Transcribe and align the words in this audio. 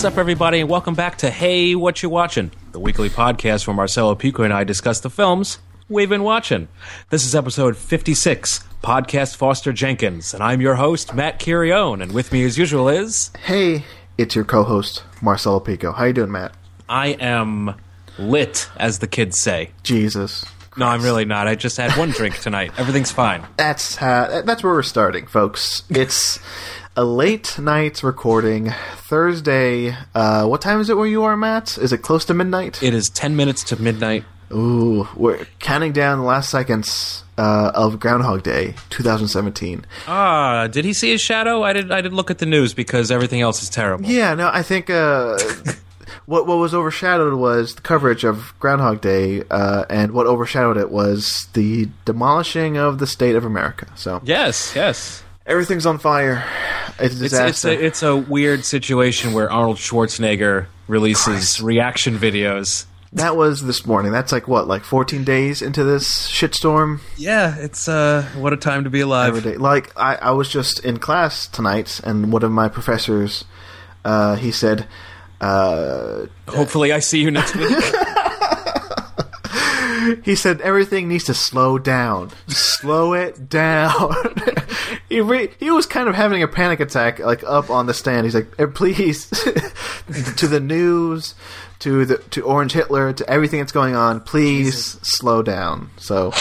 What's 0.00 0.14
up, 0.14 0.18
everybody, 0.18 0.60
and 0.60 0.70
welcome 0.70 0.94
back 0.94 1.18
to 1.18 1.28
Hey, 1.30 1.74
What 1.74 2.02
You 2.02 2.08
Watching, 2.08 2.50
the 2.72 2.80
weekly 2.80 3.10
podcast 3.10 3.66
where 3.66 3.76
Marcelo 3.76 4.14
Pico 4.14 4.42
and 4.42 4.50
I 4.50 4.64
discuss 4.64 5.00
the 5.00 5.10
films 5.10 5.58
we've 5.90 6.08
been 6.08 6.22
watching. 6.22 6.68
This 7.10 7.26
is 7.26 7.34
episode 7.34 7.76
56, 7.76 8.64
Podcast 8.82 9.36
Foster 9.36 9.74
Jenkins, 9.74 10.32
and 10.32 10.42
I'm 10.42 10.62
your 10.62 10.76
host, 10.76 11.12
Matt 11.12 11.38
Curione, 11.38 12.02
and 12.02 12.12
with 12.12 12.32
me 12.32 12.44
as 12.44 12.56
usual 12.56 12.88
is... 12.88 13.30
Hey, 13.44 13.84
it's 14.16 14.34
your 14.34 14.46
co-host 14.46 15.04
Marcelo 15.20 15.60
Pico. 15.60 15.92
How 15.92 16.06
you 16.06 16.14
doing, 16.14 16.32
Matt? 16.32 16.54
I 16.88 17.08
am 17.08 17.74
lit, 18.18 18.70
as 18.78 19.00
the 19.00 19.06
kids 19.06 19.38
say. 19.38 19.72
Jesus. 19.82 20.46
No, 20.78 20.86
I'm 20.86 21.02
really 21.02 21.26
not. 21.26 21.46
I 21.46 21.56
just 21.56 21.76
had 21.76 21.94
one 21.98 22.10
drink 22.10 22.38
tonight. 22.38 22.72
Everything's 22.78 23.12
fine. 23.12 23.44
That's 23.58 24.00
uh, 24.00 24.42
that's 24.46 24.62
where 24.62 24.72
we're 24.72 24.82
starting, 24.82 25.26
folks. 25.26 25.82
It's 25.90 26.38
a 27.00 27.04
late 27.04 27.58
night 27.58 28.02
recording, 28.02 28.74
Thursday. 28.94 29.96
Uh, 30.14 30.44
what 30.46 30.60
time 30.60 30.80
is 30.80 30.90
it 30.90 30.98
where 30.98 31.06
you 31.06 31.22
are, 31.22 31.34
Matt? 31.34 31.78
Is 31.78 31.94
it 31.94 32.02
close 32.02 32.26
to 32.26 32.34
midnight? 32.34 32.82
It 32.82 32.92
is 32.92 33.08
10 33.08 33.36
minutes 33.36 33.64
to 33.64 33.80
midnight. 33.80 34.22
Ooh, 34.52 35.08
we're 35.16 35.46
counting 35.60 35.92
down 35.92 36.18
the 36.18 36.24
last 36.24 36.50
seconds 36.50 37.24
uh, 37.38 37.72
of 37.74 37.98
Groundhog 38.00 38.42
Day, 38.42 38.74
2017. 38.90 39.86
Ah, 40.08 40.66
did 40.66 40.84
he 40.84 40.92
see 40.92 41.10
his 41.10 41.22
shadow? 41.22 41.62
I 41.62 41.72
did. 41.72 41.90
I 41.90 42.02
did 42.02 42.12
look 42.12 42.30
at 42.30 42.36
the 42.36 42.44
news 42.44 42.74
because 42.74 43.10
everything 43.10 43.40
else 43.40 43.62
is 43.62 43.70
terrible. 43.70 44.04
Yeah, 44.04 44.34
no, 44.34 44.50
I 44.52 44.62
think 44.62 44.90
uh, 44.90 45.38
what 46.26 46.46
what 46.46 46.58
was 46.58 46.74
overshadowed 46.74 47.32
was 47.32 47.76
the 47.76 47.80
coverage 47.80 48.24
of 48.24 48.52
Groundhog 48.60 49.00
Day, 49.00 49.42
uh, 49.50 49.86
and 49.88 50.12
what 50.12 50.26
overshadowed 50.26 50.76
it 50.76 50.90
was 50.90 51.48
the 51.54 51.88
demolishing 52.04 52.76
of 52.76 52.98
the 52.98 53.06
state 53.06 53.36
of 53.36 53.46
America. 53.46 53.86
So 53.94 54.20
Yes, 54.22 54.74
yes. 54.76 55.22
Everything's 55.50 55.84
on 55.84 55.98
fire. 55.98 56.44
It's 56.98 57.20
a 57.20 57.24
It's 57.24 57.34
it's 57.34 57.64
a, 57.64 57.84
it's 57.84 58.02
a 58.02 58.16
weird 58.16 58.64
situation 58.64 59.32
where 59.32 59.50
Arnold 59.50 59.76
Schwarzenegger 59.78 60.66
releases 60.86 61.24
Christ. 61.24 61.60
reaction 61.60 62.18
videos. 62.18 62.86
that 63.12 63.36
was 63.36 63.62
this 63.64 63.84
morning. 63.84 64.12
That's 64.12 64.30
like 64.32 64.46
what, 64.46 64.68
like 64.68 64.84
14 64.84 65.24
days 65.24 65.60
into 65.62 65.82
this 65.82 66.30
shitstorm. 66.30 67.00
Yeah, 67.16 67.56
it's 67.58 67.88
uh, 67.88 68.28
what 68.36 68.52
a 68.52 68.56
time 68.56 68.84
to 68.84 68.90
be 68.90 69.00
alive. 69.00 69.36
Every 69.36 69.52
day. 69.52 69.58
Like 69.58 69.92
I, 69.98 70.14
I 70.16 70.30
was 70.30 70.48
just 70.48 70.84
in 70.84 70.98
class 70.98 71.48
tonight, 71.48 72.00
and 72.04 72.32
one 72.32 72.44
of 72.44 72.52
my 72.52 72.68
professors, 72.68 73.44
uh, 74.04 74.36
he 74.36 74.52
said. 74.52 74.86
Uh, 75.40 76.26
Hopefully, 76.48 76.92
I 76.92 76.98
see 76.98 77.20
you 77.22 77.30
next 77.30 77.56
week. 77.56 77.66
He 80.24 80.34
said 80.34 80.60
everything 80.62 81.08
needs 81.08 81.24
to 81.24 81.34
slow 81.34 81.78
down. 81.78 82.30
Slow 82.48 83.12
it 83.12 83.48
down. 83.48 84.12
he 85.10 85.20
re- 85.20 85.50
he 85.58 85.70
was 85.70 85.84
kind 85.84 86.08
of 86.08 86.14
having 86.14 86.42
a 86.42 86.48
panic 86.48 86.80
attack, 86.80 87.18
like 87.18 87.42
up 87.44 87.68
on 87.68 87.86
the 87.86 87.92
stand. 87.92 88.24
He's 88.24 88.34
like, 88.34 88.48
"Eh, 88.58 88.66
"Please, 88.72 89.28
to 90.36 90.46
the 90.46 90.60
news, 90.60 91.34
to 91.80 92.06
the 92.06 92.18
to 92.18 92.42
Orange 92.42 92.72
Hitler, 92.72 93.12
to 93.12 93.28
everything 93.28 93.58
that's 93.58 93.72
going 93.72 93.96
on. 93.96 94.20
Please 94.20 94.98
slow 95.02 95.42
down." 95.42 95.90
So, 95.98 96.32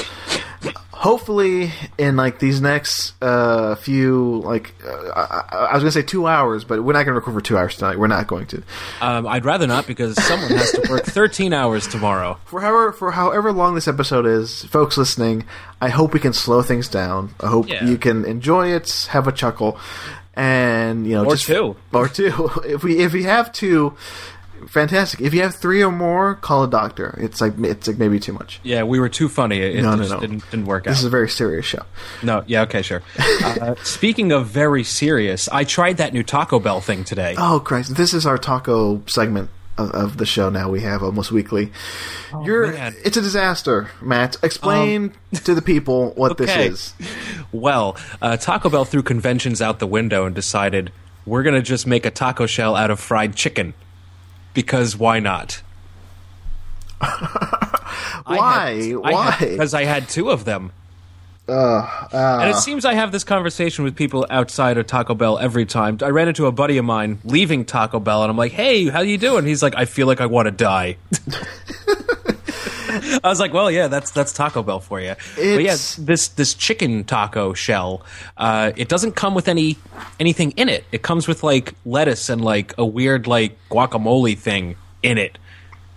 hopefully, 0.99 1.71
in 1.97 2.15
like 2.17 2.39
these 2.39 2.59
next 2.61 3.13
uh, 3.21 3.75
few, 3.75 4.41
like 4.43 4.73
uh, 4.85 4.89
I, 5.15 5.67
I 5.71 5.73
was 5.73 5.83
gonna 5.83 5.91
say 5.91 6.01
two 6.01 6.27
hours, 6.27 6.63
but 6.65 6.83
we're 6.83 6.91
not 6.93 7.03
gonna 7.03 7.15
record 7.15 7.33
for 7.35 7.41
two 7.41 7.57
hours 7.57 7.77
tonight. 7.77 7.97
We're 7.97 8.07
not 8.07 8.27
going 8.27 8.47
to. 8.47 8.63
um, 9.01 9.25
I'd 9.25 9.45
rather 9.45 9.65
not 9.65 9.87
because 9.87 10.21
someone 10.23 10.51
has 10.51 10.71
to 10.73 10.85
work 10.89 11.05
13 11.05 11.53
hours 11.53 11.87
tomorrow. 11.87 12.37
for 12.45 12.59
however 12.61 12.91
for 12.91 13.11
however 13.11 13.51
long 13.53 13.75
this 13.75 13.87
episode 13.87 14.25
is, 14.25 14.65
folks 14.65 14.97
listening, 14.97 15.45
I 15.81 15.87
hope 15.89 16.13
we 16.13 16.19
can 16.19 16.33
slow 16.33 16.61
things 16.61 16.89
down. 16.89 17.33
I 17.39 17.47
hope 17.47 17.69
Yeah. 17.69 17.85
you 17.85 17.97
can 17.97 18.25
enjoy 18.25 18.69
it, 18.73 19.07
have 19.09 19.27
a 19.27 19.31
chuckle, 19.31 19.79
and 20.35 21.07
you 21.07 21.13
know, 21.15 21.25
Or 21.25 21.31
just, 21.35 21.45
two. 21.47 21.75
or 21.93 22.07
two. 22.09 22.51
If 22.65 22.83
we 22.83 22.99
if 22.99 23.13
we 23.13 23.23
have 23.23 23.51
two, 23.53 23.95
fantastic. 24.67 25.21
If 25.21 25.33
you 25.33 25.41
have 25.41 25.55
three 25.55 25.83
or 25.83 25.91
more, 25.91 26.35
call 26.35 26.63
a 26.63 26.69
doctor. 26.69 27.17
It's 27.21 27.41
like 27.41 27.53
it's 27.59 27.87
like 27.87 27.97
maybe 27.97 28.19
too 28.19 28.33
much. 28.33 28.59
Yeah, 28.63 28.83
we 28.83 28.99
were 28.99 29.09
too 29.09 29.29
funny. 29.29 29.59
It, 29.59 29.75
it 29.77 29.81
No, 29.81 29.91
no, 29.91 29.97
just 29.97 30.11
no. 30.11 30.19
Didn't, 30.19 30.49
didn't 30.51 30.65
work 30.65 30.85
out. 30.87 30.91
This 30.91 30.99
is 30.99 31.05
a 31.05 31.09
very 31.09 31.29
serious 31.29 31.65
show. 31.65 31.83
no, 32.23 32.43
yeah, 32.47 32.61
okay, 32.63 32.81
sure. 32.81 33.01
Uh, 33.39 33.73
speaking 33.83 34.31
of 34.31 34.47
very 34.47 34.83
serious, 34.83 35.49
I 35.49 35.63
tried 35.63 35.97
that 35.97 36.13
new 36.13 36.23
Taco 36.23 36.59
Bell 36.59 36.81
thing 36.81 37.03
today. 37.03 37.35
Oh 37.37 37.59
Christ! 37.59 37.95
This 37.95 38.13
is 38.13 38.25
our 38.25 38.37
taco 38.37 39.01
segment 39.07 39.49
of, 39.79 39.91
of 39.91 40.17
the 40.17 40.25
show. 40.25 40.49
Now 40.49 40.69
we 40.69 40.81
have 40.81 41.01
almost 41.01 41.31
weekly. 41.31 41.71
You're 42.43 42.67
Oh, 42.67 42.71
man. 42.71 42.95
it's 43.03 43.17
a 43.17 43.21
disaster, 43.21 43.89
Matt. 44.01 44.37
Explain 44.43 45.13
to 45.45 45.55
the 45.55 45.61
people 45.61 46.11
what 46.11 46.33
okay. 46.33 46.45
this 46.45 46.93
is. 46.99 47.07
Well, 47.51 47.97
uh, 48.21 48.37
Taco 48.37 48.69
Bell 48.69 48.85
threw 48.85 49.01
conventions 49.01 49.59
out 49.59 49.79
the 49.79 49.87
window 49.87 50.27
and 50.27 50.35
decided 50.35 50.91
we're 51.25 51.41
going 51.41 51.55
to 51.55 51.63
just 51.63 51.87
make 51.87 52.05
a 52.05 52.11
taco 52.11 52.45
shell 52.45 52.75
out 52.75 52.91
of 52.91 52.99
fried 52.99 53.35
chicken. 53.35 53.73
Because 54.59 54.97
why 54.97 55.21
not? 55.21 55.61
Why? 58.25 58.91
Why? 58.91 59.37
Because 59.39 59.73
I 59.73 59.85
had 59.85 60.09
two 60.09 60.29
of 60.31 60.43
them. 60.43 60.73
uh, 61.47 62.09
and 62.11 62.49
it 62.49 62.57
seems 62.57 62.83
I 62.83 62.93
have 62.93 63.13
this 63.13 63.23
conversation 63.23 63.85
with 63.85 63.95
people 63.95 64.27
outside 64.29 64.77
of 64.77 64.85
Taco 64.85 65.15
Bell 65.15 65.39
every 65.39 65.65
time. 65.65 65.97
I 66.03 66.09
ran 66.09 66.27
into 66.27 66.45
a 66.45 66.51
buddy 66.51 66.77
of 66.77 66.83
mine 66.83 67.19
leaving 67.23 67.63
Taco 67.63 68.01
Bell, 68.01 68.21
and 68.23 68.29
I'm 68.29 68.35
like, 68.35 68.51
"Hey, 68.51 68.89
how 68.89 68.99
you 68.99 69.17
doing?" 69.17 69.45
He's 69.45 69.63
like, 69.63 69.75
"I 69.77 69.85
feel 69.85 70.07
like 70.07 70.19
I 70.19 70.25
want 70.25 70.47
to 70.47 70.51
die." 70.51 70.97
I 73.23 73.29
was 73.29 73.39
like, 73.39 73.53
"Well, 73.53 73.69
yeah, 73.69 73.87
that's 73.87 74.11
that's 74.11 74.33
Taco 74.33 74.63
Bell 74.63 74.79
for 74.79 74.99
you." 74.99 75.15
But 75.35 75.63
yeah, 75.63 75.75
this 75.97 76.27
this 76.29 76.53
chicken 76.53 77.03
taco 77.03 77.53
shell, 77.53 78.03
uh, 78.37 78.71
it 78.75 78.89
doesn't 78.89 79.13
come 79.15 79.35
with 79.35 79.47
any 79.47 79.77
anything 80.19 80.51
in 80.51 80.69
it. 80.69 80.83
It 80.91 81.01
comes 81.01 81.27
with 81.27 81.43
like 81.43 81.73
lettuce 81.85 82.29
and 82.29 82.43
like 82.43 82.73
a 82.77 82.85
weird 82.85 83.27
like 83.27 83.57
guacamole 83.69 84.37
thing 84.37 84.75
in 85.03 85.17
it. 85.17 85.37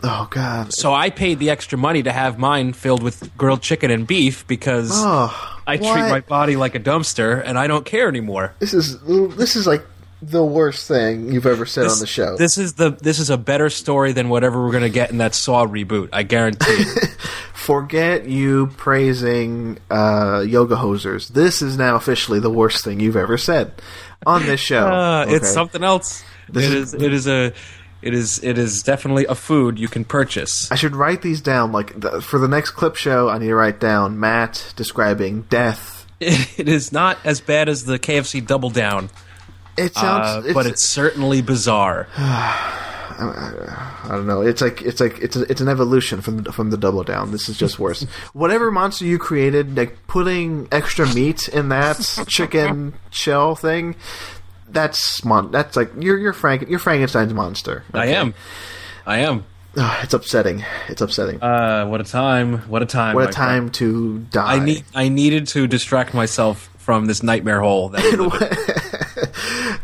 Oh 0.05 0.27
God! 0.31 0.73
So 0.73 0.93
I 0.93 1.11
paid 1.11 1.39
the 1.39 1.51
extra 1.51 1.79
money 1.79 2.03
to 2.03 2.11
have 2.13 2.37
mine 2.39 2.73
filled 2.73 3.03
with 3.05 3.37
grilled 3.39 3.63
chicken 3.63 3.91
and 3.91 4.05
beef 4.07 4.45
because 4.49 4.91
Oh, 4.93 5.61
I 5.67 5.77
treat 5.77 5.87
what? 5.87 6.11
my 6.11 6.21
body 6.21 6.57
like 6.57 6.75
a 6.75 6.81
dumpster 6.81 7.41
and 7.45 7.57
I 7.57 7.69
don't 7.69 7.87
care 7.87 8.09
anymore. 8.09 8.53
This 8.59 8.75
is 8.75 9.01
this 9.37 9.55
is 9.55 9.67
like 9.67 9.87
the 10.23 10.45
worst 10.45 10.87
thing 10.89 11.33
you've 11.33 11.47
ever 11.47 11.67
said 11.67 11.87
on 11.87 11.99
the 11.99 12.07
show. 12.07 12.37
This 12.37 12.57
is 12.57 12.75
the 12.75 12.91
this 12.91 13.19
is 13.19 13.29
a 13.29 13.37
better 13.37 13.69
story 13.69 14.13
than 14.13 14.29
whatever 14.29 14.63
we're 14.65 14.71
going 14.71 14.83
to 14.85 14.89
get 14.89 15.11
in 15.11 15.19
that 15.19 15.35
Saw 15.35 15.67
reboot. 15.67 16.11
I 16.13 16.23
guarantee. 16.23 16.67
it. 16.71 17.11
Forget 17.55 18.27
you 18.29 18.69
praising 18.77 19.79
uh, 19.91 20.45
yoga 20.47 20.77
hosers. 20.77 21.29
This 21.29 21.63
is 21.63 21.77
now 21.77 21.97
officially 21.97 22.41
the 22.41 22.51
worst 22.51 22.85
thing 22.85 22.99
you've 23.01 23.17
ever 23.17 23.37
said 23.39 23.73
on 24.27 24.45
this 24.47 24.61
show. 24.71 24.87
Uh, 24.87 25.27
It's 25.29 25.53
something 25.53 25.85
else. 25.85 26.25
This 26.49 26.65
it 26.67 26.73
is- 26.77 26.95
is 26.95 27.03
it 27.03 27.13
is 27.13 27.27
a 27.29 27.53
it 28.03 28.15
is 28.15 28.43
it 28.43 28.59
is 28.59 28.83
definitely 28.83 29.27
a 29.27 29.35
food 29.37 29.79
you 29.79 29.87
can 29.89 30.05
purchase. 30.05 30.71
I 30.73 30.75
should 30.75 30.97
write 30.97 31.23
these 31.23 31.41
down. 31.41 31.71
Like 31.73 31.99
the, 32.01 32.21
for 32.21 32.39
the 32.41 32.49
next 32.49 32.71
clip 32.73 32.97
show, 32.97 33.29
I 33.29 33.39
need 33.39 33.47
to 33.49 33.55
write 33.55 33.79
down 33.81 34.19
Matt 34.19 34.73
describing 34.77 35.43
death. 35.43 36.01
It 36.21 36.69
is 36.69 36.93
not 36.93 37.19
as 37.25 37.41
bad 37.41 37.69
as 37.69 37.85
the 37.85 37.99
KFC 37.99 38.45
Double 38.47 38.71
Down, 38.71 39.11
It 39.77 39.97
uh, 39.97 40.01
sounds, 40.43 40.55
but 40.55 40.67
it's 40.67 40.85
certainly 40.85 41.43
bizarre. 41.43 42.09
I 43.23 44.09
don't 44.09 44.27
know. 44.27 44.41
It's 44.43 44.61
like 44.61 44.83
it's 44.83 45.01
like 45.01 45.19
it's 45.21 45.37
a, 45.37 45.43
it's 45.43 45.61
an 45.61 45.69
evolution 45.69 46.21
from 46.21 46.45
from 46.45 46.71
the 46.71 46.77
double 46.77 47.05
down. 47.05 47.31
This 47.31 47.49
is 47.49 47.57
just 47.57 47.79
worse. 47.79 48.03
Whatever 48.33 48.71
monster 48.71 49.05
you 49.05 49.19
created, 49.19 49.77
like 49.77 50.07
putting 50.07 50.69
extra 50.73 51.13
meat 51.15 51.49
in 51.49 51.69
that 51.69 52.25
chicken 52.29 52.95
shell 53.11 53.55
thing, 53.55 53.95
that's 54.69 55.25
mon- 55.25 55.51
that's 55.51 55.77
like 55.77 55.91
you're 55.99 56.19
you're 56.19 56.33
Frank 56.33 56.69
you're 56.69 56.79
Frankenstein's 56.79 57.35
monster. 57.35 57.85
I 57.95 58.07
am. 58.07 58.35
I 59.07 59.19
am. 59.19 59.45
Ugh, 59.77 60.05
it's 60.05 60.13
upsetting. 60.13 60.65
It's 60.89 61.01
upsetting. 61.01 61.43
Uh, 61.43 61.87
what 61.87 62.01
a 62.01 62.05
time! 62.05 62.59
What 62.69 62.83
a 62.83 62.87
time! 62.87 63.15
what 63.15 63.31
a 63.31 63.33
time 63.33 63.71
to 63.71 64.19
die. 64.19 64.57
I 64.57 64.59
need 64.59 64.85
I 64.95 65.09
needed 65.09 65.47
to 65.49 65.67
distract 65.67 66.13
myself 66.13 66.69
from 66.79 67.07
this 67.07 67.23
nightmare 67.23 67.61
hole. 67.61 67.89
That 67.91 68.03
we 68.03 68.17
live 68.17 68.43
in. 68.43 68.72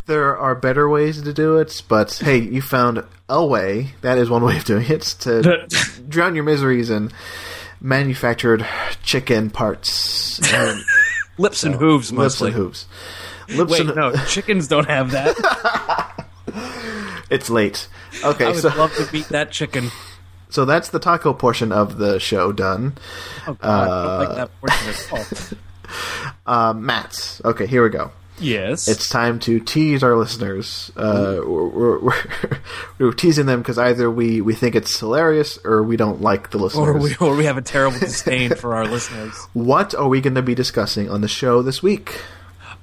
There 0.08 0.36
are 0.36 0.54
better 0.56 0.88
ways 0.88 1.22
to 1.22 1.32
do 1.32 1.58
it, 1.58 1.82
but 1.86 2.14
hey, 2.14 2.38
you 2.38 2.60
found 2.60 3.04
a 3.28 3.44
way. 3.46 3.90
That 4.00 4.18
is 4.18 4.28
one 4.28 4.42
way 4.42 4.56
of 4.56 4.64
doing 4.64 4.86
it 4.90 5.02
to 5.20 5.66
drown 6.08 6.34
your 6.34 6.44
miseries 6.44 6.90
in 6.90 7.12
manufactured 7.80 8.66
chicken 9.04 9.50
parts, 9.50 10.40
and 10.52 10.80
Lips 11.38 11.62
and 11.62 11.76
hooves, 11.76 12.12
mostly. 12.12 12.50
lips 12.50 12.56
and 12.56 12.64
hooves. 12.64 12.86
Lips 13.56 13.70
Wait, 13.70 13.80
and 13.82 13.94
no, 13.94 14.12
chickens 14.26 14.66
don't 14.66 14.88
have 14.88 15.12
that. 15.12 16.26
it's 17.30 17.48
late. 17.48 17.86
Okay, 18.24 18.46
I 18.46 18.48
would 18.48 18.56
so 18.60 18.68
love 18.70 18.92
to 18.96 19.06
beat 19.12 19.28
that 19.28 19.52
chicken. 19.52 19.90
so 20.48 20.64
that's 20.64 20.88
the 20.88 20.98
taco 20.98 21.32
portion 21.32 21.70
of 21.70 21.98
the 21.98 22.18
show 22.18 22.50
done. 22.50 22.94
Oh, 23.46 23.54
God, 23.54 23.60
I 23.62 23.84
don't 23.86 24.18
like 24.18 24.36
that 24.36 24.60
portion 24.60 24.88
at 24.88 25.12
all. 25.12 25.58
Uh, 26.70 26.72
Matt. 26.72 27.40
Okay, 27.44 27.66
here 27.66 27.82
we 27.84 27.90
go. 27.90 28.10
Yes. 28.40 28.88
It's 28.88 29.08
time 29.08 29.38
to 29.40 29.60
tease 29.60 30.02
our 30.02 30.16
listeners. 30.16 30.90
Uh, 30.96 31.40
we're, 31.44 31.66
we're, 31.66 31.98
we're, 32.00 32.22
we're 32.98 33.12
teasing 33.12 33.46
them 33.46 33.60
because 33.60 33.78
either 33.78 34.10
we, 34.10 34.40
we 34.40 34.54
think 34.54 34.74
it's 34.74 34.98
hilarious 34.98 35.58
or 35.64 35.82
we 35.82 35.96
don't 35.96 36.20
like 36.20 36.50
the 36.50 36.58
listeners. 36.58 36.88
or 36.88 36.98
we, 36.98 37.16
or 37.20 37.36
we 37.36 37.44
have 37.44 37.56
a 37.56 37.62
terrible 37.62 37.98
disdain 37.98 38.54
for 38.54 38.74
our 38.74 38.84
listeners. 38.90 39.34
What 39.52 39.94
are 39.94 40.08
we 40.08 40.20
going 40.20 40.34
to 40.34 40.42
be 40.42 40.54
discussing 40.54 41.10
on 41.10 41.20
the 41.20 41.28
show 41.28 41.62
this 41.62 41.82
week? 41.82 42.20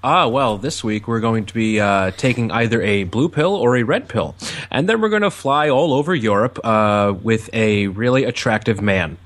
Ah, 0.03 0.27
well, 0.27 0.59
this 0.59 0.83
week 0.83 1.07
we're 1.07 1.19
going 1.19 1.45
to 1.47 1.53
be 1.53 1.79
uh, 1.79 2.11
taking 2.11 2.51
either 2.51 2.79
a 2.81 3.05
blue 3.05 3.27
pill 3.27 3.55
or 3.55 3.75
a 3.75 3.81
red 3.83 4.07
pill. 4.07 4.35
And 4.69 4.87
then 4.87 5.01
we're 5.01 5.09
going 5.09 5.23
to 5.23 5.31
fly 5.31 5.69
all 5.69 5.93
over 5.93 6.13
Europe 6.13 6.59
uh, 6.63 7.13
with 7.23 7.49
a 7.53 7.87
really 7.87 8.23
attractive 8.23 8.81
man. 8.81 9.17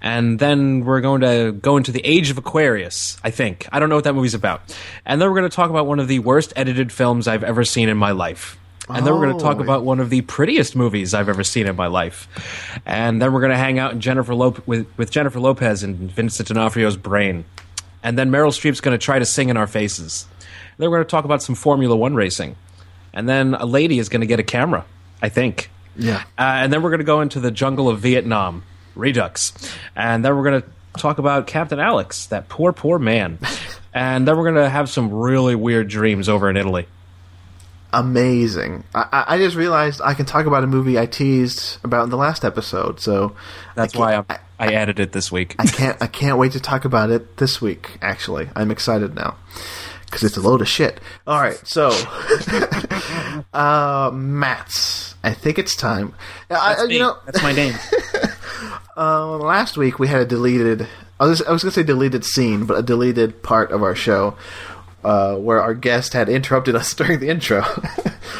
And 0.00 0.38
then 0.38 0.80
we're 0.84 1.00
going 1.00 1.20
to 1.22 1.52
go 1.52 1.76
into 1.76 1.90
the 1.92 2.00
age 2.04 2.30
of 2.30 2.38
Aquarius, 2.38 3.16
I 3.24 3.30
think. 3.30 3.66
I 3.72 3.78
don't 3.80 3.88
know 3.88 3.96
what 3.96 4.04
that 4.04 4.12
movie's 4.14 4.34
about. 4.34 4.62
And 5.04 5.20
then 5.20 5.28
we're 5.28 5.38
going 5.38 5.50
to 5.50 5.54
talk 5.56 5.70
about 5.70 5.86
one 5.86 5.98
of 5.98 6.08
the 6.08 6.20
worst 6.20 6.52
edited 6.56 6.92
films 6.92 7.26
I've 7.26 7.42
ever 7.44 7.64
seen 7.64 7.88
in 7.88 7.96
my 7.96 8.12
life. 8.12 8.58
And 8.88 9.04
then 9.04 9.14
we're 9.14 9.26
going 9.26 9.36
to 9.36 9.42
talk 9.42 9.56
Oh. 9.58 9.62
about 9.62 9.82
one 9.82 9.98
of 9.98 10.10
the 10.10 10.20
prettiest 10.20 10.76
movies 10.76 11.12
I've 11.12 11.28
ever 11.28 11.42
seen 11.42 11.66
in 11.66 11.74
my 11.74 11.88
life. 11.88 12.28
And 12.86 13.20
then 13.20 13.32
we're 13.32 13.40
going 13.40 13.50
to 13.50 13.58
hang 13.58 13.80
out 13.80 13.92
in 13.92 14.00
Jennifer 14.00 14.32
Lop- 14.34 14.64
with, 14.68 14.86
with 14.96 15.10
Jennifer 15.10 15.40
Lopez 15.40 15.82
and 15.82 15.96
Vincent 16.12 16.48
D'Onofrio's 16.48 16.96
brain. 16.96 17.44
And 18.04 18.16
then 18.16 18.30
Meryl 18.30 18.50
Streep's 18.52 18.80
going 18.80 18.96
to 18.96 19.04
try 19.04 19.18
to 19.18 19.24
sing 19.24 19.48
in 19.48 19.56
our 19.56 19.66
faces. 19.66 20.26
And 20.38 20.48
then 20.78 20.90
we're 20.90 20.98
going 20.98 21.06
to 21.06 21.10
talk 21.10 21.24
about 21.24 21.42
some 21.42 21.56
Formula 21.56 21.96
One 21.96 22.14
racing. 22.14 22.54
And 23.12 23.28
then 23.28 23.54
a 23.54 23.66
lady 23.66 23.98
is 23.98 24.08
going 24.08 24.20
to 24.20 24.26
get 24.28 24.38
a 24.38 24.44
camera, 24.44 24.84
I 25.20 25.30
think. 25.30 25.68
Yeah. 25.96 26.18
Uh, 26.38 26.42
and 26.62 26.72
then 26.72 26.82
we're 26.82 26.90
going 26.90 27.00
to 27.00 27.04
go 27.04 27.22
into 27.22 27.40
the 27.40 27.50
jungle 27.50 27.88
of 27.88 27.98
Vietnam, 27.98 28.62
Redux. 28.96 29.52
And 29.94 30.24
then 30.24 30.36
we're 30.36 30.44
going 30.50 30.62
to 30.62 30.68
talk 31.00 31.18
about 31.18 31.46
Captain 31.46 31.78
Alex, 31.78 32.26
that 32.26 32.48
poor, 32.48 32.72
poor 32.72 32.98
man. 32.98 33.38
and 33.94 34.26
then 34.26 34.36
we're 34.36 34.50
going 34.50 34.64
to 34.64 34.68
have 34.70 34.88
some 34.88 35.12
really 35.12 35.54
weird 35.54 35.88
dreams 35.88 36.28
over 36.28 36.48
in 36.50 36.56
Italy. 36.56 36.86
Amazing. 37.92 38.84
I, 38.94 39.06
I- 39.12 39.34
I 39.34 39.38
just 39.38 39.56
realized 39.56 40.00
I 40.04 40.14
can 40.14 40.26
talk 40.26 40.46
about 40.46 40.64
a 40.64 40.66
movie 40.66 40.98
I 40.98 41.06
teased 41.06 41.78
about 41.84 42.04
in 42.04 42.10
the 42.10 42.16
last 42.16 42.44
episode, 42.44 43.00
so 43.00 43.34
That's 43.74 43.94
I 43.94 43.98
why 43.98 44.14
I'm, 44.16 44.24
I 44.58 44.72
added 44.74 44.98
it 45.00 45.12
this 45.12 45.30
week. 45.30 45.54
I 45.58 45.66
can't. 45.66 45.96
I 46.02 46.06
can't 46.06 46.36
wait 46.36 46.52
to 46.52 46.60
talk 46.60 46.84
about 46.84 47.10
it 47.10 47.36
this 47.38 47.60
week. 47.62 47.96
Actually, 48.02 48.48
I'm 48.56 48.70
excited 48.70 49.14
now 49.14 49.36
because 50.04 50.24
it's 50.24 50.36
a 50.36 50.40
load 50.40 50.60
of 50.62 50.68
shit. 50.68 51.00
All 51.26 51.40
right, 51.40 51.56
so 51.64 51.88
uh, 53.54 54.10
Matt's. 54.12 55.14
I 55.22 55.32
think 55.32 55.58
it's 55.58 55.74
time. 55.76 56.14
I, 56.50 56.76
I- 56.80 56.84
you 56.84 56.98
know, 56.98 57.16
That's 57.24 57.42
my 57.42 57.52
name. 57.52 57.74
uh, 58.96 59.36
last 59.36 59.76
week 59.76 59.98
we 59.98 60.08
had 60.08 60.20
a 60.20 60.26
deleted. 60.26 60.86
I 61.18 61.26
was, 61.26 61.42
I 61.42 61.52
was 61.52 61.62
going 61.62 61.70
to 61.72 61.80
say 61.80 61.82
deleted 61.82 62.24
scene, 62.24 62.66
but 62.66 62.78
a 62.78 62.82
deleted 62.82 63.42
part 63.42 63.70
of 63.72 63.82
our 63.82 63.94
show 63.94 64.36
uh, 65.04 65.36
where 65.36 65.62
our 65.62 65.74
guest 65.74 66.12
had 66.12 66.28
interrupted 66.28 66.74
us 66.74 66.92
during 67.00 67.20
the 67.20 67.28
intro. 67.28 67.62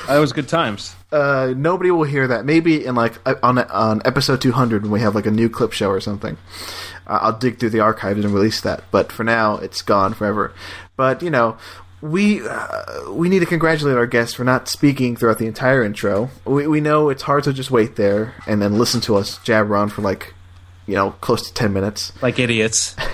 that 0.07 0.19
was 0.19 0.33
good 0.33 0.49
times. 0.49 0.95
uh, 1.13 1.55
nobody 1.57 1.91
will 1.91 2.05
hear 2.05 2.27
that. 2.29 2.45
Maybe 2.45 2.85
in 2.85 2.95
like 2.95 3.15
uh, 3.27 3.35
on 3.43 3.59
on 3.59 4.03
episode 4.05 4.41
200 4.41 4.83
when 4.83 4.91
we 4.91 5.01
have 5.01 5.15
like 5.15 5.27
a 5.27 5.31
new 5.31 5.49
clip 5.49 5.73
show 5.73 5.89
or 5.91 6.01
something. 6.01 6.37
Uh, 7.07 7.19
I'll 7.23 7.39
dig 7.39 7.59
through 7.59 7.71
the 7.71 7.81
archives 7.81 8.25
and 8.25 8.35
release 8.35 8.61
that. 8.63 8.83
But 8.91 9.13
for 9.13 9.25
now, 9.25 9.57
it's 9.59 9.81
gone 9.83 10.13
forever. 10.13 10.53
But 10.97 11.23
you 11.23 11.31
know, 11.31 11.57
we 12.03 12.47
uh, 12.47 13.11
we 13.13 13.29
need 13.29 13.39
to 13.41 13.47
congratulate 13.47 13.97
our 13.97 14.07
guest 14.07 14.37
for 14.37 14.45
not 14.45 14.69
speaking 14.69 15.17
throughout 15.17 15.39
the 15.39 15.47
entire 15.47 15.83
intro. 15.83 16.31
We 16.45 16.67
we 16.67 16.81
know 16.81 17.09
it's 17.09 17.23
hard 17.23 17.45
to 17.45 17.53
just 17.53 17.71
wait 17.71 17.97
there 17.97 18.35
and 18.47 18.61
then 18.61 18.77
listen 18.77 19.01
to 19.03 19.17
us 19.17 19.39
jabber 19.45 19.77
on 19.77 19.89
for 19.89 20.03
like 20.03 20.35
you 20.87 20.95
know 20.95 21.13
close 21.21 21.49
to 21.49 21.55
10 21.55 21.73
minutes. 21.73 22.13
Like 22.23 22.39
idiots. 22.39 22.97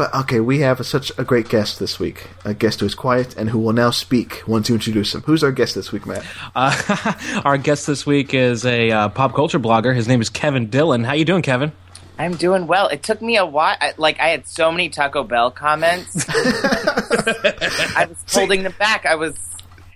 But 0.00 0.14
okay, 0.14 0.40
we 0.40 0.60
have 0.60 0.86
such 0.86 1.12
a 1.18 1.24
great 1.24 1.50
guest 1.50 1.78
this 1.78 1.98
week. 1.98 2.28
A 2.46 2.54
guest 2.54 2.80
who 2.80 2.86
is 2.86 2.94
quiet 2.94 3.36
and 3.36 3.50
who 3.50 3.58
will 3.58 3.74
now 3.74 3.90
speak 3.90 4.42
once 4.46 4.70
you 4.70 4.74
introduce 4.74 5.14
him. 5.14 5.20
Who's 5.20 5.44
our 5.44 5.52
guest 5.52 5.74
this 5.74 5.92
week, 5.92 6.06
Matt? 6.06 6.24
Uh, 6.54 7.12
our 7.44 7.58
guest 7.58 7.86
this 7.86 8.06
week 8.06 8.32
is 8.32 8.64
a 8.64 8.90
uh, 8.90 9.08
pop 9.10 9.34
culture 9.34 9.58
blogger. 9.58 9.94
His 9.94 10.08
name 10.08 10.22
is 10.22 10.30
Kevin 10.30 10.70
Dillon. 10.70 11.04
How 11.04 11.12
you 11.12 11.26
doing, 11.26 11.42
Kevin? 11.42 11.72
I'm 12.18 12.34
doing 12.34 12.66
well. 12.66 12.88
It 12.88 13.02
took 13.02 13.20
me 13.20 13.36
a 13.36 13.44
while. 13.44 13.76
I, 13.78 13.92
like 13.98 14.18
I 14.20 14.28
had 14.28 14.48
so 14.48 14.72
many 14.72 14.88
Taco 14.88 15.22
Bell 15.22 15.50
comments. 15.50 16.24
I 16.30 18.06
was 18.08 18.24
holding 18.32 18.62
them 18.62 18.74
back. 18.78 19.04
I 19.04 19.16
was, 19.16 19.34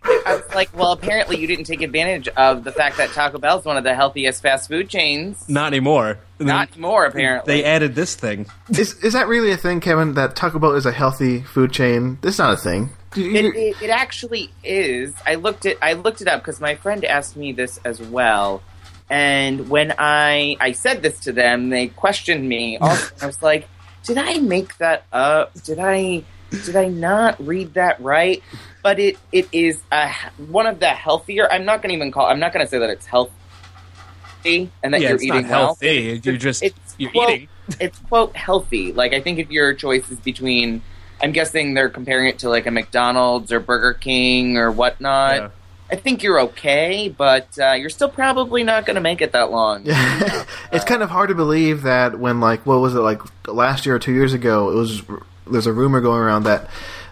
I 0.04 0.34
was 0.36 0.54
like, 0.54 0.76
well, 0.76 0.92
apparently 0.92 1.38
you 1.38 1.46
didn't 1.46 1.64
take 1.64 1.82
advantage 1.82 2.28
of 2.28 2.62
the 2.64 2.72
fact 2.72 2.96
that 2.98 3.10
Taco 3.10 3.38
Bell 3.38 3.58
is 3.58 3.64
one 3.64 3.76
of 3.76 3.84
the 3.84 3.94
healthiest 3.94 4.42
fast 4.42 4.68
food 4.68 4.88
chains. 4.88 5.48
Not 5.48 5.68
anymore. 5.68 6.18
Not 6.38 6.76
more, 6.78 7.06
apparently. 7.06 7.54
They 7.54 7.64
added 7.64 7.94
this 7.94 8.14
thing. 8.14 8.46
Is 8.68 8.94
is 9.02 9.12
that 9.14 9.28
really 9.28 9.50
a 9.52 9.56
thing, 9.56 9.80
Kevin? 9.80 10.14
That 10.14 10.36
Taco 10.36 10.58
Bell 10.58 10.72
is 10.74 10.84
a 10.86 10.92
healthy 10.92 11.40
food 11.42 11.72
chain? 11.72 12.18
This 12.20 12.34
is 12.34 12.38
not 12.38 12.54
a 12.54 12.56
thing. 12.56 12.90
You- 13.14 13.24
you- 13.24 13.38
It, 13.38 13.56
it, 13.56 13.82
it 13.84 13.90
actually 13.90 14.50
is. 14.62 15.14
I 15.26 15.36
looked 15.36 15.64
it. 15.64 15.78
I 15.80 15.92
looked 15.94 16.20
it 16.20 16.28
up 16.28 16.40
because 16.42 16.60
my 16.60 16.74
friend 16.74 17.04
asked 17.04 17.36
me 17.36 17.52
this 17.52 17.78
as 17.84 18.00
well. 18.02 18.62
And 19.08 19.68
when 19.68 19.94
I 19.98 20.56
I 20.60 20.72
said 20.72 21.02
this 21.02 21.20
to 21.20 21.32
them, 21.32 21.70
they 21.70 21.88
questioned 21.88 22.46
me. 22.48 22.78
Also, 22.80 23.14
I 23.22 23.26
was 23.26 23.42
like, 23.42 23.68
"Did 24.04 24.18
I 24.18 24.38
make 24.38 24.76
that 24.78 25.04
up? 25.12 25.52
Did 25.62 25.78
I 25.78 26.24
did 26.50 26.74
I 26.76 26.88
not 26.88 27.44
read 27.44 27.74
that 27.74 28.00
right?" 28.00 28.42
But 28.84 29.00
it 29.00 29.16
it 29.32 29.48
is 29.50 29.80
a, 29.90 30.12
one 30.36 30.66
of 30.66 30.78
the 30.78 30.90
healthier. 30.90 31.50
I'm 31.50 31.64
not 31.64 31.80
going 31.82 31.88
to 31.88 31.96
even 31.96 32.12
call. 32.12 32.26
I'm 32.26 32.38
not 32.38 32.52
going 32.52 32.64
to 32.64 32.70
say 32.70 32.78
that 32.78 32.90
it's 32.90 33.06
healthy 33.06 33.32
and 34.82 34.92
that 34.92 35.00
yeah, 35.00 35.08
you're 35.08 35.14
it's 35.14 35.24
eating 35.24 35.42
not 35.42 35.50
well. 35.50 35.60
healthy. 35.66 36.20
You're 36.22 36.36
just 36.36 36.62
It's 36.62 36.94
you're 36.98 37.10
quote, 37.10 37.30
eating. 37.30 37.48
It's 37.80 37.98
quote 37.98 38.36
healthy. 38.36 38.92
Like 38.92 39.14
I 39.14 39.20
think 39.20 39.38
if 39.38 39.50
your 39.50 39.72
choice 39.72 40.10
is 40.10 40.20
between, 40.20 40.82
I'm 41.22 41.32
guessing 41.32 41.72
they're 41.72 41.88
comparing 41.88 42.28
it 42.28 42.40
to 42.40 42.50
like 42.50 42.66
a 42.66 42.70
McDonald's 42.70 43.50
or 43.52 43.58
Burger 43.58 43.94
King 43.94 44.58
or 44.58 44.70
whatnot. 44.70 45.36
Yeah. 45.36 45.48
I 45.90 45.96
think 45.96 46.22
you're 46.22 46.40
okay, 46.40 47.08
but 47.08 47.58
uh, 47.58 47.72
you're 47.72 47.90
still 47.90 48.08
probably 48.08 48.64
not 48.64 48.84
going 48.86 48.96
to 48.96 49.00
make 49.00 49.20
it 49.22 49.32
that 49.32 49.50
long. 49.50 49.82
it's 49.86 50.84
kind 50.84 51.02
of 51.02 51.10
hard 51.10 51.28
to 51.28 51.34
believe 51.34 51.82
that 51.82 52.18
when 52.18 52.40
like 52.40 52.66
what 52.66 52.80
was 52.80 52.94
it 52.94 53.00
like 53.00 53.22
last 53.48 53.86
year 53.86 53.94
or 53.94 53.98
two 53.98 54.12
years 54.12 54.34
ago? 54.34 54.70
It 54.70 54.74
was 54.74 55.02
there's 55.50 55.66
a 55.66 55.72
rumor 55.72 56.00
going 56.00 56.20
around 56.20 56.44
that 56.44 56.68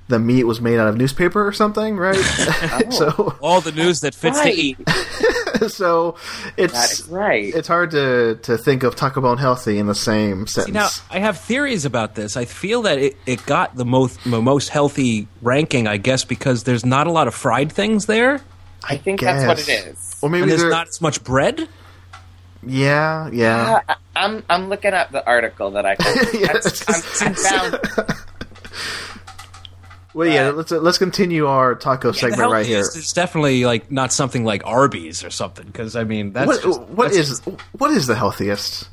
the 0.08 0.18
meat 0.18 0.44
was 0.44 0.60
made 0.60 0.78
out 0.78 0.88
of 0.88 0.96
newspaper 0.96 1.46
or 1.46 1.52
something, 1.52 1.96
right? 1.96 2.16
so 2.90 3.36
All 3.40 3.60
the 3.60 3.72
news 3.72 4.00
that 4.00 4.14
fits 4.14 4.40
to 4.40 4.50
eat. 4.50 4.76
so 5.68 6.16
it's 6.56 7.06
right. 7.08 7.54
it's 7.54 7.68
hard 7.68 7.92
to 7.92 8.34
to 8.42 8.58
think 8.58 8.82
of 8.82 8.96
Taco 8.96 9.20
Bell 9.20 9.30
and 9.32 9.40
healthy 9.40 9.78
in 9.78 9.86
the 9.86 9.94
same 9.94 10.46
See, 10.46 10.62
sentence. 10.62 10.74
now, 10.74 10.88
I 11.10 11.20
have 11.20 11.38
theories 11.38 11.84
about 11.84 12.14
this. 12.16 12.36
I 12.36 12.44
feel 12.46 12.82
that 12.82 12.98
it, 12.98 13.16
it 13.26 13.46
got 13.46 13.76
the 13.76 13.84
most 13.84 14.24
most 14.26 14.70
healthy 14.70 15.28
ranking, 15.40 15.86
I 15.86 15.98
guess, 15.98 16.24
because 16.24 16.64
there's 16.64 16.84
not 16.84 17.06
a 17.06 17.12
lot 17.12 17.28
of 17.28 17.34
fried 17.34 17.70
things 17.70 18.06
there, 18.06 18.40
I 18.82 18.96
think 18.96 19.20
that's 19.20 19.46
what 19.46 19.60
it 19.60 19.86
is. 19.86 20.16
or 20.20 20.28
maybe 20.28 20.42
and 20.42 20.50
there's 20.50 20.62
they're- 20.62 20.70
not 20.70 20.88
as 20.88 21.00
much 21.00 21.22
bread. 21.22 21.68
yeah, 22.66 23.28
yeah. 23.32 23.74
Uh, 23.74 23.80
I- 23.88 23.96
I'm 24.14 24.42
I'm 24.50 24.68
looking 24.68 24.92
up 24.92 25.10
the 25.10 25.24
article 25.26 25.70
that 25.72 25.86
I 25.86 25.96
Yes. 26.34 26.84
I'm, 27.22 27.28
I'm 27.28 27.34
found. 27.34 27.78
Well, 30.14 30.28
yeah. 30.28 30.48
But- 30.50 30.56
Let's 30.56 30.72
uh, 30.72 30.78
let's 30.80 30.98
continue 30.98 31.46
our 31.46 31.74
taco 31.74 32.12
the 32.12 32.18
segment 32.18 32.50
right 32.50 32.66
here. 32.66 32.80
It's 32.80 33.12
definitely 33.12 33.64
like 33.64 33.90
not 33.90 34.12
something 34.12 34.44
like 34.44 34.64
Arby's 34.66 35.24
or 35.24 35.30
something. 35.30 35.66
Because 35.66 35.96
I 35.96 36.04
mean, 36.04 36.32
that's 36.32 36.46
What 36.46 36.62
just, 36.62 36.80
what 36.82 37.04
that's 37.12 37.16
is 37.30 37.40
what 37.78 37.90
is 37.90 38.06
the 38.06 38.14
healthiest 38.14 38.88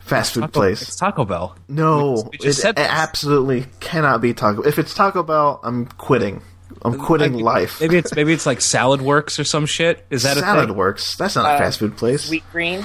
fast 0.00 0.34
food 0.34 0.40
Taco, 0.42 0.52
place? 0.52 0.82
It's 0.82 0.96
Taco 0.96 1.24
Bell. 1.24 1.56
No, 1.68 2.12
We- 2.12 2.22
we 2.32 2.38
just 2.38 2.58
it 2.58 2.62
said 2.62 2.78
absolutely 2.78 3.66
cannot 3.80 4.20
be 4.20 4.34
Taco. 4.34 4.62
If 4.62 4.78
it's 4.78 4.94
Taco 4.94 5.22
Bell, 5.22 5.60
I'm 5.62 5.86
quitting. 5.86 6.42
I'm 6.82 6.98
quitting 6.98 7.34
I 7.36 7.38
life. 7.40 7.80
Maybe 7.80 7.96
it's 7.98 8.14
maybe 8.14 8.32
it's 8.32 8.46
like 8.46 8.60
Salad 8.60 9.02
Works 9.02 9.38
or 9.38 9.44
some 9.44 9.66
shit. 9.66 10.06
Is 10.08 10.22
that 10.22 10.36
a 10.36 10.40
Salad 10.40 10.68
thing? 10.68 10.76
Works. 10.76 11.16
That's 11.16 11.36
not 11.36 11.44
a 11.44 11.48
Uh, 11.54 11.58
fast 11.58 11.78
food 11.78 11.96
place. 11.96 12.24
Sweet 12.24 12.44
green. 12.52 12.84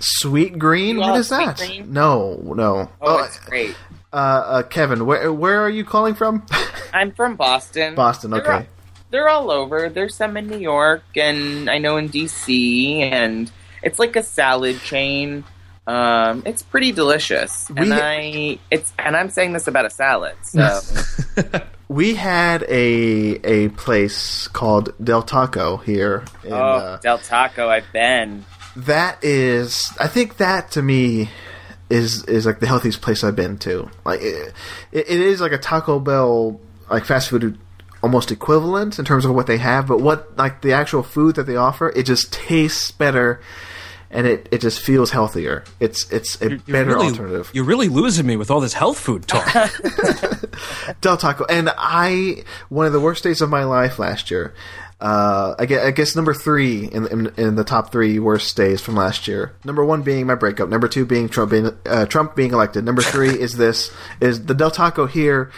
Sweet 0.00 0.58
Green. 0.58 0.96
You 0.96 1.00
What 1.00 1.24
Sweet 1.24 1.36
that? 1.38 1.56
Green? 1.56 1.92
No, 1.92 2.40
no. 2.44 2.90
Oh, 3.00 3.18
Oh, 3.20 3.24
it's 3.24 3.38
great. 3.38 3.74
Uh, 4.12 4.16
uh, 4.16 4.62
Kevin, 4.64 5.06
where 5.06 5.32
where 5.32 5.60
are 5.60 5.68
you 5.70 5.84
calling 5.84 6.14
from? 6.14 6.44
I'm 6.92 7.12
from 7.12 7.36
Boston. 7.36 7.94
Boston. 7.94 8.30
They're 8.32 8.40
Okay. 8.42 8.52
all- 8.52 8.66
they're 9.10 9.28
all 9.28 9.50
over. 9.50 9.88
There's 9.88 10.14
some 10.14 10.36
in 10.36 10.46
New 10.46 10.58
York, 10.58 11.02
and 11.16 11.68
I 11.68 11.78
know 11.78 11.96
in 11.96 12.08
DC, 12.10 13.00
and 13.00 13.50
it's 13.82 13.98
like 13.98 14.14
a 14.14 14.22
salad 14.22 14.80
chain. 14.82 15.42
Um, 15.86 16.44
it's 16.46 16.62
pretty 16.62 16.92
delicious, 16.92 17.68
and 17.70 17.90
We- 17.90 17.92
I 17.92 18.58
it's 18.70 18.92
and 18.98 19.16
I'm 19.16 19.30
saying 19.30 19.52
this 19.52 19.66
about 19.66 19.84
a 19.86 19.90
salad. 19.90 20.36
So 20.44 20.80
We 21.88 22.14
had 22.14 22.62
a 22.68 23.40
a 23.42 23.68
place 23.70 24.46
called 24.46 24.92
Del 25.02 25.22
Taco 25.22 25.78
here. 25.78 26.22
In, 26.44 26.52
oh, 26.52 26.56
uh, 26.56 26.96
Del 26.98 27.18
Taco, 27.18 27.68
I've 27.68 27.90
been. 27.92 28.44
that 28.76 29.18
is 29.24 29.92
i 29.98 30.06
think 30.06 30.36
that 30.36 30.70
to 30.70 30.80
me 30.80 31.28
is 31.90 32.24
is 32.24 32.46
like 32.46 32.60
the 32.60 32.66
healthiest 32.66 33.02
place 33.02 33.22
i've 33.24 33.36
been 33.36 33.58
to 33.58 33.90
like 34.04 34.20
it, 34.22 34.54
it 34.92 35.08
is 35.08 35.40
like 35.40 35.52
a 35.52 35.58
taco 35.58 35.98
bell 35.98 36.60
like 36.88 37.04
fast 37.04 37.28
food 37.28 37.58
almost 38.02 38.30
equivalent 38.30 38.98
in 38.98 39.04
terms 39.04 39.24
of 39.24 39.34
what 39.34 39.46
they 39.46 39.58
have 39.58 39.86
but 39.86 40.00
what 40.00 40.36
like 40.38 40.62
the 40.62 40.72
actual 40.72 41.02
food 41.02 41.36
that 41.36 41.44
they 41.44 41.56
offer 41.56 41.90
it 41.90 42.04
just 42.04 42.32
tastes 42.32 42.90
better 42.90 43.40
and 44.10 44.26
it, 44.26 44.48
it 44.50 44.60
just 44.60 44.80
feels 44.80 45.10
healthier 45.10 45.64
it's 45.80 46.10
it's 46.10 46.40
a 46.40 46.50
You're 46.50 46.58
better 46.60 46.90
really, 46.90 47.06
alternative 47.08 47.50
You're 47.52 47.64
really 47.64 47.88
losing 47.88 48.26
me 48.26 48.36
with 48.36 48.50
all 48.50 48.60
this 48.60 48.72
health 48.72 48.98
food 48.98 49.26
talk. 49.28 49.46
Del 51.00 51.16
Taco, 51.16 51.44
and 51.44 51.70
I 51.76 52.44
one 52.68 52.86
of 52.86 52.92
the 52.92 53.00
worst 53.00 53.22
days 53.22 53.40
of 53.40 53.50
my 53.50 53.64
life 53.64 53.98
last 53.98 54.30
year. 54.30 54.52
Uh, 55.00 55.54
I 55.58 55.64
guess, 55.66 55.84
I 55.86 55.90
guess 55.92 56.14
number 56.14 56.34
three 56.34 56.84
in, 56.84 57.06
in 57.06 57.26
in 57.36 57.54
the 57.54 57.64
top 57.64 57.90
three 57.90 58.18
worst 58.18 58.54
days 58.56 58.80
from 58.82 58.96
last 58.96 59.26
year. 59.26 59.54
Number 59.64 59.84
one 59.84 60.02
being 60.02 60.26
my 60.26 60.34
breakup. 60.34 60.68
Number 60.68 60.88
two 60.88 61.06
being 61.06 61.28
Trump 61.28 61.50
being 61.50 61.70
uh, 61.86 62.04
Trump 62.06 62.36
being 62.36 62.52
elected. 62.52 62.84
Number 62.84 63.02
three 63.02 63.30
is 63.30 63.54
this 63.56 63.90
is 64.20 64.44
the 64.44 64.54
Del 64.54 64.70
Taco 64.70 65.06
here 65.06 65.50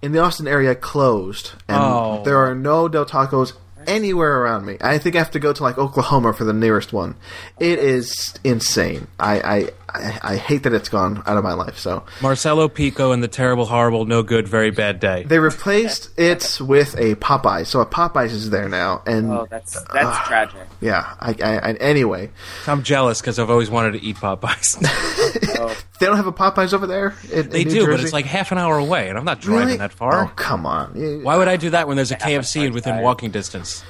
in 0.00 0.12
the 0.12 0.20
Austin 0.20 0.48
area 0.48 0.74
closed, 0.74 1.52
and 1.68 1.76
Oh. 1.78 2.22
there 2.24 2.38
are 2.38 2.54
no 2.54 2.88
Del 2.88 3.04
Tacos 3.06 3.52
anywhere 3.86 4.40
around 4.42 4.64
me. 4.66 4.76
I 4.80 4.98
think 4.98 5.14
I 5.14 5.18
have 5.18 5.30
to 5.32 5.38
go 5.38 5.52
to 5.52 5.62
like 5.62 5.78
Oklahoma 5.78 6.32
for 6.32 6.44
the 6.44 6.52
nearest 6.52 6.92
one. 6.92 7.16
It 7.60 7.78
is 7.78 8.34
insane. 8.44 9.06
I 9.20 9.40
I, 9.40 9.68
I, 9.88 10.18
I 10.22 10.36
hate 10.36 10.64
that 10.64 10.72
it's 10.72 10.88
gone 10.88 11.22
out 11.26 11.36
of 11.36 11.44
my 11.44 11.52
life. 11.52 11.78
So 11.78 12.04
Marcelo 12.20 12.68
Pico 12.68 13.12
and 13.12 13.22
the 13.22 13.28
terrible, 13.28 13.66
horrible, 13.66 14.04
no 14.04 14.22
good, 14.22 14.48
very 14.48 14.70
bad 14.70 14.98
day. 15.00 15.22
they 15.22 15.38
replaced 15.38 16.10
it 16.18 16.58
with 16.60 16.94
a 16.98 17.14
Popeyes. 17.16 17.66
So 17.68 17.80
a 17.80 17.86
Popeyes 17.86 18.32
is 18.32 18.50
there 18.50 18.68
now, 18.68 19.02
and 19.06 19.30
Oh, 19.30 19.46
that's 19.48 19.80
that's 19.92 20.18
uh, 20.18 20.24
tragic. 20.24 20.60
yeah. 20.80 21.14
I, 21.20 21.34
I, 21.42 21.56
I 21.58 21.72
anyway, 21.74 22.30
I'm 22.66 22.82
jealous 22.82 23.20
because 23.20 23.38
I've 23.38 23.50
always 23.50 23.70
wanted 23.70 23.92
to 23.92 24.02
eat 24.02 24.16
Popeyes. 24.16 24.80
they 26.00 26.06
don't 26.06 26.16
have 26.16 26.26
a 26.26 26.32
Popeyes 26.32 26.72
over 26.74 26.86
there. 26.86 27.14
In, 27.32 27.48
they 27.50 27.62
in 27.62 27.68
New 27.68 27.74
do, 27.74 27.86
but 27.86 28.00
it's 28.00 28.12
like 28.12 28.26
half 28.26 28.52
an 28.52 28.58
hour 28.58 28.76
away, 28.78 29.08
and 29.08 29.16
I'm 29.16 29.24
not 29.24 29.40
driving 29.40 29.66
really 29.66 29.78
that 29.78 29.92
far. 29.92 30.24
Oh 30.24 30.32
come 30.36 30.66
on. 30.66 31.22
Why 31.22 31.36
would 31.36 31.48
I 31.48 31.56
do 31.56 31.70
that 31.70 31.86
when 31.88 31.96
there's 31.96 32.10
a 32.12 32.16
KFC 32.16 32.72
within 32.72 33.00
walking 33.02 33.30
distance? 33.30 33.84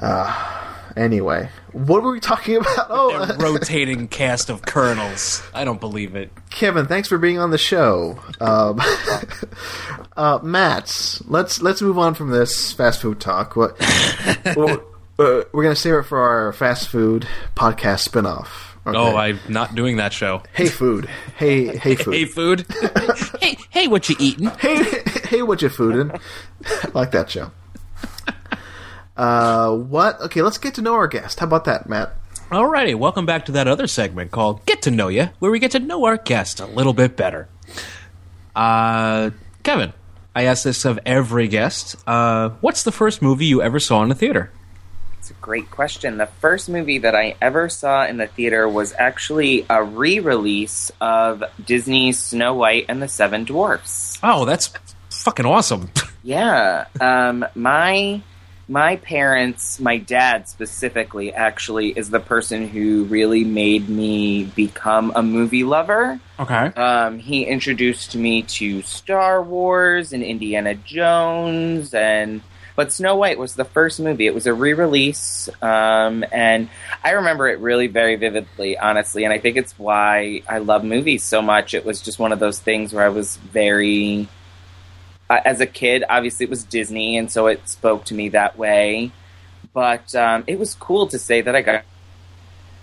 Uh, 0.00 0.53
Anyway, 0.96 1.48
what 1.72 2.02
were 2.02 2.12
we 2.12 2.20
talking 2.20 2.56
about? 2.56 2.86
Oh, 2.88 3.10
A 3.10 3.36
rotating 3.38 4.06
cast 4.06 4.48
of 4.48 4.62
colonels. 4.62 5.42
I 5.52 5.64
don't 5.64 5.80
believe 5.80 6.14
it. 6.14 6.30
Kevin, 6.50 6.86
thanks 6.86 7.08
for 7.08 7.18
being 7.18 7.38
on 7.38 7.50
the 7.50 7.58
show. 7.58 8.20
Um, 8.40 8.80
uh, 10.16 10.38
Matt, 10.42 11.20
let's 11.26 11.60
let's 11.60 11.82
move 11.82 11.98
on 11.98 12.14
from 12.14 12.30
this 12.30 12.72
fast 12.72 13.00
food 13.02 13.20
talk. 13.20 13.56
What? 13.56 13.76
well, 14.56 14.80
uh, 15.18 15.42
we're 15.52 15.64
gonna 15.64 15.74
save 15.74 15.94
it 15.94 16.02
for 16.04 16.18
our 16.18 16.52
fast 16.52 16.88
food 16.88 17.26
podcast 17.56 18.08
spinoff. 18.08 18.48
Okay. 18.86 18.96
Oh, 18.96 19.16
I'm 19.16 19.40
not 19.48 19.74
doing 19.74 19.96
that 19.96 20.12
show. 20.12 20.42
Hey 20.52 20.66
food. 20.68 21.06
Hey 21.36 21.76
hey 21.76 21.96
food. 21.96 22.14
Hey, 22.14 22.24
food. 22.26 22.66
hey, 23.40 23.56
hey, 23.70 23.88
what 23.88 24.08
you 24.08 24.16
eating? 24.20 24.46
hey 24.60 24.84
hey 25.24 25.42
what 25.42 25.60
you 25.60 25.70
foodin'? 25.70 26.20
I 26.66 26.88
like 26.92 27.10
that 27.12 27.30
show. 27.30 27.50
Uh, 29.16 29.76
what? 29.76 30.20
Okay, 30.20 30.42
let's 30.42 30.58
get 30.58 30.74
to 30.74 30.82
know 30.82 30.94
our 30.94 31.06
guest. 31.06 31.40
How 31.40 31.46
about 31.46 31.64
that, 31.66 31.88
Matt? 31.88 32.14
Alrighty, 32.50 32.94
welcome 32.94 33.26
back 33.26 33.46
to 33.46 33.52
that 33.52 33.68
other 33.68 33.86
segment 33.86 34.30
called 34.30 34.64
Get 34.66 34.82
to 34.82 34.90
Know 34.90 35.08
Ya, 35.08 35.28
where 35.38 35.50
we 35.50 35.58
get 35.58 35.70
to 35.72 35.78
know 35.78 36.04
our 36.04 36.16
guest 36.16 36.60
a 36.60 36.66
little 36.66 36.92
bit 36.92 37.16
better. 37.16 37.48
Uh, 38.54 39.30
Kevin, 39.62 39.92
I 40.34 40.44
ask 40.44 40.64
this 40.64 40.84
of 40.84 40.98
every 41.06 41.48
guest. 41.48 41.96
Uh, 42.06 42.50
what's 42.60 42.82
the 42.82 42.92
first 42.92 43.22
movie 43.22 43.46
you 43.46 43.62
ever 43.62 43.80
saw 43.80 44.02
in 44.02 44.10
a 44.10 44.14
theater? 44.14 44.50
It's 45.18 45.30
a 45.30 45.34
great 45.34 45.70
question. 45.70 46.18
The 46.18 46.26
first 46.26 46.68
movie 46.68 46.98
that 46.98 47.14
I 47.14 47.36
ever 47.40 47.70
saw 47.70 48.04
in 48.04 48.18
the 48.18 48.26
theater 48.26 48.68
was 48.68 48.92
actually 48.98 49.64
a 49.70 49.82
re-release 49.82 50.92
of 51.00 51.42
Disney's 51.64 52.18
Snow 52.18 52.52
White 52.54 52.86
and 52.90 53.00
the 53.00 53.08
Seven 53.08 53.44
Dwarfs. 53.44 54.18
Oh, 54.22 54.44
that's 54.44 54.74
fucking 55.10 55.46
awesome. 55.46 55.90
Yeah, 56.26 56.86
um, 57.02 57.44
my 57.54 58.22
my 58.68 58.96
parents, 58.96 59.78
my 59.78 59.98
dad 59.98 60.48
specifically, 60.48 61.32
actually 61.32 61.90
is 61.90 62.10
the 62.10 62.20
person 62.20 62.68
who 62.68 63.04
really 63.04 63.44
made 63.44 63.88
me 63.88 64.44
become 64.44 65.12
a 65.14 65.22
movie 65.22 65.64
lover. 65.64 66.18
okay. 66.38 66.66
Um, 66.74 67.18
he 67.18 67.44
introduced 67.44 68.16
me 68.16 68.42
to 68.42 68.82
Star 68.82 69.42
Wars 69.42 70.12
and 70.12 70.22
Indiana 70.22 70.74
Jones, 70.74 71.92
and 71.92 72.40
but 72.76 72.92
Snow 72.92 73.14
White 73.16 73.38
was 73.38 73.54
the 73.54 73.64
first 73.64 74.00
movie. 74.00 74.26
It 74.26 74.34
was 74.34 74.46
a 74.46 74.54
re-release, 74.54 75.48
um, 75.62 76.24
and 76.32 76.68
I 77.04 77.10
remember 77.10 77.46
it 77.48 77.60
really 77.60 77.86
very 77.86 78.16
vividly, 78.16 78.76
honestly. 78.76 79.24
And 79.24 79.32
I 79.32 79.38
think 79.38 79.56
it's 79.56 79.78
why 79.78 80.42
I 80.48 80.58
love 80.58 80.84
movies 80.84 81.22
so 81.22 81.40
much. 81.40 81.74
It 81.74 81.84
was 81.84 82.00
just 82.00 82.18
one 82.18 82.32
of 82.32 82.40
those 82.40 82.58
things 82.58 82.92
where 82.92 83.04
I 83.04 83.10
was 83.10 83.36
very, 83.36 84.26
uh, 85.30 85.40
as 85.44 85.60
a 85.60 85.66
kid, 85.66 86.04
obviously 86.08 86.44
it 86.44 86.50
was 86.50 86.64
Disney, 86.64 87.16
and 87.16 87.30
so 87.30 87.46
it 87.46 87.68
spoke 87.68 88.04
to 88.06 88.14
me 88.14 88.30
that 88.30 88.58
way. 88.58 89.12
But 89.72 90.14
um, 90.14 90.44
it 90.46 90.58
was 90.58 90.74
cool 90.74 91.06
to 91.08 91.18
say 91.18 91.40
that 91.40 91.56
I 91.56 91.62
got 91.62 91.84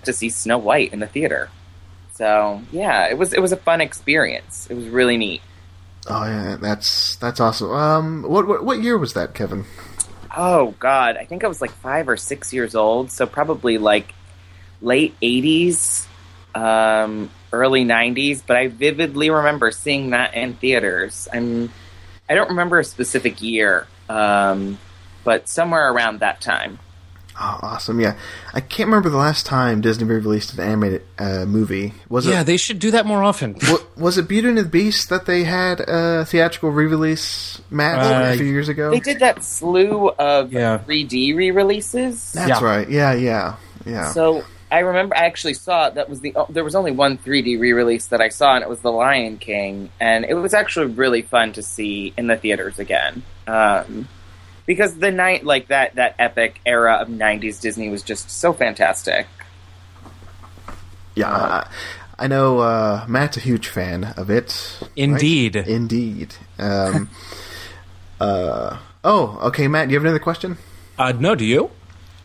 to 0.03 0.13
see 0.13 0.29
Snow 0.29 0.57
White 0.57 0.91
in 0.93 0.99
the 0.99 1.07
theater. 1.07 1.49
So 2.13 2.61
yeah, 2.71 3.07
it 3.07 3.17
was 3.17 3.33
it 3.33 3.41
was 3.41 3.51
a 3.51 3.57
fun 3.57 3.81
experience. 3.81 4.67
It 4.69 4.73
was 4.75 4.87
really 4.87 5.17
neat. 5.17 5.41
Oh 6.07 6.25
yeah, 6.25 6.57
that's 6.59 7.15
that's 7.17 7.39
awesome. 7.39 7.71
Um, 7.71 8.23
what 8.23 8.47
what, 8.47 8.65
what 8.65 8.81
year 8.81 8.97
was 8.97 9.13
that, 9.13 9.33
Kevin? 9.33 9.65
Oh 10.35 10.73
God, 10.79 11.17
I 11.17 11.25
think 11.25 11.43
I 11.43 11.47
was 11.47 11.61
like 11.61 11.71
five 11.71 12.09
or 12.09 12.17
six 12.17 12.53
years 12.53 12.75
old, 12.75 13.11
so 13.11 13.25
probably 13.25 13.77
like 13.77 14.13
late 14.81 15.15
'80s, 15.21 16.07
um, 16.55 17.29
early 17.51 17.85
'90s. 17.85 18.41
But 18.45 18.57
I 18.57 18.67
vividly 18.67 19.29
remember 19.29 19.71
seeing 19.71 20.11
that 20.11 20.33
in 20.33 20.55
theaters. 20.55 21.27
I'm 21.31 21.71
I 22.31 22.35
don't 22.35 22.49
remember 22.49 22.79
a 22.79 22.83
specific 22.85 23.41
year, 23.41 23.87
um, 24.07 24.77
but 25.25 25.49
somewhere 25.49 25.91
around 25.91 26.21
that 26.21 26.39
time. 26.39 26.79
Oh, 27.39 27.59
awesome! 27.61 27.99
Yeah, 27.99 28.17
I 28.53 28.59
can't 28.61 28.87
remember 28.87 29.09
the 29.09 29.17
last 29.17 29.45
time 29.45 29.81
Disney 29.81 30.05
released 30.05 30.53
an 30.53 30.59
animated 30.59 31.01
uh, 31.17 31.45
movie. 31.45 31.93
Was 32.07 32.25
yeah, 32.27 32.41
it 32.41 32.43
they 32.45 32.55
should 32.57 32.79
do 32.79 32.91
that 32.91 33.05
more 33.05 33.21
often. 33.23 33.57
wa- 33.69 33.79
was 33.97 34.17
it 34.17 34.27
Beauty 34.27 34.47
and 34.49 34.57
the 34.57 34.63
Beast 34.63 35.09
that 35.09 35.25
they 35.25 35.43
had 35.43 35.79
a 35.81 36.23
theatrical 36.25 36.69
re-release 36.69 37.59
match 37.69 37.99
Uh, 38.05 38.33
a 38.33 38.37
few 38.37 38.45
years 38.45 38.69
ago? 38.69 38.91
They 38.91 38.99
did 38.99 39.19
that 39.19 39.43
slew 39.43 40.09
of 40.09 40.53
Yeah. 40.53 40.79
3D 40.87 41.35
re-releases. 41.35 42.31
That's 42.33 42.47
Yeah. 42.49 42.63
right. 42.63 42.89
Yeah, 42.89 43.13
yeah, 43.13 43.55
yeah. 43.85 44.11
So 44.11 44.43
I 44.71 44.79
remember 44.79 45.15
I 45.17 45.25
actually 45.25 45.55
saw 45.55 45.89
that 45.89 46.09
was 46.09 46.21
the 46.21 46.33
there 46.49 46.63
was 46.63 46.75
only 46.75 46.91
one 46.91 47.17
3D 47.17 47.59
re-release 47.59 48.07
that 48.07 48.21
I 48.21 48.29
saw, 48.29 48.55
and 48.55 48.63
it 48.63 48.69
was 48.69 48.79
The 48.79 48.91
Lion 48.91 49.37
King, 49.37 49.89
and 49.99 50.23
it 50.23 50.33
was 50.35 50.53
actually 50.53 50.87
really 50.87 51.21
fun 51.21 51.51
to 51.53 51.61
see 51.61 52.13
in 52.17 52.27
the 52.27 52.37
theaters 52.37 52.79
again. 52.79 53.23
Um, 53.47 54.07
because 54.65 54.95
the 54.95 55.11
night 55.11 55.43
like 55.43 55.67
that 55.67 55.95
that 55.95 56.15
epic 56.17 56.61
era 56.65 56.95
of 56.95 57.09
90s 57.09 57.59
Disney 57.59 57.89
was 57.89 58.01
just 58.01 58.31
so 58.31 58.53
fantastic. 58.53 59.27
yeah, 61.15 61.29
I, 61.29 61.67
I 62.17 62.27
know 62.27 62.59
uh, 62.59 63.05
Matt's 63.09 63.35
a 63.35 63.41
huge 63.41 63.67
fan 63.67 64.13
of 64.15 64.29
it. 64.29 64.77
right? 64.81 64.91
Indeed. 64.95 65.55
Indeed. 65.57 66.35
Um, 66.57 67.09
uh, 68.21 68.77
oh, 69.03 69.39
okay, 69.47 69.67
Matt. 69.67 69.89
Do 69.89 69.93
you 69.93 69.99
have 69.99 70.05
another 70.05 70.19
question? 70.19 70.57
Uh, 70.97 71.11
no, 71.11 71.35
do 71.35 71.43
you? 71.43 71.71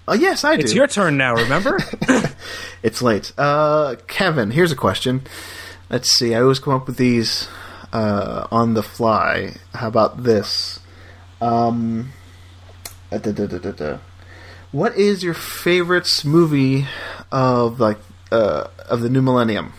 Oh, 0.09 0.15
yes, 0.15 0.45
I 0.45 0.57
do. 0.57 0.63
It's 0.63 0.75
your 0.75 0.87
turn 0.87 1.17
now, 1.17 1.35
remember? 1.35 1.79
It's 2.83 3.03
late. 3.03 3.33
Uh, 3.37 3.97
Kevin, 4.07 4.53
here's 4.53 4.71
a 4.71 4.77
question. 4.77 5.23
Let's 5.91 6.09
see. 6.09 6.37
I 6.37 6.41
always 6.41 6.61
come 6.61 6.73
up 6.73 6.87
with 6.87 6.99
these 6.99 7.49
uh, 7.93 8.47
on 8.53 8.75
the 8.75 8.83
fly. 8.83 9.57
How 9.75 9.89
about 9.89 10.23
this? 10.23 10.79
Um, 11.41 12.13
da, 13.11 13.19
da, 13.19 13.33
da, 13.33 13.59
da, 13.59 13.73
da. 13.73 13.99
What 14.71 14.97
is 14.97 15.25
your 15.25 15.35
favorite 15.35 16.09
movie 16.25 16.87
of 17.33 17.81
like 17.81 17.99
uh, 18.31 18.69
of 18.89 19.01
the 19.01 19.09
new 19.09 19.23
millennium? 19.23 19.73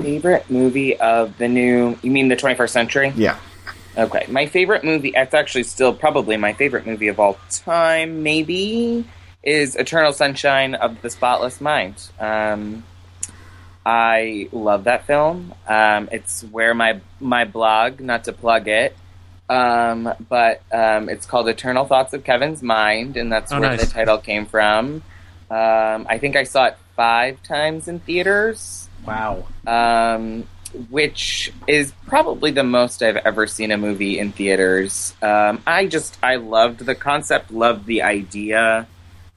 Favorite 0.00 0.48
movie 0.48 0.96
of 1.00 1.36
the 1.38 1.48
new? 1.48 1.98
You 2.02 2.10
mean 2.12 2.28
the 2.28 2.36
21st 2.36 2.70
century? 2.70 3.12
Yeah. 3.16 3.38
Okay, 3.96 4.24
my 4.28 4.46
favorite 4.46 4.84
movie. 4.84 5.12
It's 5.14 5.34
actually 5.34 5.64
still 5.64 5.92
probably 5.92 6.36
my 6.36 6.54
favorite 6.54 6.86
movie 6.86 7.08
of 7.08 7.20
all 7.20 7.36
time. 7.50 8.22
Maybe 8.22 9.04
is 9.42 9.76
Eternal 9.76 10.12
Sunshine 10.12 10.74
of 10.74 11.02
the 11.02 11.10
Spotless 11.10 11.60
Mind. 11.60 11.94
Um, 12.18 12.84
I 13.84 14.48
love 14.52 14.84
that 14.84 15.06
film. 15.06 15.52
Um, 15.68 16.08
it's 16.12 16.42
where 16.42 16.72
my 16.74 17.00
my 17.20 17.44
blog, 17.44 18.00
not 18.00 18.24
to 18.24 18.32
plug 18.32 18.68
it, 18.68 18.96
um, 19.50 20.12
but 20.28 20.62
um, 20.72 21.08
it's 21.10 21.26
called 21.26 21.48
Eternal 21.48 21.84
Thoughts 21.84 22.14
of 22.14 22.24
Kevin's 22.24 22.62
Mind, 22.62 23.16
and 23.18 23.30
that's 23.30 23.52
Oh, 23.52 23.60
where 23.60 23.70
nice. 23.70 23.84
the 23.84 23.90
title 23.92 24.18
came 24.18 24.46
from. 24.46 25.02
Um, 25.50 26.06
I 26.08 26.16
think 26.18 26.34
I 26.36 26.44
saw 26.44 26.66
it 26.66 26.76
five 26.96 27.42
times 27.42 27.88
in 27.88 27.98
theaters 28.00 28.88
wow. 29.06 29.44
um, 29.66 30.46
which 30.90 31.52
is 31.66 31.92
probably 32.06 32.50
the 32.50 32.64
most 32.64 33.02
I've 33.02 33.16
ever 33.16 33.46
seen 33.46 33.70
a 33.70 33.76
movie 33.76 34.18
in 34.18 34.32
theaters. 34.32 35.14
Um, 35.22 35.62
I 35.66 35.86
just 35.86 36.18
I 36.22 36.36
loved 36.36 36.80
the 36.80 36.94
concept, 36.94 37.50
loved 37.50 37.86
the 37.86 38.02
idea. 38.02 38.86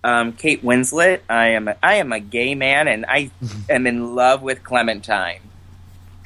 Um, 0.04 0.34
Kate 0.34 0.63
Winslet, 0.63 1.22
I 1.30 1.50
am 1.50 1.68
a, 1.68 1.75
I 1.82 1.96
am 1.96 2.13
a 2.13 2.20
gay 2.20 2.54
man, 2.54 2.88
and 2.88 3.06
I 3.08 3.32
am 3.70 3.88
in 3.88 4.15
love 4.15 4.42
with 4.42 4.63
Clementine. 4.63 5.42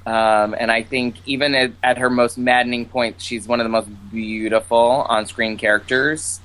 Um, 0.05 0.55
and 0.57 0.71
I 0.71 0.83
think 0.83 1.15
even 1.25 1.53
at, 1.55 1.71
at 1.83 1.97
her 1.99 2.09
most 2.09 2.37
maddening 2.37 2.85
point, 2.87 3.21
she's 3.21 3.47
one 3.47 3.59
of 3.59 3.65
the 3.65 3.69
most 3.69 3.89
beautiful 4.11 4.79
on-screen 4.79 5.57
characters. 5.57 6.41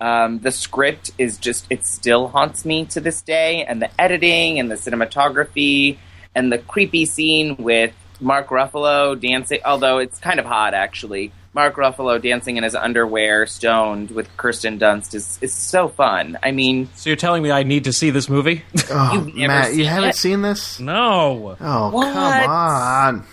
Um, 0.00 0.40
the 0.40 0.50
script 0.50 1.12
is 1.16 1.38
just 1.38 1.66
it 1.70 1.86
still 1.86 2.28
haunts 2.28 2.64
me 2.64 2.84
to 2.86 3.00
this 3.00 3.22
day, 3.22 3.64
and 3.64 3.80
the 3.80 4.00
editing 4.00 4.58
and 4.58 4.70
the 4.70 4.74
cinematography 4.74 5.98
and 6.34 6.52
the 6.52 6.58
creepy 6.58 7.06
scene 7.06 7.56
with 7.56 7.94
Mark 8.20 8.48
Ruffalo 8.48 9.18
dancing. 9.20 9.60
Although 9.64 9.98
it's 9.98 10.18
kind 10.18 10.38
of 10.40 10.46
hot, 10.46 10.74
actually. 10.74 11.32
Mark 11.52 11.76
Ruffalo 11.76 12.20
dancing 12.20 12.56
in 12.56 12.64
his 12.64 12.74
underwear, 12.74 13.46
stoned 13.46 14.10
with 14.10 14.28
Kirsten 14.36 14.78
Dunst 14.78 15.14
is 15.14 15.38
is 15.40 15.52
so 15.52 15.86
fun. 15.88 16.36
I 16.42 16.50
mean, 16.50 16.88
So 16.96 17.10
you're 17.10 17.16
telling 17.16 17.42
me 17.44 17.52
I 17.52 17.62
need 17.62 17.84
to 17.84 17.92
see 17.92 18.10
this 18.10 18.28
movie? 18.28 18.62
Oh, 18.90 19.12
You've 19.14 19.34
never 19.36 19.48
Matt, 19.52 19.70
you 19.70 19.76
seen 19.76 19.84
haven't 19.86 20.10
it? 20.10 20.16
seen 20.16 20.42
this? 20.42 20.80
no. 20.80 21.56
Oh, 21.60 21.90
What? 21.90 22.12
come 22.12 22.50
on. 22.50 23.26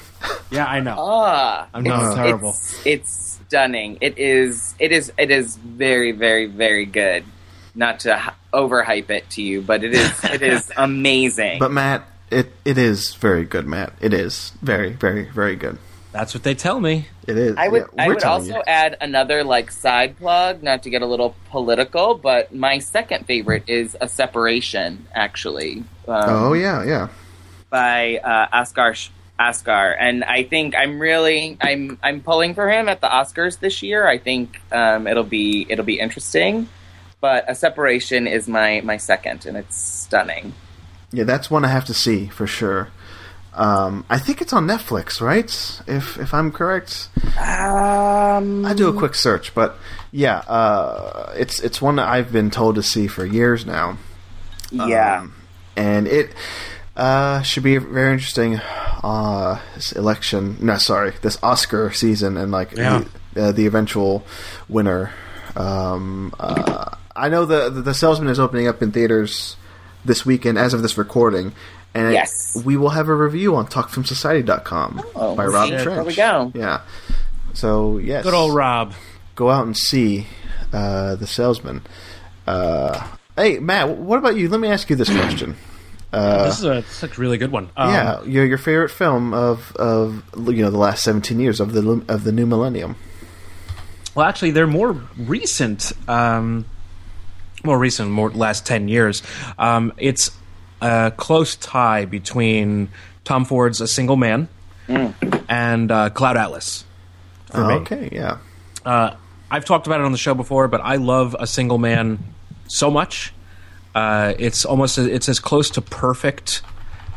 Yeah, 0.52 0.66
I 0.68 0.80
know. 0.82 0.96
Ah, 1.00 1.68
I'm 1.74 1.84
not 1.84 2.06
it's, 2.06 2.16
terrible. 2.16 2.50
It's, 2.50 2.86
it's 2.86 3.40
stunning. 3.48 3.98
It 4.02 4.20
is. 4.20 4.76
It 4.78 4.92
is. 4.92 5.12
It 5.18 5.32
is 5.32 5.58
very, 5.58 6.12
very, 6.12 6.46
very 6.46 6.86
good. 6.86 7.24
Not 7.74 8.02
to 8.02 8.16
h- 8.16 8.34
overhype 8.54 9.10
it 9.10 9.28
to 9.32 9.42
you, 9.42 9.62
but 9.64 9.84
it 9.84 9.94
is. 9.96 10.24
It 10.26 10.44
is 10.44 10.72
amazing. 10.78 11.58
But 11.58 11.72
Matt, 11.72 12.06
it 12.32 12.52
it 12.66 12.78
is 12.78 13.14
very 13.16 13.46
good, 13.46 13.68
Matt. 13.68 13.94
It 14.02 14.14
is 14.14 14.52
very, 14.62 14.94
very, 14.94 15.26
very 15.30 15.56
good. 15.56 15.78
That's 16.12 16.34
what 16.34 16.44
they 16.44 16.56
tell 16.56 16.80
me. 16.80 17.08
It 17.26 17.38
is. 17.38 17.56
I 17.58 17.68
would. 17.70 17.88
Yeah, 17.96 18.04
I 18.04 18.08
would 18.10 18.24
also 18.24 18.56
you. 18.56 18.64
add 18.68 18.98
another 19.00 19.44
like 19.44 19.72
side 19.72 20.18
plug, 20.18 20.62
not 20.62 20.84
to 20.84 20.90
get 20.90 21.02
a 21.02 21.06
little 21.06 21.36
political, 21.50 22.16
but 22.16 22.54
my 22.54 22.80
second 22.80 23.26
favorite 23.26 23.64
is 23.68 23.96
a 24.02 24.08
separation. 24.08 25.08
Actually, 25.14 25.84
um, 26.08 26.24
Oh 26.28 26.54
yeah, 26.54 26.84
yeah. 26.84 27.08
by 27.70 28.18
uh, 28.18 28.48
Oscar 28.52 28.96
Oscar, 29.40 29.92
and 29.92 30.24
I 30.24 30.44
think 30.44 30.76
I'm 30.76 31.00
really 31.00 31.58
I'm 31.62 31.98
I'm 32.04 32.22
pulling 32.22 32.56
for 32.56 32.70
him 32.70 32.90
at 32.90 33.00
the 33.00 33.08
Oscars 33.08 33.60
this 33.60 33.82
year. 33.82 34.06
I 34.08 34.18
think 34.18 34.60
um, 34.72 35.08
it'll 35.08 35.24
be 35.24 35.66
it'll 35.70 35.86
be 35.86 36.00
interesting. 36.00 36.68
But 37.22 37.46
a 37.48 37.56
separation 37.56 38.28
is 38.28 38.48
my 38.48 38.82
my 38.84 38.98
second, 38.98 39.46
and 39.46 39.56
it's 39.56 39.78
stunning. 39.78 40.54
Yeah, 41.12 41.26
that's 41.26 41.52
one 41.52 41.66
I 41.66 41.70
have 41.70 41.86
to 41.86 41.94
see 41.94 42.28
for 42.28 42.48
sure. 42.48 42.90
Um, 43.54 44.06
I 44.10 44.18
think 44.18 44.42
it's 44.42 44.54
on 44.54 44.66
Netflix, 44.66 45.20
right? 45.20 45.50
If 45.88 46.18
if 46.18 46.34
I'm 46.34 46.52
correct, 46.54 47.10
Um, 47.38 48.66
I 48.66 48.74
do 48.74 48.88
a 48.88 48.94
quick 48.94 49.14
search, 49.16 49.54
but 49.54 49.78
yeah, 50.12 50.38
uh, 50.48 51.34
it's 51.36 51.60
it's 51.60 51.82
one 51.82 51.98
that 51.98 52.08
I've 52.08 52.32
been 52.32 52.50
told 52.50 52.76
to 52.76 52.84
see 52.84 53.08
for 53.08 53.26
years 53.26 53.66
now. 53.66 53.98
yeah, 54.72 55.20
Um, 55.20 55.34
and 55.76 56.08
it 56.08 56.34
uh, 56.96 57.42
should 57.42 57.64
be 57.64 57.78
very 57.78 58.14
interesting. 58.14 58.62
Uh, 59.04 59.60
this 59.76 59.92
election, 59.94 60.56
no, 60.62 60.78
sorry, 60.78 61.12
this 61.22 61.38
Oscar 61.44 61.92
season, 61.92 62.38
and 62.38 62.52
like 62.54 62.72
Yeah. 62.78 63.04
the, 63.34 63.44
uh, 63.48 63.52
the 63.52 63.66
eventual 63.66 64.24
winner. 64.70 65.12
Um, 65.58 66.34
uh, 66.40 66.86
I 67.16 67.28
know 67.28 67.44
the, 67.46 67.70
the 67.70 67.82
the 67.82 67.94
Salesman 67.94 68.30
is 68.30 68.40
opening 68.40 68.68
up 68.70 68.82
in 68.82 68.92
theaters 68.94 69.58
this 70.06 70.26
weekend, 70.26 70.58
as 70.58 70.74
of 70.74 70.82
this 70.82 70.98
recording, 70.98 71.54
and 71.94 72.14
Yes. 72.14 72.62
we 72.66 72.78
will 72.78 72.90
have 72.90 73.08
a 73.10 73.16
review 73.16 73.56
on 73.56 73.68
TalkFilmSociety.com 73.68 75.02
Oh, 75.16 75.36
by 75.36 75.46
Rob 75.46 75.70
see? 75.70 75.76
Trench. 75.76 75.86
There 75.96 76.04
we 76.04 76.16
go. 76.16 76.52
Yeah. 76.56 76.82
So 77.54 77.98
yes, 77.98 78.24
Good 78.24 78.34
old 78.34 78.56
Rob. 78.56 78.94
go 79.36 79.50
out 79.50 79.66
and 79.66 79.76
see 79.78 80.28
uh, 80.74 81.16
the 81.16 81.28
Salesman. 81.28 81.82
Uh, 82.48 83.08
hey 83.36 83.60
Matt, 83.60 83.90
what 83.98 84.18
about 84.20 84.36
you? 84.36 84.50
Let 84.50 84.60
me 84.60 84.70
ask 84.70 84.90
you 84.90 84.96
this 84.96 85.10
question. 85.20 85.56
Uh, 86.14 86.46
this 86.46 86.60
is 86.60 86.66
a, 86.66 86.74
this 86.76 87.04
is 87.04 87.18
a 87.18 87.22
really 87.22 87.38
good 87.38 87.52
one. 87.52 87.70
Um, 87.78 87.90
yeah, 87.94 88.24
your 88.24 88.46
your 88.46 88.58
favorite 88.58 88.90
film 88.90 89.34
of 89.34 89.74
of 89.78 90.24
you 90.36 90.64
know 90.64 90.70
the 90.72 90.78
last 90.78 91.04
seventeen 91.04 91.40
years 91.40 91.60
of 91.60 91.74
the 91.74 92.04
of 92.08 92.24
the 92.24 92.32
new 92.32 92.46
millennium. 92.46 92.96
Well, 94.16 94.26
actually, 94.28 94.52
they're 94.52 94.68
more 94.68 94.92
recent. 95.18 95.94
Um, 96.10 96.66
more 97.64 97.78
recent, 97.78 98.12
more 98.12 98.30
last 98.32 98.66
ten 98.66 98.88
years. 98.88 99.24
Um, 99.58 99.94
it's 99.98 100.32
a 100.82 101.12
close 101.16 101.56
tie 101.56 102.06
between 102.06 102.90
Tom 103.24 103.46
Ford's 103.46 103.82
A 103.82 103.88
Single 103.88 104.16
Man 104.18 104.48
and 104.88 105.92
uh, 105.92 106.10
Cloud 106.10 106.38
Atlas. 106.38 106.84
For 107.52 107.66
me. 107.66 107.74
okay, 107.76 108.10
yeah, 108.12 108.38
Uh, 108.86 109.16
I've 109.50 109.66
talked 109.66 109.86
about 109.88 110.00
it 110.00 110.06
on 110.06 110.12
the 110.14 110.18
show 110.18 110.34
before, 110.34 110.68
but 110.70 110.80
I 110.82 110.96
love 110.96 111.36
A 111.38 111.46
Single 111.46 111.78
Man 111.78 112.20
so 112.68 112.90
much. 112.90 113.34
Uh, 113.94 114.34
it's 114.40 114.64
almost 114.64 114.98
it's 114.98 115.28
as 115.28 115.40
close 115.40 115.70
to 115.72 115.82
perfect 115.82 116.62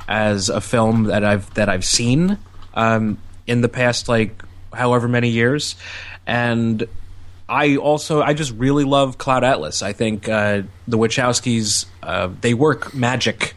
as 0.09 0.49
a 0.49 0.61
film 0.61 1.05
that 1.05 1.25
I've 1.25 1.53
that 1.55 1.69
I've 1.69 1.85
seen 1.85 2.37
um, 2.75 3.19
in 3.47 3.61
the 3.61 3.69
past 3.69 4.09
like 4.09 4.43
however 4.73 5.07
many 5.07 5.29
years, 5.29 5.77
and 6.27 6.87
I 7.49 7.77
also 7.77 8.23
I 8.23 8.33
just 8.35 8.53
really 8.53 8.85
love 8.85 9.19
Cloud 9.19 9.45
Atlas. 9.45 9.83
I 9.83 9.93
think 9.93 10.29
uh, 10.29 10.63
the 10.89 10.97
Wachowskis 10.97 11.87
uh, 12.03 12.31
they 12.41 12.55
work 12.55 12.95
magic 12.95 13.55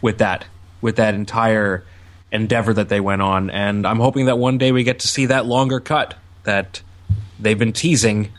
with 0.00 0.18
that 0.18 0.46
with 0.80 0.96
that 0.96 1.14
entire 1.14 1.84
endeavor 2.30 2.72
that 2.74 2.88
they 2.88 3.00
went 3.00 3.22
on, 3.22 3.50
and 3.50 3.86
I'm 3.86 3.98
hoping 3.98 4.26
that 4.26 4.38
one 4.38 4.58
day 4.58 4.70
we 4.70 4.84
get 4.84 5.00
to 5.00 5.08
see 5.08 5.26
that 5.26 5.46
longer 5.46 5.80
cut 5.80 6.14
that 6.44 6.82
they've 7.40 7.58
been 7.58 7.72
teasing 7.72 8.30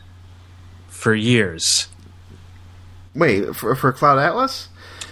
for 0.88 1.14
years. 1.14 1.88
Wait 3.14 3.54
for 3.54 3.74
for 3.74 3.92
Cloud 3.92 4.18
Atlas. 4.18 4.68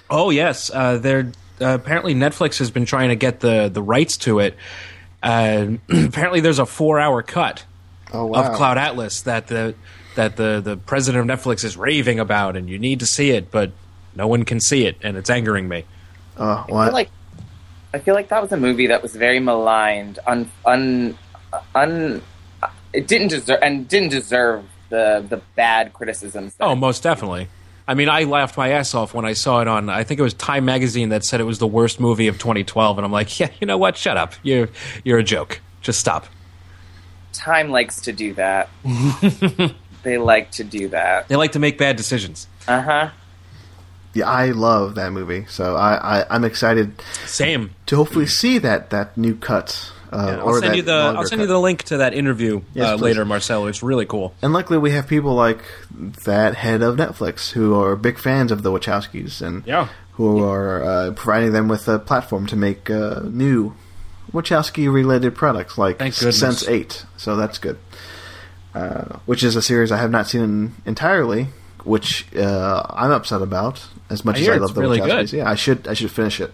Oh 0.09 0.31
yes, 0.31 0.71
uh, 0.73 0.97
they're 0.97 1.33
uh, 1.61 1.75
apparently 1.75 2.15
Netflix 2.15 2.59
has 2.59 2.71
been 2.71 2.87
trying 2.87 3.11
to 3.11 3.17
get 3.17 3.41
the 3.41 3.69
the 3.69 3.83
rights 3.83 4.17
to 4.19 4.39
it. 4.39 4.57
Uh, 5.23 5.73
apparently, 5.91 6.41
there's 6.41 6.59
a 6.59 6.67
four 6.67 6.99
hour 6.99 7.23
cut 7.23 7.65
Oh 8.13 8.27
wow, 8.27 8.45
of 8.45 8.57
Cloud 8.57 8.79
Atlas 8.79 9.23
that 9.23 9.47
the 9.49 9.75
that 10.15 10.37
the 10.37 10.61
the 10.65 10.77
president 10.77 11.31
of 11.31 11.39
Netflix 11.39 11.65
is 11.65 11.77
raving 11.77 12.21
about, 12.21 12.57
and 12.57 12.69
you 12.69 12.79
need 12.79 13.01
to 13.01 13.07
see 13.07 13.31
it, 13.31 13.51
but 13.51 13.73
no 14.15 14.27
one 14.27 14.45
can 14.45 14.61
see 14.61 14.87
it, 14.87 14.97
and 15.03 15.17
it's 15.17 15.31
angering 15.31 15.69
me. 15.69 15.85
Oh, 16.37 16.65
I 16.73 16.85
feel 16.87 16.93
like 16.93 17.11
I 17.95 17.99
feel 17.99 18.15
like 18.15 18.29
that 18.29 18.43
was 18.43 18.53
a 18.53 18.57
movie 18.57 18.89
that 18.89 19.03
was 19.03 19.15
very 19.17 19.41
maligned, 19.41 20.19
un, 20.27 20.51
un, 20.67 21.17
un 21.75 22.23
it 22.93 23.07
didn't 23.07 23.29
deserve 23.29 23.59
and 23.63 23.89
didn't 23.89 24.11
deserve 24.11 24.65
the 24.89 25.25
the 25.29 25.41
bad 25.57 25.93
criticisms. 25.93 26.55
Oh, 26.61 26.75
most 26.75 27.03
definitely. 27.03 27.49
I 27.87 27.95
mean, 27.95 28.11
I 28.11 28.25
laughed 28.25 28.59
my 28.59 28.73
ass 28.73 28.95
off 28.95 29.15
when 29.15 29.25
I 29.25 29.33
saw 29.33 29.63
it 29.63 29.69
on. 29.69 29.89
I 29.89 30.05
think 30.05 30.21
it 30.21 30.23
was 30.23 30.35
Time 30.35 30.67
Magazine 30.67 31.09
that 31.09 31.25
said 31.25 31.41
it 31.41 31.45
was 31.45 31.59
the 31.59 31.67
worst 31.67 31.99
movie 31.99 32.29
of 32.29 32.39
2012, 32.39 32.99
and 32.99 33.05
I'm 33.05 33.13
like, 33.13 33.41
yeah, 33.41 33.49
you 33.61 33.67
know 33.67 33.79
what? 33.79 33.97
Shut 33.97 34.17
up. 34.17 34.35
You're 34.43 34.69
you're 35.05 35.19
a 35.19 35.25
joke. 35.25 35.61
Just 35.81 36.01
stop. 36.01 36.27
Time 37.39 37.71
likes 37.71 38.01
to 38.03 38.13
do 38.13 38.35
that. 38.35 38.69
they 40.03 40.19
like 40.19 40.51
to 40.53 40.65
do 40.65 40.89
that. 40.89 41.29
They 41.29 41.37
like 41.37 41.53
to 41.53 41.59
make 41.59 41.79
bad 41.79 41.97
decisions. 41.97 42.47
Uh 42.67 42.83
huh. 42.83 43.11
yeah, 44.15 44.29
I 44.29 44.47
love 44.51 44.97
that 44.97 45.13
movie, 45.13 45.47
so 45.49 45.77
I, 45.77 46.21
I 46.21 46.27
I'm 46.31 46.45
excited 46.45 47.01
Same. 47.27 47.71
to 47.87 47.97
hopefully 47.97 48.27
see 48.27 48.59
that 48.59 48.91
that 48.91 49.17
new 49.17 49.35
cut. 49.37 49.93
Uh, 50.11 50.39
I'll 50.41 50.49
or 50.49 50.61
send 50.61 50.75
you 50.77 50.83
the 50.83 50.93
I'll 50.93 51.25
send 51.27 51.43
you 51.43 51.47
the 51.47 51.59
link 51.61 51.83
to 51.85 51.99
that 51.99 52.15
interview 52.15 52.63
Yes, 52.75 52.87
uh, 52.89 52.95
later, 52.97 53.25
Marcelo. 53.25 53.67
It's 53.67 53.83
really 53.83 54.07
cool. 54.07 54.35
And 54.43 54.53
luckily, 54.53 54.79
we 54.79 54.91
have 54.93 55.07
people 55.07 55.35
like 55.35 55.61
that 56.25 56.55
head 56.55 56.83
of 56.83 56.97
Netflix 56.97 57.51
who 57.53 57.79
are 57.81 57.95
big 57.95 58.19
fans 58.19 58.51
of 58.51 58.63
the 58.63 58.71
Wachowskis 58.71 59.43
and 59.43 59.67
Yeah. 59.67 59.89
who 60.13 60.43
are 60.43 60.83
uh, 60.83 61.11
providing 61.13 61.53
them 61.53 61.69
with 61.69 61.89
a 61.89 61.99
platform 61.99 62.47
to 62.47 62.57
make 62.57 62.89
uh, 62.91 63.21
new 64.33 64.41
Wachowski-related 64.41 65.35
products 65.35 65.79
like 65.79 66.01
Sense 66.13 66.67
Eight. 66.69 67.05
So 67.17 67.37
that's 67.37 67.59
good. 67.59 67.79
Uh, 68.75 69.19
which 69.27 69.43
is 69.43 69.57
a 69.57 69.63
series 69.63 69.91
I 69.91 69.97
have 69.97 70.11
not 70.11 70.29
seen 70.29 70.75
entirely, 70.87 71.49
which 71.85 72.27
uh, 72.37 72.83
I'm 72.91 73.11
upset 73.11 73.43
about. 73.43 73.87
As 74.11 74.25
much 74.25 74.37
I 74.37 74.41
as 74.41 74.49
I 74.49 74.57
love 74.57 74.75
the 74.75 74.81
really 74.81 75.01
Wachowskis, 75.01 75.31
good. 75.31 75.37
yeah, 75.39 75.51
I 75.51 75.55
should 75.55 75.89
I 75.89 75.95
should 75.95 76.11
finish 76.11 76.41
it. 76.41 76.53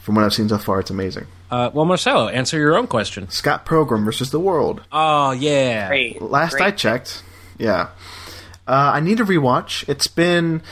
From 0.00 0.14
what 0.14 0.24
I've 0.24 0.34
seen 0.34 0.48
so 0.48 0.58
far, 0.58 0.80
it's 0.80 0.90
amazing. 0.90 1.26
Uh, 1.50 1.70
well, 1.72 1.84
Marcelo, 1.84 2.28
answer 2.28 2.58
your 2.58 2.76
own 2.76 2.86
question. 2.86 3.28
Scott 3.30 3.66
Pilgrim 3.66 4.04
versus 4.04 4.30
the 4.30 4.40
World. 4.40 4.82
Oh 4.90 5.30
yeah, 5.32 5.88
Great. 5.88 6.20
Last 6.22 6.52
Great. 6.56 6.64
I 6.64 6.70
checked, 6.72 7.22
yeah. 7.58 7.88
Uh, 8.66 8.92
I 8.94 9.00
need 9.00 9.18
to 9.18 9.24
rewatch. 9.24 9.88
It's 9.88 10.06
been, 10.06 10.62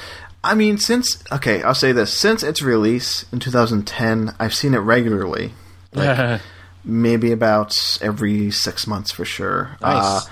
I 0.43 0.55
mean, 0.55 0.79
since 0.79 1.23
okay, 1.33 1.63
I'll 1.63 1.75
say 1.75 1.93
this: 1.93 2.13
since 2.13 2.43
its 2.43 2.63
release 2.63 3.25
in 3.33 3.39
2010, 3.41 4.35
I've 4.39 4.55
seen 4.55 4.75
it 4.75 4.79
regularly, 4.79 5.53
maybe 6.85 7.33
about 7.33 7.73
every 8.01 8.51
six 8.51 8.87
months 8.87 9.11
for 9.13 9.25
sure. 9.25 9.77
Nice. 9.81 10.27
Uh, 10.27 10.31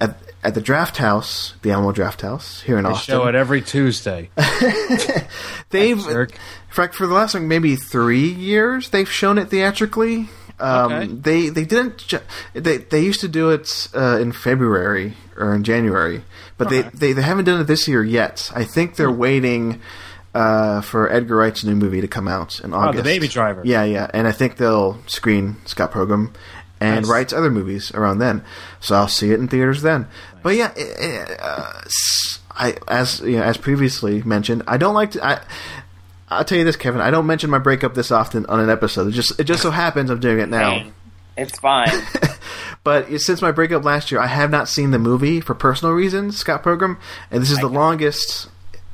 at 0.00 0.16
at 0.42 0.54
the 0.54 0.62
Drafthouse, 0.62 1.52
the 1.62 1.70
Alamo 1.70 1.92
Drafthouse 1.92 2.62
here 2.62 2.78
in 2.78 2.84
They 2.84 2.90
Austin, 2.90 3.12
show 3.14 3.26
it 3.26 3.34
every 3.34 3.60
Tuesday. 3.60 4.30
they've 5.70 6.02
jerk. 6.02 6.32
for, 6.70 6.88
for 6.88 7.06
the 7.06 7.14
last 7.14 7.34
like, 7.34 7.42
maybe 7.42 7.76
three 7.76 8.28
years 8.28 8.90
they've 8.90 9.10
shown 9.10 9.38
it 9.38 9.48
theatrically. 9.50 10.28
Um, 10.58 10.92
Okay. 10.92 11.06
They 11.06 11.48
they 11.48 11.64
didn't. 11.64 11.98
Ju- 11.98 12.20
they 12.54 12.78
they 12.78 13.00
used 13.00 13.20
to 13.20 13.28
do 13.28 13.50
it 13.50 13.88
uh, 13.94 14.18
in 14.20 14.32
February 14.32 15.14
or 15.36 15.54
in 15.54 15.64
January, 15.64 16.22
but 16.58 16.68
they, 16.68 16.82
they 16.82 17.12
they 17.14 17.22
haven't 17.22 17.46
done 17.46 17.60
it 17.60 17.64
this 17.64 17.88
year 17.88 18.04
yet. 18.04 18.50
I 18.54 18.64
think 18.64 18.96
they're 18.96 19.10
waiting 19.10 19.80
uh, 20.34 20.80
for 20.80 21.10
Edgar 21.12 21.36
Wright's 21.36 21.64
new 21.64 21.74
movie 21.74 22.00
to 22.00 22.08
come 22.08 22.28
out 22.28 22.60
in 22.60 22.72
Oh, 22.74 22.92
The 22.92 23.02
Baby 23.02 23.28
Driver. 23.28 23.62
Yeah, 23.64 23.84
yeah, 23.84 24.10
and 24.14 24.26
I 24.28 24.32
think 24.32 24.56
they'll 24.56 24.98
screen 25.06 25.56
Scott 25.66 25.92
Pilgrim 25.92 26.32
and 26.80 27.02
Nice. 27.02 27.10
Wright's 27.10 27.32
other 27.32 27.50
movies 27.50 27.92
around 27.92 28.18
then. 28.18 28.42
So 28.80 28.94
I'll 28.94 29.08
see 29.08 29.32
it 29.32 29.40
in 29.40 29.48
theaters 29.48 29.82
then. 29.82 30.06
But 30.42 30.54
yeah, 30.56 30.72
it, 30.76 30.96
it, 30.98 31.40
uh, 31.40 31.72
s- 31.84 32.38
I 32.50 32.76
as 32.88 33.20
you 33.20 33.36
know, 33.38 33.42
as 33.42 33.56
previously 33.56 34.22
mentioned, 34.22 34.62
I 34.66 34.76
don't 34.76 34.94
like 34.94 35.10
to. 35.12 35.24
I, 35.26 35.40
I'll 36.28 36.44
tell 36.44 36.58
you 36.58 36.64
this, 36.64 36.76
Kevin. 36.76 37.00
I 37.00 37.10
don't 37.10 37.26
mention 37.26 37.50
my 37.50 37.58
breakup 37.58 37.94
this 37.94 38.10
often 38.10 38.46
on 38.46 38.60
an 38.60 38.70
episode. 38.70 39.08
It 39.08 39.12
just 39.12 39.38
it 39.40 39.44
just 39.44 39.62
so 39.62 39.70
happens 39.70 40.10
I'm 40.10 40.20
doing 40.20 40.38
it 40.38 40.48
now. 40.48 40.70
Hey, 40.70 40.92
It's 41.36 41.58
fine. 41.58 41.88
But 42.82 43.20
since 43.20 43.42
my 43.42 43.52
breakup 43.52 43.84
last 43.84 44.10
year, 44.10 44.18
I 44.22 44.26
have 44.26 44.50
not 44.50 44.66
seen 44.66 44.90
the 44.90 44.98
movie 44.98 45.42
for 45.42 45.54
personal 45.54 45.92
reasons, 45.92 46.38
Scott 46.38 46.62
Pilgrim, 46.62 46.98
and 47.30 47.42
this 47.42 47.50
is 47.50 47.58
the 47.58 47.68
longest 47.68 48.48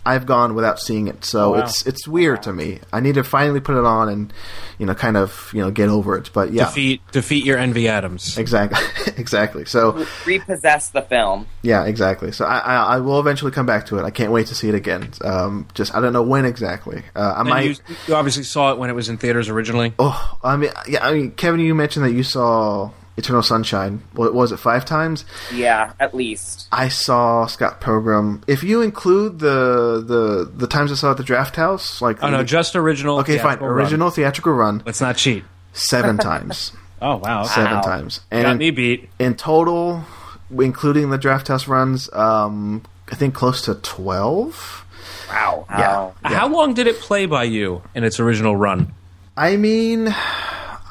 I've 0.06 0.24
gone 0.26 0.54
without 0.54 0.78
seeing 0.80 1.08
it, 1.08 1.24
so 1.24 1.52
wow. 1.52 1.58
it's 1.58 1.86
it's 1.86 2.06
weird 2.08 2.42
to 2.44 2.52
me. 2.52 2.80
I 2.92 3.00
need 3.00 3.16
to 3.16 3.24
finally 3.24 3.60
put 3.60 3.76
it 3.76 3.84
on 3.84 4.08
and 4.08 4.32
you 4.78 4.86
know 4.86 4.94
kind 4.94 5.16
of 5.16 5.50
you 5.52 5.60
know 5.60 5.70
get 5.70 5.88
over 5.88 6.16
it. 6.16 6.30
But 6.32 6.52
yeah, 6.52 6.64
Defeat 6.66 7.00
defeat 7.12 7.44
your 7.44 7.58
Envy 7.58 7.88
Adams. 7.88 8.38
exactly, 8.38 8.78
exactly. 9.16 9.64
So 9.64 10.06
Repossess 10.24 10.88
the 10.90 11.02
film. 11.02 11.46
yeah, 11.62 11.84
exactly. 11.84 12.32
So 12.32 12.44
I, 12.44 12.58
I 12.58 12.74
I 12.94 12.98
will 12.98 13.18
eventually 13.20 13.50
come 13.50 13.66
back 13.66 13.86
to 13.86 13.98
it. 13.98 14.04
I 14.04 14.10
can't 14.10 14.32
wait 14.32 14.46
to 14.46 14.54
see 14.54 14.68
it 14.68 14.74
again. 14.74 15.10
Um, 15.22 15.66
just 15.74 15.94
I 15.94 16.00
don't 16.00 16.12
know 16.12 16.22
when 16.22 16.44
exactly. 16.44 17.02
Uh, 17.14 17.34
I 17.36 17.40
And 17.40 17.48
might. 17.48 17.64
you, 17.64 17.74
you 18.08 18.14
obviously 18.14 18.44
saw 18.44 18.72
it 18.72 18.78
when 18.78 18.88
it 18.90 18.94
was 18.94 19.08
in 19.08 19.16
theaters 19.18 19.48
originally. 19.48 19.92
Oh, 19.98 20.38
I 20.44 20.56
mean, 20.56 20.70
yeah. 20.88 21.04
I 21.06 21.12
mean, 21.12 21.32
Kevin, 21.32 21.60
you 21.60 21.74
mentioned 21.74 22.04
that 22.06 22.12
you 22.12 22.22
saw 22.22 22.90
Eternal 23.16 23.42
Sunshine. 23.42 24.02
What 24.12 24.34
was 24.34 24.52
it? 24.52 24.58
Five 24.58 24.84
times. 24.84 25.24
Yeah, 25.52 25.92
at 25.98 26.14
least. 26.14 26.68
I 26.70 26.88
saw 26.88 27.46
Scott 27.46 27.80
Pilgrim. 27.80 28.42
If 28.46 28.62
you 28.62 28.82
include 28.82 29.38
the 29.38 30.02
the 30.06 30.50
the 30.54 30.66
times 30.66 30.92
I 30.92 30.96
saw 30.96 31.12
at 31.12 31.16
the 31.16 31.22
Drafthouse, 31.22 32.00
like 32.02 32.22
Oh 32.22 32.28
no, 32.30 32.42
just 32.44 32.76
original. 32.76 33.18
okay, 33.20 33.38
fine, 33.38 33.44
theatrical 33.58 33.68
run. 33.68 33.78
original 33.78 34.10
theatrical 34.10 34.52
run, 34.52 34.82
Let's 34.84 35.00
not 35.00 35.16
cheat. 35.16 35.44
seven 35.72 36.18
times, 36.30 36.72
Oh 37.00 37.16
wow, 37.16 37.44
seven 37.44 37.72
Wow. 37.72 37.80
times, 37.80 38.20
got 38.30 38.44
and 38.44 38.58
me 38.58 38.70
beat. 38.70 39.08
in 39.18 39.34
total, 39.34 40.04
including 40.50 41.10
the 41.10 41.18
Drafthouse 41.18 41.66
runs, 41.68 42.12
um, 42.12 42.82
I 43.10 43.14
think 43.14 43.34
close 43.34 43.62
to 43.62 43.76
twelve. 43.76 44.84
Wow. 45.30 45.64
Yeah. 45.70 45.96
Wow. 45.96 46.14
How 46.22 46.48
long 46.48 46.74
did 46.74 46.86
it 46.86 47.00
play 47.00 47.26
by 47.26 47.44
you 47.44 47.82
in 47.94 48.04
its 48.04 48.20
original 48.20 48.54
run? 48.56 48.92
I 49.36 49.56
mean, 49.56 50.08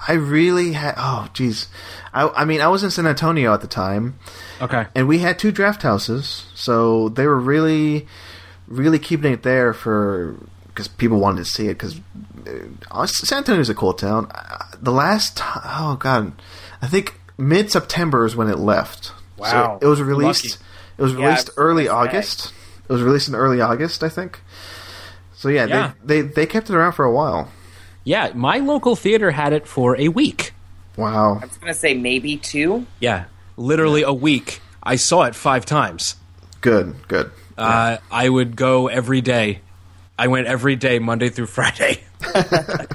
I 0.08 0.14
really 0.14 0.74
had. 0.74 0.96
Oh, 0.98 1.30
jeez. 1.34 1.68
I, 2.16 2.30
I 2.30 2.46
mean, 2.46 2.62
I 2.62 2.68
was 2.70 2.84
in 2.84 2.90
San 2.92 3.06
Antonio 3.06 3.54
at 3.54 3.62
the 3.62 3.68
time, 3.68 4.18
Okay. 4.62 4.86
and 4.96 5.08
we 5.08 5.20
had 5.20 5.38
two 5.38 5.52
draft 5.52 5.82
houses, 5.84 6.46
so 6.56 7.10
they 7.10 7.28
were 7.28 7.40
really, 7.40 8.08
really 8.68 9.00
keeping 9.00 9.34
it 9.34 9.44
there 9.44 9.74
for 9.74 10.36
because 10.68 10.88
people 10.88 11.20
wanted 11.20 11.40
to 11.40 11.46
see 11.46 11.68
it. 11.68 11.74
Because 11.78 12.00
uh, 12.92 13.06
San 13.06 13.40
Antonio 13.40 13.62
is 13.62 13.70
a 13.70 13.76
cool 13.76 13.94
town. 13.94 14.32
Uh, 14.34 14.58
The 14.82 14.92
last, 14.92 15.38
ti- 15.38 15.44
oh 15.66 15.98
god, 16.00 16.32
I 16.82 16.88
think 16.88 17.20
mid 17.38 17.72
September 17.72 18.26
is 18.26 18.36
when 18.36 18.50
it 18.50 18.60
left. 18.60 19.12
Wow. 19.38 19.78
so 19.82 19.86
it 19.86 19.90
was 19.90 20.02
released. 20.02 20.46
Lucky. 20.46 20.62
It 20.98 21.02
was 21.02 21.14
released 21.14 21.50
it 21.50 21.52
was 21.52 21.58
early 21.58 21.84
nice 21.84 21.92
bag. 21.92 22.08
August. 22.08 22.54
It 22.88 22.94
was 22.94 23.02
released 23.02 23.28
in 23.28 23.36
early 23.36 23.60
August, 23.62 24.04
I 24.04 24.10
think. 24.10 24.40
So 25.34 25.50
yeah, 25.50 25.66
Yeah. 25.66 25.92
They, 26.04 26.22
they 26.22 26.28
they 26.30 26.46
kept 26.46 26.70
it 26.70 26.76
around 26.76 26.94
for 26.94 27.04
a 27.04 27.12
while. 27.12 27.50
Yeah, 28.06 28.32
my 28.36 28.60
local 28.60 28.96
theater 28.96 29.32
had 29.32 29.52
it 29.52 29.68
for 29.68 29.98
a 30.00 30.08
week. 30.08 30.54
Wow. 30.98 31.40
I 31.42 31.46
was 31.46 31.58
gonna 31.58 31.74
say 31.74 31.94
maybe 31.94 32.38
two. 32.38 32.86
Yeah, 33.00 33.26
literally 33.58 34.04
a 34.04 34.14
week. 34.14 34.62
I 34.82 34.96
saw 34.96 35.24
it 35.24 35.36
five 35.36 35.66
times. 35.66 36.16
Good, 36.62 36.96
good. 37.08 37.32
Uh, 37.58 37.98
I 38.12 38.30
would 38.30 38.56
go 38.56 38.88
every 38.88 39.22
day. 39.22 39.62
I 40.18 40.28
went 40.28 40.48
every 40.48 40.76
day, 40.76 41.00
Monday 41.00 41.30
through 41.30 41.48
Friday. 41.48 42.02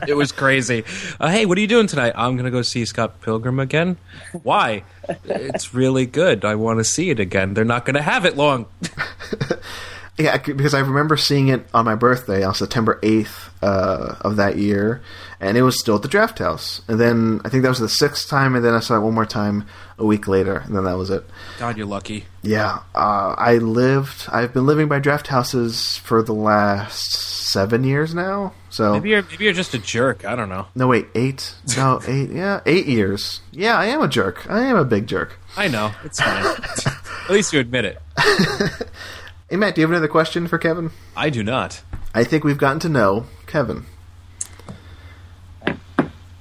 it 0.09 0.17
was 0.17 0.33
crazy. 0.33 0.85
Uh, 1.19 1.29
hey, 1.29 1.47
what 1.47 1.59
are 1.59 1.61
you 1.61 1.67
doing 1.67 1.87
tonight? 1.87 2.15
I'm 2.17 2.35
going 2.35 2.47
to 2.47 2.51
go 2.51 2.63
see 2.63 2.85
Scott 2.87 3.21
Pilgrim 3.21 3.61
again. 3.61 3.99
Why? 4.43 4.85
it's 5.25 5.75
really 5.75 6.07
good. 6.07 6.45
I 6.45 6.55
want 6.55 6.79
to 6.79 6.85
see 6.85 7.11
it 7.11 7.21
again. 7.21 7.53
They're 7.55 7.65
not 7.65 7.85
going 7.85 7.97
to 7.97 8.03
have 8.03 8.25
it 8.25 8.37
long. 8.37 8.67
Yeah, 10.21 10.37
because 10.39 10.75
I 10.75 10.81
remember 10.81 11.17
seeing 11.17 11.49
it 11.49 11.67
on 11.73 11.85
my 11.85 11.95
birthday 11.95 12.43
on 12.45 12.55
September 12.55 12.99
8th 13.03 13.49
uh, 13.63 14.17
of 14.21 14.37
that 14.37 14.59
year, 14.59 15.01
and 15.41 15.57
it 15.57 15.63
was 15.63 15.79
still 15.81 15.97
at 15.97 16.03
the 16.03 16.09
Drafthouse. 16.09 16.83
And 16.89 17.01
then 17.01 17.41
I 17.45 17.49
think 17.49 17.63
that 17.63 17.69
was 17.71 17.79
the 17.79 17.89
sixth 17.89 18.29
time, 18.29 18.55
and 18.55 18.65
then 18.65 18.75
I 18.75 18.81
saw 18.81 18.97
it 18.97 19.01
one 19.01 19.15
more 19.15 19.25
time 19.27 19.67
a 19.99 20.05
week 20.05 20.29
later, 20.29 20.59
and 20.59 20.77
then 20.77 20.85
that 20.85 20.97
was 20.99 21.11
it. 21.11 21.25
God, 21.59 21.77
you're 21.77 21.87
lucky. 21.87 22.27
Yeah, 22.43 22.81
uh, 22.95 23.35
I 23.39 23.55
lived. 23.59 24.27
I've 24.31 24.53
been 24.53 24.67
living 24.67 24.89
by 24.89 24.99
draft 24.99 25.27
houses 25.29 25.97
for 25.99 26.23
the 26.23 26.33
last 26.35 27.13
seven 27.53 27.83
years 27.85 28.15
now. 28.15 28.53
So 28.71 28.93
Maybe 28.93 29.11
you're 29.11 29.23
maybe 29.23 29.45
you're 29.45 29.53
just 29.53 29.75
a 29.75 29.79
jerk. 29.79 30.25
I 30.25 30.37
don't 30.37 30.49
know. 30.49 30.67
no, 30.75 30.87
wait, 30.87 31.09
eight? 31.15 31.55
No, 31.77 32.01
eight. 32.07 32.31
Yeah, 32.31 32.61
eight 32.67 32.87
years. 32.87 33.41
Yeah, 33.53 33.77
I 33.77 33.87
am 33.87 34.01
a 34.01 34.09
jerk. 34.09 34.49
I 34.51 34.61
am 34.63 34.77
a 34.77 34.85
big 34.85 35.07
jerk. 35.07 35.39
I 35.57 35.69
know. 35.69 35.93
It's 36.05 36.21
fine. 36.21 36.45
At 37.25 37.31
least 37.31 37.53
you 37.53 37.61
admit 37.61 37.85
it. 37.85 37.99
Hey, 39.51 39.57
Matt, 39.57 39.75
do 39.75 39.81
you 39.81 39.85
have 39.87 39.91
another 39.91 40.07
question 40.09 40.47
for 40.47 40.59
Kevin? 40.59 40.91
I 41.17 41.29
do 41.29 41.43
not. 41.43 41.83
I 42.15 42.23
think 42.25 42.45
we've 42.45 42.57
gotten 42.59 42.79
to 42.81 42.89
know 42.89 43.27
Kevin. 43.47 43.85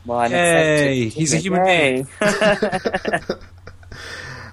Well, 0.05 0.19
I'm 0.19 0.31
Hey, 0.31 1.03
excited. 1.07 1.13
he's 1.19 1.33
a 1.33 1.37
human 1.37 1.65
Yay. 1.65 2.05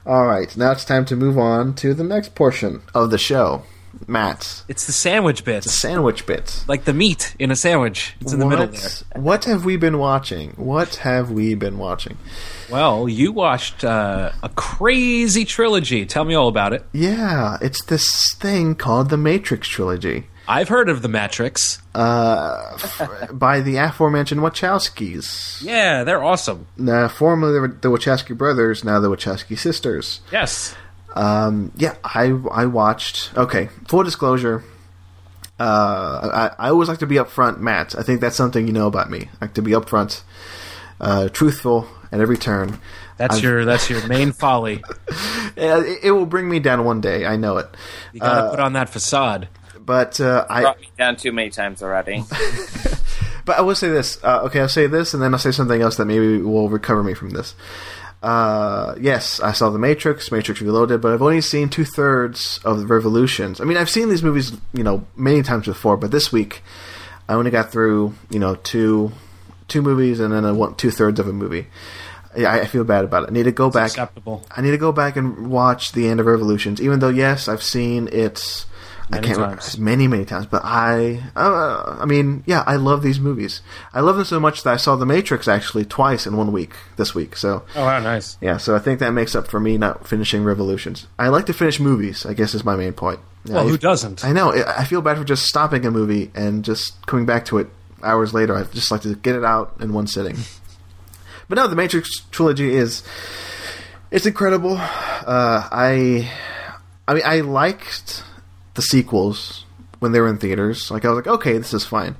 All 0.06 0.26
right, 0.26 0.54
now 0.56 0.70
it's 0.72 0.84
time 0.84 1.04
to 1.06 1.16
move 1.16 1.36
on 1.38 1.74
to 1.76 1.92
the 1.94 2.04
next 2.04 2.34
portion 2.34 2.82
of 2.94 3.10
the 3.10 3.18
show. 3.18 3.62
Matt, 4.06 4.62
It's 4.68 4.86
the 4.86 4.92
sandwich 4.92 5.42
bits. 5.44 5.70
sandwich 5.72 6.26
bit. 6.26 6.64
like 6.68 6.84
the 6.84 6.92
meat 6.92 7.34
in 7.38 7.50
a 7.50 7.56
sandwich. 7.56 8.14
It's 8.20 8.32
in 8.32 8.38
the 8.38 8.46
what, 8.46 8.58
middle 8.58 8.66
there. 8.74 9.22
What 9.22 9.44
have 9.46 9.64
we 9.64 9.76
been 9.78 9.98
watching? 9.98 10.50
What 10.52 10.96
have 10.96 11.30
we 11.30 11.54
been 11.54 11.78
watching? 11.78 12.18
Well, 12.70 13.08
you 13.08 13.32
watched 13.32 13.84
uh, 13.84 14.32
a 14.42 14.48
crazy 14.50 15.44
trilogy. 15.44 16.04
Tell 16.06 16.24
me 16.24 16.34
all 16.34 16.48
about 16.48 16.72
it. 16.72 16.84
Yeah, 16.92 17.58
it's 17.60 17.84
this 17.84 18.34
thing 18.34 18.74
called 18.74 19.10
the 19.10 19.16
Matrix 19.16 19.68
trilogy. 19.68 20.26
I've 20.48 20.68
heard 20.68 20.88
of 20.88 21.02
the 21.02 21.08
Matrix. 21.08 21.80
uh, 21.94 22.72
f- 22.74 23.30
by 23.32 23.60
the 23.60 23.76
aforementioned 23.78 24.40
Wachowskis. 24.40 25.62
Yeah, 25.62 26.04
they're 26.04 26.22
awesome. 26.22 26.66
Now, 26.76 27.08
formerly 27.08 27.68
the, 27.68 27.74
the 27.76 27.88
Wachowski 27.88 28.36
brothers, 28.36 28.84
now 28.84 29.00
the 29.00 29.08
Wachowski 29.10 29.58
sisters. 29.58 30.20
Yes. 30.32 30.74
Um, 31.14 31.72
yeah, 31.76 31.94
I 32.04 32.38
I 32.52 32.66
watched. 32.66 33.36
Okay, 33.36 33.70
full 33.88 34.02
disclosure. 34.02 34.62
Uh, 35.58 36.50
I, 36.58 36.66
I 36.66 36.68
always 36.70 36.88
like 36.88 36.98
to 36.98 37.06
be 37.06 37.14
upfront, 37.16 37.58
Matt. 37.58 37.94
I 37.98 38.02
think 38.02 38.20
that's 38.20 38.36
something 38.36 38.66
you 38.66 38.72
know 38.72 38.86
about 38.86 39.10
me. 39.10 39.30
I 39.40 39.46
like 39.46 39.54
to 39.54 39.62
be 39.62 39.70
upfront, 39.72 40.22
uh, 41.00 41.28
truthful 41.30 41.88
at 42.12 42.20
every 42.20 42.36
turn. 42.38 42.78
That's 43.16 43.36
I've- 43.36 43.42
your 43.46 43.64
that's 43.64 43.88
your 43.90 44.06
main 44.06 44.32
folly. 44.42 44.82
Uh, 45.58 45.82
It, 45.84 46.04
it 46.04 46.10
will 46.12 46.26
bring 46.26 46.48
me 46.48 46.60
down 46.60 46.84
one 46.84 47.00
day. 47.00 47.24
I 47.26 47.36
know 47.36 47.58
it. 47.58 47.68
You 48.12 48.20
gotta 48.20 48.50
put 48.50 48.60
on 48.60 48.74
that 48.74 48.88
facade. 48.88 49.48
But 49.80 50.20
uh, 50.20 50.44
I 50.50 50.62
Brought 50.62 50.80
me 50.80 50.90
down 50.98 51.16
too 51.16 51.32
many 51.32 51.50
times 51.50 51.82
already. 51.82 52.24
But 53.46 53.58
I 53.58 53.60
will 53.62 53.76
say 53.76 53.88
this. 53.88 54.18
Uh, 54.24 54.40
okay, 54.46 54.60
I'll 54.60 54.68
say 54.68 54.88
this, 54.88 55.14
and 55.14 55.22
then 55.22 55.32
I'll 55.32 55.38
say 55.38 55.52
something 55.52 55.80
else 55.80 55.96
that 55.96 56.04
maybe 56.04 56.42
will 56.42 56.68
recover 56.68 57.04
me 57.04 57.14
from 57.14 57.30
this. 57.30 57.54
Uh, 58.20 58.96
yes, 59.00 59.38
I 59.38 59.52
saw 59.52 59.70
The 59.70 59.78
Matrix, 59.78 60.32
Matrix 60.32 60.60
Reloaded, 60.60 61.00
but 61.00 61.12
I've 61.12 61.22
only 61.22 61.40
seen 61.40 61.68
two 61.68 61.84
thirds 61.84 62.58
of 62.64 62.80
the 62.80 62.86
Revolutions. 62.86 63.60
I 63.60 63.64
mean, 63.64 63.76
I've 63.76 63.88
seen 63.88 64.08
these 64.08 64.24
movies, 64.24 64.52
you 64.72 64.82
know, 64.82 65.06
many 65.14 65.42
times 65.42 65.66
before, 65.66 65.96
but 65.96 66.10
this 66.10 66.32
week 66.32 66.62
I 67.28 67.34
only 67.34 67.52
got 67.52 67.70
through, 67.70 68.14
you 68.30 68.40
know, 68.40 68.56
two 68.56 69.12
two 69.68 69.82
movies 69.82 70.18
and 70.20 70.32
then 70.32 70.44
I 70.44 70.52
want 70.52 70.78
two 70.78 70.90
thirds 70.90 71.20
of 71.20 71.28
a 71.28 71.32
movie. 71.32 71.66
Yeah, 72.36 72.52
I, 72.52 72.60
I 72.60 72.66
feel 72.66 72.84
bad 72.84 73.04
about 73.04 73.24
it. 73.24 73.30
I 73.30 73.32
need 73.32 73.44
to 73.44 73.52
go 73.52 73.70
back. 73.70 73.90
Acceptable. 73.90 74.44
I 74.50 74.60
need 74.60 74.72
to 74.72 74.78
go 74.78 74.92
back 74.92 75.16
and 75.16 75.48
watch 75.50 75.92
the 75.92 76.08
end 76.08 76.20
of 76.20 76.26
Revolutions, 76.26 76.80
even 76.80 76.98
though 77.00 77.08
yes, 77.08 77.48
I've 77.48 77.62
seen 77.62 78.08
it. 78.12 78.66
I 79.08 79.16
Many 79.20 79.26
can't 79.28 79.38
times. 79.38 79.74
remember 79.78 79.90
many 79.90 80.08
many 80.08 80.24
times, 80.24 80.46
but 80.46 80.62
I, 80.64 81.22
uh, 81.36 81.96
I 82.00 82.06
mean, 82.06 82.42
yeah, 82.44 82.64
I 82.66 82.74
love 82.74 83.02
these 83.02 83.20
movies. 83.20 83.62
I 83.94 84.00
love 84.00 84.16
them 84.16 84.24
so 84.24 84.40
much 84.40 84.64
that 84.64 84.72
I 84.74 84.76
saw 84.78 84.96
The 84.96 85.06
Matrix 85.06 85.46
actually 85.46 85.84
twice 85.84 86.26
in 86.26 86.36
one 86.36 86.50
week 86.50 86.72
this 86.96 87.14
week. 87.14 87.36
So 87.36 87.62
Oh 87.76 87.84
wow, 87.84 88.00
nice. 88.00 88.36
yeah, 88.40 88.56
so 88.56 88.74
I 88.74 88.80
think 88.80 88.98
that 88.98 89.12
makes 89.12 89.36
up 89.36 89.46
for 89.46 89.60
me 89.60 89.78
not 89.78 90.08
finishing 90.08 90.42
Revolutions. 90.42 91.06
I 91.20 91.28
like 91.28 91.46
to 91.46 91.52
finish 91.54 91.78
movies. 91.78 92.26
I 92.26 92.34
guess 92.34 92.52
is 92.52 92.64
my 92.64 92.74
main 92.74 92.94
point. 92.94 93.20
Well, 93.46 93.64
I, 93.64 93.68
who 93.70 93.78
doesn't? 93.78 94.24
I 94.24 94.32
know. 94.32 94.52
I 94.52 94.80
I 94.80 94.84
feel 94.84 95.02
bad 95.02 95.18
for 95.18 95.24
just 95.24 95.44
stopping 95.46 95.86
a 95.86 95.90
movie 95.92 96.32
and 96.34 96.64
just 96.64 97.06
coming 97.06 97.26
back 97.26 97.44
to 97.44 97.58
it 97.58 97.68
hours 98.02 98.34
later. 98.34 98.56
I 98.56 98.64
just 98.64 98.90
like 98.90 99.02
to 99.02 99.14
get 99.14 99.36
it 99.36 99.44
out 99.44 99.76
in 99.78 99.92
one 99.92 100.08
sitting. 100.08 100.36
But 101.48 101.56
no, 101.56 101.68
the 101.68 101.76
Matrix 101.76 102.10
trilogy 102.30 102.74
is 102.74 103.02
it's 104.10 104.26
incredible. 104.26 104.76
Uh, 104.76 105.68
I 105.70 106.30
I 107.08 107.14
mean, 107.14 107.22
I 107.24 107.40
liked 107.40 108.24
the 108.74 108.82
sequels 108.82 109.64
when 110.00 110.12
they 110.12 110.20
were 110.20 110.28
in 110.28 110.38
theaters. 110.38 110.90
Like 110.90 111.04
I 111.04 111.08
was 111.10 111.16
like, 111.16 111.26
okay, 111.26 111.58
this 111.58 111.74
is 111.74 111.84
fine. 111.84 112.16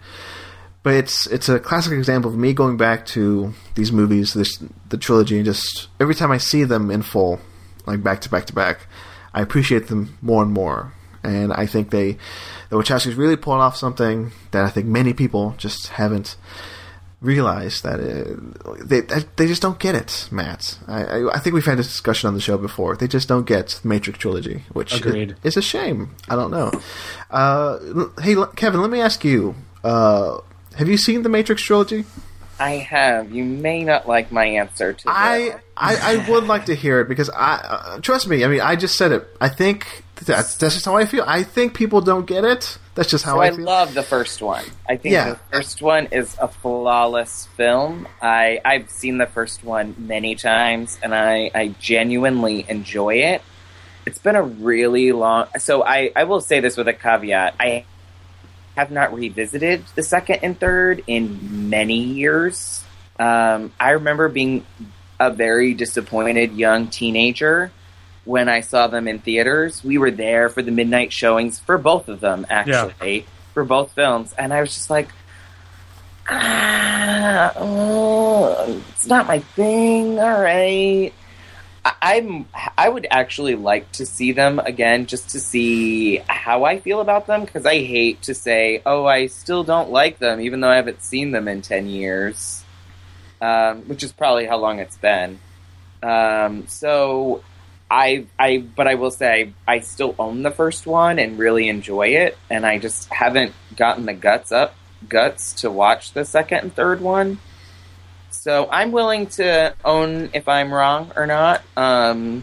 But 0.83 0.95
it's 0.95 1.27
it's 1.27 1.49
a 1.49 1.59
classic 1.59 1.93
example 1.93 2.31
of 2.31 2.37
me 2.37 2.53
going 2.53 2.77
back 2.77 3.07
to 3.07 3.53
these 3.75 3.91
movies, 3.91 4.35
this 4.35 4.63
the 4.89 4.97
trilogy, 4.97 5.37
and 5.37 5.45
just 5.45 5.89
every 5.99 6.15
time 6.15 6.31
I 6.31 6.39
see 6.39 6.65
them 6.65 6.91
in 6.91 7.03
full, 7.03 7.41
like 7.87 8.03
back 8.03 8.21
to 8.23 8.31
back 8.31 8.47
to 8.47 8.53
back, 8.53 8.87
I 9.35 9.43
appreciate 9.43 9.89
them 9.89 10.17
more 10.23 10.43
and 10.43 10.53
more. 10.53 10.93
And 11.25 11.53
I 11.53 11.67
think 11.67 11.91
they, 11.91 12.19
the 12.71 12.77
Wachowskis 12.77 13.17
really 13.17 13.35
pulled 13.35 13.59
off 13.59 13.77
something 13.77 14.31
that 14.53 14.65
I 14.65 14.71
think 14.71 14.87
many 14.87 15.13
people 15.13 15.57
just 15.59 15.89
haven't 15.89 16.37
realized 17.21 17.83
that 17.83 17.99
uh, 17.99 18.75
they 18.85 19.01
they 19.37 19.47
just 19.47 19.63
don't 19.63 19.79
get 19.79 19.95
it, 19.95 20.29
Matt. 20.31 20.79
I, 20.87 21.03
I 21.05 21.35
I 21.37 21.39
think 21.39 21.55
we've 21.55 21.65
had 21.65 21.79
this 21.79 21.87
discussion 21.89 22.29
on 22.29 22.35
the 22.35 22.41
show 22.41 22.59
before. 22.59 22.97
They 22.97 23.09
just 23.09 23.29
don't 23.29 23.47
get 23.47 23.81
the 23.83 23.89
Matrix 23.89 24.19
trilogy, 24.19 24.65
which 24.73 24.93
i- 24.95 24.99
Agreed. 24.99 25.37
is 25.43 25.57
a 25.57 25.63
shame. 25.63 26.15
I 26.29 26.37
don't 26.37 26.51
know. 26.51 26.71
Uh, 27.31 27.79
hey, 28.21 28.37
Kevin, 28.57 28.81
let 28.83 28.91
me 28.91 29.01
ask 29.01 29.25
you: 29.25 29.55
uh, 29.83 30.39
Have 30.77 30.89
you 30.89 30.99
seen 30.99 31.23
the 31.23 31.29
Matrix 31.29 31.63
trilogy? 31.63 32.05
I 32.59 32.71
have. 32.79 33.33
You 33.33 33.45
may 33.45 33.85
not 33.85 34.09
like 34.09 34.33
my 34.33 34.47
answer 34.47 34.95
to 34.95 35.09
I, 35.11 35.49
that. 35.51 35.61
I 35.77 35.97
I 36.17 36.31
would 36.31 36.45
like 36.45 36.67
to 36.67 36.75
hear 36.75 37.01
it 37.01 37.09
because 37.09 37.29
I 37.31 37.57
uh, 37.57 37.99
trust 38.01 38.29
me. 38.29 38.45
I 38.45 38.49
mean, 38.49 38.61
I 38.63 38.77
just 38.77 38.97
said 38.97 39.13
it. 39.13 39.27
I 39.41 39.49
think 39.51 40.05
that's 40.25 40.57
that's 40.57 40.75
just 40.75 40.87
how 40.87 40.97
I 40.97 41.05
feel. 41.05 41.25
I 41.27 41.43
think 41.43 41.75
people 41.75 42.01
don't 42.01 42.27
get 42.27 42.45
it. 42.45 42.79
That's 42.95 43.11
just 43.11 43.25
how 43.25 43.35
So 43.35 43.41
I 43.43 43.47
I 43.47 43.51
love 43.51 43.95
the 43.95 44.03
first 44.03 44.41
one. 44.41 44.65
I 44.89 44.97
think 44.97 45.13
Yeah. 45.13 45.31
the 45.31 45.39
first 45.53 45.83
one 45.83 46.07
is 46.11 46.37
a 46.41 46.49
flawless 46.49 47.47
film. 47.57 48.09
I 48.23 48.61
I've 48.65 48.91
seen 48.91 49.19
the 49.19 49.27
first 49.27 49.63
one 49.63 49.95
many 49.99 50.35
times, 50.35 50.99
and 51.03 51.15
I 51.15 51.51
I 51.55 51.69
genuinely 51.79 52.65
enjoy 52.69 53.17
it. 53.17 53.43
It's 54.07 54.19
been 54.19 54.37
a 54.37 54.43
really 54.43 55.13
long. 55.13 55.47
So 55.59 55.85
I 55.85 56.11
I 56.17 56.25
will 56.25 56.41
say 56.41 56.61
this 56.61 56.77
with 56.77 56.89
a 56.89 56.95
caveat. 56.95 57.55
I 57.61 57.85
have 58.77 58.91
not 58.91 59.15
revisited 59.15 59.85
the 59.95 60.03
second 60.03 60.41
and 60.43 60.59
third 60.59 61.03
in 61.07 61.69
many 61.71 61.99
years. 62.03 62.85
Um, 63.19 63.73
I 63.81 63.91
remember 63.93 64.29
being 64.29 64.65
a 65.19 65.31
very 65.31 65.73
disappointed 65.75 66.53
young 66.53 66.89
teenager 66.89 67.73
when 68.27 68.49
I 68.51 68.61
saw 68.61 68.87
them 68.89 69.09
in 69.09 69.21
theaters. 69.21 69.83
We 69.83 69.97
were 69.97 70.11
there 70.11 70.51
for 70.51 70.61
the 70.61 70.71
midnight 70.73 71.13
showings 71.13 71.59
for 71.59 71.79
both 71.79 72.09
of 72.09 72.21
them, 72.21 72.45
actually, 72.51 73.25
for 73.55 73.65
both 73.65 73.93
films, 73.93 74.35
and 74.37 74.53
I 74.53 74.61
was 74.61 74.75
just 74.75 74.91
like, 74.91 75.09
ah, 76.29 77.53
oh, 77.57 78.83
it's 78.91 79.07
not 79.07 79.27
my 79.27 79.39
thing. 79.39 80.19
All 80.19 80.41
right. 80.41 81.13
I- 81.85 81.95
I'm. 82.03 82.47
I 82.77 82.89
would 82.89 83.07
actually 83.13 83.55
like 83.55 83.93
to 83.93 84.07
see 84.07 84.33
them 84.33 84.59
again, 84.59 85.07
just 85.07 85.31
to 85.31 85.41
see 85.41 86.17
how 86.27 86.65
I 86.65 86.81
feel 86.81 87.01
about 87.01 87.29
them. 87.29 87.45
Because 87.45 87.65
I 87.65 87.77
hate 87.79 88.23
to 88.23 88.35
say, 88.35 88.83
"Oh, 88.85 89.05
I 89.07 89.29
still 89.29 89.63
don't 89.63 89.91
like 89.91 90.19
them," 90.19 90.41
even 90.41 90.61
though 90.61 90.69
I 90.69 90.77
haven't 90.77 91.03
seen 91.05 91.31
them 91.31 91.47
in 91.47 91.63
ten 91.63 91.87
years, 91.87 92.65
um, 93.41 93.83
which 93.83 94.03
is 94.03 94.11
probably 94.11 94.47
how 94.47 94.57
long 94.57 94.81
it's 94.81 94.97
been. 94.97 95.39
Um, 96.03 96.67
so 96.67 97.43
I, 97.91 98.27
I, 98.39 98.59
but 98.59 98.89
I 98.89 98.97
will 98.97 99.11
say 99.11 99.53
I 99.67 99.81
still 99.81 100.15
own 100.19 100.43
the 100.43 100.51
first 100.51 100.87
one 100.87 101.19
and 101.19 101.39
really 101.39 101.69
enjoy 101.69 102.09
it, 102.09 102.37
and 102.51 102.67
I 102.67 102.79
just 102.79 103.13
haven't 103.13 103.53
gotten 103.77 104.07
the 104.07 104.15
guts 104.15 104.51
up, 104.51 104.75
guts 105.09 105.55
to 105.61 105.71
watch 105.71 106.13
the 106.13 106.25
second 106.25 106.59
and 106.59 106.75
third 106.75 107.01
one. 107.01 107.39
So 108.31 108.69
I'm 108.71 108.93
willing 108.93 109.27
to 109.29 109.75
own 109.85 110.31
if 110.35 110.49
I'm 110.49 110.73
wrong 110.73 111.13
or 111.15 111.27
not. 111.27 111.63
Um, 111.77 112.43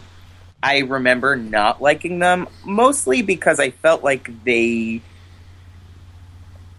I 0.62 0.78
remember 0.78 1.36
not 1.36 1.82
liking 1.82 2.20
them 2.20 2.48
mostly 2.64 3.20
because 3.20 3.60
I 3.60 3.70
felt 3.70 4.02
like 4.02 4.44
they. 4.44 5.02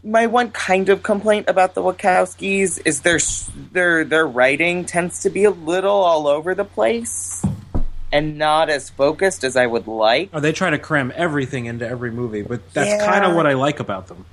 My 0.04 0.28
one 0.28 0.52
kind 0.52 0.90
of 0.90 1.02
complaint 1.02 1.50
about 1.50 1.76
the 1.76 1.82
Wachowskis 1.82 2.82
is 2.84 3.02
their 3.02 3.20
their 3.72 4.04
their 4.06 4.28
writing 4.28 4.86
tends 4.86 5.22
to 5.22 5.30
be 5.30 5.44
a 5.44 5.52
little 5.52 5.92
all 5.92 6.28
over 6.28 6.56
the 6.56 6.66
place 6.66 7.45
and 8.16 8.38
not 8.38 8.70
as 8.70 8.90
focused 8.90 9.44
as 9.44 9.58
I 9.58 9.68
would 9.68 9.88
like. 9.88 10.30
Oh, 10.34 10.40
they 10.40 10.54
try 10.54 10.70
to 10.70 10.80
cram 10.80 11.12
everything 11.18 11.66
into 11.66 11.86
every 11.86 12.12
movie, 12.12 12.44
but 12.44 12.62
that's 12.74 12.92
Yeah. 12.92 13.06
kind 13.06 13.26
of 13.26 13.36
what 13.36 13.46
I 13.46 13.54
like 13.54 13.82
about 13.82 14.08
them. 14.08 14.26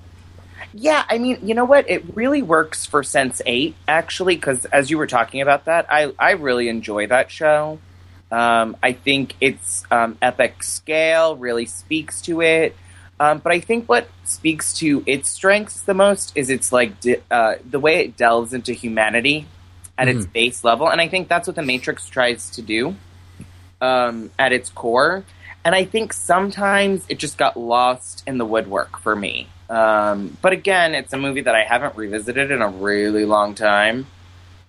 Yeah, 0.72 1.02
I 1.10 1.18
mean, 1.18 1.40
you 1.42 1.54
know 1.54 1.64
what? 1.64 1.90
It 1.90 2.04
really 2.14 2.42
works 2.42 2.86
for 2.86 3.02
Sense 3.02 3.42
Eight, 3.44 3.74
actually, 3.88 4.36
because 4.36 4.66
as 4.66 4.88
you 4.88 4.98
were 4.98 5.08
talking 5.08 5.40
about 5.40 5.64
that, 5.64 5.86
I 5.90 6.12
I 6.16 6.30
really 6.32 6.68
enjoy 6.68 7.08
that 7.08 7.28
show. 7.32 7.80
Um, 8.30 8.76
I 8.82 8.92
think 8.92 9.34
its 9.40 9.84
um, 9.90 10.16
epic 10.22 10.62
scale 10.62 11.36
really 11.36 11.66
speaks 11.66 12.22
to 12.22 12.40
it. 12.40 12.76
Um, 13.18 13.38
but 13.38 13.52
I 13.52 13.58
think 13.60 13.88
what 13.88 14.08
speaks 14.24 14.72
to 14.74 15.02
its 15.06 15.28
strengths 15.28 15.82
the 15.82 15.92
most 15.92 16.32
is 16.36 16.50
its 16.50 16.72
like 16.72 17.00
di- 17.00 17.20
uh, 17.32 17.54
the 17.68 17.80
way 17.80 17.96
it 18.04 18.16
delves 18.16 18.54
into 18.54 18.72
humanity 18.72 19.46
at 19.98 20.06
its 20.08 20.24
base 20.24 20.62
level, 20.64 20.88
and 20.88 21.00
I 21.00 21.08
think 21.08 21.28
that's 21.28 21.46
what 21.48 21.56
the 21.56 21.62
Matrix 21.62 22.08
tries 22.08 22.48
to 22.50 22.62
do 22.62 22.94
um, 23.82 24.30
at 24.38 24.52
its 24.52 24.70
core. 24.70 25.24
And 25.64 25.74
I 25.74 25.84
think 25.84 26.12
sometimes 26.12 27.04
it 27.08 27.18
just 27.18 27.36
got 27.36 27.56
lost 27.56 28.24
in 28.26 28.38
the 28.38 28.46
woodwork 28.46 28.98
for 28.98 29.14
me. 29.14 29.48
Um, 29.68 30.36
but 30.40 30.52
again, 30.52 30.94
it's 30.94 31.12
a 31.12 31.18
movie 31.18 31.42
that 31.42 31.54
I 31.54 31.64
haven't 31.64 31.96
revisited 31.96 32.50
in 32.50 32.62
a 32.62 32.68
really 32.68 33.24
long 33.24 33.54
time. 33.54 34.06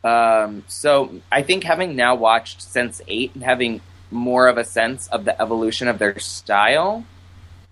Um, 0.03 0.65
so 0.67 1.21
I 1.31 1.43
think 1.43 1.63
having 1.63 1.95
now 1.95 2.15
watched 2.15 2.61
Sense 2.61 3.01
8 3.07 3.35
and 3.35 3.43
having 3.43 3.81
more 4.11 4.47
of 4.47 4.57
a 4.57 4.65
sense 4.65 5.07
of 5.07 5.25
the 5.25 5.41
evolution 5.41 5.87
of 5.87 5.97
their 5.97 6.19
style, 6.19 7.05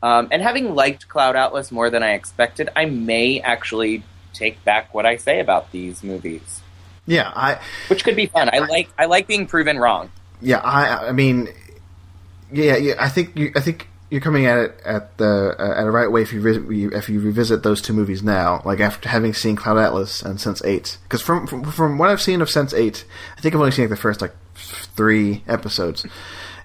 um, 0.01 0.30
and 0.32 0.41
having 0.41 0.73
liked 0.73 1.08
Cloud 1.08 1.36
Atlas 1.36 1.71
more 1.71 1.89
than 1.89 2.01
I 2.04 2.13
expected, 2.13 2.69
I 2.75 2.86
may 2.86 3.39
actually 3.41 4.04
take 4.34 4.63
back 4.63 4.93
what 4.93 5.06
I 5.06 5.17
say 5.17 5.39
about 5.39 5.71
these 5.71 6.04
movies, 6.04 6.62
Yeah, 7.06 7.32
I 7.36 7.60
which 7.88 8.04
could 8.04 8.15
be 8.15 8.25
fun. 8.25 8.49
I 8.51 8.60
like 8.60 8.89
I 8.97 9.06
like 9.06 9.27
being 9.27 9.45
proven 9.45 9.77
wrong. 9.77 10.10
Yeah 10.41 10.60
I 10.60 11.10
I 11.10 11.12
mean 11.12 11.49
yeah 12.51 12.75
yeah 12.77 12.95
I 12.99 13.10
think 13.10 13.36
you 13.36 13.51
I 13.56 13.60
think 13.60 13.88
you're 14.10 14.21
coming 14.21 14.45
at 14.45 14.58
it 14.58 14.82
at 14.84 15.17
the 15.17 15.56
uh, 15.58 15.80
at 15.80 15.88
a 15.88 15.91
right 15.91 16.12
way 16.12 16.21
if 16.21 16.34
you 16.34 16.41
visit, 16.41 16.63
if 16.69 17.08
you 17.10 17.19
revisit 17.21 17.63
those 17.63 17.82
two 17.82 17.93
movies 17.93 18.21
now 18.21 18.62
like 18.65 18.80
after 18.80 19.08
having 19.10 19.34
seen 19.34 19.56
Cloud 19.56 19.77
Atlas 19.77 20.21
and 20.21 20.39
Sense 20.39 20.62
Eight 20.63 20.97
because 21.04 21.21
from, 21.21 21.47
from 21.47 21.63
from 21.63 21.97
what 21.97 22.10
I've 22.10 22.21
seen 22.21 22.41
of 22.41 22.49
Sense 22.49 22.73
Eight 22.73 23.06
I 23.38 23.41
think 23.41 23.56
I've 23.56 23.62
only 23.62 23.71
seen 23.71 23.86
like 23.86 23.91
the 23.91 23.95
first 23.95 24.21
like 24.21 24.36
three 24.56 25.43
episodes 25.47 26.06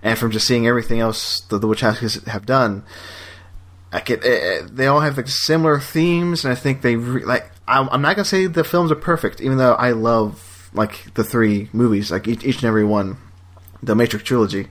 and 0.02 0.18
from 0.18 0.30
just 0.30 0.46
seeing 0.46 0.66
everything 0.66 1.00
else 1.00 1.40
that 1.48 1.58
the 1.58 1.68
Wachowskis 1.68 2.26
have 2.26 2.46
done 2.46 2.84
I 3.92 4.00
get 4.00 4.24
uh, 4.24 4.66
they 4.70 4.88
all 4.88 5.00
have 5.00 5.16
like 5.16 5.28
similar 5.28 5.78
themes, 5.78 6.44
and 6.44 6.52
I 6.52 6.54
think 6.54 6.82
they 6.82 6.96
re- 6.96 7.24
like. 7.24 7.50
I'm, 7.68 7.88
I'm 7.90 8.00
not 8.00 8.14
gonna 8.14 8.24
say 8.24 8.46
the 8.46 8.62
films 8.62 8.92
are 8.92 8.96
perfect, 8.96 9.40
even 9.40 9.58
though 9.58 9.74
I 9.74 9.90
love 9.90 10.70
like 10.72 11.14
the 11.14 11.24
three 11.24 11.68
movies, 11.72 12.12
like 12.12 12.28
each, 12.28 12.44
each 12.44 12.56
and 12.56 12.64
every 12.64 12.84
one, 12.84 13.16
the 13.82 13.94
Matrix 13.94 14.24
trilogy. 14.24 14.68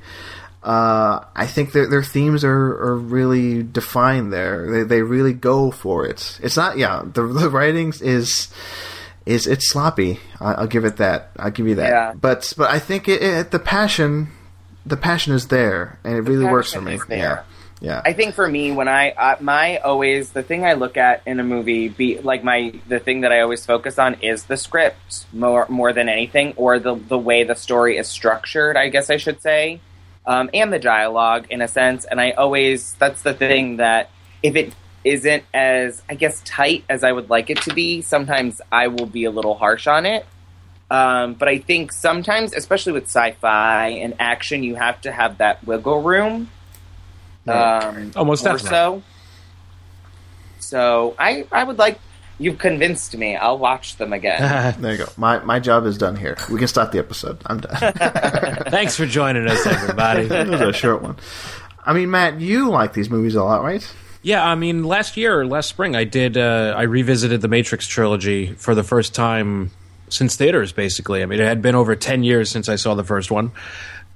Uh, 0.63 1.23
I 1.35 1.45
think 1.45 1.73
their 1.73 1.87
their 1.87 2.03
themes 2.03 2.43
are, 2.43 2.51
are 2.51 2.97
really 2.97 3.61
defined 3.61 4.33
there. 4.33 4.71
They 4.71 4.83
they 4.83 5.01
really 5.03 5.33
go 5.33 5.69
for 5.69 6.07
it. 6.07 6.39
It's 6.41 6.57
not 6.57 6.77
yeah. 6.77 7.03
The 7.05 7.21
the 7.27 7.49
writings 7.49 8.01
is 8.01 8.47
is 9.25 9.45
it's 9.45 9.69
sloppy. 9.69 10.19
I, 10.39 10.53
I'll 10.53 10.67
give 10.67 10.85
it 10.85 10.97
that. 10.97 11.31
I'll 11.37 11.51
give 11.51 11.67
you 11.67 11.75
that. 11.75 11.89
Yeah. 11.89 12.13
But 12.19 12.51
but 12.57 12.71
I 12.71 12.79
think 12.79 13.07
it, 13.07 13.21
it, 13.21 13.51
the 13.51 13.59
passion 13.59 14.29
the 14.85 14.97
passion 14.97 15.33
is 15.33 15.47
there, 15.49 15.99
and 16.03 16.15
it 16.15 16.21
really 16.21 16.45
works 16.45 16.73
for 16.73 16.81
me. 16.81 16.99
Yeah. 17.09 17.43
Yeah. 17.85 18.01
I 18.03 18.13
think 18.13 18.33
for 18.33 18.47
me, 18.47 18.71
when 18.71 18.87
I 18.87 19.11
uh, 19.11 19.35
my 19.41 19.77
always 19.77 20.31
the 20.31 20.41
thing 20.41 20.65
I 20.65 20.73
look 20.73 20.97
at 20.97 21.21
in 21.27 21.39
a 21.39 21.43
movie, 21.43 21.87
be 21.87 22.17
like 22.17 22.43
my 22.43 22.73
the 22.87 22.97
thing 22.97 23.21
that 23.21 23.31
I 23.31 23.41
always 23.41 23.63
focus 23.63 23.99
on 23.99 24.15
is 24.21 24.45
the 24.45 24.57
script 24.57 25.27
more 25.31 25.67
more 25.69 25.93
than 25.93 26.09
anything, 26.09 26.53
or 26.57 26.79
the 26.79 26.95
the 26.95 27.17
way 27.17 27.43
the 27.43 27.53
story 27.53 27.97
is 27.97 28.07
structured. 28.07 28.75
I 28.75 28.89
guess 28.89 29.11
I 29.11 29.17
should 29.17 29.39
say, 29.39 29.81
um, 30.25 30.49
and 30.51 30.73
the 30.73 30.79
dialogue 30.79 31.45
in 31.51 31.61
a 31.61 31.67
sense. 31.67 32.05
And 32.05 32.19
I 32.19 32.31
always 32.31 32.93
that's 32.93 33.21
the 33.21 33.35
thing 33.35 33.77
that 33.77 34.09
if 34.41 34.55
it 34.55 34.73
isn't 35.03 35.43
as 35.53 36.01
I 36.09 36.15
guess 36.15 36.41
tight 36.43 36.85
as 36.89 37.03
I 37.03 37.11
would 37.11 37.29
like 37.29 37.51
it 37.51 37.61
to 37.63 37.73
be, 37.75 38.01
sometimes 38.01 38.61
I 38.71 38.87
will 38.87 39.05
be 39.05 39.25
a 39.25 39.31
little 39.31 39.53
harsh 39.53 39.85
on 39.85 40.07
it. 40.07 40.25
Um, 40.89 41.35
but 41.35 41.47
I 41.47 41.59
think 41.59 41.91
sometimes, 41.91 42.51
especially 42.55 42.93
with 42.93 43.03
sci-fi 43.03 43.89
and 43.89 44.15
action, 44.19 44.63
you 44.63 44.73
have 44.73 45.01
to 45.01 45.11
have 45.11 45.37
that 45.37 45.63
wiggle 45.67 46.01
room. 46.01 46.49
Um, 47.47 48.11
Oh, 48.15 48.25
most 48.25 48.43
definitely. 48.43 48.69
so. 48.69 49.03
So 50.59 51.15
I, 51.19 51.45
I 51.51 51.63
would 51.63 51.77
like. 51.77 51.99
You've 52.37 52.57
convinced 52.57 53.15
me. 53.15 53.35
I'll 53.37 53.57
watch 53.57 53.95
them 53.95 54.11
again. 54.11 54.75
There 54.81 54.91
you 54.91 54.97
go. 54.97 55.07
My 55.15 55.39
my 55.39 55.59
job 55.59 55.85
is 55.85 55.97
done 55.97 56.15
here. 56.17 56.35
We 56.51 56.59
can 56.59 56.67
stop 56.67 56.91
the 56.91 56.99
episode. 56.99 57.37
I'm 57.45 57.59
done. 57.61 57.75
Thanks 58.69 58.97
for 58.97 59.05
joining 59.05 59.47
us, 59.47 59.65
everybody. 59.65 60.23
It 60.29 60.49
was 60.49 60.59
a 60.61 60.73
short 60.73 61.01
one. 61.01 61.15
I 61.85 61.93
mean, 61.93 62.11
Matt, 62.11 62.41
you 62.41 62.69
like 62.69 62.93
these 62.93 63.09
movies 63.09 63.35
a 63.35 63.43
lot, 63.43 63.63
right? 63.63 63.87
Yeah, 64.21 64.43
I 64.43 64.55
mean, 64.55 64.83
last 64.83 65.17
year, 65.17 65.45
last 65.45 65.69
spring, 65.69 65.95
I 65.95 66.03
did. 66.03 66.35
Uh, 66.35 66.73
I 66.75 66.81
revisited 66.83 67.41
the 67.41 67.47
Matrix 67.47 67.87
trilogy 67.87 68.53
for 68.53 68.73
the 68.75 68.83
first 68.83 69.13
time 69.15 69.69
since 70.09 70.35
theaters. 70.35 70.73
Basically, 70.73 71.21
I 71.23 71.27
mean, 71.27 71.39
it 71.39 71.45
had 71.45 71.61
been 71.61 71.75
over 71.75 71.95
ten 71.95 72.23
years 72.23 72.49
since 72.49 72.67
I 72.67 72.75
saw 72.75 72.95
the 72.95 73.03
first 73.03 73.29
one. 73.31 73.51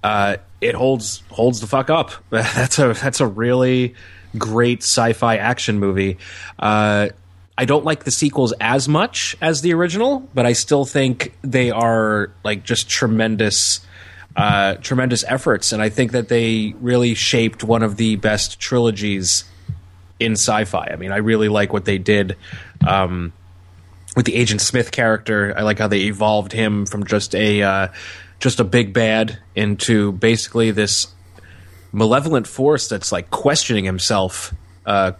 Uh, 0.03 0.37
it 0.61 0.75
holds 0.75 1.23
holds 1.29 1.61
the 1.61 1.67
fuck 1.67 1.89
up. 1.89 2.11
that's 2.29 2.79
a 2.79 2.93
that's 2.93 3.19
a 3.19 3.27
really 3.27 3.95
great 4.37 4.83
sci-fi 4.83 5.37
action 5.37 5.79
movie. 5.79 6.17
Uh, 6.57 7.09
I 7.57 7.65
don't 7.65 7.83
like 7.83 8.05
the 8.05 8.11
sequels 8.11 8.53
as 8.61 8.87
much 8.87 9.35
as 9.41 9.61
the 9.61 9.73
original, 9.73 10.27
but 10.33 10.45
I 10.45 10.53
still 10.53 10.85
think 10.85 11.33
they 11.41 11.71
are 11.71 12.31
like 12.43 12.63
just 12.63 12.89
tremendous 12.89 13.81
uh, 14.35 14.75
tremendous 14.75 15.25
efforts, 15.27 15.73
and 15.73 15.81
I 15.81 15.89
think 15.89 16.13
that 16.13 16.29
they 16.29 16.73
really 16.79 17.15
shaped 17.15 17.63
one 17.63 17.83
of 17.83 17.97
the 17.97 18.15
best 18.15 18.59
trilogies 18.59 19.43
in 20.19 20.33
sci-fi. 20.33 20.89
I 20.91 20.95
mean, 20.95 21.11
I 21.11 21.17
really 21.17 21.49
like 21.49 21.73
what 21.73 21.85
they 21.85 21.97
did 21.97 22.37
um, 22.87 23.33
with 24.15 24.25
the 24.25 24.35
Agent 24.35 24.61
Smith 24.61 24.91
character. 24.91 25.53
I 25.57 25.63
like 25.63 25.79
how 25.79 25.87
they 25.87 26.01
evolved 26.03 26.53
him 26.53 26.85
from 26.85 27.05
just 27.05 27.35
a 27.35 27.63
uh, 27.63 27.87
just 28.39 28.59
a 28.59 28.63
big 28.63 28.93
bad 28.93 29.39
into 29.55 30.11
basically 30.13 30.71
this 30.71 31.07
malevolent 31.91 32.47
force 32.47 32.87
that's 32.87 33.11
like 33.11 33.29
questioning 33.29 33.85
himself. 33.85 34.53
Uh, 34.85 35.11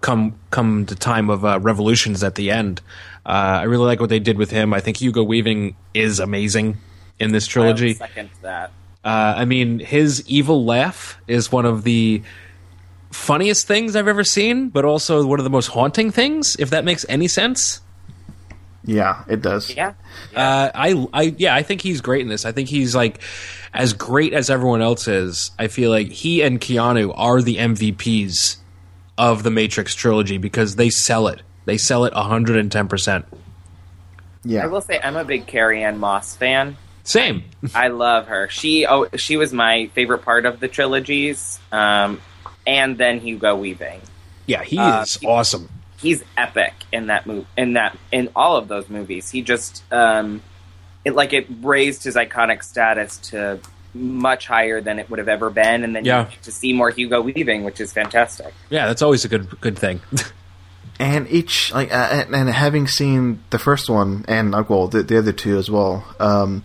come 0.00 0.38
come 0.50 0.84
the 0.84 0.94
time 0.94 1.28
of 1.28 1.44
uh, 1.44 1.58
revolutions 1.60 2.22
at 2.22 2.36
the 2.36 2.50
end. 2.50 2.80
Uh, 3.26 3.60
I 3.60 3.62
really 3.64 3.84
like 3.84 4.00
what 4.00 4.08
they 4.08 4.20
did 4.20 4.38
with 4.38 4.50
him. 4.50 4.72
I 4.72 4.80
think 4.80 4.98
Hugo 4.98 5.22
Weaving 5.22 5.76
is 5.92 6.20
amazing 6.20 6.78
in 7.18 7.32
this 7.32 7.46
I 7.48 7.50
trilogy. 7.50 7.94
second 7.94 8.30
that. 8.42 8.70
Uh, 9.04 9.34
I 9.36 9.44
mean, 9.44 9.78
his 9.78 10.26
evil 10.28 10.64
laugh 10.64 11.18
is 11.26 11.50
one 11.52 11.64
of 11.66 11.84
the 11.84 12.22
funniest 13.10 13.66
things 13.66 13.96
I've 13.96 14.08
ever 14.08 14.24
seen, 14.24 14.68
but 14.68 14.84
also 14.84 15.24
one 15.26 15.40
of 15.40 15.44
the 15.44 15.50
most 15.50 15.68
haunting 15.68 16.10
things. 16.10 16.56
If 16.58 16.70
that 16.70 16.84
makes 16.84 17.04
any 17.08 17.28
sense. 17.28 17.80
Yeah, 18.84 19.24
it 19.28 19.42
does. 19.42 19.74
Yeah. 19.74 19.94
Uh, 20.34 20.70
I, 20.74 21.06
I, 21.12 21.22
yeah, 21.36 21.54
I 21.54 21.62
think 21.62 21.80
he's 21.82 22.00
great 22.00 22.22
in 22.22 22.28
this. 22.28 22.44
I 22.44 22.52
think 22.52 22.68
he's 22.68 22.94
like 22.94 23.20
as 23.74 23.92
great 23.92 24.32
as 24.32 24.48
everyone 24.50 24.82
else 24.82 25.08
is. 25.08 25.50
I 25.58 25.68
feel 25.68 25.90
like 25.90 26.08
he 26.10 26.42
and 26.42 26.60
Keanu 26.60 27.12
are 27.16 27.42
the 27.42 27.56
MVPs 27.56 28.56
of 29.18 29.42
the 29.42 29.50
Matrix 29.50 29.94
trilogy 29.94 30.38
because 30.38 30.76
they 30.76 30.90
sell 30.90 31.26
it. 31.28 31.42
They 31.64 31.76
sell 31.76 32.04
it 32.04 32.14
110%. 32.14 33.24
Yeah. 34.44 34.62
I 34.64 34.66
will 34.68 34.80
say 34.80 35.00
I'm 35.02 35.16
a 35.16 35.24
big 35.24 35.46
Carrie 35.46 35.82
Ann 35.82 35.98
Moss 35.98 36.36
fan. 36.36 36.76
Same. 37.04 37.44
I 37.74 37.88
love 37.88 38.28
her. 38.28 38.48
She 38.48 38.86
oh 38.86 39.08
she 39.16 39.36
was 39.36 39.52
my 39.52 39.86
favorite 39.94 40.18
part 40.22 40.46
of 40.46 40.60
the 40.60 40.68
trilogies. 40.68 41.58
Um, 41.72 42.20
and 42.66 42.96
then 42.96 43.18
Hugo 43.20 43.56
Weaving. 43.56 44.00
Yeah, 44.46 44.62
he 44.62 44.78
Uh, 44.78 45.02
is 45.02 45.18
awesome. 45.24 45.68
He's 46.00 46.22
epic 46.36 46.74
in 46.92 47.08
that 47.08 47.26
move 47.26 47.46
in 47.56 47.72
that 47.74 47.96
in 48.12 48.30
all 48.36 48.56
of 48.56 48.68
those 48.68 48.88
movies. 48.88 49.30
He 49.30 49.42
just 49.42 49.82
um, 49.92 50.42
it 51.04 51.14
like 51.14 51.32
it 51.32 51.46
raised 51.60 52.04
his 52.04 52.14
iconic 52.14 52.62
status 52.62 53.18
to 53.30 53.58
much 53.94 54.46
higher 54.46 54.80
than 54.80 54.98
it 54.98 55.10
would 55.10 55.18
have 55.18 55.28
ever 55.28 55.50
been, 55.50 55.82
and 55.82 55.96
then 55.96 56.04
Yeah. 56.04 56.24
you 56.26 56.30
get 56.30 56.42
to 56.44 56.52
see 56.52 56.72
more 56.72 56.90
Hugo 56.90 57.20
Weaving, 57.20 57.64
which 57.64 57.80
is 57.80 57.92
fantastic. 57.92 58.54
Yeah, 58.70 58.86
that's 58.86 59.02
always 59.02 59.24
a 59.24 59.28
good 59.28 59.60
good 59.60 59.78
thing. 59.78 60.00
and 61.00 61.28
each 61.30 61.72
like 61.72 61.92
uh, 61.92 62.08
and, 62.12 62.34
and 62.34 62.48
having 62.48 62.86
seen 62.86 63.40
the 63.50 63.58
first 63.58 63.88
one 63.88 64.24
and 64.28 64.54
uh, 64.54 64.64
well 64.68 64.88
the, 64.88 65.02
the 65.02 65.16
other 65.18 65.32
two 65.32 65.56
as 65.56 65.70
well 65.70 66.04
um 66.18 66.62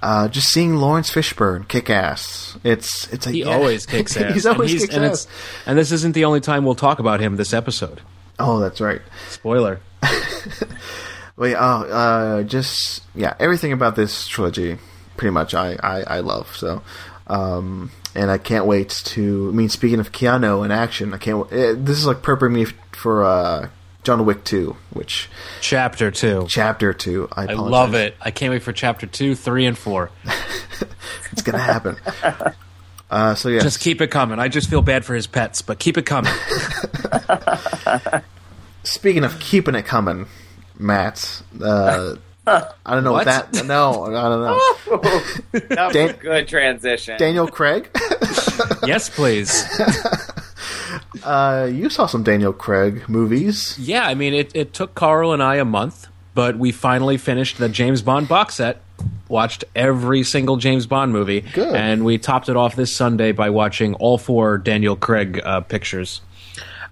uh, 0.00 0.28
just 0.28 0.48
seeing 0.50 0.76
Laurence 0.76 1.10
Fishburne 1.10 1.66
kick 1.66 1.90
ass, 1.90 2.56
it's 2.62 3.12
it's 3.12 3.26
like 3.26 3.34
he 3.34 3.40
yeah. 3.40 3.52
always 3.52 3.84
kicks 3.94 4.16
ass. 4.16 4.32
He's 4.32 4.46
always 4.46 4.70
and 4.70 4.80
kicks 4.80 4.94
and 4.94 5.04
ass. 5.04 5.24
It's, 5.24 5.26
and 5.66 5.76
this 5.76 5.90
isn't 5.90 6.14
the 6.14 6.24
only 6.24 6.40
time 6.40 6.64
we'll 6.64 6.76
talk 6.76 7.00
about 7.00 7.18
him 7.18 7.34
this 7.34 7.52
episode. 7.52 8.00
Oh, 8.38 8.60
that's 8.60 8.80
right. 8.80 9.02
Spoiler. 9.28 9.80
Wait, 11.36 11.54
oh, 11.54 11.58
uh, 11.58 12.42
just 12.42 13.02
yeah, 13.14 13.34
everything 13.38 13.72
about 13.72 13.94
this 13.96 14.26
trilogy, 14.26 14.78
pretty 15.16 15.32
much, 15.32 15.54
I 15.54 15.76
I, 15.82 16.02
I 16.02 16.20
love. 16.20 16.54
So, 16.56 16.82
um, 17.28 17.92
and 18.14 18.30
I 18.30 18.38
can't 18.38 18.66
wait 18.66 18.90
to. 18.90 19.48
I 19.52 19.54
mean, 19.54 19.68
speaking 19.68 20.00
of 20.00 20.10
Keanu 20.10 20.64
in 20.64 20.72
action, 20.72 21.14
I 21.14 21.18
can't. 21.18 21.44
Uh, 21.52 21.74
this 21.76 21.98
is 21.98 22.06
like 22.06 22.22
preparing 22.22 22.54
me 22.54 22.66
for 22.92 23.24
uh, 23.24 23.68
John 24.02 24.24
Wick 24.24 24.42
Two, 24.44 24.76
which 24.92 25.28
Chapter 25.60 26.10
two. 26.10 26.46
chapter 26.48 26.92
two. 26.92 27.28
I, 27.30 27.46
I 27.46 27.52
love 27.52 27.94
it. 27.94 28.16
I 28.20 28.32
can't 28.32 28.50
wait 28.50 28.62
for 28.64 28.72
chapter 28.72 29.06
two, 29.06 29.34
three, 29.36 29.66
and 29.66 29.76
four. 29.78 30.10
It's 31.32 31.42
gonna 31.42 31.58
happen. 31.58 31.96
uh, 33.10 33.34
so 33.34 33.48
yeah, 33.48 33.60
Just 33.60 33.80
keep 33.80 34.00
it 34.00 34.08
coming. 34.10 34.38
I 34.38 34.48
just 34.48 34.68
feel 34.68 34.82
bad 34.82 35.04
for 35.04 35.14
his 35.14 35.26
pets, 35.26 35.62
but 35.62 35.78
keep 35.78 35.96
it 35.98 36.06
coming. 36.06 36.32
speaking 38.82 39.24
of 39.24 39.38
keeping 39.40 39.74
it 39.74 39.84
coming, 39.86 40.26
Matt. 40.78 41.42
Uh, 41.62 42.16
I 42.46 42.94
don't 42.94 43.04
know 43.04 43.12
What? 43.12 43.26
what 43.26 43.52
that. 43.52 43.66
No, 43.66 44.04
I 44.06 44.22
don't 44.28 44.42
know. 44.42 44.58
That 45.68 45.86
was 45.86 45.92
Dan- 45.94 46.08
a 46.10 46.12
good 46.14 46.48
transition. 46.48 47.18
Daniel 47.18 47.46
Craig. 47.46 47.90
yes, 48.86 49.10
please. 49.10 49.64
uh, 51.24 51.68
you 51.72 51.90
saw 51.90 52.06
some 52.06 52.22
Daniel 52.22 52.52
Craig 52.54 53.06
movies. 53.08 53.76
Yeah, 53.78 54.06
I 54.06 54.14
mean, 54.14 54.32
it, 54.32 54.50
it 54.54 54.72
took 54.72 54.94
Carl 54.94 55.32
and 55.34 55.42
I 55.42 55.56
a 55.56 55.64
month, 55.64 56.06
but 56.34 56.56
we 56.58 56.72
finally 56.72 57.18
finished 57.18 57.58
the 57.58 57.68
James 57.68 58.00
Bond 58.00 58.28
box 58.28 58.54
set. 58.54 58.80
Watched 59.28 59.64
every 59.76 60.22
single 60.22 60.56
James 60.56 60.86
Bond 60.86 61.12
movie, 61.12 61.42
Good. 61.42 61.74
and 61.74 62.04
we 62.04 62.16
topped 62.18 62.48
it 62.48 62.56
off 62.56 62.74
this 62.76 62.90
Sunday 62.94 63.32
by 63.32 63.50
watching 63.50 63.94
all 63.94 64.16
four 64.16 64.56
Daniel 64.56 64.96
Craig 64.96 65.40
uh, 65.44 65.60
pictures. 65.60 66.22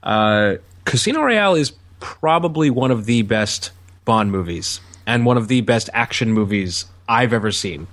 Uh, 0.02 0.56
Casino 0.84 1.22
Royale 1.22 1.54
is 1.54 1.72
probably 2.00 2.68
one 2.70 2.90
of 2.90 3.06
the 3.06 3.22
best 3.22 3.70
Bond 4.04 4.30
movies 4.30 4.80
and 5.06 5.24
one 5.24 5.36
of 5.36 5.48
the 5.48 5.62
best 5.62 5.88
action 5.94 6.32
movies 6.32 6.84
I've 7.08 7.32
ever 7.32 7.50
seen. 7.50 7.86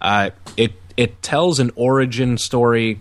Uh, 0.00 0.30
it 0.56 0.72
it 0.96 1.22
tells 1.22 1.58
an 1.58 1.70
origin 1.74 2.36
story, 2.38 3.00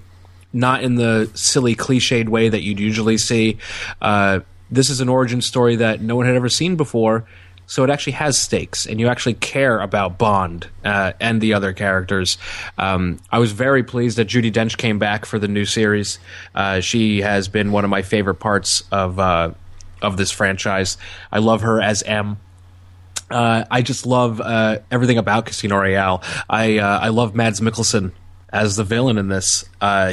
not 0.54 0.84
in 0.84 0.96
the 0.96 1.30
silly 1.34 1.76
cliched 1.76 2.30
way 2.30 2.48
that 2.50 2.62
you'd 2.62 2.80
usually 2.80 3.18
see. 3.18 3.58
Uh, 4.02 4.40
this 4.72 4.90
is 4.90 5.02
an 5.02 5.10
origin 5.10 5.42
story 5.42 5.76
that 5.78 6.02
no 6.02 6.16
one 6.16 6.26
had 6.26 6.36
ever 6.36 6.50
seen 6.50 6.76
before, 6.76 7.26
so 7.68 7.84
it 7.84 7.90
actually 7.90 8.14
has 8.14 8.38
stakes, 8.38 8.86
and 8.86 9.00
you 9.00 9.10
actually 9.10 9.34
care 9.34 9.80
about 9.80 10.18
Bond 10.18 10.68
uh, 10.86 11.12
and 11.20 11.42
the 11.42 11.54
other 11.54 11.74
characters. 11.74 12.38
Um, 12.78 13.20
I 13.30 13.40
was 13.40 13.52
very 13.52 13.84
pleased 13.84 14.18
that 14.18 14.28
Judi 14.28 14.52
Dench 14.52 14.78
came 14.78 15.00
back 15.00 15.26
for 15.26 15.38
the 15.38 15.50
new 15.50 15.66
series. 15.66 16.18
Uh, 16.56 16.80
she 16.80 17.22
has 17.22 17.50
been 17.50 17.74
one 17.74 17.84
of 17.84 17.90
my 17.90 18.02
favorite 18.02 18.36
parts 18.36 18.84
of 18.90 19.20
uh, 19.20 19.52
of 20.02 20.16
this 20.16 20.32
franchise. 20.32 20.98
I 21.30 21.40
love 21.40 21.62
her 21.62 21.82
as 21.82 22.04
M. 22.04 22.38
Uh, 23.30 23.66
I 23.70 23.82
just 23.82 24.06
love 24.06 24.40
uh, 24.40 24.80
everything 24.90 25.18
about 25.18 25.46
Casino 25.46 25.76
Royale. 25.76 26.24
I 26.50 26.78
uh, 26.78 27.00
I 27.00 27.10
love 27.10 27.36
Mads 27.36 27.60
Mikkelsen 27.60 28.14
as 28.50 28.78
the 28.78 28.86
villain 28.86 29.18
in 29.18 29.28
this. 29.28 29.66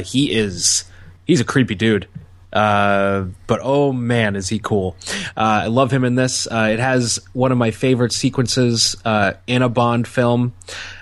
He 0.03 0.33
is 0.33 0.83
he's 1.25 1.39
a 1.39 1.45
creepy 1.45 1.75
dude. 1.75 2.09
Uh, 2.55 3.25
but 3.47 3.59
oh 3.61 3.91
man, 3.91 4.37
is 4.37 4.47
he 4.47 4.59
cool! 4.59 4.95
Uh, 5.35 5.63
I 5.63 5.67
love 5.67 5.91
him 5.91 6.05
in 6.05 6.15
this. 6.15 6.47
Uh, 6.49 6.69
it 6.71 6.79
has 6.79 7.19
one 7.33 7.51
of 7.51 7.57
my 7.57 7.71
favorite 7.71 8.13
sequences 8.13 8.95
uh, 9.03 9.33
in 9.45 9.61
a 9.61 9.67
Bond 9.67 10.07
film. 10.07 10.53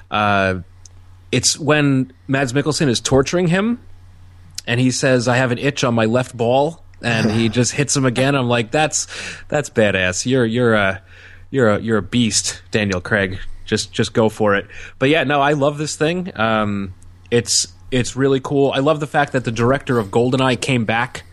Uh, 0.10 0.62
it's 1.32 1.60
when 1.60 2.12
Mads 2.28 2.54
Mikkelsen 2.54 2.88
is 2.88 3.00
torturing 3.00 3.48
him, 3.50 3.80
and 4.66 4.80
he 4.80 4.89
says, 4.89 5.28
"I 5.28 5.38
have 5.38 5.52
an 5.52 5.60
itch 5.60 5.84
on 5.84 5.94
my 5.94 6.06
left 6.06 6.36
ball," 6.36 6.84
and 7.04 7.30
he 7.30 7.50
just 7.50 7.72
hits 7.76 7.96
him 7.96 8.06
again. 8.06 8.34
I'm 8.34 8.50
like, 8.50 8.72
"That's 8.72 9.06
that's 9.48 9.70
badass. 9.70 10.26
You're 10.26 10.48
you're 10.48 10.74
a 10.74 11.04
you're 11.52 11.70
a 11.70 11.80
you're 11.80 12.00
a 12.00 12.04
beast, 12.04 12.63
Daniel 12.72 13.00
Craig. 13.00 13.38
Just 13.63 13.92
just 13.94 14.12
go 14.13 14.28
for 14.28 14.56
it." 14.56 14.66
But 14.98 15.10
yeah, 15.10 15.24
no, 15.24 15.39
I 15.39 15.54
love 15.54 15.78
this 15.78 15.96
thing. 15.96 16.32
Um, 16.36 16.96
it's 17.30 17.68
it's 17.92 18.16
really 18.16 18.39
cool. 18.39 18.72
I 18.72 18.80
love 18.80 19.00
the 19.00 19.06
fact 19.06 19.34
that 19.34 19.44
the 19.44 19.52
director 19.52 20.00
of 20.00 20.08
Goldeneye 20.08 20.60
came 20.60 20.86
back 20.86 21.26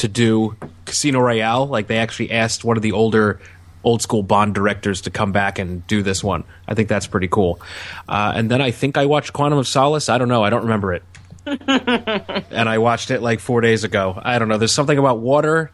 to 0.00 0.08
do 0.08 0.56
Casino 0.84 1.20
Royale. 1.20 1.66
Like 1.66 1.86
they 1.86 1.98
actually 1.98 2.30
asked 2.32 2.64
one 2.64 2.76
of 2.76 2.82
the 2.82 2.92
older 2.92 3.40
old 3.82 4.02
school 4.02 4.22
Bond 4.22 4.54
directors 4.54 5.02
to 5.02 5.10
come 5.10 5.32
back 5.32 5.58
and 5.58 5.86
do 5.86 6.02
this 6.02 6.22
one. 6.22 6.44
I 6.68 6.74
think 6.74 6.88
that's 6.88 7.06
pretty 7.06 7.28
cool. 7.28 7.60
Uh, 8.08 8.32
and 8.34 8.50
then 8.50 8.60
I 8.60 8.70
think 8.72 8.98
I 8.98 9.06
watched 9.06 9.32
Quantum 9.32 9.58
of 9.58 9.66
Solace. 9.66 10.08
I 10.08 10.18
don't 10.18 10.28
know. 10.28 10.42
I 10.44 10.50
don't 10.50 10.62
remember 10.62 10.92
it. 10.94 11.02
and 11.46 12.68
I 12.68 12.78
watched 12.78 13.10
it 13.10 13.22
like 13.22 13.40
four 13.40 13.60
days 13.62 13.84
ago. 13.84 14.20
I 14.22 14.38
don't 14.38 14.48
know. 14.48 14.58
There's 14.58 14.72
something 14.72 14.98
about 14.98 15.18
water 15.20 15.70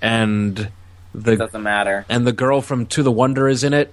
and 0.00 0.70
the 1.14 1.36
Doesn't 1.36 1.62
matter. 1.62 2.06
and 2.08 2.26
the 2.26 2.32
girl 2.32 2.60
from 2.60 2.86
To 2.86 3.02
the 3.02 3.10
Wonder 3.12 3.48
is 3.48 3.64
in 3.64 3.74
it. 3.74 3.92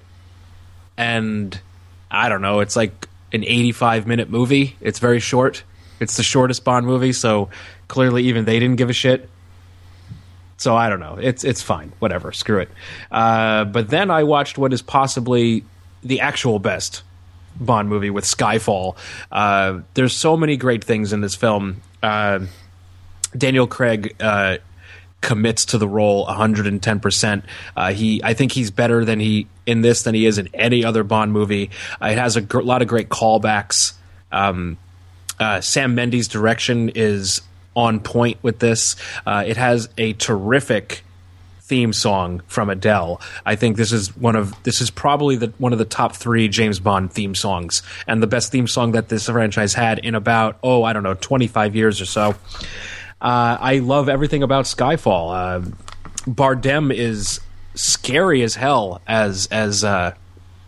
And 0.98 1.60
I 2.12 2.30
don't 2.30 2.42
know, 2.42 2.60
it's 2.60 2.76
like 2.76 3.08
an 3.32 3.44
85 3.44 4.06
minute 4.08 4.30
movie. 4.30 4.76
It's 4.82 5.00
very 5.00 5.20
short. 5.20 5.64
It's 6.00 6.18
the 6.18 6.24
shortest 6.24 6.64
Bond 6.64 6.86
movie, 6.86 7.14
so 7.14 7.50
clearly 7.88 8.24
even 8.26 8.46
they 8.46 8.60
didn't 8.60 8.78
give 8.78 8.90
a 8.90 8.94
shit. 8.94 9.30
So 10.60 10.76
I 10.76 10.90
don't 10.90 11.00
know. 11.00 11.18
It's 11.20 11.44
it's 11.44 11.62
fine. 11.62 11.94
Whatever. 12.00 12.32
Screw 12.34 12.60
it. 12.60 12.70
Uh, 13.10 13.64
but 13.64 13.90
then 13.90 14.12
I 14.12 14.24
watched 14.24 14.58
what 14.58 14.74
is 14.74 14.82
possibly 14.82 15.64
the 16.04 16.20
actual 16.20 16.60
best 16.60 17.02
Bond 17.60 17.90
movie 17.90 18.10
with 18.10 18.26
Skyfall. 18.26 18.98
Uh, 19.32 19.80
there's 19.94 20.14
so 20.14 20.36
many 20.38 20.58
great 20.58 20.84
things 20.84 21.14
in 21.14 21.22
this 21.22 21.34
film. 21.34 21.82
Uh, 22.04 22.42
Daniel 23.38 23.68
Craig 23.68 24.16
uh, 24.20 24.58
commits 25.22 25.66
to 25.66 25.78
the 25.78 25.88
role 25.88 26.26
110%. 26.28 27.44
Uh, 27.76 27.94
he, 27.94 28.22
I 28.24 28.34
think 28.34 28.52
he's 28.52 28.72
better 28.72 29.06
than 29.06 29.20
he 29.20 29.48
in 29.66 29.82
this 29.82 30.04
than 30.04 30.16
he 30.16 30.26
is 30.26 30.38
in 30.38 30.50
any 30.54 30.84
other 30.84 31.04
Bond 31.04 31.32
movie. 31.32 31.70
Uh, 32.02 32.08
it 32.08 32.18
has 32.18 32.36
a 32.36 32.42
gr- 32.42 32.62
lot 32.62 32.82
of 32.82 32.88
great 32.88 33.10
callbacks. 33.10 33.94
Um, 34.32 34.78
uh, 35.40 35.62
Sam 35.62 35.96
Mendes' 35.96 36.28
direction 36.28 36.90
is 36.90 37.42
on 37.76 38.00
point 38.00 38.38
with 38.42 38.60
this. 38.60 38.96
Uh, 39.26 39.44
it 39.46 39.58
has 39.58 39.90
a 39.98 40.14
terrific 40.14 41.04
theme 41.70 41.94
song 41.94 42.42
from 42.48 42.70
Adele. 42.70 43.22
I 43.46 43.56
think 43.56 43.78
this 43.78 43.92
is 43.92 44.18
one 44.18 44.36
of 44.36 44.62
this 44.64 44.82
is 44.82 44.90
probably 44.90 45.36
the 45.36 45.54
one 45.60 45.72
of 45.72 45.80
the 45.80 45.86
top 45.86 46.16
three 46.16 46.50
James 46.50 46.80
Bond 46.80 47.14
theme 47.14 47.36
songs, 47.36 47.84
and 48.08 48.22
the 48.24 48.28
best 48.28 48.52
theme 48.52 48.68
song 48.68 48.94
that 48.94 49.10
this 49.10 49.28
franchise 49.28 49.76
had 49.76 50.00
in 50.00 50.16
about 50.16 50.58
oh 50.64 50.84
I 50.84 50.94
don't 50.94 51.04
know 51.04 51.14
twenty 51.14 51.48
five 51.48 51.76
years 51.76 52.02
or 52.02 52.06
so. 52.06 52.36
Uh, 53.22 53.58
I 53.60 53.80
love 53.80 54.10
everything 54.10 54.44
about 54.44 54.66
Skyfall. 54.66 55.34
Uh, 55.34 55.70
Bardem 56.26 56.94
is 56.94 57.40
scary 57.76 58.42
as 58.42 58.56
hell 58.56 59.02
as 59.08 59.48
as 59.52 59.84
uh, 59.84 60.16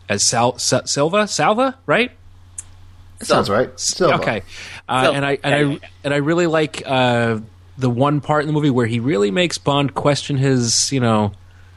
as 0.07 0.23
Sal- 0.23 0.59
Sa- 0.59 0.85
Silva 0.85 1.27
Salva 1.27 1.77
right. 1.85 2.11
Sounds 3.21 3.49
right. 3.49 3.77
Silva. 3.79 4.15
Okay, 4.15 4.43
uh, 4.87 5.03
Silva. 5.03 5.17
and 5.17 5.25
I 5.25 5.39
and 5.43 5.55
I 5.55 5.89
and 6.03 6.13
I 6.13 6.17
really 6.17 6.47
like 6.47 6.83
uh, 6.85 7.39
the 7.77 7.89
one 7.89 8.21
part 8.21 8.43
in 8.43 8.47
the 8.47 8.53
movie 8.53 8.69
where 8.69 8.87
he 8.87 8.99
really 8.99 9.31
makes 9.31 9.57
Bond 9.57 9.93
question 9.93 10.37
his 10.37 10.91
you 10.91 10.99
know 10.99 11.31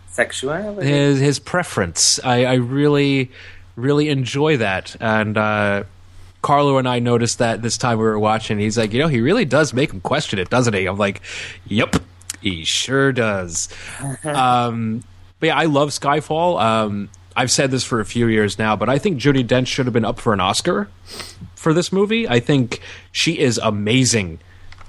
Sexuality. 0.09 0.87
his 0.87 1.21
his 1.21 1.39
preference. 1.39 2.21
I, 2.23 2.45
I 2.45 2.55
really 2.55 3.31
really 3.77 4.09
enjoy 4.09 4.59
that, 4.59 4.97
and 5.01 5.37
uh, 5.37 5.85
Carlo 6.43 6.77
and 6.77 6.87
I 6.87 6.99
noticed 6.99 7.39
that 7.39 7.63
this 7.63 7.79
time 7.79 7.99
we 7.99 8.05
were 8.05 8.19
watching. 8.19 8.59
He's 8.59 8.77
like, 8.77 8.93
you 8.93 8.99
know, 8.99 9.09
he 9.09 9.21
really 9.21 9.47
does 9.47 9.73
make 9.73 9.93
him 9.93 10.01
question 10.01 10.39
it, 10.39 10.51
doesn't 10.51 10.75
he? 10.75 10.87
I'm 10.87 10.99
like, 10.99 11.23
yep, 11.67 11.97
he 12.43 12.65
sure 12.65 13.13
does. 13.13 13.71
um, 14.25 15.03
but 15.41 15.47
yeah, 15.47 15.57
I 15.57 15.65
love 15.65 15.89
Skyfall. 15.89 16.61
Um, 16.61 17.09
I've 17.37 17.51
said 17.51 17.71
this 17.71 17.85
for 17.85 18.01
a 18.01 18.05
few 18.05 18.27
years 18.29 18.59
now, 18.59 18.77
but 18.77 18.89
I 18.89 18.99
think 18.99 19.19
Judi 19.21 19.45
Dench 19.47 19.67
should 19.67 19.87
have 19.87 19.93
been 19.93 20.05
up 20.05 20.21
for 20.21 20.33
an 20.33 20.41
Oscar 20.41 20.89
for 21.55 21.73
this 21.73 21.93
movie. 21.93 22.29
I 22.29 22.41
think 22.41 22.81
she 23.11 23.39
is 23.39 23.59
amazing 23.59 24.39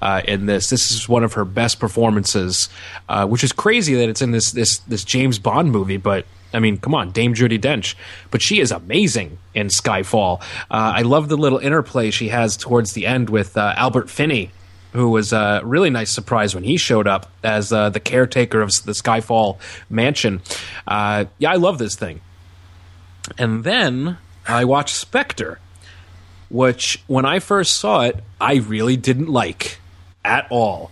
uh, 0.01 0.21
in 0.25 0.45
this. 0.45 0.69
This 0.69 0.91
is 0.91 1.09
one 1.09 1.23
of 1.23 1.33
her 1.33 1.45
best 1.45 1.79
performances, 1.79 2.69
uh, 3.09 3.25
which 3.25 3.43
is 3.43 3.51
crazy 3.51 3.95
that 3.95 4.09
it's 4.09 4.21
in 4.21 4.31
this 4.31 4.51
this 4.51 4.77
this 4.79 5.03
James 5.03 5.39
Bond 5.39 5.71
movie. 5.71 5.97
But 5.97 6.25
I 6.53 6.59
mean, 6.59 6.77
come 6.77 6.93
on, 6.93 7.11
Dame 7.11 7.33
Judi 7.33 7.59
Dench, 7.59 7.95
but 8.29 8.41
she 8.41 8.59
is 8.59 8.71
amazing 8.71 9.39
in 9.53 9.67
Skyfall. 9.67 10.41
Uh, 10.69 10.93
I 10.95 11.01
love 11.01 11.27
the 11.29 11.37
little 11.37 11.59
interplay 11.59 12.11
she 12.11 12.29
has 12.29 12.55
towards 12.55 12.93
the 12.93 13.05
end 13.05 13.29
with 13.29 13.57
uh, 13.57 13.73
Albert 13.75 14.09
Finney. 14.09 14.51
Who 14.93 15.09
was 15.09 15.33
a 15.33 15.59
really 15.65 15.89
nice 15.89 16.09
surprise 16.09 16.55
when 16.55 16.63
he 16.63 16.77
showed 16.77 17.05
up 17.05 17.29
as 17.43 17.73
uh, 17.73 17.89
the 17.89 17.99
caretaker 17.99 18.61
of 18.61 18.69
the 18.85 18.93
Skyfall 18.93 19.57
mansion? 19.89 20.41
Uh, 20.87 21.25
yeah, 21.37 21.51
I 21.51 21.55
love 21.55 21.79
this 21.79 21.97
thing. 21.97 22.21
And 23.37 23.63
then 23.63 24.17
I 24.47 24.65
watched 24.65 24.95
Spectre, 24.95 25.59
which 26.49 27.03
when 27.07 27.25
I 27.25 27.39
first 27.39 27.77
saw 27.77 28.01
it, 28.01 28.23
I 28.39 28.55
really 28.55 28.97
didn't 28.97 29.29
like 29.29 29.79
at 30.23 30.47
all. 30.49 30.91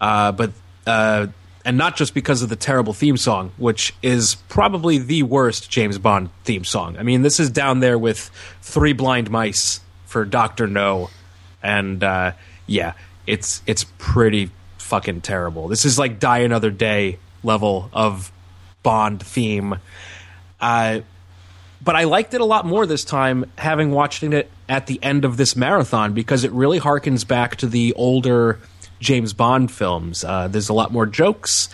Uh, 0.00 0.32
but 0.32 0.52
uh, 0.86 1.28
and 1.64 1.76
not 1.76 1.96
just 1.96 2.14
because 2.14 2.42
of 2.42 2.48
the 2.48 2.56
terrible 2.56 2.92
theme 2.92 3.16
song, 3.16 3.52
which 3.56 3.94
is 4.02 4.36
probably 4.48 4.98
the 4.98 5.24
worst 5.24 5.70
James 5.70 5.98
Bond 5.98 6.30
theme 6.44 6.64
song. 6.64 6.96
I 6.96 7.02
mean, 7.02 7.22
this 7.22 7.40
is 7.40 7.50
down 7.50 7.80
there 7.80 7.98
with 7.98 8.30
Three 8.62 8.92
Blind 8.92 9.30
Mice 9.30 9.80
for 10.04 10.24
Doctor 10.24 10.66
No, 10.68 11.10
and 11.62 12.04
uh, 12.04 12.32
yeah, 12.66 12.92
it's 13.26 13.62
it's 13.66 13.84
pretty 13.98 14.50
fucking 14.78 15.22
terrible. 15.22 15.66
This 15.66 15.84
is 15.84 15.98
like 15.98 16.20
Die 16.20 16.38
Another 16.38 16.70
Day 16.70 17.18
level 17.42 17.90
of 17.92 18.30
Bond 18.82 19.20
theme. 19.20 19.76
Uh, 20.60 21.00
but 21.86 21.94
I 21.94 22.02
liked 22.02 22.34
it 22.34 22.40
a 22.40 22.44
lot 22.44 22.66
more 22.66 22.84
this 22.84 23.04
time, 23.04 23.48
having 23.56 23.92
watched 23.92 24.24
it 24.24 24.50
at 24.68 24.88
the 24.88 24.98
end 25.04 25.24
of 25.24 25.36
this 25.36 25.54
marathon 25.54 26.14
because 26.14 26.42
it 26.42 26.50
really 26.50 26.80
harkens 26.80 27.26
back 27.26 27.54
to 27.56 27.68
the 27.68 27.92
older 27.92 28.58
James 28.98 29.32
Bond 29.32 29.70
films. 29.70 30.24
Uh, 30.24 30.48
there's 30.48 30.68
a 30.68 30.72
lot 30.72 30.92
more 30.92 31.06
jokes. 31.06 31.68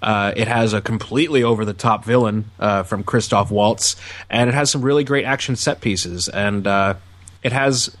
Uh, 0.00 0.32
it 0.34 0.48
has 0.48 0.72
a 0.72 0.80
completely 0.80 1.42
over 1.42 1.66
the 1.66 1.74
top 1.74 2.06
villain 2.06 2.50
uh, 2.58 2.82
from 2.82 3.04
Christoph 3.04 3.50
Waltz, 3.50 3.94
and 4.30 4.48
it 4.48 4.54
has 4.54 4.70
some 4.70 4.80
really 4.80 5.04
great 5.04 5.26
action 5.26 5.54
set 5.54 5.82
pieces. 5.82 6.30
And 6.30 6.66
uh, 6.66 6.94
it 7.42 7.52
has 7.52 7.94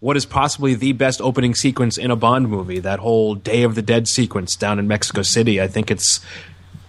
what 0.00 0.14
is 0.18 0.26
possibly 0.26 0.74
the 0.74 0.92
best 0.92 1.22
opening 1.22 1.54
sequence 1.54 1.96
in 1.96 2.10
a 2.10 2.16
Bond 2.16 2.50
movie. 2.50 2.80
That 2.80 2.98
whole 2.98 3.34
Day 3.34 3.62
of 3.62 3.76
the 3.76 3.82
Dead 3.82 4.08
sequence 4.08 4.56
down 4.56 4.78
in 4.78 4.86
Mexico 4.86 5.22
City. 5.22 5.58
I 5.58 5.68
think 5.68 5.90
it's 5.90 6.20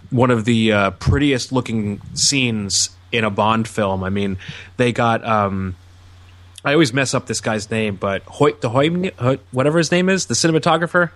one 0.09 0.29
of 0.29 0.43
the 0.43 0.73
uh, 0.73 0.91
prettiest 0.91 1.53
looking 1.53 2.01
scenes 2.15 2.89
in 3.11 3.23
a 3.23 3.29
Bond 3.29 3.67
film. 3.67 4.03
I 4.03 4.09
mean, 4.09 4.37
they 4.77 4.91
got. 4.91 5.25
Um, 5.25 5.75
I 6.65 6.73
always 6.73 6.93
mess 6.93 7.13
up 7.13 7.25
this 7.25 7.39
guy's 7.41 7.71
name, 7.71 7.95
but 7.95 8.21
Hoyt 8.23 8.59
de 8.61 8.67
Hoy, 8.69 9.39
whatever 9.51 9.77
his 9.77 9.91
name 9.91 10.09
is, 10.09 10.25
the 10.25 10.33
cinematographer, 10.33 11.09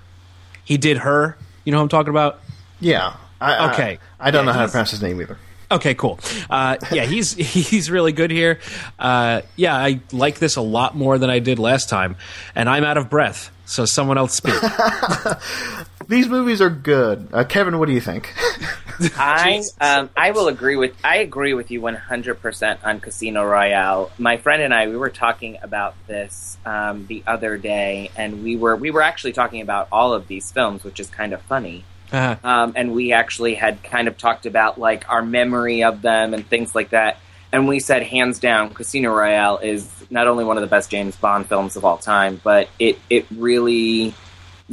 he 0.64 0.78
did 0.78 0.98
her. 1.00 1.38
You 1.66 1.72
know 1.72 1.80
who 1.80 1.84
I'm 1.84 1.90
talking 1.90 2.12
about? 2.12 2.40
Yeah. 2.80 3.16
I, 3.42 3.74
Okay. 3.74 4.00
I, 4.20 4.28
I 4.30 4.32
don't 4.32 4.46
Yeah, 4.46 4.52
know 4.54 4.58
how 4.60 4.66
to 4.66 4.72
pronounce 4.72 4.92
his 4.92 5.02
name 5.02 5.22
either. 5.22 5.38
Okay, 5.70 5.96
cool. 5.96 6.20
Uh, 6.50 6.78
yeah, 6.92 7.04
he's 7.06 7.34
he's 7.70 7.90
really 7.92 8.12
good 8.14 8.32
here. 8.32 8.60
Uh, 9.00 9.42
yeah, 9.56 9.76
I 9.76 10.00
like 10.12 10.40
this 10.40 10.56
a 10.56 10.62
lot 10.62 10.96
more 10.96 11.18
than 11.18 11.30
I 11.30 11.40
did 11.40 11.60
last 11.60 11.90
time, 11.90 12.16
and 12.56 12.70
I'm 12.70 12.84
out 12.86 12.98
of 12.98 13.10
breath. 13.10 13.50
So 13.66 13.86
someone 13.86 14.18
else 14.18 14.34
speak. 14.36 14.54
These 16.14 16.30
movies 16.30 16.62
are 16.62 16.70
good. 16.70 17.30
Uh, 17.34 17.44
Kevin, 17.44 17.80
what 17.80 17.88
do 17.88 17.94
you 17.94 18.00
think? 18.00 18.32
I 19.18 19.64
um, 19.82 20.12
I 20.16 20.30
will 20.30 20.48
agree 20.48 20.76
with 20.76 20.96
I 21.04 21.18
agree 21.18 21.56
with 21.56 21.72
you 21.72 21.82
100% 21.82 22.78
on 22.84 23.00
Casino 23.00 23.44
Royale. 23.44 24.12
My 24.20 24.38
friend 24.38 24.62
and 24.62 24.76
I 24.76 24.88
we 24.90 24.96
were 24.96 25.10
talking 25.10 25.58
about 25.64 25.96
this 26.06 26.60
um, 26.68 27.08
the 27.08 27.24
other 27.26 27.58
day, 27.58 28.12
and 28.16 28.44
we 28.44 28.56
were 28.56 28.76
we 28.76 28.92
were 28.92 29.02
actually 29.02 29.34
talking 29.34 29.62
about 29.62 29.88
all 29.92 30.14
of 30.14 30.28
these 30.28 30.52
films, 30.52 30.84
which 30.84 31.00
is 31.00 31.10
kind 31.10 31.34
of 31.34 31.42
funny. 31.42 31.84
Uh, 32.12 32.36
Um, 32.44 32.74
and 32.76 32.94
we 32.94 33.12
actually 33.12 33.56
had 33.56 33.82
kind 33.82 34.08
of 34.08 34.16
talked 34.16 34.46
about 34.46 34.80
like 34.80 35.10
our 35.10 35.24
memory 35.24 35.84
of 35.84 36.04
them 36.04 36.36
and 36.36 36.46
things 36.46 36.76
like 36.76 36.92
that. 36.92 37.18
And 37.52 37.68
we 37.68 37.80
said 37.80 38.04
hands 38.04 38.38
down, 38.40 38.72
Casino 38.76 39.12
Royale 39.12 39.58
is 39.58 39.90
not 40.12 40.28
only 40.28 40.44
one 40.44 40.58
of 40.58 40.62
the 40.62 40.68
best 40.68 40.92
James 40.92 41.16
Bond 41.16 41.48
films 41.48 41.76
of 41.76 41.84
all 41.84 41.98
time, 41.98 42.40
but 42.44 42.70
it 42.78 43.00
it 43.10 43.26
really 43.36 44.14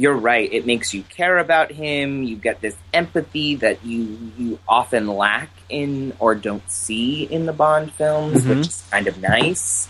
you're 0.01 0.15
right. 0.17 0.51
It 0.51 0.65
makes 0.65 0.93
you 0.93 1.03
care 1.03 1.37
about 1.37 1.71
him. 1.71 2.23
You 2.23 2.35
get 2.35 2.59
this 2.59 2.75
empathy 2.93 3.55
that 3.57 3.85
you 3.85 4.31
you 4.37 4.59
often 4.67 5.07
lack 5.07 5.49
in 5.69 6.13
or 6.19 6.33
don't 6.35 6.67
see 6.71 7.23
in 7.23 7.45
the 7.45 7.53
Bond 7.53 7.93
films, 7.93 8.43
Mhm. 8.43 8.49
which 8.57 8.67
is 8.67 8.83
kind 8.89 9.07
of 9.07 9.19
nice. 9.21 9.87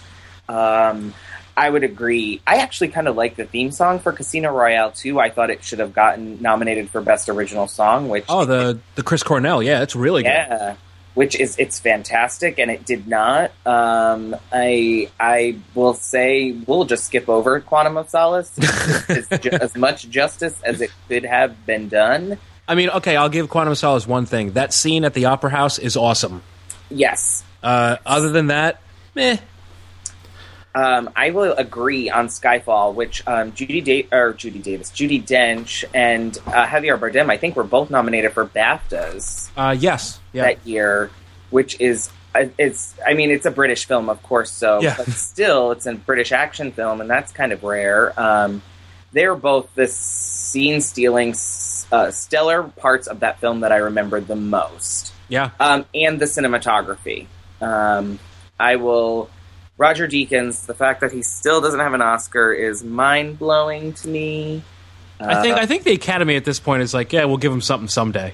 Um, 0.49 1.13
I 1.55 1.69
would 1.69 1.83
agree. 1.83 2.41
I 2.45 2.57
actually 2.57 2.89
kind 2.89 3.07
of 3.07 3.15
like 3.15 3.35
the 3.35 3.45
theme 3.45 3.71
song 3.71 3.99
for 3.99 4.11
Casino 4.11 4.51
Royale 4.51 4.91
too. 4.91 5.19
I 5.19 5.29
thought 5.29 5.49
it 5.49 5.63
should 5.63 5.79
have 5.79 5.93
gotten 5.93 6.41
nominated 6.41 6.89
for 6.89 7.01
Best 7.01 7.29
Original 7.29 7.67
Song, 7.67 8.09
which 8.09 8.25
oh, 8.29 8.45
the 8.45 8.79
the 8.95 9.03
Chris 9.03 9.23
Cornell. 9.23 9.61
Yeah, 9.63 9.81
it's 9.81 9.95
really 9.95 10.23
good. 10.23 10.75
Which 11.13 11.39
is 11.39 11.55
it's 11.59 11.79
fantastic, 11.79 12.57
and 12.59 12.71
it 12.71 12.85
did 12.85 13.07
not. 13.07 13.51
Um, 13.65 14.35
I 14.51 15.09
I 15.19 15.55
will 15.75 15.93
say 15.93 16.51
we'll 16.51 16.85
just 16.85 17.05
skip 17.05 17.27
over 17.29 17.59
Quantum 17.59 17.97
of 17.97 18.09
Solace. 18.09 18.51
it's 18.57 19.29
ju- 19.43 19.49
as 19.61 19.75
much 19.75 20.09
justice 20.09 20.59
as 20.63 20.81
it 20.81 20.91
could 21.07 21.25
have 21.25 21.65
been 21.65 21.89
done. 21.89 22.37
I 22.67 22.75
mean, 22.75 22.89
okay, 22.89 23.15
I'll 23.17 23.29
give 23.29 23.49
Quantum 23.49 23.71
of 23.73 23.77
Solace 23.77 24.07
one 24.07 24.25
thing. 24.25 24.51
That 24.53 24.73
scene 24.73 25.03
at 25.03 25.13
the 25.13 25.25
Opera 25.25 25.49
House 25.49 25.77
is 25.79 25.97
awesome. 25.97 26.41
Yes, 26.89 27.43
Uh, 27.63 27.97
other 28.05 28.29
than 28.29 28.47
that, 28.47 28.81
meh. 29.15 29.37
Um, 30.73 31.09
I 31.15 31.31
will 31.31 31.53
agree 31.53 32.09
on 32.09 32.27
Skyfall, 32.27 32.93
which 32.95 33.25
um, 33.27 33.51
Judy 33.53 33.81
da- 33.81 34.07
or 34.11 34.33
Judy 34.33 34.59
Davis, 34.59 34.89
Judi 34.91 35.21
Dench, 35.21 35.83
and 35.93 36.37
uh, 36.47 36.65
Javier 36.65 36.97
Bardem. 36.97 37.29
I 37.29 37.37
think 37.37 37.55
were 37.57 37.63
both 37.65 37.89
nominated 37.89 38.31
for 38.31 38.45
BAFTAs. 38.45 39.49
Uh, 39.57 39.75
yes, 39.77 40.19
yeah. 40.31 40.43
that 40.43 40.65
year, 40.65 41.11
which 41.49 41.79
is 41.81 42.09
uh, 42.33 42.45
it's 42.57 42.95
I 43.05 43.15
mean 43.15 43.31
it's 43.31 43.45
a 43.45 43.51
British 43.51 43.85
film, 43.85 44.07
of 44.09 44.23
course, 44.23 44.49
so 44.51 44.81
Yeah. 44.81 44.95
but 44.95 45.07
still 45.09 45.71
it's 45.71 45.85
a 45.85 45.95
British 45.95 46.31
action 46.31 46.71
film, 46.71 47.01
and 47.01 47.09
that's 47.09 47.33
kind 47.33 47.51
of 47.51 47.63
rare. 47.63 48.17
Um, 48.17 48.61
they're 49.11 49.35
both 49.35 49.73
the 49.75 49.87
scene 49.87 50.79
stealing, 50.79 51.35
uh, 51.91 52.11
stellar 52.11 52.63
parts 52.63 53.07
of 53.07 53.19
that 53.19 53.41
film 53.41 53.59
that 53.59 53.73
I 53.73 53.77
remember 53.77 54.21
the 54.21 54.37
most, 54.37 55.11
yeah. 55.27 55.49
um, 55.59 55.83
and 55.93 56.17
the 56.17 56.25
cinematography. 56.25 57.27
Um, 57.59 58.19
I 58.57 58.77
will. 58.77 59.29
Roger 59.81 60.07
Deakins, 60.07 60.67
the 60.67 60.75
fact 60.75 61.01
that 61.01 61.11
he 61.11 61.23
still 61.23 61.59
doesn't 61.59 61.79
have 61.79 61.95
an 61.95 62.03
Oscar 62.03 62.53
is 62.53 62.83
mind 62.83 63.39
blowing 63.39 63.93
to 63.93 64.07
me. 64.07 64.61
I 65.19 65.41
think 65.41 65.57
Uh, 65.57 65.61
I 65.61 65.65
think 65.65 65.83
the 65.85 65.93
Academy 65.93 66.35
at 66.35 66.45
this 66.45 66.59
point 66.59 66.83
is 66.83 66.93
like, 66.93 67.11
yeah, 67.11 67.25
we'll 67.25 67.37
give 67.37 67.51
him 67.51 67.61
something 67.61 67.87
someday. 67.89 68.33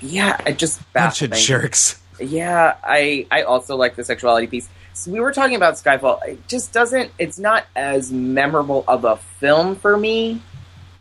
yeah, 0.00 0.36
I 0.44 0.50
just 0.50 0.80
Bunch 0.92 1.22
of 1.22 1.30
jerks. 1.30 2.00
Yeah, 2.18 2.74
I 2.82 3.26
I 3.30 3.42
also 3.42 3.76
like 3.76 3.94
the 3.94 4.02
sexuality 4.02 4.48
piece. 4.48 4.68
So 4.92 5.12
we 5.12 5.20
were 5.20 5.32
talking 5.32 5.54
about 5.54 5.74
Skyfall. 5.74 6.18
It 6.26 6.48
just 6.48 6.72
doesn't. 6.72 7.12
It's 7.16 7.38
not 7.38 7.64
as 7.76 8.10
memorable 8.12 8.84
of 8.88 9.04
a 9.04 9.16
film 9.38 9.76
for 9.76 9.96
me. 9.96 10.42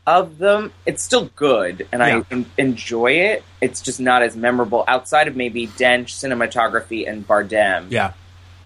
Of 0.05 0.38
them, 0.38 0.71
it's 0.86 1.01
still 1.03 1.29
good, 1.36 1.88
and 1.91 2.01
Yeah. 2.01 2.17
I 2.17 2.23
en- 2.32 2.45
enjoy 2.57 3.13
it. 3.13 3.43
It's 3.61 3.82
just 3.82 3.99
not 3.99 4.21
as 4.21 4.36
memorable 4.36 4.84
outside 4.88 5.27
of 5.27 5.36
maybe 5.36 5.65
Dench 5.67 6.09
cinematography 6.21 7.07
and 7.09 7.27
Bardem. 7.27 7.88
Yeah. 7.89 8.13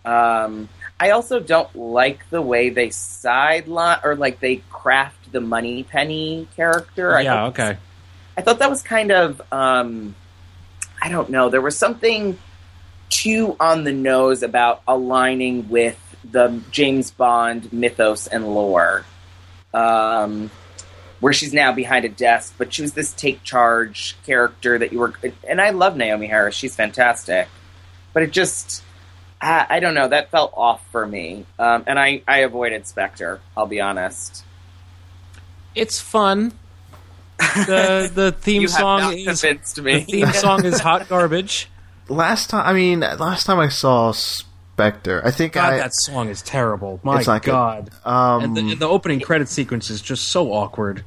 Um, 0.05 0.70
I 1.00 1.12
also 1.12 1.39
don't 1.39 1.74
like 1.76 2.30
the 2.30 2.41
way 2.41 2.70
they 2.70 2.89
sideline 2.89 4.00
or 4.04 4.16
like 4.16 4.39
they 4.39 4.58
craft 4.70 5.32
the 5.32 5.41
Moneypenny 5.41 6.48
character. 6.56 7.16
I 7.16 7.22
yeah. 7.22 7.34
thought- 7.34 7.48
Okay. 7.60 7.78
I 8.38 8.41
thought 8.41 8.60
that 8.60 8.70
was 8.70 8.82
kind 8.82 9.12
of 9.12 9.41
um, 9.52 10.16
I 11.02 11.10
don't 11.10 11.30
know. 11.30 11.50
There 11.50 11.62
was 11.62 11.78
something 11.78 12.38
too 13.10 13.56
on 13.60 13.84
the 13.84 13.93
nose 13.93 14.43
about 14.43 14.82
aligning 14.88 15.70
with 15.70 15.98
the 16.30 16.60
James 16.72 17.12
Bond 17.12 17.72
mythos 17.72 18.28
and 18.28 18.48
lore. 18.48 19.06
Um, 19.74 20.50
where 21.20 21.34
she's 21.34 21.54
now 21.54 21.72
behind 21.72 22.06
a 22.06 22.10
desk, 22.10 22.56
but 22.58 22.74
she 22.74 22.82
was 22.82 22.93
this 22.93 23.14
take 23.14 23.41
charge 23.43 24.16
character 24.26 24.78
that 24.78 24.91
you 24.91 25.00
were, 25.00 25.14
and 25.48 25.62
I 25.62 25.72
love 25.72 25.96
Naomie 25.96 26.28
Harris. 26.30 26.56
She's 26.56 26.76
fantastic, 26.76 27.48
but 28.14 28.24
it 28.24 28.32
just, 28.32 28.84
I, 29.46 29.66
I 29.70 29.80
don't 29.80 29.93
know, 29.93 30.08
that 30.08 30.32
felt 30.32 30.54
off 30.58 30.82
for 30.91 31.06
me, 31.06 31.46
um, 31.60 31.84
and 31.88 32.00
I, 32.00 32.24
I 32.28 32.39
avoided 32.39 32.88
Spectre. 32.88 33.39
I'll 33.56 33.68
be 33.68 33.80
honest. 33.80 34.43
It's 35.76 36.00
fun. 36.00 36.54
The 37.38 38.10
the 38.14 38.32
theme 38.32 38.62
you 38.64 38.68
have 38.70 38.78
song 38.78 39.00
not 39.02 39.14
is 39.14 39.41
convinced 39.41 39.76
the 39.76 39.82
me. 39.82 40.02
theme 40.02 40.28
song 40.34 40.66
is 40.66 40.80
hot 40.80 41.08
garbage. 41.10 41.70
last 42.08 42.50
time, 42.50 42.66
I 42.66 42.74
mean, 42.74 43.02
last 43.02 43.46
time 43.46 43.60
I 43.60 43.68
saw 43.68 44.12
Spectre. 44.14 45.22
I 45.24 45.32
think 45.32 45.54
God, 45.54 45.74
I 45.74 45.78
that 45.78 45.93
song 45.93 46.30
is 46.30 46.41
terrible. 46.41 47.00
My 47.04 47.18
It's 47.20 47.28
not 47.28 47.43
good. 47.43 47.52
God. 47.52 47.89
um 48.06 48.43
and, 48.43 48.58
the, 48.58 48.62
and 48.72 48.80
the 48.80 48.88
opening 48.88 49.20
credit 49.20 49.50
sequence 49.50 49.89
is 49.89 50.02
just 50.02 50.30
so 50.30 50.52
awkward. 50.54 51.04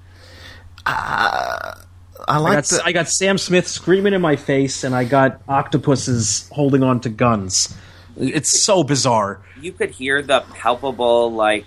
I 0.87 1.83
I 2.27 2.39
like 2.39 2.55
got, 2.57 2.65
the, 2.65 2.83
I 2.85 2.93
got 2.93 3.09
Sam 3.09 3.39
Smith 3.39 3.67
screaming 3.67 4.13
in 4.13 4.21
my 4.21 4.37
face, 4.37 4.85
and 4.85 4.95
I 4.95 5.05
got 5.05 5.41
octopuses 5.49 6.49
holding 6.53 6.83
on 6.83 7.01
to 7.01 7.09
guns. 7.09 7.75
It's 8.19 8.65
so 8.65 8.83
bizarre. 8.85 9.41
You 9.61 9.73
could 9.73 9.91
hear 9.91 10.23
the 10.23 10.41
palpable, 10.41 11.33
like, 11.33 11.67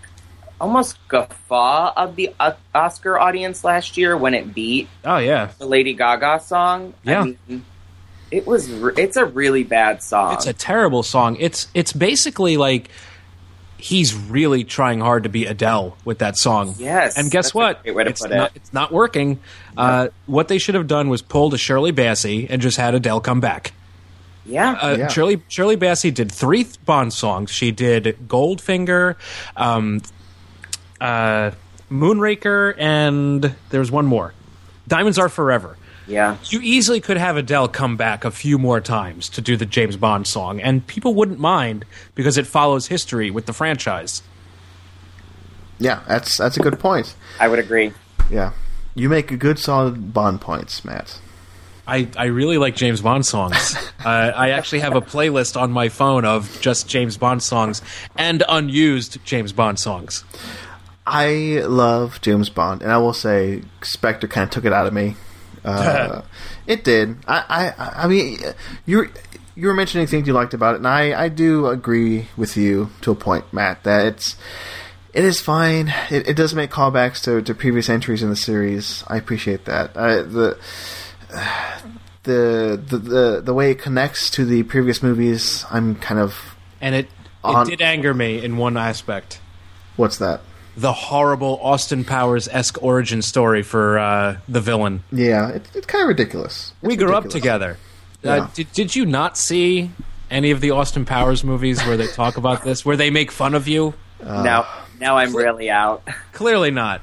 almost 0.61 0.97
guffaw 1.07 1.91
of 1.97 2.15
the 2.15 2.33
Oscar 2.75 3.19
audience 3.19 3.63
last 3.63 3.97
year 3.97 4.15
when 4.15 4.35
it 4.35 4.53
beat 4.53 4.87
Oh 5.03 5.17
yeah, 5.17 5.49
the 5.57 5.65
Lady 5.65 5.93
Gaga 5.93 6.39
song. 6.41 6.93
Yeah. 7.03 7.21
I 7.21 7.23
mean, 7.23 7.65
it 8.29 8.45
was. 8.45 8.71
Re- 8.71 8.93
it's 8.95 9.17
a 9.17 9.25
really 9.25 9.63
bad 9.63 10.03
song. 10.03 10.33
it's 10.33 10.45
a 10.47 10.53
terrible 10.53 11.03
song. 11.03 11.35
It's 11.39 11.67
it's 11.73 11.91
basically 11.91 12.57
like 12.57 12.89
he's 13.77 14.13
really 14.13 14.63
trying 14.63 14.99
hard 14.99 15.23
to 15.23 15.29
be 15.29 15.47
Adele 15.47 15.97
with 16.05 16.19
that 16.19 16.37
song. 16.37 16.75
Yes, 16.77 17.17
and 17.17 17.31
guess 17.31 17.53
what? 17.53 17.81
great 17.81 17.95
way 17.95 18.03
to 18.03 18.09
it's 18.11 18.23
not 18.23 18.31
it. 18.31 18.51
it's 18.55 18.71
not 18.71 18.91
working. 18.91 19.39
Uh, 19.75 20.09
what 20.27 20.47
they 20.47 20.59
should 20.59 20.75
have 20.75 20.87
done 20.87 21.09
was 21.09 21.21
pulled 21.21 21.53
a 21.55 21.57
Shirley 21.57 21.91
Bassey 21.91 22.45
and 22.49 22.61
just 22.61 22.77
had 22.77 22.93
Adele 22.93 23.19
come 23.19 23.41
back. 23.41 23.73
Yeah. 24.51 24.71
Uh, 24.73 24.95
Yeah. 24.99 25.07
Shirley 25.07 25.41
Shirley 25.47 25.77
Bassey 25.77 26.13
did 26.13 26.31
three 26.31 26.67
Bond 26.85 27.13
songs. 27.13 27.49
She 27.51 27.71
did 27.71 28.17
Goldfinger, 28.27 29.15
um, 29.55 30.01
uh, 30.99 31.51
Moonraker, 31.91 32.75
and 32.77 33.55
there 33.69 33.79
was 33.79 33.91
one 33.91 34.05
more. 34.05 34.33
Diamonds 34.87 35.17
Are 35.17 35.29
Forever. 35.29 35.77
yeah. 36.07 36.37
You 36.49 36.59
easily 36.61 36.99
could 36.99 37.17
have 37.17 37.37
Adele 37.37 37.67
come 37.69 37.95
back 37.97 38.25
a 38.25 38.31
few 38.31 38.57
more 38.57 38.81
times 38.81 39.29
to 39.29 39.41
do 39.41 39.55
the 39.55 39.65
James 39.65 39.95
Bond 39.97 40.27
song, 40.27 40.59
and 40.59 40.85
people 40.85 41.13
wouldn't 41.13 41.39
mind 41.39 41.85
because 42.15 42.37
it 42.37 42.45
follows 42.47 42.87
history 42.87 43.31
with 43.31 43.45
the 43.45 43.53
franchise. 43.53 44.21
yeah, 45.79 46.01
that's 46.07 46.37
that's 46.37 46.57
a 46.57 46.59
good 46.59 46.79
point. 46.79 47.15
I 47.39 47.47
would 47.47 47.59
agree. 47.59 47.93
Yeah, 48.29 48.51
you 48.95 49.09
make 49.09 49.31
a 49.31 49.37
good 49.37 49.59
solid 49.59 50.13
Bond 50.13 50.41
points, 50.41 50.83
Matt. 50.85 51.19
I, 51.87 52.07
I 52.15 52.25
really 52.25 52.57
like 52.57 52.75
James 52.75 53.01
Bond 53.01 53.25
songs. 53.25 53.75
uh, 54.05 54.07
I 54.07 54.51
actually 54.51 54.79
have 54.79 54.95
a 54.95 55.01
playlist 55.01 55.59
on 55.59 55.71
my 55.71 55.89
phone 55.89 56.25
of 56.25 56.59
just 56.61 56.87
James 56.87 57.17
Bond 57.17 57.41
songs 57.43 57.81
and 58.15 58.43
unused 58.47 59.23
James 59.25 59.51
Bond 59.51 59.79
songs. 59.79 60.23
I 61.05 61.63
love 61.65 62.21
James 62.21 62.49
Bond, 62.49 62.81
and 62.83 62.91
I 62.91 62.97
will 62.97 63.13
say 63.13 63.63
Spectre 63.81 64.27
kind 64.27 64.43
of 64.43 64.51
took 64.51 64.65
it 64.65 64.73
out 64.73 64.87
of 64.87 64.93
me. 64.93 65.15
Uh, 65.63 66.23
it 66.65 66.83
did. 66.83 67.15
I, 67.27 67.73
I, 67.77 68.05
I 68.05 68.07
mean, 68.07 68.39
you 68.87 69.11
you 69.53 69.67
were 69.67 69.75
mentioning 69.75 70.07
things 70.07 70.25
you 70.25 70.33
liked 70.33 70.55
about 70.55 70.73
it, 70.73 70.77
and 70.77 70.87
I, 70.87 71.25
I 71.25 71.29
do 71.29 71.67
agree 71.67 72.29
with 72.35 72.57
you 72.57 72.89
to 73.01 73.11
a 73.11 73.15
point, 73.15 73.53
Matt. 73.53 73.83
That 73.83 74.07
it's 74.07 74.35
it 75.13 75.23
is 75.23 75.41
fine. 75.41 75.93
It, 76.09 76.29
it 76.29 76.35
does 76.35 76.55
make 76.55 76.71
callbacks 76.71 77.21
to, 77.25 77.41
to 77.41 77.53
previous 77.53 77.89
entries 77.89 78.23
in 78.23 78.29
the 78.29 78.35
series. 78.35 79.03
I 79.07 79.17
appreciate 79.17 79.65
that. 79.65 79.95
Uh, 79.95 80.23
the 80.23 80.57
the 82.23 82.81
the 82.87 82.97
the 82.97 83.41
the 83.43 83.53
way 83.53 83.71
it 83.71 83.79
connects 83.79 84.29
to 84.31 84.45
the 84.45 84.63
previous 84.63 85.01
movies, 85.01 85.65
I'm 85.71 85.95
kind 85.95 86.19
of 86.19 86.55
And 86.79 86.95
it, 86.95 87.05
it 87.05 87.11
On- 87.43 87.65
did 87.67 87.81
anger 87.81 88.13
me 88.13 88.43
in 88.43 88.57
one 88.57 88.77
aspect. 88.77 89.39
what's 89.95 90.17
that? 90.17 90.41
The 90.77 90.93
horrible 90.93 91.59
Austin 91.61 92.05
Powers 92.05 92.47
esque 92.47 92.81
origin 92.81 93.21
story 93.21 93.61
for 93.61 93.99
uh, 93.99 94.37
the 94.47 94.61
villain. 94.61 95.03
Yeah, 95.11 95.49
it, 95.49 95.69
it's 95.75 95.85
kind 95.85 96.03
of 96.03 96.07
ridiculous. 96.07 96.73
we 96.81 96.93
It's 96.93 97.03
grew 97.03 97.13
up 97.13 97.27
together. 97.27 97.77
Yeah. 98.23 98.31
Uh, 98.43 98.47
did, 98.53 98.71
did 98.71 98.95
you 98.95 99.05
not 99.05 99.37
see 99.37 99.91
any 100.29 100.51
of 100.51 100.61
the 100.61 100.71
Austin 100.71 101.03
Powers 101.03 101.43
movies 101.43 101.81
where 101.85 101.97
they 101.97 102.07
talk 102.07 102.37
about 102.37 102.63
this, 102.63 102.85
where 102.85 102.95
they 102.95 103.09
make 103.09 103.31
fun 103.31 103.53
of 103.53 103.67
you? 103.67 103.93
Uh, 104.23 104.43
now, 104.43 104.65
now 104.99 105.17
I'm 105.17 105.35
really 105.35 105.69
out. 105.69 106.07
Clearly 106.31 106.71
not. 106.71 107.01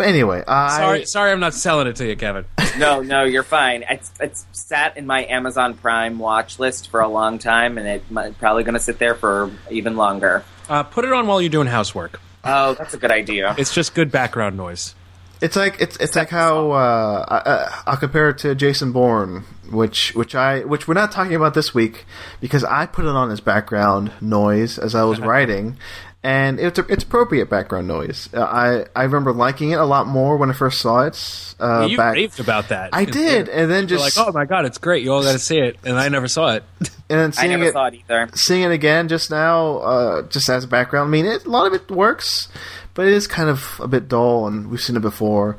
But 0.00 0.08
anyway, 0.08 0.42
I, 0.48 0.78
Sorry, 0.78 1.04
sorry, 1.04 1.30
I'm 1.30 1.40
not 1.40 1.52
selling 1.52 1.86
it 1.86 1.96
to 1.96 2.06
you, 2.06 2.16
Kevin. 2.16 2.46
no, 2.78 3.02
no, 3.02 3.24
you're 3.24 3.42
fine. 3.42 3.84
It's 3.86 4.10
it's 4.18 4.46
sat 4.52 4.96
in 4.96 5.06
my 5.06 5.26
Amazon 5.26 5.74
Prime 5.74 6.18
watch 6.18 6.58
list 6.58 6.88
for 6.88 7.00
a 7.00 7.06
long 7.06 7.38
time, 7.38 7.76
and 7.76 7.86
it's 7.86 8.38
probably 8.38 8.64
going 8.64 8.72
to 8.72 8.80
sit 8.80 8.98
there 8.98 9.14
for 9.14 9.50
even 9.70 9.98
longer. 9.98 10.42
Uh, 10.70 10.84
put 10.84 11.04
it 11.04 11.12
on 11.12 11.26
while 11.26 11.42
you're 11.42 11.50
doing 11.50 11.66
housework. 11.66 12.18
Oh, 12.44 12.72
that's 12.72 12.94
a 12.94 12.96
good 12.96 13.10
idea. 13.10 13.54
It's 13.58 13.74
just 13.74 13.94
good 13.94 14.10
background 14.10 14.56
noise. 14.56 14.94
It's 15.42 15.56
like 15.56 15.78
it's 15.82 15.98
it's 15.98 16.16
like 16.16 16.30
how 16.30 16.70
uh, 16.70 17.26
I, 17.28 17.50
I, 17.50 17.82
I'll 17.88 17.96
compare 17.98 18.30
it 18.30 18.38
to 18.38 18.54
Jason 18.54 18.92
Bourne, 18.92 19.44
which 19.70 20.14
which 20.14 20.34
I 20.34 20.60
which 20.60 20.88
we're 20.88 20.94
not 20.94 21.12
talking 21.12 21.34
about 21.34 21.52
this 21.52 21.74
week 21.74 22.06
because 22.40 22.64
I 22.64 22.86
put 22.86 23.04
it 23.04 23.10
on 23.10 23.30
as 23.30 23.40
background 23.40 24.12
noise 24.22 24.78
as 24.78 24.94
I 24.94 25.04
was 25.04 25.20
writing, 25.20 25.76
and 26.22 26.60
it's 26.60 26.78
it's 26.78 27.04
appropriate 27.04 27.48
background 27.48 27.88
noise. 27.88 28.28
Uh, 28.34 28.42
I 28.42 28.84
I 28.94 29.04
remember 29.04 29.32
liking 29.32 29.70
it 29.70 29.78
a 29.78 29.84
lot 29.84 30.06
more 30.06 30.36
when 30.36 30.50
I 30.50 30.52
first 30.52 30.80
saw 30.80 31.06
it. 31.06 31.54
Uh, 31.58 31.86
you 31.90 31.96
back, 31.96 32.14
raved 32.14 32.40
about 32.40 32.68
that. 32.68 32.90
I 32.92 33.04
did, 33.04 33.48
and 33.48 33.70
then 33.70 33.88
You're 33.88 33.98
just 33.98 34.16
like, 34.16 34.26
oh 34.26 34.32
my 34.32 34.44
god, 34.44 34.66
it's 34.66 34.78
great. 34.78 35.02
You 35.02 35.12
all 35.12 35.22
got 35.22 35.32
to 35.32 35.38
see 35.38 35.58
it, 35.58 35.76
and 35.84 35.98
I 35.98 36.08
never 36.08 36.28
saw 36.28 36.54
it. 36.54 36.64
and 36.80 36.90
then 37.08 37.28
I 37.28 37.30
seeing 37.30 37.50
never 37.52 37.64
it 37.64 37.72
saw 37.72 37.86
it 37.86 37.94
either. 37.94 38.28
seeing 38.34 38.62
it 38.62 38.70
again 38.70 39.08
just 39.08 39.30
now, 39.30 39.78
uh, 39.78 40.22
just 40.22 40.48
as 40.48 40.66
background. 40.66 41.08
I 41.08 41.10
mean, 41.10 41.24
it, 41.26 41.46
a 41.46 41.50
lot 41.50 41.66
of 41.66 41.72
it 41.72 41.90
works, 41.90 42.48
but 42.94 43.06
it 43.06 43.14
is 43.14 43.26
kind 43.26 43.48
of 43.48 43.80
a 43.82 43.88
bit 43.88 44.08
dull, 44.08 44.46
and 44.46 44.70
we've 44.70 44.80
seen 44.80 44.96
it 44.96 45.02
before. 45.02 45.56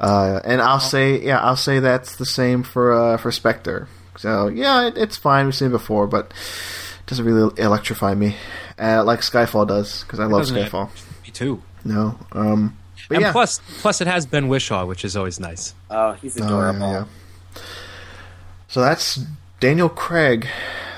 Uh, 0.00 0.40
and 0.44 0.62
I'll 0.62 0.80
say, 0.80 1.20
yeah, 1.20 1.40
I'll 1.40 1.56
say 1.56 1.80
that's 1.80 2.16
the 2.16 2.26
same 2.26 2.62
for 2.62 2.92
uh, 2.92 3.16
for 3.18 3.30
Spectre. 3.30 3.88
So 4.16 4.48
yeah, 4.48 4.86
it, 4.86 4.96
it's 4.96 5.16
fine. 5.16 5.46
We've 5.46 5.54
seen 5.54 5.68
it 5.68 5.72
before, 5.72 6.06
but 6.06 6.28
it 6.28 6.34
doesn't 7.08 7.24
really 7.24 7.50
electrify 7.60 8.14
me 8.14 8.36
uh, 8.78 9.02
like 9.04 9.20
Skyfall 9.20 9.66
does 9.66 10.02
because 10.04 10.20
I 10.20 10.24
love 10.26 10.42
doesn't 10.42 10.56
it? 10.56 10.70
Skyfall. 10.70 10.90
Me 11.24 11.30
too. 11.32 11.62
No, 11.84 12.18
um, 12.32 12.76
but 13.08 13.16
And 13.16 13.22
yeah. 13.22 13.32
plus, 13.32 13.60
plus 13.80 14.00
it 14.00 14.06
has 14.06 14.26
Ben 14.26 14.48
Whishaw, 14.48 14.86
which 14.86 15.04
is 15.04 15.16
always 15.16 15.40
nice. 15.40 15.74
Oh, 15.90 16.12
he's 16.12 16.40
Oh, 16.40 16.44
adorable. 16.44 16.80
yeah, 16.80 16.92
yeah. 17.56 17.62
So 18.68 18.80
that's 18.80 19.18
Daniel 19.60 19.88
Craig 19.88 20.46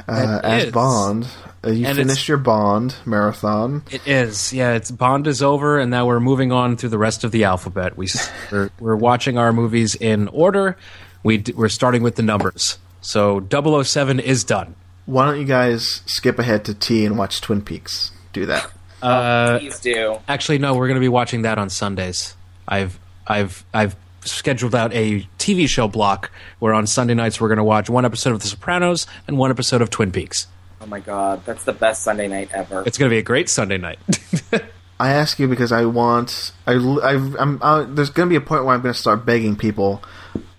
uh, 0.09 0.41
as 0.43 0.65
is. 0.65 0.73
Bond. 0.73 1.27
Uh, 1.63 1.71
you 1.71 1.87
And 1.87 1.97
finished 1.99 2.27
your 2.27 2.39
Bond 2.39 2.95
marathon. 3.05 3.83
It 3.91 4.07
is, 4.07 4.53
yeah. 4.53 4.73
It's 4.73 4.91
Bond 4.91 5.27
is 5.27 5.43
over, 5.43 5.79
and 5.79 5.91
now 5.91 6.07
we're 6.07 6.19
moving 6.21 6.53
on 6.53 6.77
through 6.77 6.89
the 6.89 6.99
rest 6.99 7.23
of 7.23 7.33
the 7.33 7.45
alphabet. 7.45 7.97
We 7.97 8.09
we're, 8.53 8.71
we're 8.81 8.97
watching 8.97 9.37
our 9.39 9.53
movies 9.53 9.95
in 9.95 10.29
order. 10.29 10.77
We 11.23 11.37
d- 11.39 11.53
we're 11.53 11.69
starting 11.69 12.03
with 12.03 12.17
the 12.17 12.23
numbers. 12.23 12.79
So 13.03 13.47
007 13.51 14.21
is 14.21 14.43
done. 14.45 14.75
Why 15.11 15.27
don't 15.27 15.41
you 15.41 15.45
guys 15.45 16.03
skip 16.07 16.39
ahead 16.39 16.67
to 16.67 16.75
T 16.75 17.05
and 17.05 17.19
watch 17.19 17.41
Twin 17.41 17.63
Peaks? 17.63 18.13
Do 18.33 18.47
that. 18.47 18.71
Uh, 19.03 19.59
Please 19.59 19.81
do. 19.81 20.19
actually, 20.29 20.59
no, 20.59 20.75
we're 20.75 20.87
going 20.87 20.95
to 20.95 21.01
be 21.01 21.09
watching 21.09 21.43
that 21.43 21.59
on 21.59 21.69
Sundays. 21.69 22.37
I've 22.69 23.01
I've 23.27 23.65
I've 23.75 23.97
scheduled 24.21 24.73
out 24.73 24.95
a 24.95 25.27
TV 25.37 25.69
show 25.69 25.89
block 25.89 26.31
where 26.61 26.75
on 26.75 26.87
Sunday 26.87 27.15
nights 27.15 27.41
we're 27.41 27.49
going 27.49 27.59
to 27.59 27.65
watch 27.65 27.91
one 27.91 28.05
episode 28.05 28.35
of 28.35 28.41
The 28.41 28.47
Sopranos 28.47 29.09
and 29.27 29.37
one 29.37 29.51
episode 29.51 29.83
of 29.83 29.91
Twin 29.91 30.13
Peaks. 30.13 30.47
Oh 30.81 30.87
my 30.87 31.01
god, 31.01 31.45
that's 31.45 31.65
the 31.65 31.73
best 31.73 32.05
Sunday 32.05 32.29
night 32.29 32.51
ever. 32.53 32.85
It's 32.87 32.97
going 32.97 33.11
to 33.11 33.15
be 33.15 33.19
a 33.19 33.23
great 33.23 33.49
Sunday 33.49 33.79
night. 33.79 33.99
I 35.01 35.11
ask 35.11 35.41
you 35.41 35.49
because 35.49 35.73
I 35.73 35.87
want. 35.87 36.53
I, 36.69 36.75
I 36.75 37.15
I'm. 37.37 37.59
I, 37.63 37.83
there's 37.83 38.11
going 38.11 38.29
to 38.29 38.31
be 38.31 38.37
a 38.37 38.41
point 38.47 38.65
where 38.65 38.77
I'm 38.77 38.83
going 38.83 38.95
to 38.95 39.01
start 39.01 39.27
begging 39.27 39.57
people 39.57 40.05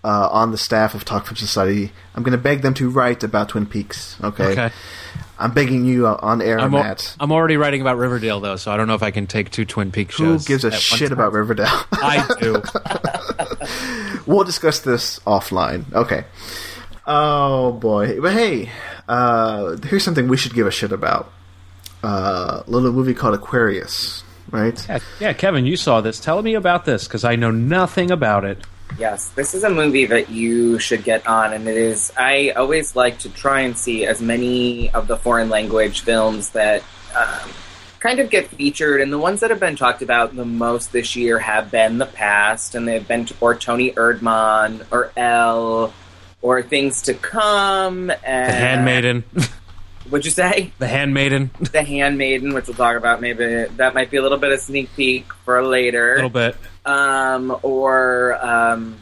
uh, 0.04 0.30
on 0.32 0.52
the 0.52 0.58
staff 0.58 0.96
of 0.96 1.06
Talk 1.06 1.26
Film 1.26 1.36
Society. 1.36 1.92
I'm 2.16 2.24
going 2.24 2.32
to 2.32 2.42
beg 2.42 2.62
them 2.62 2.74
to 2.76 2.90
write 2.90 3.24
about 3.24 3.50
Twin 3.50 3.66
Peaks. 3.66 4.18
Okay. 4.24 4.52
okay. 4.52 4.72
I'm 5.38 5.54
begging 5.54 5.86
you 5.86 6.08
uh, 6.08 6.20
on 6.22 6.42
air, 6.42 6.60
I'm, 6.60 6.74
al- 6.74 6.84
Matt. 6.84 7.16
I'm 7.20 7.32
already 7.32 7.58
writing 7.58 7.82
about 7.82 7.98
Riverdale 7.98 8.40
though, 8.40 8.58
so 8.58 8.72
I 8.72 8.78
don't 8.78 8.88
know 8.88 8.94
if 8.94 9.04
I 9.04 9.12
can 9.12 9.26
take 9.26 9.50
two 9.50 9.66
Twin 9.66 9.92
Peaks 9.92 10.16
shows. 10.16 10.46
Who 10.46 10.54
gives 10.54 10.64
a 10.64 10.72
shit 10.72 11.12
about 11.12 11.34
Riverdale? 11.34 11.68
I 11.94 12.28
do. 12.40 12.62
we'll 14.32 14.44
discuss 14.44 14.82
this 14.82 15.20
offline. 15.20 15.92
Okay. 15.94 16.26
Oh 17.08 17.72
boy, 17.72 18.22
but 18.22 18.34
hey, 18.34 18.70
uh, 19.08 19.78
here's 19.78 20.04
something 20.04 20.28
we 20.28 20.38
should 20.38 20.54
give 20.54 20.68
a 20.68 20.72
shit 20.72 20.92
about. 20.92 21.32
Uh, 22.04 22.62
a 22.66 22.70
little 22.70 22.92
movie 22.92 23.16
called 23.16 23.34
Aquarius, 23.34 24.24
right? 24.52 24.88
Yeah, 24.88 25.00
yeah, 25.20 25.34
Kevin, 25.34 25.66
you 25.66 25.76
saw 25.76 26.02
this. 26.02 26.20
Tell 26.20 26.42
me 26.44 26.54
about 26.54 26.86
this 26.86 27.08
because 27.08 27.24
I 27.24 27.36
know 27.36 27.52
nothing 27.52 28.12
about 28.12 28.46
it. 28.46 28.60
Yes, 28.98 29.30
this 29.30 29.54
is 29.54 29.64
a 29.64 29.70
movie 29.70 30.06
that 30.06 30.30
you 30.30 30.80
should 30.80 31.04
get 31.04 31.26
on, 31.28 31.54
and 31.54 31.68
it 31.68 31.78
is. 31.78 32.12
I 32.18 32.52
always 32.52 32.96
like 32.96 33.20
to 33.20 33.30
try 33.30 33.62
and 33.62 33.78
see 33.78 34.06
as 34.06 34.22
many 34.22 34.92
of 34.92 35.08
the 35.08 35.18
foreign 35.18 35.50
language 35.50 36.02
films 36.02 36.52
that 36.52 36.84
um, 37.16 37.50
kind 38.00 38.20
of 38.20 38.30
get 38.30 38.48
featured, 38.48 39.02
and 39.02 39.12
the 39.12 39.18
ones 39.18 39.40
that 39.40 39.50
have 39.50 39.60
been 39.60 39.76
talked 39.76 40.02
about 40.02 40.36
the 40.36 40.46
most 40.46 40.92
this 40.92 41.16
year 41.16 41.40
have 41.40 41.72
been 41.72 41.98
The 41.98 42.06
Past, 42.06 42.76
and 42.76 42.88
they've 42.88 43.08
been 43.08 43.28
or 43.40 43.56
Toni 43.56 43.92
Erdmann 43.92 44.86
or 44.92 45.12
Elle 45.16 45.94
or 46.42 46.62
Things 46.62 47.04
to 47.04 47.14
Come. 47.14 48.12
And, 48.24 48.50
The 48.50 48.54
Handmaiden, 48.54 49.24
What'd 50.10 50.26
you 50.26 50.32
say? 50.32 50.74
The 50.80 50.88
Handmaiden, 50.88 51.52
The 51.72 51.84
Handmaiden, 51.84 52.54
which 52.54 52.68
we'll 52.68 52.76
talk 52.76 52.98
about. 52.98 53.22
Maybe 53.22 53.66
that 53.78 53.94
might 53.94 54.12
be 54.12 54.18
a 54.18 54.22
little 54.22 54.38
bit 54.38 54.52
of 54.52 54.60
sneak 54.60 54.94
peek 54.96 55.32
for 55.46 55.64
later 55.66 56.14
A 56.14 56.16
little 56.16 56.30
bit. 56.30 56.56
Um, 56.86 57.58
or 57.64 58.38
um, 58.44 58.98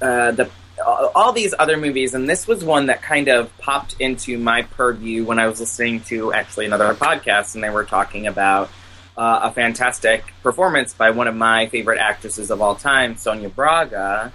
uh, 0.00 0.30
the 0.32 0.50
all 0.84 1.32
these 1.32 1.54
other 1.58 1.76
movies, 1.76 2.14
and 2.14 2.28
this 2.28 2.46
was 2.46 2.62
one 2.62 2.86
that 2.86 3.02
kind 3.02 3.28
of 3.28 3.56
popped 3.58 3.96
into 3.98 4.38
my 4.38 4.62
purview 4.62 5.24
when 5.24 5.38
I 5.38 5.46
was 5.46 5.58
listening 5.58 6.00
to 6.02 6.32
actually 6.32 6.66
another 6.66 6.92
podcast, 6.94 7.54
and 7.54 7.64
they 7.64 7.70
were 7.70 7.84
talking 7.84 8.26
about 8.26 8.70
uh, 9.16 9.40
a 9.44 9.52
fantastic 9.52 10.24
performance 10.42 10.92
by 10.92 11.10
one 11.10 11.28
of 11.28 11.34
my 11.34 11.66
favorite 11.68 11.98
actresses 11.98 12.50
of 12.50 12.60
all 12.60 12.74
time, 12.74 13.16
Sonia 13.16 13.48
Braga. 13.48 14.32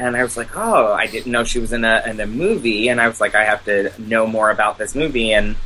And 0.00 0.16
I 0.16 0.22
was 0.22 0.36
like, 0.36 0.56
oh, 0.56 0.92
I 0.92 1.06
didn't 1.06 1.32
know 1.32 1.44
she 1.44 1.58
was 1.58 1.72
in 1.72 1.84
a 1.84 2.02
in 2.06 2.20
a 2.20 2.26
movie, 2.26 2.88
and 2.88 3.00
I 3.00 3.08
was 3.08 3.20
like, 3.20 3.34
I 3.34 3.44
have 3.44 3.64
to 3.64 3.92
know 3.98 4.26
more 4.26 4.50
about 4.50 4.78
this 4.78 4.94
movie, 4.94 5.32
and 5.32 5.56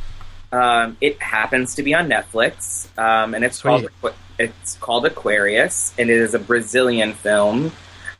um, 0.53 0.97
it 1.01 1.19
happens 1.21 1.75
to 1.75 1.83
be 1.83 1.95
on 1.95 2.07
Netflix, 2.07 2.87
um, 2.97 3.33
and 3.33 3.43
it's 3.43 3.57
Sweet. 3.57 3.89
called 4.01 4.13
it's 4.37 4.75
called 4.77 5.05
Aquarius, 5.05 5.93
and 5.97 6.09
it 6.09 6.17
is 6.17 6.35
a 6.35 6.39
Brazilian 6.39 7.13
film. 7.13 7.71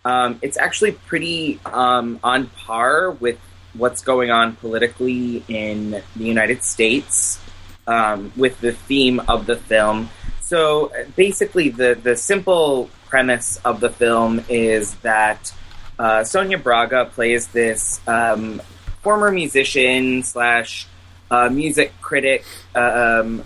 Um, 0.04 0.40
it's 0.42 0.58
actually 0.58 0.94
pretty 0.94 1.60
um, 1.66 2.20
on 2.24 2.48
par 2.48 3.12
with 3.12 3.40
what's 3.74 4.02
going 4.02 4.32
on 4.32 4.56
politically 4.56 5.44
in 5.48 5.92
the 6.16 6.24
United 6.24 6.64
States 6.64 7.40
um, 7.88 8.32
with 8.36 8.60
the 8.62 8.72
theme 8.72 9.20
of 9.22 9.46
the 9.46 9.56
film. 9.56 10.10
So 10.42 10.92
basically, 11.16 11.70
the 11.70 11.98
the 12.02 12.16
simple 12.16 12.90
premise 13.10 13.58
of 13.58 13.80
the 13.80 13.90
film 13.90 14.44
is 14.50 14.96
that 14.98 15.54
uh, 16.00 16.24
Sonia 16.24 16.58
Braga 16.58 17.06
plays 17.06 17.48
this 17.50 18.02
um, 18.08 18.60
former 19.04 19.32
musician 19.32 20.24
slash 20.24 20.88
uh, 21.34 21.50
music 21.50 21.90
critic, 22.02 22.46
um, 22.76 23.44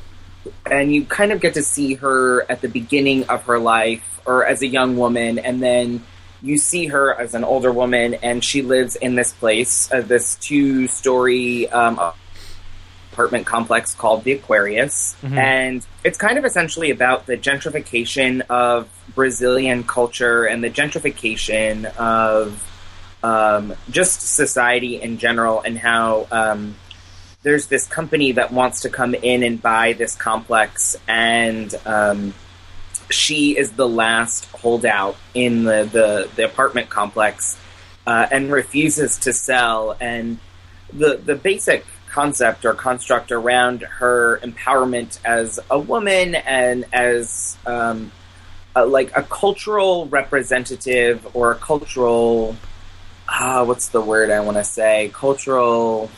and 0.66 0.86
you 0.94 1.02
kind 1.06 1.32
of 1.32 1.40
get 1.40 1.54
to 1.54 1.64
see 1.64 1.96
her 2.04 2.46
at 2.52 2.60
the 2.62 2.72
beginning 2.80 3.20
of 3.34 3.40
her 3.44 3.60
life 3.60 4.06
or 4.26 4.46
as 4.46 4.62
a 4.62 4.68
young 4.68 4.98
woman, 4.98 5.40
and 5.40 5.62
then 5.62 6.04
you 6.42 6.58
see 6.58 6.88
her 6.88 7.06
as 7.24 7.34
an 7.34 7.44
older 7.44 7.72
woman, 7.72 8.14
and 8.16 8.44
she 8.44 8.62
lives 8.62 8.96
in 8.96 9.16
this 9.16 9.32
place, 9.34 9.90
uh, 9.92 10.02
this 10.02 10.36
two 10.36 10.88
story 10.88 11.68
um, 11.70 11.98
apartment 13.14 13.46
complex 13.46 13.96
called 13.96 14.24
the 14.24 14.34
Aquarius. 14.34 15.16
Mhm. 15.24 15.38
And 15.38 15.86
it's 16.04 16.18
kind 16.18 16.38
of 16.38 16.46
essentially 16.46 16.92
about 16.92 17.26
the 17.26 17.38
gentrification 17.38 18.42
of 18.50 18.88
Brazilian 19.16 19.84
culture 19.84 20.46
and 20.46 20.64
the 20.64 20.70
gentrification 20.70 21.86
of 21.98 22.62
um, 23.24 23.74
just 23.90 24.22
society 24.22 25.02
in 25.02 25.18
general, 25.18 25.62
and 25.66 25.76
how 25.80 26.28
um, 26.32 26.76
there's 27.44 27.68
this 27.68 27.88
company 27.88 28.34
that 28.34 28.52
wants 28.52 28.82
to 28.82 28.90
come 28.90 29.14
in 29.14 29.44
and 29.44 29.62
buy 29.62 29.94
this 29.94 30.16
complex, 30.16 30.96
and 31.08 31.74
um, 31.86 32.34
she 33.10 33.58
is 33.58 33.72
the 33.74 33.88
last 33.88 34.46
holdout 34.48 35.16
in 35.34 35.64
the, 35.64 35.84
the, 35.92 36.30
the 36.36 36.46
apartment 36.46 36.90
complex 36.90 37.58
uh, 38.06 38.28
and 38.32 38.52
refuses 38.52 39.18
to 39.20 39.34
sell. 39.34 39.96
And 40.00 40.40
the 40.92 41.18
the 41.18 41.36
basic 41.36 41.86
concept 42.10 42.66
or 42.66 42.74
construct 42.74 43.32
around 43.32 43.82
her 43.82 44.40
empowerment 44.42 45.20
as 45.26 45.60
a 45.70 45.78
woman 45.78 46.36
and 46.36 46.86
as 46.94 47.58
um, 47.66 48.12
a, 48.76 48.86
like 48.86 49.16
a 49.16 49.24
cultural 49.24 50.08
representative 50.08 51.28
or 51.36 51.52
a 51.52 51.56
cultural 51.56 52.56
ah, 53.28 53.64
what's 53.66 53.90
the 53.90 54.02
word 54.02 54.32
I 54.32 54.40
want 54.40 54.58
to 54.58 54.64
say 54.64 55.12
cultural 55.14 56.10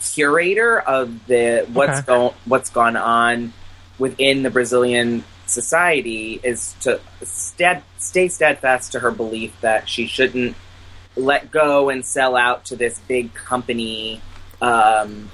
curator 0.00 0.78
of 0.78 1.26
the 1.26 1.66
what's 1.72 1.98
Okay. 1.98 2.06
going 2.06 2.34
what's 2.44 2.70
gone 2.70 2.96
on 2.96 3.52
within 3.98 4.42
the 4.42 4.50
Brazilian 4.50 5.24
society 5.46 6.38
is 6.42 6.74
to 6.80 7.00
stead, 7.22 7.82
stay 7.98 8.28
steadfast 8.28 8.92
to 8.92 9.00
her 9.00 9.10
belief 9.10 9.58
that 9.60 9.88
she 9.88 10.06
shouldn't 10.06 10.56
let 11.16 11.50
go 11.50 11.88
and 11.88 12.04
sell 12.04 12.36
out 12.36 12.66
to 12.66 12.76
this 12.76 12.98
big 13.08 13.34
company 13.34 14.20
um, 14.60 15.30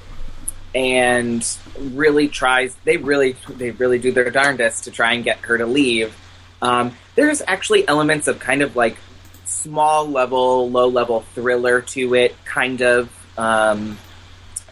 and 0.74 1.56
really 1.78 2.28
tries 2.28 2.74
they 2.84 2.96
really 2.96 3.36
they 3.48 3.70
really 3.72 3.98
do 3.98 4.12
their 4.12 4.30
darndest 4.30 4.84
to 4.84 4.90
try 4.90 5.12
and 5.12 5.24
get 5.24 5.38
her 5.40 5.58
to 5.58 5.66
leave 5.66 6.16
um, 6.62 6.96
there's 7.14 7.42
actually 7.46 7.86
elements 7.86 8.26
of 8.28 8.38
kind 8.38 8.62
of 8.62 8.74
like 8.76 8.96
small 9.44 10.08
level 10.08 10.70
low 10.70 10.88
level 10.88 11.20
thriller 11.34 11.80
to 11.82 12.14
it 12.14 12.34
kind 12.44 12.80
of 12.80 13.10
um, 13.36 13.98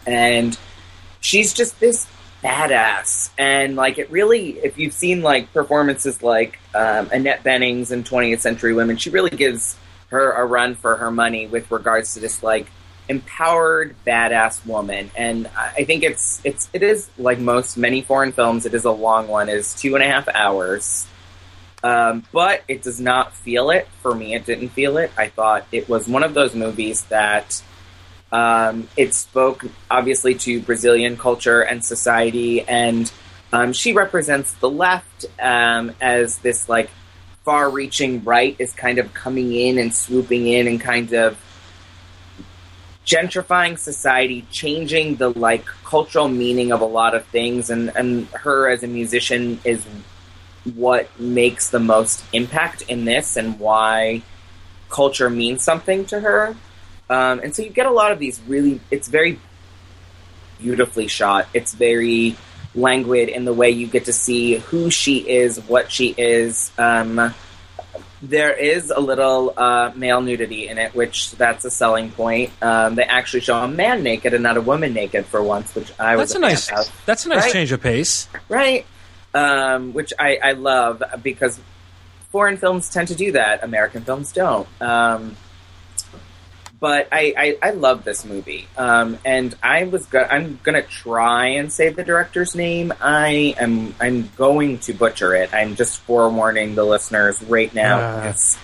and 0.05 0.57
she's 1.19 1.53
just 1.53 1.79
this 1.79 2.07
badass. 2.43 3.31
And 3.37 3.75
like 3.75 3.97
it 3.97 4.11
really 4.11 4.51
if 4.59 4.77
you've 4.77 4.93
seen 4.93 5.21
like 5.21 5.51
performances 5.53 6.21
like 6.21 6.59
um, 6.75 7.09
Annette 7.11 7.43
Bening's 7.43 7.91
in 7.91 8.03
20th 8.03 8.39
century 8.39 8.73
women 8.73 8.97
she 8.97 9.09
really 9.09 9.29
gives 9.29 9.77
her 10.09 10.31
a 10.31 10.45
run 10.45 10.75
for 10.75 10.97
her 10.97 11.09
money 11.09 11.47
with 11.47 11.71
regards 11.71 12.13
to 12.13 12.19
this 12.19 12.43
like 12.43 12.67
empowered 13.09 13.95
badass 14.05 14.65
woman. 14.65 15.11
And 15.15 15.47
i 15.57 15.83
think 15.83 16.03
it's 16.03 16.41
it's 16.43 16.69
it 16.73 16.83
is 16.83 17.09
like 17.17 17.39
most 17.39 17.77
many 17.77 18.01
foreign 18.01 18.31
films 18.31 18.65
it 18.65 18.73
is 18.73 18.85
a 18.85 18.91
long 18.91 19.27
one 19.27 19.49
it 19.49 19.55
is 19.55 19.73
two 19.73 19.95
and 19.95 20.03
a 20.03 20.07
half 20.07 20.27
hours. 20.27 21.07
Um, 21.83 22.25
but 22.31 22.63
it 22.69 22.81
does 22.81 23.01
not 23.01 23.35
feel 23.35 23.69
it 23.69 23.89
for 24.01 24.15
me. 24.15 24.33
It 24.33 24.45
didn't 24.45 24.69
feel 24.69 24.95
it. 24.95 25.11
I 25.17 25.27
thought 25.27 25.67
it 25.73 25.89
was 25.89 26.07
one 26.07 26.23
of 26.23 26.33
those 26.33 26.55
movies 26.55 27.03
that 27.05 27.61
um, 28.33 28.89
it 28.97 29.13
spoke 29.13 29.63
obviously 29.91 30.33
to 30.33 30.59
Brazilian 30.59 31.17
culture 31.17 31.61
and 31.61 31.85
society, 31.85 32.61
and 32.61 33.09
um, 33.53 33.73
she 33.73 33.93
represents 33.93 34.51
the 34.53 34.69
left 34.69 35.25
um, 35.39 35.91
as 36.01 36.39
this 36.39 36.67
like 36.67 36.89
far-reaching 37.45 38.23
right 38.23 38.55
is 38.57 38.73
kind 38.73 38.97
of 38.97 39.13
coming 39.13 39.53
in 39.53 39.77
and 39.77 39.93
swooping 39.93 40.47
in 40.47 40.67
and 40.67 40.81
kind 40.81 41.13
of 41.13 41.37
gentrifying 43.05 43.77
society, 43.77 44.47
changing 44.49 45.17
the 45.17 45.29
like 45.29 45.65
cultural 45.83 46.27
meaning 46.27 46.71
of 46.71 46.81
a 46.81 46.85
lot 46.85 47.13
of 47.13 47.23
things, 47.27 47.69
and 47.69 47.91
and 47.95 48.25
her 48.29 48.67
as 48.67 48.81
a 48.81 48.87
musician 48.87 49.59
is 49.63 49.85
what 50.73 51.07
makes 51.19 51.69
the 51.69 51.79
most 51.79 52.23
impact 52.33 52.81
in 52.83 53.05
this, 53.05 53.37
and 53.37 53.59
why 53.59 54.23
culture 54.89 55.29
means 55.29 55.63
something 55.63 56.03
to 56.05 56.19
her. 56.19 56.55
Um, 57.13 57.41
and 57.43 57.55
so 57.55 57.61
you 57.61 57.69
get 57.69 57.85
a 57.85 57.91
lot 57.91 58.11
of 58.11 58.17
these 58.17 58.41
really, 58.47 58.81
it's 58.89 59.07
very 59.07 59.39
beautifully 60.59 61.07
shot. 61.07 61.47
It's 61.53 61.73
very 61.75 62.35
languid 62.73 63.29
in 63.29 63.45
the 63.45 63.53
way 63.53 63.69
you 63.69 63.85
get 63.85 64.05
to 64.05 64.13
see 64.13 64.55
who 64.55 64.89
she 64.89 65.17
is, 65.17 65.59
what 65.59 65.91
she 65.91 66.07
is. 66.17 66.71
Um, 66.77 67.35
there 68.23 68.53
is 68.53 68.89
a 68.89 68.99
little 68.99 69.53
uh, 69.55 69.91
male 69.95 70.21
nudity 70.21 70.67
in 70.67 70.79
it, 70.79 70.95
which 70.95 71.31
that's 71.33 71.65
a 71.65 71.69
selling 71.69 72.09
point. 72.09 72.51
Um, 72.63 72.95
they 72.95 73.03
actually 73.03 73.41
show 73.41 73.57
a 73.61 73.67
man 73.67 74.01
naked 74.01 74.33
and 74.33 74.41
not 74.41 74.57
a 74.57 74.61
woman 74.61 74.93
naked 74.93 75.27
for 75.27 75.43
once, 75.43 75.75
which 75.75 75.91
I 75.99 76.15
was 76.15 76.33
That's 76.33 76.35
a 76.37 76.39
nice. 76.39 76.89
That's 77.05 77.25
a 77.27 77.29
nice 77.29 77.51
change 77.51 77.71
of 77.71 77.81
pace. 77.81 78.27
right? 78.49 78.87
Um, 79.35 79.93
which 79.93 80.13
I, 80.17 80.39
I 80.41 80.51
love 80.53 81.03
because 81.21 81.59
foreign 82.31 82.57
films 82.57 82.89
tend 82.89 83.09
to 83.09 83.15
do 83.15 83.33
that. 83.33 83.63
American 83.63 84.03
films 84.03 84.31
don't. 84.31 84.67
Um, 84.81 85.35
but 86.83 87.07
I, 87.13 87.33
I, 87.37 87.69
I 87.69 87.71
love 87.71 88.03
this 88.03 88.25
movie, 88.25 88.67
um, 88.77 89.17
and 89.23 89.55
I 89.63 89.85
was 89.85 90.05
go- 90.07 90.27
I'm 90.29 90.59
gonna 90.63 90.81
try 90.81 91.45
and 91.55 91.71
say 91.71 91.87
the 91.87 92.03
director's 92.03 92.55
name. 92.55 92.91
I 92.99 93.55
am 93.57 93.95
I'm 94.01 94.29
going 94.35 94.79
to 94.79 94.93
butcher 94.93 95.33
it. 95.33 95.53
I'm 95.53 95.77
just 95.77 96.01
forewarning 96.01 96.75
the 96.75 96.83
listeners 96.83 97.41
right 97.43 97.73
now. 97.73 97.99
Ah. 98.01 98.27
It's 98.27 98.57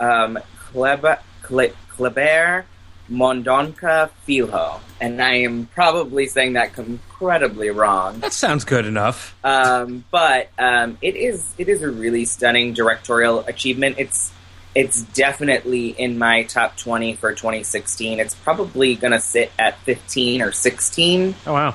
um, 0.00 0.38
Kleber, 0.72 1.18
Cle- 1.42 1.74
Kleber 1.90 2.64
Mondonca 3.10 4.08
Filho, 4.24 4.80
and 4.98 5.20
I 5.22 5.40
am 5.40 5.66
probably 5.66 6.28
saying 6.28 6.54
that 6.54 6.78
incredibly 6.78 7.68
wrong. 7.68 8.20
That 8.20 8.32
sounds 8.32 8.64
good 8.64 8.86
enough. 8.86 9.36
Um, 9.44 10.02
but 10.10 10.48
um, 10.58 10.96
it 11.02 11.14
is 11.14 11.44
it 11.58 11.68
is 11.68 11.82
a 11.82 11.90
really 11.90 12.24
stunning 12.24 12.72
directorial 12.72 13.40
achievement. 13.40 13.96
It's 13.98 14.32
it's 14.76 15.00
definitely 15.02 15.88
in 15.88 16.18
my 16.18 16.42
top 16.42 16.76
twenty 16.76 17.14
for 17.14 17.32
2016. 17.32 18.20
It's 18.20 18.34
probably 18.34 18.94
going 18.94 19.12
to 19.12 19.20
sit 19.20 19.50
at 19.58 19.78
15 19.80 20.42
or 20.42 20.52
16. 20.52 21.34
Oh 21.46 21.52
wow. 21.54 21.74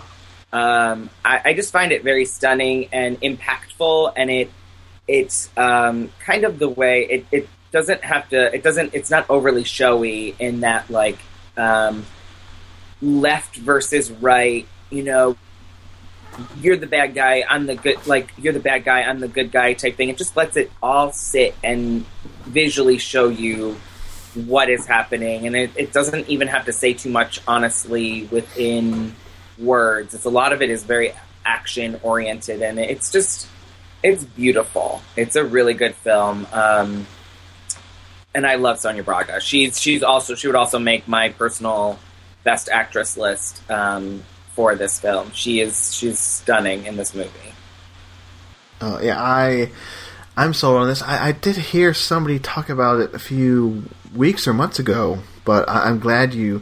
Um, 0.54 1.10
I, 1.26 1.42
I 1.46 1.54
just 1.56 1.72
find 1.72 1.92
it 1.92 2.04
very 2.04 2.26
stunning 2.26 2.90
and 2.92 3.20
impactful, 3.20 4.14
and 4.16 4.30
it 4.30 4.52
it's 5.08 5.50
um, 5.58 6.12
kind 6.20 6.44
of 6.44 6.60
the 6.60 6.70
way 6.70 7.08
it, 7.10 7.26
it 7.32 7.50
doesn't 7.72 8.04
have 8.04 8.30
to. 8.30 8.54
It 8.54 8.62
doesn't. 8.62 8.94
It's 8.94 9.10
not 9.10 9.28
overly 9.30 9.64
showy 9.64 10.36
in 10.38 10.60
that 10.60 10.90
like 10.92 11.18
um, 11.58 12.06
left 13.02 13.56
versus 13.56 14.12
right. 14.12 14.68
You 14.92 15.04
know, 15.04 15.38
you're 16.60 16.78
the 16.78 16.88
bad 16.88 17.14
guy. 17.14 17.44
I'm 17.48 17.66
the 17.66 17.76
good. 17.76 18.06
Like 18.08 18.32
you're 18.38 18.54
the 18.54 18.60
bad 18.60 18.84
guy. 18.84 19.02
I'm 19.02 19.20
the 19.20 19.28
good 19.28 19.52
guy 19.52 19.74
type 19.74 19.96
thing. 19.96 20.10
It 20.10 20.18
just 20.18 20.36
lets 20.36 20.58
it 20.58 20.72
all 20.82 21.12
sit 21.12 21.56
and 21.64 22.06
visually 22.46 22.98
show 22.98 23.30
you 23.30 23.78
what 24.34 24.70
is 24.70 24.86
happening, 24.86 25.46
and 25.48 25.56
it, 25.56 25.72
it 25.76 25.92
doesn't 25.92 26.30
even 26.30 26.48
have 26.48 26.66
to 26.66 26.74
say 26.74 26.94
too 26.94 27.10
much. 27.10 27.42
Honestly, 27.48 28.24
within 28.32 29.14
words, 29.58 30.14
it's 30.14 30.26
a 30.26 30.30
lot 30.30 30.54
of 30.54 30.62
it 30.62 30.70
is 30.70 30.84
very 30.84 31.14
action 31.46 32.00
oriented, 32.04 32.62
and 32.62 32.80
it's 32.80 33.12
just 33.12 33.48
it's 34.04 34.24
beautiful. 34.24 35.02
It's 35.16 35.36
a 35.36 35.44
really 35.44 35.74
good 35.74 35.96
film. 35.96 36.48
Um, 36.52 37.08
and 38.34 38.48
I 38.48 38.56
love 38.56 38.80
Sonia 38.80 39.04
Braga. 39.04 39.42
She's 39.42 39.80
she's 39.80 40.04
also 40.04 40.36
she 40.36 40.48
would 40.48 40.56
also 40.56 40.80
make 40.80 41.08
my 41.08 41.30
personal 41.30 42.00
best 42.44 42.70
actress 42.70 43.18
list 43.18 43.62
um, 43.70 44.24
for 44.54 44.76
this 44.76 45.00
film. 45.00 45.32
She 45.34 45.60
is 45.62 45.94
she's 45.94 46.20
stunning 46.20 46.86
in 46.86 46.98
this 46.98 47.14
movie. 47.16 47.30
Oh 48.82 49.00
yeah, 49.02 49.22
I 49.22 49.72
I'm 50.38 50.54
sold 50.54 50.78
on 50.78 50.88
this. 50.88 51.02
I, 51.02 51.28
I 51.28 51.32
did 51.34 51.56
hear 51.56 51.94
somebody 51.94 52.40
talk 52.40 52.70
about 52.70 53.00
it 53.00 53.14
a 53.14 53.20
few 53.20 53.84
weeks 54.16 54.48
or 54.48 54.54
months 54.54 54.80
ago, 54.80 55.20
but 55.46 55.70
I, 55.70 55.86
I'm 55.90 56.00
glad 56.00 56.34
you 56.34 56.62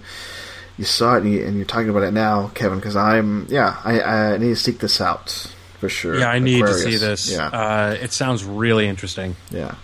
you 0.78 0.86
saw 0.86 1.16
it 1.16 1.24
and, 1.24 1.34
you, 1.34 1.46
and 1.46 1.56
you're 1.58 1.66
talking 1.66 1.90
about 1.90 2.04
it 2.04 2.12
now, 2.14 2.50
Kevin. 2.56 2.80
Because 2.80 2.96
I'm 2.96 3.46
yeah, 3.50 3.80
I, 3.84 4.02
I 4.02 4.38
need 4.38 4.50
to 4.50 4.56
seek 4.56 4.80
this 4.80 5.00
out 5.02 5.30
for 5.80 5.88
sure. 5.90 6.20
Yeah, 6.20 6.30
I 6.30 6.40
need 6.40 6.62
Aquarius. 6.62 6.84
to 6.84 6.92
see 6.92 6.98
this. 6.98 7.32
Yeah, 7.32 7.48
Uh, 7.48 7.98
it 8.02 8.12
sounds 8.12 8.44
really 8.44 8.88
interesting. 8.88 9.36
yeah. 9.50 9.76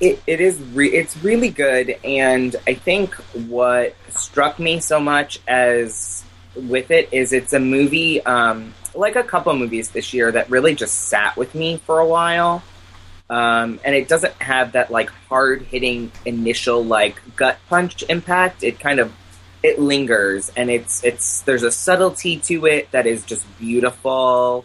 It, 0.00 0.22
it 0.28 0.40
is 0.40 0.60
re- 0.74 0.92
it's 0.92 1.16
really 1.24 1.50
good, 1.50 1.98
and 2.04 2.54
I 2.68 2.74
think 2.74 3.14
what 3.48 3.96
struck 4.10 4.60
me 4.60 4.78
so 4.78 5.00
much 5.00 5.40
as 5.48 6.17
with 6.58 6.90
it 6.90 7.08
is 7.12 7.32
it's 7.32 7.52
a 7.52 7.60
movie 7.60 8.24
um, 8.24 8.74
like 8.94 9.16
a 9.16 9.22
couple 9.22 9.54
movies 9.54 9.90
this 9.90 10.12
year 10.12 10.30
that 10.32 10.50
really 10.50 10.74
just 10.74 11.08
sat 11.08 11.36
with 11.36 11.54
me 11.54 11.78
for 11.78 11.98
a 11.98 12.06
while. 12.06 12.62
Um, 13.30 13.78
and 13.84 13.94
it 13.94 14.08
doesn't 14.08 14.34
have 14.34 14.72
that 14.72 14.90
like 14.90 15.10
hard 15.28 15.62
hitting 15.62 16.10
initial 16.24 16.84
like 16.84 17.20
gut 17.36 17.58
punch 17.68 18.02
impact. 18.08 18.62
It 18.62 18.80
kind 18.80 19.00
of 19.00 19.12
it 19.62 19.78
lingers, 19.78 20.50
and 20.56 20.70
it's 20.70 21.04
it's 21.04 21.42
there's 21.42 21.62
a 21.62 21.70
subtlety 21.70 22.38
to 22.38 22.66
it 22.66 22.90
that 22.92 23.06
is 23.06 23.24
just 23.24 23.44
beautiful, 23.58 24.64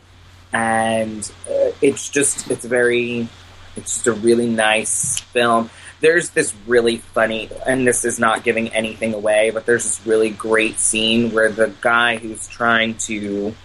and 0.54 1.30
uh, 1.50 1.72
it's 1.82 2.10
just 2.10 2.50
it's 2.50 2.64
very 2.64 3.28
it's 3.76 3.96
just 3.96 4.08
a 4.08 4.14
really 4.14 4.48
nice 4.48 5.20
film. 5.20 5.70
There's 6.04 6.32
this 6.32 6.54
really 6.68 6.98
funny, 6.98 7.50
and 7.66 7.88
this 7.88 8.04
is 8.04 8.20
not 8.20 8.44
giving 8.44 8.68
anything 8.74 9.14
away, 9.14 9.52
but 9.52 9.66
there's 9.66 9.86
this 9.86 10.06
really 10.06 10.32
great 10.32 10.78
scene 10.78 11.32
where 11.32 11.50
the 11.50 11.74
guy 11.80 12.18
who's 12.18 12.46
trying 12.50 12.96
to, 13.08 13.56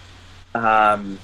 um, 0.55 1.19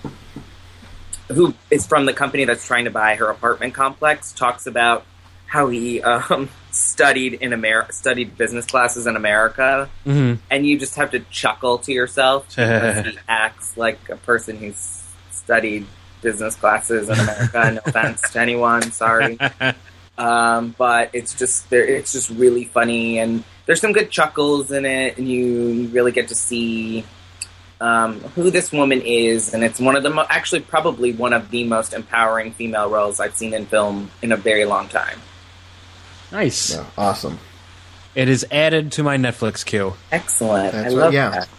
who 1.31 1.53
is 1.71 1.87
from 1.87 2.05
the 2.05 2.11
company 2.11 2.43
that's 2.43 2.67
trying 2.67 2.83
to 2.83 2.91
buy 2.91 3.15
her 3.15 3.27
apartment 3.29 3.73
complex, 3.73 4.33
talks 4.33 4.67
about 4.67 5.05
how 5.45 5.69
he 5.69 6.01
um, 6.01 6.49
studied 6.71 7.35
in 7.35 7.53
America, 7.53 7.93
studied 7.93 8.37
business 8.37 8.65
classes 8.65 9.07
in 9.07 9.15
America, 9.15 9.89
Mm-hmm. 10.05 10.43
and 10.51 10.67
you 10.67 10.77
just 10.77 10.95
have 10.95 11.11
to 11.11 11.21
chuckle 11.31 11.77
to 11.77 11.93
yourself 11.93 12.45
because 12.49 13.05
he 13.05 13.17
acts 13.29 13.77
like 13.77 14.09
a 14.09 14.17
person 14.17 14.57
who's 14.57 15.01
studied 15.31 15.85
business 16.21 16.55
classes 16.57 17.07
in 17.07 17.17
America. 17.17 17.71
no 17.71 17.81
offense 17.85 18.19
to 18.31 18.39
anyone, 18.41 18.81
sorry. 18.91 19.37
Um, 20.17 20.73
but 20.77 21.09
it's 21.13 21.33
just 21.33 21.69
there. 21.69 21.83
It's 21.83 22.13
just 22.13 22.29
really 22.29 22.65
funny, 22.65 23.19
and 23.19 23.43
there's 23.65 23.81
some 23.81 23.91
good 23.91 24.09
chuckles 24.11 24.71
in 24.71 24.85
it, 24.85 25.17
and 25.17 25.27
you, 25.27 25.45
you 25.45 25.87
really 25.89 26.11
get 26.13 26.29
to 26.29 26.35
see 26.35 27.03
um, 27.81 28.21
who 28.21 28.49
this 28.49 28.71
woman 28.71 29.01
is, 29.01 29.53
and 29.53 29.63
it's 29.63 29.79
one 29.79 29.97
of 29.97 30.03
the 30.03 30.09
mo- 30.09 30.25
actually 30.29 30.61
probably 30.61 31.11
one 31.11 31.33
of 31.33 31.51
the 31.51 31.65
most 31.65 31.93
empowering 31.93 32.53
female 32.53 32.89
roles 32.89 33.19
I've 33.19 33.35
seen 33.35 33.53
in 33.53 33.65
film 33.65 34.09
in 34.21 34.31
a 34.31 34.37
very 34.37 34.63
long 34.63 34.87
time. 34.87 35.19
Nice. 36.31 36.73
Yeah, 36.75 36.85
awesome. 36.97 37.37
It 38.15 38.29
is 38.29 38.45
added 38.49 38.93
to 38.93 39.03
my 39.03 39.17
Netflix 39.17 39.65
queue. 39.65 39.95
Excellent. 40.11 40.71
That's 40.71 40.93
I 40.93 40.97
right, 40.97 41.03
love 41.03 41.13
yeah. 41.13 41.29
that. 41.31 41.49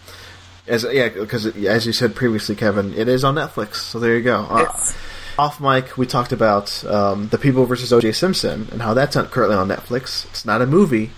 As 0.67 0.85
yeah, 0.91 1.11
because 1.11 1.47
as 1.47 1.87
you 1.87 1.93
said 1.93 2.15
previously, 2.17 2.57
Kevin, 2.57 2.95
it 2.95 3.07
is 3.07 3.23
on 3.23 3.35
Netflix. 3.35 3.75
So 3.77 4.01
there 4.01 4.17
you 4.17 4.23
go. 4.23 4.41
Uh, 4.49 4.63
It's- 4.63 4.97
off 5.39 5.61
mic, 5.61 5.97
we 5.99 6.07
talked 6.07 6.33
about 6.33 6.85
um, 6.87 7.29
the 7.29 7.39
People 7.39 7.67
versus 7.67 7.93
O.J. 7.93 8.13
Simpson 8.13 8.69
and 8.73 8.81
how 8.83 8.95
that's 8.95 9.15
not 9.17 9.31
currently 9.31 9.57
on 9.57 9.69
Netflix. 9.69 10.25
It's 10.27 10.45
not 10.45 10.63
a 10.63 10.67
movie, 10.67 11.11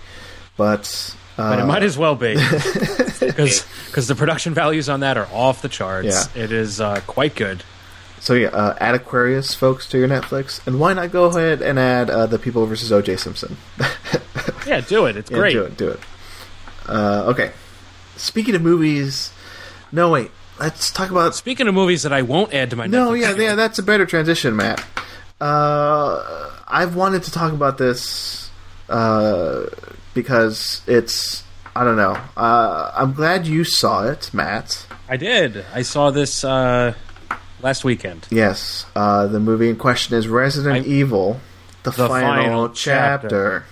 but 0.57 1.15
uh, 1.37 1.51
But 1.51 1.59
it 1.59 1.65
might 1.65 1.83
as 1.83 1.97
well 1.97 2.15
be 2.15 2.33
because 3.19 4.07
the 4.07 4.15
production 4.15 4.53
values 4.53 4.89
on 4.89 4.99
that 5.01 5.17
are 5.17 5.27
off 5.31 5.61
the 5.61 5.69
charts. 5.69 6.07
Yeah. 6.35 6.43
It 6.43 6.51
is 6.51 6.81
uh, 6.81 7.01
quite 7.07 7.35
good. 7.35 7.63
So 8.19 8.33
yeah, 8.33 8.49
uh, 8.49 8.75
add 8.79 8.95
Aquarius, 8.95 9.53
folks, 9.55 9.87
to 9.91 9.97
your 9.97 10.09
Netflix, 10.09 10.65
and 10.67 10.77
why 10.79 10.91
not 10.93 11.11
go 11.11 11.25
ahead 11.25 11.61
and 11.61 11.79
add 11.79 12.09
uh, 12.09 12.25
the 12.25 12.37
People 12.37 12.65
versus 12.65 12.91
O.J. 12.91 13.17
Simpson? 13.17 13.57
Yeah, 14.67 14.81
do 14.81 15.05
it. 15.07 15.17
It's 15.17 15.31
Yeah, 15.31 15.37
great. 15.37 15.53
do 15.53 15.63
it, 15.63 15.77
do 15.77 15.87
it. 15.89 15.99
Uh, 16.87 17.23
okay. 17.29 17.51
Speaking 18.17 18.53
of 18.53 18.61
movies, 18.61 19.31
no 19.91 20.11
wait, 20.11 20.29
let's 20.59 20.91
talk 20.91 21.09
about. 21.09 21.35
Speaking 21.35 21.67
of 21.67 21.73
movies 21.73 22.03
that 22.03 22.13
I 22.13 22.21
won't 22.21 22.53
add 22.53 22.69
to 22.71 22.75
my 22.75 22.87
No, 22.87 23.11
Netflix 23.11 23.21
yeah, 23.21 23.33
queue, 23.33 23.43
yeah, 23.43 23.55
that's 23.55 23.79
a 23.79 23.83
better 23.83 24.05
transition, 24.05 24.55
Matt. 24.55 24.83
Uh, 25.41 26.51
I've 26.67 26.95
wanted 26.95 27.23
to 27.23 27.31
talk 27.31 27.53
about 27.53 27.77
this 27.77 28.49
uh, 28.89 29.65
because 30.13 30.81
it's. 30.87 31.43
I 31.75 31.83
don't 31.83 31.95
know. 31.97 32.17
Uh, 32.35 32.91
I'm 32.95 33.13
glad 33.13 33.47
you 33.47 33.63
saw 33.63 34.05
it, 34.07 34.33
Matt. 34.33 34.85
I 35.07 35.17
did. 35.17 35.63
I 35.73 35.83
saw 35.83 36.11
this 36.11 36.43
uh, 36.43 36.93
last 37.61 37.83
weekend. 37.83 38.27
Yes, 38.29 38.85
uh, 38.95 39.27
the 39.27 39.39
movie 39.39 39.69
in 39.69 39.77
question 39.77 40.17
is 40.17 40.27
Resident 40.27 40.85
I- 40.85 40.89
Evil, 40.89 41.39
the, 41.83 41.91
The 41.91 42.07
final, 42.07 42.43
final 42.43 42.69
chapter. 42.69 43.65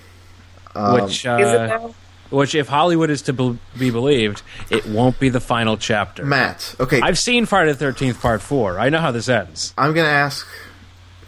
Um, 0.74 0.94
which, 1.02 1.24
Is 1.24 1.24
it 1.26 1.30
uh, 1.30 1.66
though? 1.78 1.94
Which, 2.30 2.54
if 2.54 2.68
Hollywood 2.68 3.10
is 3.10 3.22
to 3.22 3.32
be 3.32 3.58
be 3.78 3.90
believed, 3.90 4.42
it 4.70 4.86
won't 4.86 5.18
be 5.18 5.30
the 5.30 5.40
final 5.40 5.76
chapter. 5.76 6.24
Matt, 6.24 6.74
okay, 6.78 7.00
I've 7.00 7.18
seen 7.18 7.46
Friday 7.46 7.72
the 7.72 7.78
Thirteenth 7.78 8.20
Part 8.20 8.42
Four. 8.42 8.78
I 8.78 8.90
know 8.90 8.98
how 8.98 9.10
this 9.10 9.28
ends. 9.28 9.72
I'm 9.78 9.94
gonna 9.94 10.08
ask 10.08 10.46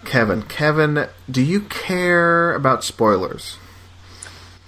Kevin. 0.04 0.42
Kevin, 0.42 1.06
do 1.30 1.42
you 1.42 1.60
care 1.62 2.54
about 2.54 2.84
spoilers? 2.84 3.56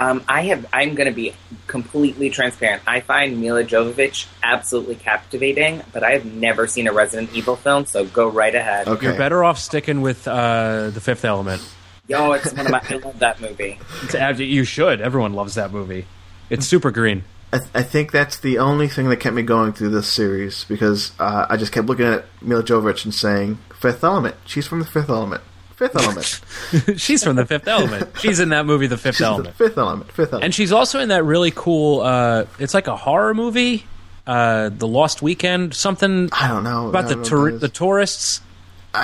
Um, 0.03 0.25
I 0.27 0.43
have. 0.47 0.67
I'm 0.73 0.97
going 0.97 1.09
to 1.09 1.15
be 1.15 1.33
completely 1.69 2.29
transparent. 2.29 2.83
I 2.89 3.01
find 3.01 3.41
Milla 3.41 3.63
Jovovich 3.63 4.27
absolutely 4.43 4.97
captivating, 4.97 5.83
but 5.93 6.03
I 6.03 6.13
have 6.13 6.25
never 6.25 6.67
seen 6.67 6.89
a 6.89 6.93
Resident 6.93 7.33
Evil 7.35 7.55
film. 7.55 7.87
So 7.87 8.05
go 8.05 8.29
right 8.29 8.53
ahead. 8.53 8.89
Okay. 8.89 9.07
You're 9.07 9.17
better 9.17 9.45
off 9.45 9.61
sticking 9.61 10.01
with 10.01 10.27
uh, 10.27 10.91
the 10.91 11.01
Fifth 11.01 11.25
Element. 11.25 11.63
Yo, 12.09 12.33
it's 12.33 12.53
one 12.53 12.67
of 12.67 12.73
my. 12.73 12.83
I 12.89 12.97
love 12.97 13.21
that 13.21 13.41
movie. 13.41 13.79
It's 14.03 14.41
You 14.41 14.65
should. 14.65 15.01
Everyone 15.01 15.35
loves 15.35 15.55
that 15.55 15.71
movie. 15.71 16.07
It's 16.53 16.67
super 16.67 16.91
green. 16.91 17.25
I, 17.53 17.59
th- 17.59 17.71
I 17.75 17.83
think 17.83 18.13
that's 18.13 18.39
the 18.41 18.59
only 18.59 18.89
thing 18.89 19.09
that 19.11 19.17
kept 19.17 19.35
me 19.35 19.43
going 19.43 19.73
through 19.73 19.91
this 19.91 20.11
series 20.13 20.65
because 20.65 21.13
uh, 21.19 21.47
I 21.51 21.57
just 21.57 21.73
kept 21.73 21.87
looking 21.87 22.07
at 22.07 22.25
Milla 22.41 22.63
Jovovich 22.63 23.05
and 23.05 23.15
saying, 23.15 23.59
Fifth 23.79 24.03
Element. 24.05 24.37
She's 24.47 24.67
from 24.67 24.79
the 24.79 24.87
Fifth 24.87 25.11
Element. 25.11 25.43
Fifth 25.77 25.97
Element. 25.97 26.41
She's 27.01 27.25
from 27.25 27.37
the 27.37 27.45
Fifth 27.45 27.67
Element. 27.69 28.09
She's 28.21 28.39
in 28.41 28.51
that 28.51 28.65
movie, 28.67 28.87
The 28.87 28.97
Fifth 28.97 29.17
She's 29.17 29.23
Element. 29.27 29.57
the 29.59 29.69
Fifth 29.69 29.77
Element. 29.77 30.13
Fifth 30.13 30.29
Element. 30.33 30.45
And 30.45 30.55
she's 30.55 30.71
also 30.73 31.01
in 31.01 31.09
that 31.09 31.25
really 31.25 31.51
cool. 31.51 32.01
Uh, 32.03 32.45
it's 32.59 32.73
like 32.75 32.87
a 32.87 32.97
horror 32.97 33.35
movie, 33.35 33.85
uh, 34.27 34.69
The 34.71 34.87
Lost 34.87 35.21
Weekend, 35.23 35.75
something 35.75 36.29
I 36.33 36.49
don't 36.49 36.63
know. 36.65 36.89
about 36.89 37.09
the 37.09 37.15
don't 37.15 37.23
know 37.25 37.29
tour- 37.29 37.59
the 37.59 37.69
tourists. 37.69 38.41
Uh, 38.95 38.99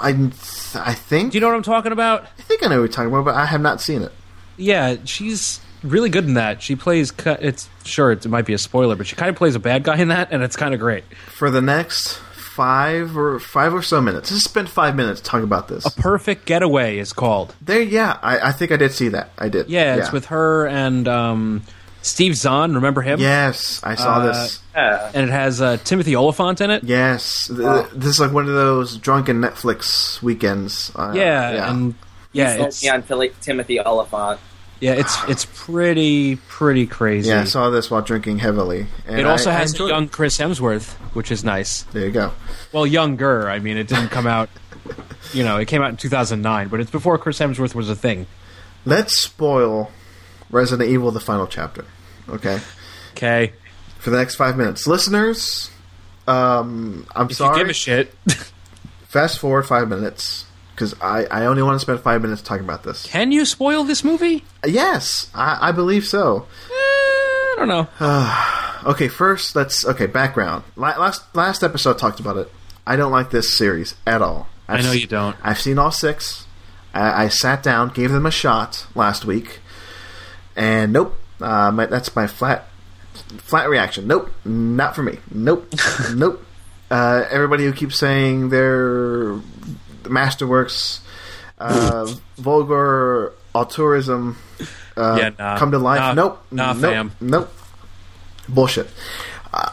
I, 0.00 0.30
I 0.74 0.94
think. 0.94 1.32
Do 1.32 1.36
you 1.36 1.40
know 1.40 1.48
what 1.48 1.56
I'm 1.56 1.62
talking 1.62 1.92
about? 1.92 2.22
I 2.38 2.42
think 2.42 2.62
I 2.64 2.66
know 2.68 2.76
what 2.76 2.82
you're 2.82 2.88
talking 2.88 3.12
about, 3.12 3.24
but 3.24 3.34
I 3.34 3.46
have 3.46 3.60
not 3.60 3.80
seen 3.80 4.02
it. 4.02 4.12
Yeah, 4.56 4.96
she's 5.04 5.60
really 5.82 6.10
good 6.10 6.24
in 6.24 6.34
that. 6.34 6.62
She 6.62 6.76
plays. 6.76 7.10
cu- 7.10 7.36
It's 7.40 7.68
sure 7.84 8.10
it 8.12 8.26
might 8.26 8.46
be 8.46 8.52
a 8.54 8.58
spoiler, 8.58 8.96
but 8.96 9.06
she 9.06 9.16
kind 9.16 9.28
of 9.30 9.36
plays 9.36 9.54
a 9.54 9.58
bad 9.60 9.82
guy 9.84 9.96
in 9.98 10.08
that, 10.08 10.28
and 10.32 10.42
it's 10.42 10.56
kind 10.56 10.74
of 10.74 10.80
great. 10.80 11.04
For 11.28 11.50
the 11.50 11.60
next 11.60 12.18
five 12.32 13.16
or 13.16 13.38
five 13.38 13.72
or 13.72 13.82
so 13.82 14.00
minutes, 14.00 14.30
let's 14.32 14.44
spend 14.44 14.68
five 14.68 14.96
minutes 14.96 15.20
talking 15.20 15.44
about 15.44 15.68
this. 15.68 15.86
A 15.86 15.90
perfect 16.00 16.44
Getaway 16.44 16.98
is 16.98 17.12
called. 17.12 17.54
There, 17.60 17.80
yeah, 17.82 18.18
I, 18.22 18.48
I 18.48 18.52
think 18.52 18.72
I 18.72 18.76
did 18.76 18.92
see 18.92 19.08
that. 19.10 19.30
I 19.38 19.48
did. 19.48 19.68
Yeah, 19.68 19.96
it's 19.96 20.10
with 20.12 20.26
her 20.26 20.66
and 20.66 21.06
um, 21.06 21.62
Steve 22.02 22.34
Zahn. 22.36 22.74
Remember 22.74 23.00
him? 23.00 23.20
Yes, 23.20 23.80
I 23.84 23.94
saw 23.94 24.16
Uh, 24.18 24.26
this. 24.26 24.60
Yeah. 24.74 25.10
And 25.14 25.28
it 25.28 25.32
has 25.32 25.60
uh, 25.62 25.76
Timothy 25.84 26.16
Olyphant 26.16 26.60
in 26.60 26.70
it. 26.70 26.82
Yes, 26.84 27.46
Th- 27.46 27.86
this 27.94 28.10
is 28.10 28.20
like 28.20 28.32
one 28.32 28.48
of 28.48 28.54
those 28.54 28.96
drunken 28.96 29.40
Netflix 29.40 30.20
weekends. 30.22 30.90
Uh, 30.96 31.12
Yeah, 31.14 31.52
yeah. 31.52 31.70
and 31.70 31.94
yeah, 32.32 32.64
it's 32.66 32.82
me 32.82 32.88
on 32.90 33.02
Philly, 33.02 33.32
Timothy 33.40 33.80
Olyphant. 33.80 34.40
Yeah, 34.80 34.92
it's 34.92 35.16
it's 35.28 35.44
pretty 35.44 36.36
pretty 36.36 36.86
crazy. 36.86 37.28
yeah, 37.30 37.40
I 37.42 37.44
saw 37.44 37.70
this 37.70 37.90
while 37.90 38.02
drinking 38.02 38.38
heavily. 38.38 38.86
And 39.06 39.18
It 39.20 39.26
also 39.26 39.50
I- 39.50 39.54
I 39.54 39.56
has 39.58 39.72
a 39.72 39.74
enjoyed 39.74 39.90
young 39.90 40.08
Chris 40.08 40.38
Hemsworth, 40.38 40.92
which 41.14 41.30
is 41.30 41.44
nice. 41.44 41.82
There 41.92 42.06
you 42.06 42.12
go. 42.12 42.32
Well, 42.72 42.86
younger. 42.86 43.48
I 43.48 43.58
mean, 43.58 43.76
it 43.76 43.88
didn't 43.88 44.08
come 44.08 44.26
out. 44.26 44.48
You 45.32 45.44
know, 45.44 45.56
it 45.58 45.66
came 45.68 45.82
out 45.82 45.90
in 45.90 45.96
2009, 45.96 46.68
but 46.68 46.80
it's 46.80 46.90
before 46.90 47.18
Chris 47.18 47.38
Hemsworth 47.38 47.74
was 47.74 47.90
a 47.90 47.96
thing. 47.96 48.26
Let's 48.86 49.20
spoil 49.20 49.90
Resident 50.50 50.88
Evil: 50.88 51.10
The 51.10 51.20
Final 51.20 51.46
Chapter. 51.46 51.84
Okay, 52.28 52.60
Okay, 53.12 53.52
for 53.98 54.10
the 54.10 54.16
next 54.16 54.36
five 54.36 54.56
minutes, 54.56 54.86
listeners. 54.86 55.70
Um, 56.26 57.06
I'm 57.16 57.26
if 57.30 57.36
sorry. 57.36 57.56
you 57.58 57.64
give 57.64 57.70
a 57.70 57.74
shit, 57.74 58.14
Fast 59.08 59.38
forward 59.38 59.62
five 59.64 59.88
minutes 59.88 60.44
because 60.78 60.94
I, 61.00 61.24
I 61.24 61.46
only 61.46 61.64
want 61.64 61.74
to 61.74 61.80
spend 61.80 61.98
five 61.98 62.22
minutes 62.22 62.40
talking 62.40 62.62
about 62.62 62.84
this. 62.84 63.04
can 63.04 63.32
you 63.32 63.44
spoil 63.44 63.82
this 63.82 64.04
movie? 64.04 64.44
Yes, 64.64 65.28
I, 65.34 65.70
I 65.70 65.72
believe 65.72 66.06
so. 66.06 66.46
Eh, 66.70 66.72
I 66.72 67.54
don't 67.58 67.68
know. 67.68 67.88
Okay, 68.84 69.08
first 69.08 69.56
let's 69.56 69.84
okay 69.84 70.06
background. 70.06 70.62
Last 70.76 71.34
last 71.34 71.64
episode 71.64 71.98
talked 71.98 72.20
about 72.20 72.36
it. 72.36 72.50
I 72.86 72.94
don't 72.94 73.10
like 73.10 73.30
this 73.32 73.58
series 73.58 73.96
at 74.06 74.22
all. 74.22 74.46
I 74.68 74.80
know 74.82 74.92
you 74.92 75.08
don't. 75.08 75.36
I've 75.42 75.60
seen 75.60 75.80
all 75.80 75.90
six. 75.90 76.46
I, 76.94 77.24
I 77.24 77.28
sat 77.28 77.60
down, 77.60 77.88
gave 77.88 78.12
them 78.12 78.24
a 78.24 78.30
shot 78.30 78.86
last 78.94 79.24
week, 79.24 79.58
and 80.54 80.92
nope. 80.92 81.16
Uh, 81.40 81.72
my, 81.72 81.86
that's 81.86 82.14
my 82.14 82.28
flat 82.28 82.68
flat 83.12 83.68
reaction. 83.68 84.06
Nope, 84.06 84.30
not 84.44 84.94
for 84.94 85.02
me. 85.02 85.18
Nope, 85.28 85.74
nope. 86.14 86.46
Uh, 86.88 87.24
everybody 87.30 87.64
who 87.64 87.72
keeps 87.72 87.98
saying 87.98 88.50
they're 88.50 89.40
masterworks, 90.08 91.00
uh, 91.58 92.06
vulgar 92.36 93.32
auteurism, 93.54 94.36
uh, 94.96 95.16
Yeah, 95.20 95.30
nah. 95.38 95.58
come 95.58 95.70
to 95.72 95.78
life. 95.78 96.00
Nah, 96.00 96.12
nope, 96.14 96.42
nah, 96.50 96.72
nope, 96.72 96.80
fam. 96.92 97.12
nope. 97.20 97.52
Bullshit. 98.48 98.88
Uh, 99.52 99.68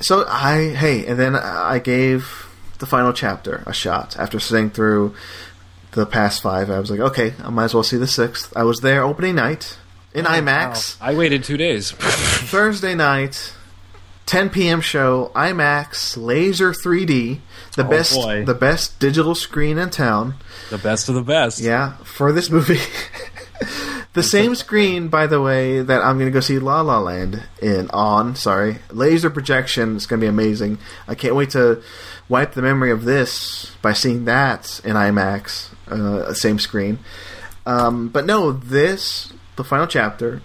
so 0.00 0.24
I 0.28 0.70
hey, 0.74 1.06
and 1.06 1.18
then 1.18 1.34
I 1.36 1.78
gave 1.78 2.46
the 2.78 2.86
final 2.86 3.12
chapter 3.12 3.62
a 3.66 3.72
shot 3.72 4.16
after 4.18 4.38
sitting 4.38 4.70
through 4.70 5.14
the 5.92 6.06
past 6.06 6.42
five. 6.42 6.70
I 6.70 6.78
was 6.78 6.90
like, 6.90 7.00
okay, 7.00 7.34
I 7.42 7.50
might 7.50 7.64
as 7.64 7.74
well 7.74 7.82
see 7.82 7.96
the 7.96 8.06
sixth. 8.06 8.52
I 8.56 8.62
was 8.64 8.80
there 8.80 9.02
opening 9.02 9.34
night 9.34 9.78
in 10.14 10.24
IMAX. 10.26 10.96
I 11.00 11.14
waited 11.14 11.42
two 11.44 11.56
days. 11.56 11.90
Thursday 11.92 12.94
night, 12.94 13.54
10 14.26 14.50
p.m. 14.50 14.80
show, 14.80 15.32
IMAX, 15.34 16.16
laser 16.16 16.72
3D, 16.72 17.40
the 17.78 17.86
Oh, 17.86 17.90
best 17.90 18.14
boy. 18.14 18.44
the 18.44 18.54
best 18.54 18.98
digital 19.00 19.34
screen 19.34 19.78
in 19.78 19.88
town. 19.90 20.34
the 20.70 20.78
best 20.78 21.08
of 21.08 21.14
the 21.14 21.22
best. 21.22 21.60
Yeah, 21.60 21.94
for 22.04 22.32
this 22.32 22.50
movie. 22.50 22.80
the 24.12 24.22
same 24.22 24.54
screen, 24.54 25.08
by 25.08 25.26
the 25.26 25.40
way, 25.40 25.80
that 25.80 26.02
I'm 26.02 26.18
going 26.18 26.26
to 26.30 26.32
go 26.32 26.40
see 26.40 26.58
La 26.58 26.80
La 26.82 26.98
Land 26.98 27.42
in 27.62 27.88
on. 27.90 28.34
Sorry, 28.36 28.78
laser 28.90 29.30
projection. 29.30 29.96
It's 29.96 30.06
going 30.06 30.20
to 30.20 30.24
be 30.24 30.28
amazing. 30.28 30.78
I 31.06 31.14
can't 31.14 31.34
wait 31.34 31.50
to 31.50 31.82
wipe 32.28 32.52
the 32.52 32.62
memory 32.62 32.90
of 32.90 33.04
this 33.04 33.72
by 33.80 33.92
seeing 33.94 34.24
that 34.26 34.80
in 34.84 34.94
IMAX, 34.96 35.70
uh, 35.88 36.32
same 36.34 36.58
screen. 36.58 36.98
Um, 37.64 38.08
but 38.08 38.26
no, 38.26 38.52
this 38.52 39.32
the 39.56 39.64
final 39.64 39.86
chapter. 39.86 40.42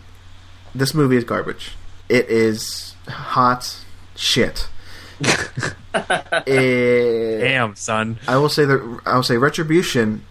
This 0.76 0.94
movie 0.94 1.18
is 1.18 1.24
garbage. 1.24 1.76
It 2.10 2.30
is 2.30 2.96
hot 3.08 3.78
shit. 4.16 4.68
It- 6.48 7.40
Damn, 7.42 7.76
son. 7.76 8.20
I 8.28 8.38
will 8.38 8.50
say 8.50 8.66
that 8.66 9.00
I 9.06 9.16
will 9.16 9.24
say 9.24 9.38
Retribution 9.38 10.26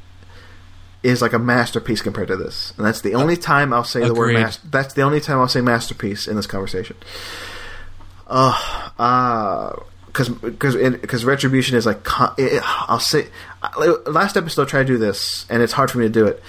is 1.03 1.20
like 1.22 1.32
a 1.32 1.38
masterpiece 1.38 2.01
compared 2.03 2.28
to 2.28 2.36
this, 2.36 2.72
and 2.76 2.86
that's 2.86 3.01
the 3.01 3.14
only 3.14 3.36
time 3.36 3.72
I'll 3.72 3.84
say 3.84 4.01
the 4.07 4.14
word. 4.14 4.36
Agreed. 4.36 4.57
That's 4.70 4.95
the 4.95 5.03
only 5.03 5.20
time 5.20 5.38
I'll 5.38 5.49
say 5.49 5.61
masterpiece 5.61 6.26
in 6.26 6.36
this 6.36 6.47
conversation. 6.47 6.97
Uh, 8.26 8.90
uh 8.99 9.76
because 10.07 10.28
because 10.28 11.24
Retribution 11.24 11.76
is 11.76 11.86
like 11.86 12.07
it, 12.38 12.62
I'll 12.64 12.99
say 13.01 13.28
I- 13.62 13.97
last 14.07 14.36
episode 14.36 14.62
I 14.62 14.64
tried 14.66 14.86
to 14.86 14.93
do 14.95 14.99
this, 14.99 15.47
and 15.49 15.62
it's 15.62 15.72
hard 15.72 15.90
for 15.90 15.99
me 15.99 16.05
to 16.05 16.11
do 16.12 16.26
it. 16.26 16.43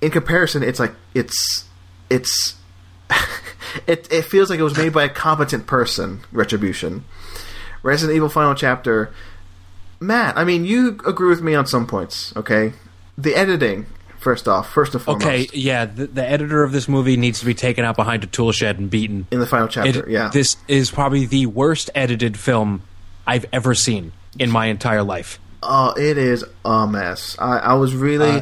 In 0.00 0.10
comparison, 0.10 0.62
it's 0.62 0.80
like 0.80 0.94
it's 1.14 1.64
it's 2.10 2.54
it 3.86 4.08
it 4.10 4.22
feels 4.24 4.50
like 4.50 4.58
it 4.58 4.62
was 4.62 4.76
made 4.76 4.92
by 4.92 5.04
a 5.04 5.08
competent 5.08 5.66
person. 5.66 6.20
Retribution, 6.32 7.04
Resident 7.86 8.16
Evil 8.16 8.28
Final 8.28 8.54
Chapter. 8.54 9.12
Matt, 10.00 10.36
I 10.36 10.44
mean, 10.44 10.64
you 10.64 10.98
agree 11.06 11.28
with 11.28 11.40
me 11.40 11.54
on 11.54 11.66
some 11.66 11.86
points, 11.86 12.34
okay? 12.36 12.72
The 13.16 13.34
editing, 13.34 13.86
first 14.18 14.46
off, 14.46 14.68
first 14.70 14.92
and 14.94 15.02
foremost, 15.02 15.24
Okay, 15.26 15.48
yeah, 15.54 15.86
the, 15.86 16.06
the 16.08 16.28
editor 16.28 16.62
of 16.62 16.72
this 16.72 16.86
movie 16.88 17.16
needs 17.16 17.40
to 17.40 17.46
be 17.46 17.54
taken 17.54 17.84
out 17.84 17.96
behind 17.96 18.22
a 18.24 18.26
tool 18.26 18.52
shed 18.52 18.78
and 18.78 18.90
beaten. 18.90 19.26
in 19.30 19.38
the 19.40 19.46
final 19.46 19.68
It- 19.68 19.70
chapter, 19.70 20.04
yeah. 20.10 20.28
This 20.32 20.56
is 20.68 20.90
probably 20.90 21.24
the 21.24 21.46
worst 21.46 21.88
edited 21.94 22.36
film 22.36 22.82
I've 23.26 23.46
ever 23.52 23.74
seen 23.74 24.12
in 24.38 24.50
my 24.50 24.66
entire 24.66 25.02
life. 25.02 25.38
oh, 25.62 25.94
it 25.96 26.18
is 26.18 26.44
a 26.64 26.86
mess. 26.86 27.36
I, 27.38 27.58
I 27.58 27.74
was 27.74 27.94
really, 27.94 28.28
Uh, 28.28 28.40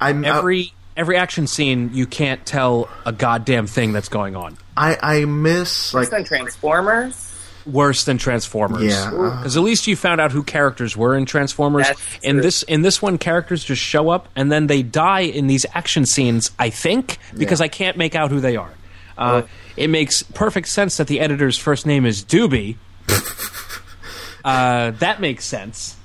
I'm 0.00 0.24
Every 0.24 0.74
every 0.96 1.16
action 1.16 1.46
scene, 1.46 1.90
you 1.94 2.06
can't 2.06 2.44
tell 2.44 2.88
a 3.06 3.12
goddamn 3.12 3.66
thing 3.66 3.92
that's 3.94 4.10
going 4.10 4.36
on. 4.36 4.58
I, 4.76 4.98
I 5.02 5.24
miss 5.24 5.94
like 5.94 6.10
Then 6.10 6.24
Transformers. 6.24 7.30
Worse 7.66 8.04
than 8.04 8.18
Transformers. 8.18 8.82
Yeah. 8.84 9.10
because 9.10 9.56
at 9.56 9.62
least 9.62 9.86
you 9.86 9.94
found 9.96 10.20
out 10.20 10.32
who 10.32 10.42
characters 10.42 10.96
were 10.96 11.14
in 11.16 11.26
Transformers. 11.26 11.88
In 12.22 12.36
true. 12.36 12.42
this 12.42 12.62
in 12.64 12.82
this 12.82 13.00
one, 13.00 13.18
characters 13.18 13.62
just 13.64 13.80
show 13.82 14.08
up 14.10 14.28
and 14.34 14.50
then 14.50 14.66
they 14.66 14.82
die 14.82 15.20
in 15.20 15.46
these 15.46 15.64
action 15.74 16.06
scenes. 16.06 16.50
I 16.58 16.70
think 16.70 17.18
because 17.36 17.60
Yeah. 17.60 17.64
I 17.64 17.68
can't 17.68 17.96
make 17.96 18.14
out 18.14 18.30
who 18.30 18.40
they 18.40 18.56
are. 18.56 18.72
Uh, 19.16 19.42
it 19.76 19.88
makes 19.88 20.22
perfect 20.22 20.68
sense 20.68 20.96
that 20.96 21.06
the 21.06 21.20
editor's 21.20 21.56
first 21.58 21.86
name 21.86 22.04
is 22.06 22.24
Doobie. 22.24 22.76
uh, 24.44 24.90
that 24.92 25.20
makes 25.20 25.44
sense. 25.44 25.96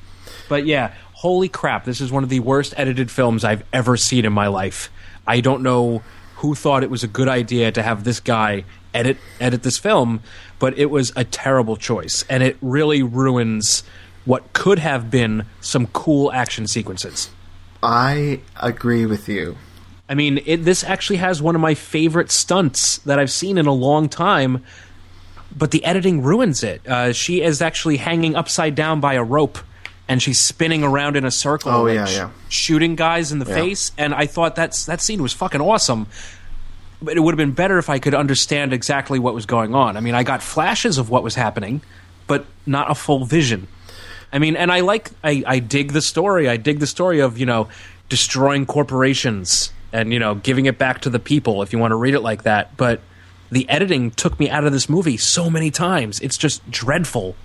But 0.50 0.66
yeah, 0.66 0.94
holy 1.14 1.50
crap! 1.50 1.86
This 1.86 2.02
is 2.02 2.12
one 2.12 2.24
of 2.24 2.30
the 2.30 2.40
worst 2.40 2.74
edited 2.78 3.10
films 3.12 3.44
I've 3.44 3.64
ever 3.74 3.98
seen 3.98 4.26
in 4.26 4.34
my 4.34 4.48
life. 4.48 4.90
I 5.26 5.42
don't 5.42 5.64
know 5.64 6.04
who 6.36 6.54
thought 6.56 6.84
it 6.84 6.90
was 6.90 7.04
a 7.04 7.08
good 7.08 7.28
idea 7.28 7.72
to 7.72 7.82
have 7.82 8.04
this 8.04 8.20
guy 8.20 8.64
edit 8.94 9.18
edit 9.40 9.64
this 9.64 9.78
film, 9.78 10.22
but 10.60 10.78
it 10.78 10.90
was 10.90 11.12
a 11.16 11.24
terrible 11.24 11.76
choice, 11.78 12.24
and 12.30 12.44
it 12.44 12.58
really 12.62 13.04
ruins 13.04 13.84
what 14.26 14.52
could 14.54 14.80
have 14.80 15.10
been 15.10 15.46
some 15.62 15.88
cool 15.88 16.32
action 16.32 16.68
sequences. 16.68 17.30
I 17.82 18.42
agree 18.62 19.06
with 19.06 19.30
you. 19.30 19.58
I 20.10 20.16
mean, 20.16 20.40
it, 20.46 20.58
this 20.64 20.84
actually 20.84 21.18
has 21.18 21.42
one 21.42 21.56
of 21.56 21.62
my 21.62 21.74
favorite 21.76 22.32
stunts 22.32 22.98
that 23.00 23.20
I've 23.20 23.32
seen 23.32 23.58
in 23.58 23.68
a 23.68 23.74
long 23.74 24.10
time, 24.10 24.64
but 25.56 25.72
the 25.72 25.84
editing 25.86 26.24
ruins 26.24 26.64
it. 26.64 26.86
Uh, 26.88 27.14
she 27.14 27.42
is 27.42 27.62
actually 27.62 27.98
hanging 27.98 28.36
upside 28.36 28.74
down 28.76 29.00
by 29.00 29.14
a 29.16 29.24
rope, 29.24 29.58
and 30.08 30.22
she's 30.22 30.40
spinning 30.40 30.84
around 30.84 31.16
in 31.18 31.26
a 31.26 31.32
circle, 31.32 31.72
Oh, 31.72 31.84
like, 31.84 31.96
yeah, 31.96 32.06
sh- 32.06 32.16
yeah. 32.16 32.30
shooting 32.50 32.96
guys 32.96 33.32
in 33.32 33.40
the 33.40 33.46
Yeah. 33.46 33.56
face. 33.56 33.92
And 33.98 34.14
I 34.14 34.26
thought 34.28 34.56
that's 34.56 34.86
that 34.86 35.02
scene 35.02 35.22
was 35.22 35.34
fucking 35.34 35.62
awesome. 35.62 36.08
But 37.02 37.16
it 37.16 37.20
would 37.20 37.34
have 37.34 37.38
been 37.38 37.52
better 37.52 37.78
if 37.78 37.90
I 37.90 38.00
could 38.00 38.16
understand 38.16 38.74
exactly 38.74 39.20
what 39.20 39.34
was 39.34 39.46
going 39.46 39.76
on. 39.76 39.98
I 39.98 40.00
mean, 40.00 40.16
I 40.16 40.24
got 40.24 40.42
flashes 40.42 40.98
of 40.98 41.10
what 41.10 41.24
was 41.24 41.36
happening, 41.36 41.82
but 42.26 42.46
not 42.66 42.90
a 42.90 42.96
full 42.96 43.26
vision. 43.26 43.68
I 44.34 44.40
mean, 44.40 44.56
and 44.56 44.72
I 44.72 44.82
like, 44.82 45.12
I, 45.24 45.44
I 45.46 45.60
dig 45.60 45.94
the 45.94 46.02
story. 46.02 46.50
I 46.50 46.58
dig 46.58 46.80
the 46.80 46.88
story 46.88 47.20
of, 47.20 47.38
you 47.38 47.46
know, 47.46 47.70
destroying 48.10 48.66
corporations 48.66 49.72
and, 49.94 50.12
you 50.12 50.20
know, 50.20 50.36
giving 50.36 50.66
it 50.66 50.78
back 50.78 51.02
to 51.02 51.10
the 51.10 51.20
people, 51.20 51.62
if 51.62 51.72
you 51.72 51.80
want 51.80 51.92
to 51.92 51.96
read 51.96 52.14
it 52.14 52.22
like 52.22 52.44
that. 52.44 52.76
But 52.76 53.02
the 53.52 53.70
editing 53.70 54.12
took 54.12 54.40
me 54.40 54.50
out 54.50 54.66
of 54.66 54.74
this 54.74 54.90
movie 54.90 55.18
so 55.18 55.50
many 55.50 55.72
times. 55.72 56.20
It's 56.20 56.38
just 56.38 56.70
dreadful. 56.70 57.36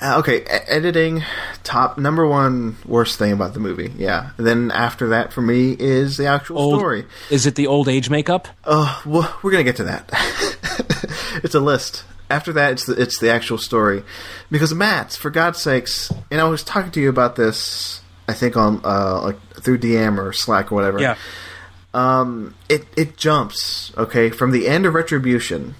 Uh, 0.00 0.18
okay, 0.18 0.42
editing, 0.44 1.24
top 1.64 1.98
number 1.98 2.26
one 2.26 2.76
worst 2.86 3.18
thing 3.18 3.32
about 3.32 3.52
the 3.54 3.60
movie. 3.60 3.92
Yeah. 3.96 4.30
And 4.38 4.46
then 4.46 4.70
after 4.70 5.08
that, 5.08 5.32
for 5.32 5.40
me, 5.42 5.72
is 5.78 6.16
the 6.16 6.26
actual 6.26 6.58
Old- 6.58 6.78
story. 6.78 7.04
Is 7.30 7.46
it 7.46 7.56
the 7.56 7.66
old 7.66 7.88
age 7.88 8.08
makeup? 8.08 8.46
Oh, 8.64 9.02
well, 9.04 9.36
we're 9.42 9.50
gonna 9.50 9.64
get 9.64 9.76
to 9.76 9.84
that. 9.84 10.10
it's 11.42 11.54
a 11.54 11.60
list. 11.60 12.04
After 12.30 12.52
that, 12.52 12.72
it's 12.72 12.84
the 12.86 13.00
it's 13.00 13.18
the 13.18 13.30
actual 13.30 13.58
story. 13.58 14.04
Because 14.50 14.72
Matt, 14.74 15.12
for 15.14 15.30
God's 15.30 15.60
sakes, 15.60 16.12
and 16.30 16.40
I 16.40 16.44
was 16.44 16.62
talking 16.62 16.90
to 16.92 17.00
you 17.00 17.08
about 17.08 17.36
this. 17.36 18.00
I 18.28 18.34
think 18.34 18.56
on 18.56 18.82
uh, 18.84 19.22
like 19.22 19.40
through 19.62 19.78
DM 19.78 20.18
or 20.18 20.32
Slack 20.32 20.70
or 20.70 20.74
whatever. 20.74 21.00
Yeah. 21.00 21.16
Um, 21.94 22.54
it 22.68 22.84
it 22.96 23.16
jumps 23.16 23.92
okay 23.96 24.28
from 24.30 24.50
the 24.52 24.68
end 24.68 24.84
of 24.86 24.92
Retribution. 24.94 25.74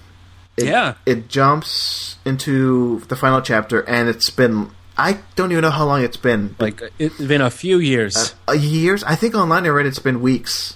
It, 0.59 0.65
Yeah. 0.65 0.95
It 1.05 1.27
jumps 1.29 2.17
into 2.25 2.99
the 3.07 3.15
final 3.15 3.41
chapter, 3.41 3.81
and 3.81 4.09
it's 4.09 4.29
been 4.29 4.71
I 4.97 5.19
don't 5.35 5.51
even 5.53 5.61
know 5.61 5.69
how 5.69 5.85
long 5.85 6.03
it's 6.03 6.17
been. 6.17 6.57
Like, 6.59 6.81
it's 6.99 7.17
been 7.17 7.39
a 7.39 7.49
few 7.49 7.79
years. 7.79 8.35
uh, 8.49 8.51
years. 8.51 9.01
I 9.05 9.15
think 9.15 9.33
online 9.33 9.65
I 9.65 9.69
read 9.69 9.85
it's 9.85 9.97
been 9.97 10.19
weeks. 10.19 10.75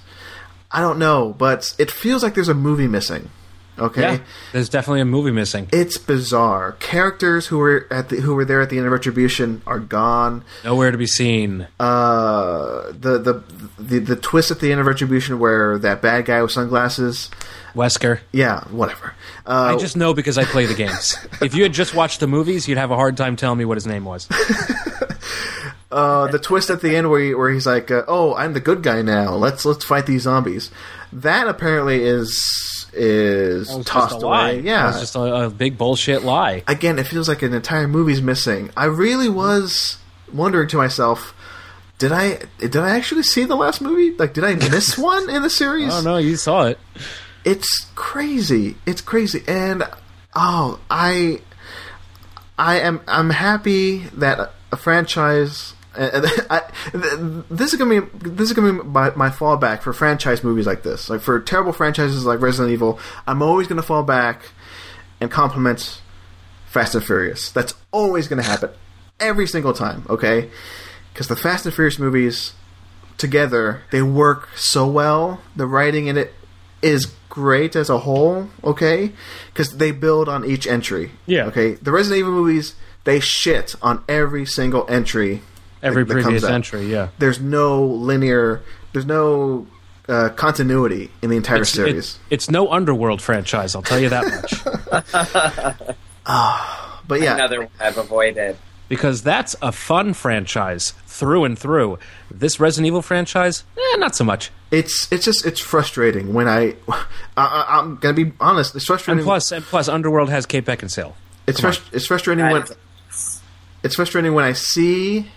I 0.71 0.79
don't 0.79 0.97
know, 0.97 1.35
but 1.37 1.75
it 1.77 1.91
feels 1.91 2.23
like 2.23 2.33
there's 2.33 2.47
a 2.47 2.53
movie 2.53 2.87
missing. 2.87 3.29
Okay. 3.77 4.01
yeah. 4.01 4.19
There's 4.51 4.69
definitely 4.69 5.01
a 5.01 5.05
movie 5.05 5.31
missing. 5.31 5.67
It's 5.71 5.97
bizarre. 5.97 6.73
Characters 6.73 7.47
who 7.47 7.57
were 7.57 7.87
at 7.89 8.09
the, 8.09 8.17
who 8.17 8.35
were 8.35 8.45
there 8.45 8.61
at 8.61 8.69
the 8.69 8.77
end 8.77 8.85
of 8.85 8.91
Retribution 8.91 9.61
are 9.65 9.79
gone. 9.79 10.43
Nowhere 10.63 10.91
to 10.91 10.97
be 10.97 11.07
seen. 11.07 11.67
Uh, 11.79 12.91
the, 12.91 13.17
the 13.17 13.43
the 13.81 13.99
the 13.99 14.15
twist 14.15 14.51
at 14.51 14.59
the 14.59 14.71
end 14.71 14.79
of 14.79 14.85
Retribution 14.85 15.39
where 15.39 15.77
that 15.79 16.01
bad 16.01 16.25
guy 16.25 16.41
with 16.41 16.51
sunglasses. 16.51 17.29
Wesker. 17.73 18.19
Yeah, 18.31 18.63
whatever. 18.65 19.15
Uh, 19.45 19.73
I 19.75 19.77
just 19.77 19.97
know 19.97 20.13
because 20.13 20.37
I 20.37 20.43
play 20.45 20.67
the 20.67 20.75
games. 20.75 21.17
if 21.41 21.55
you 21.55 21.63
had 21.63 21.73
just 21.73 21.95
watched 21.95 22.19
the 22.19 22.27
movies, 22.27 22.67
you'd 22.67 22.77
have 22.77 22.91
a 22.91 22.95
hard 22.95 23.17
time 23.17 23.35
telling 23.35 23.57
me 23.57 23.65
what 23.65 23.77
his 23.77 23.87
name 23.87 24.05
was. 24.05 24.27
uh, 25.91 26.27
the 26.27 26.37
twist 26.37 26.69
at 26.69 26.81
the 26.81 26.95
end 26.95 27.09
where 27.09 27.19
he, 27.19 27.33
where 27.33 27.51
he's 27.51 27.65
like, 27.65 27.89
uh, 27.89 28.03
"Oh, 28.07 28.35
I'm 28.35 28.53
the 28.53 28.59
good 28.59 28.83
guy 28.83 29.01
now. 29.01 29.33
Let's 29.33 29.65
let's 29.65 29.83
fight 29.83 30.05
these 30.05 30.23
zombies." 30.23 30.69
That 31.11 31.47
apparently 31.47 32.03
is 32.03 32.31
is 32.93 33.67
tossed 33.85 34.13
just 34.13 34.23
a 34.23 34.27
lie. 34.27 34.51
away. 34.51 34.61
Yeah, 34.61 34.87
was 34.87 34.99
just 34.99 35.15
a, 35.15 35.45
a 35.45 35.49
big 35.49 35.77
bullshit 35.77 36.23
lie. 36.23 36.63
again, 36.67 36.99
it 36.99 37.07
feels 37.07 37.27
like 37.27 37.41
an 37.41 37.53
entire 37.53 37.87
movie's 37.87 38.21
missing. 38.21 38.69
I 38.77 38.85
really 38.85 39.29
was 39.29 39.97
wondering 40.31 40.67
to 40.69 40.77
myself, 40.77 41.33
did 41.97 42.11
I 42.11 42.39
did 42.59 42.77
I 42.77 42.95
actually 42.95 43.23
see 43.23 43.45
the 43.45 43.55
last 43.55 43.81
movie? 43.81 44.15
Like, 44.15 44.33
did 44.33 44.43
I 44.43 44.55
miss 44.69 44.97
one 44.97 45.29
in 45.29 45.41
the 45.41 45.49
series? 45.49 45.93
Oh 45.93 46.01
no, 46.01 46.17
you 46.17 46.35
saw 46.35 46.63
it. 46.67 46.79
It's 47.45 47.87
crazy. 47.95 48.77
It's 48.85 49.01
crazy, 49.01 49.43
and 49.47 49.83
oh, 50.35 50.79
I 50.89 51.41
I 52.57 52.79
am 52.79 53.01
I'm 53.07 53.31
happy 53.31 53.99
that 54.13 54.53
a 54.71 54.77
franchise 54.77 55.73
And, 55.95 56.25
I, 56.49 56.61
this 57.49 57.73
is 57.73 57.79
gonna 57.79 58.01
be 58.01 58.29
this 58.29 58.49
is 58.49 58.53
gonna 58.53 58.73
be 58.73 58.89
my, 58.89 59.11
my 59.15 59.29
fallback 59.29 59.81
for 59.81 59.93
franchise 59.93 60.43
movies 60.43 60.65
like 60.65 60.83
this. 60.83 61.09
Like 61.09 61.21
for 61.21 61.39
terrible 61.39 61.73
franchises 61.73 62.25
like 62.25 62.41
Resident 62.41 62.73
Evil, 62.73 62.99
I'm 63.27 63.41
always 63.41 63.67
gonna 63.67 63.83
fall 63.83 64.03
back 64.03 64.43
and 65.19 65.29
compliment 65.29 66.01
Fast 66.65 66.95
and 66.95 67.03
Furious. 67.03 67.51
That's 67.51 67.73
always 67.91 68.27
gonna 68.27 68.43
happen 68.43 68.71
every 69.19 69.47
single 69.47 69.73
time. 69.73 70.05
Okay, 70.09 70.49
because 71.13 71.27
the 71.27 71.35
Fast 71.35 71.65
and 71.65 71.73
Furious 71.73 71.99
movies 71.99 72.53
together 73.17 73.83
they 73.91 74.01
work 74.01 74.49
so 74.55 74.87
well. 74.87 75.41
The 75.55 75.67
writing 75.67 76.07
in 76.07 76.17
it 76.17 76.33
is 76.81 77.13
great 77.29 77.75
as 77.75 77.89
a 77.89 77.99
whole. 77.99 78.49
Okay, 78.63 79.11
because 79.47 79.77
they 79.77 79.91
build 79.91 80.27
on 80.27 80.43
each 80.43 80.65
entry. 80.65 81.11
Yeah. 81.25 81.45
Okay, 81.45 81.73
the 81.75 81.91
Resident 81.91 82.19
Evil 82.19 82.33
movies 82.33 82.75
they 83.03 83.19
shit 83.19 83.75
on 83.81 84.03
every 84.07 84.45
single 84.45 84.85
entry. 84.89 85.41
Every 85.83 86.03
that- 86.03 86.13
that 86.13 86.21
previous 86.23 86.43
out. 86.43 86.51
entry, 86.51 86.85
yeah. 86.85 87.09
There's 87.19 87.39
no 87.39 87.83
linear. 87.85 88.61
There's 88.93 89.05
no 89.05 89.67
uh, 90.09 90.29
continuity 90.29 91.09
in 91.21 91.29
the 91.29 91.37
entire 91.37 91.61
It's, 91.61 91.69
series. 91.71 91.95
it's, 91.97 92.19
it's 92.29 92.49
no 92.51 92.71
Underworld 92.71 93.21
franchise, 93.21 93.75
I'll 93.75 93.81
tell 93.81 93.99
you 93.99 94.09
that 94.09 94.25
much. 94.25 95.95
but 97.07 97.21
yeah, 97.21 97.35
Another 97.35 97.59
one 97.61 97.69
I've 97.79 97.97
avoided. 97.97 98.57
because 98.89 99.23
that's 99.23 99.55
a 99.61 99.71
fun 99.71 100.13
franchise 100.13 100.93
through 101.07 101.43
and 101.45 101.57
through. 101.57 101.99
This 102.31 102.59
Resident 102.59 102.87
Evil 102.87 103.01
franchise, 103.01 103.63
eh, 103.77 103.97
not 103.97 104.15
so 104.15 104.23
much. 104.23 104.51
it's 104.71 105.11
it's 105.11 105.25
just 105.25 105.45
it's 105.45 105.59
frustrating 105.61 106.33
when 106.33 106.47
I, 106.47 106.75
I 107.37 107.65
I'm 107.79 107.97
gonna 107.97 108.13
be 108.13 108.33
honest. 108.39 108.75
It's 108.75 108.85
frustrating. 108.85 109.19
And 109.19 109.25
plus, 109.25 109.51
and 109.51 109.63
plus, 109.63 109.87
Underworld 109.87 110.29
has 110.29 110.45
Kate 110.45 110.65
Beckinsale. 110.65 111.13
it's 111.47 111.61
frus- 111.61 111.81
it's 111.93 112.05
frustrating 112.07 112.45
when 112.49 112.63
it's 113.83 113.95
frustrating 113.95 114.33
when 114.33 114.45
I 114.45 114.53
see 114.53 115.27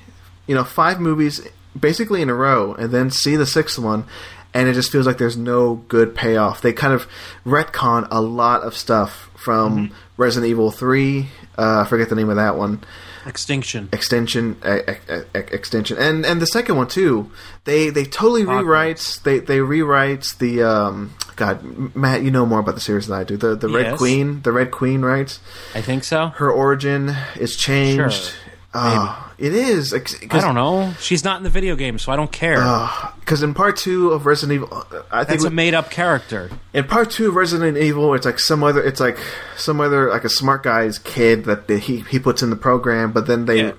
you 0.46 0.54
know 0.54 0.64
five 0.64 1.00
movies 1.00 1.40
basically 1.78 2.22
in 2.22 2.28
a 2.30 2.34
row 2.34 2.74
and 2.74 2.90
then 2.90 3.10
see 3.10 3.36
the 3.36 3.46
sixth 3.46 3.78
one. 3.78 4.04
And 4.54 4.68
it 4.70 4.72
just 4.72 4.90
feels 4.90 5.06
like 5.06 5.18
there's 5.18 5.36
no 5.36 5.74
good 5.88 6.14
payoff. 6.14 6.62
They 6.62 6.72
kind 6.72 6.94
of 6.94 7.06
retcon 7.44 8.08
a 8.10 8.22
lot 8.22 8.62
of 8.62 8.74
stuff 8.74 9.28
from 9.36 9.92
Resident 10.16 10.48
Evil 10.50 10.70
3. 10.70 11.28
Uh, 11.58 11.82
I 11.84 11.88
forget 11.88 12.08
the 12.08 12.14
name 12.14 12.30
of 12.30 12.36
that 12.36 12.56
one. 12.56 12.82
Extinction. 13.26 13.88
extension 13.92 14.56
uh, 14.64 14.78
uh, 15.10 15.22
extension 15.34 15.98
and 15.98 16.24
and 16.24 16.40
the 16.40 16.46
second 16.46 16.76
one 16.76 16.86
too 16.86 17.28
they 17.64 17.90
they 17.90 18.04
totally 18.04 18.44
rewrites 18.44 19.20
they 19.24 19.40
they 19.40 19.58
rewrites 19.58 20.38
the 20.38 20.62
um 20.62 21.12
god 21.34 21.60
matt 21.96 22.22
you 22.22 22.30
know 22.30 22.46
more 22.46 22.60
about 22.60 22.76
the 22.76 22.80
series 22.80 23.08
than 23.08 23.18
i 23.18 23.24
do 23.24 23.36
the 23.36 23.56
the 23.56 23.68
red 23.68 23.86
Yes. 23.86 23.98
queen 23.98 24.42
the 24.42 24.52
red 24.52 24.70
queen 24.70 25.02
right 25.02 25.36
I 25.74 25.80
think 25.80 26.04
so. 26.04 26.28
her 26.36 26.48
origin 26.52 27.16
is 27.34 27.56
changed 27.56 28.14
Sure. 28.26 28.34
Ah, 28.78 29.32
it 29.38 29.54
is 29.54 29.92
I 29.94 30.40
don't 30.40 30.54
know. 30.54 30.92
She's 31.00 31.24
not 31.24 31.38
in 31.38 31.42
the 31.42 31.50
video 31.50 31.76
game, 31.76 31.98
so 31.98 32.12
I 32.12 32.16
don't 32.16 32.30
care. 32.32 32.56
because 33.20 33.42
in 33.42 33.54
part 33.54 33.76
two 33.76 34.10
of 34.10 34.26
resident 34.26 34.56
evil 34.62 34.68
uh, 34.72 35.02
i 35.10 35.24
think 35.24 35.40
That's 35.40 35.44
a 35.44 35.50
made 35.50 35.74
up 35.74 35.90
character. 35.90 36.50
in 36.72 36.84
part 36.84 37.10
two 37.10 37.28
of 37.28 37.34
Resident 37.34 37.76
Evil, 37.78 38.14
it's 38.14 38.26
like 38.26 38.38
some 38.38 38.62
other, 38.62 38.82
it's 38.82 39.00
like 39.00 39.18
some 39.56 39.80
other, 39.80 40.10
like 40.10 40.24
a 40.24 40.28
smart 40.28 40.62
guy's 40.62 40.98
kid 40.98 41.44
that 41.44 41.68
they, 41.68 41.78
he 41.78 42.00
he 42.10 42.18
puts 42.18 42.42
in 42.42 42.50
the 42.50 42.56
program, 42.56 43.12
but 43.12 43.26
then 43.26 43.46
they 43.46 43.58
Yeah. 43.64 43.72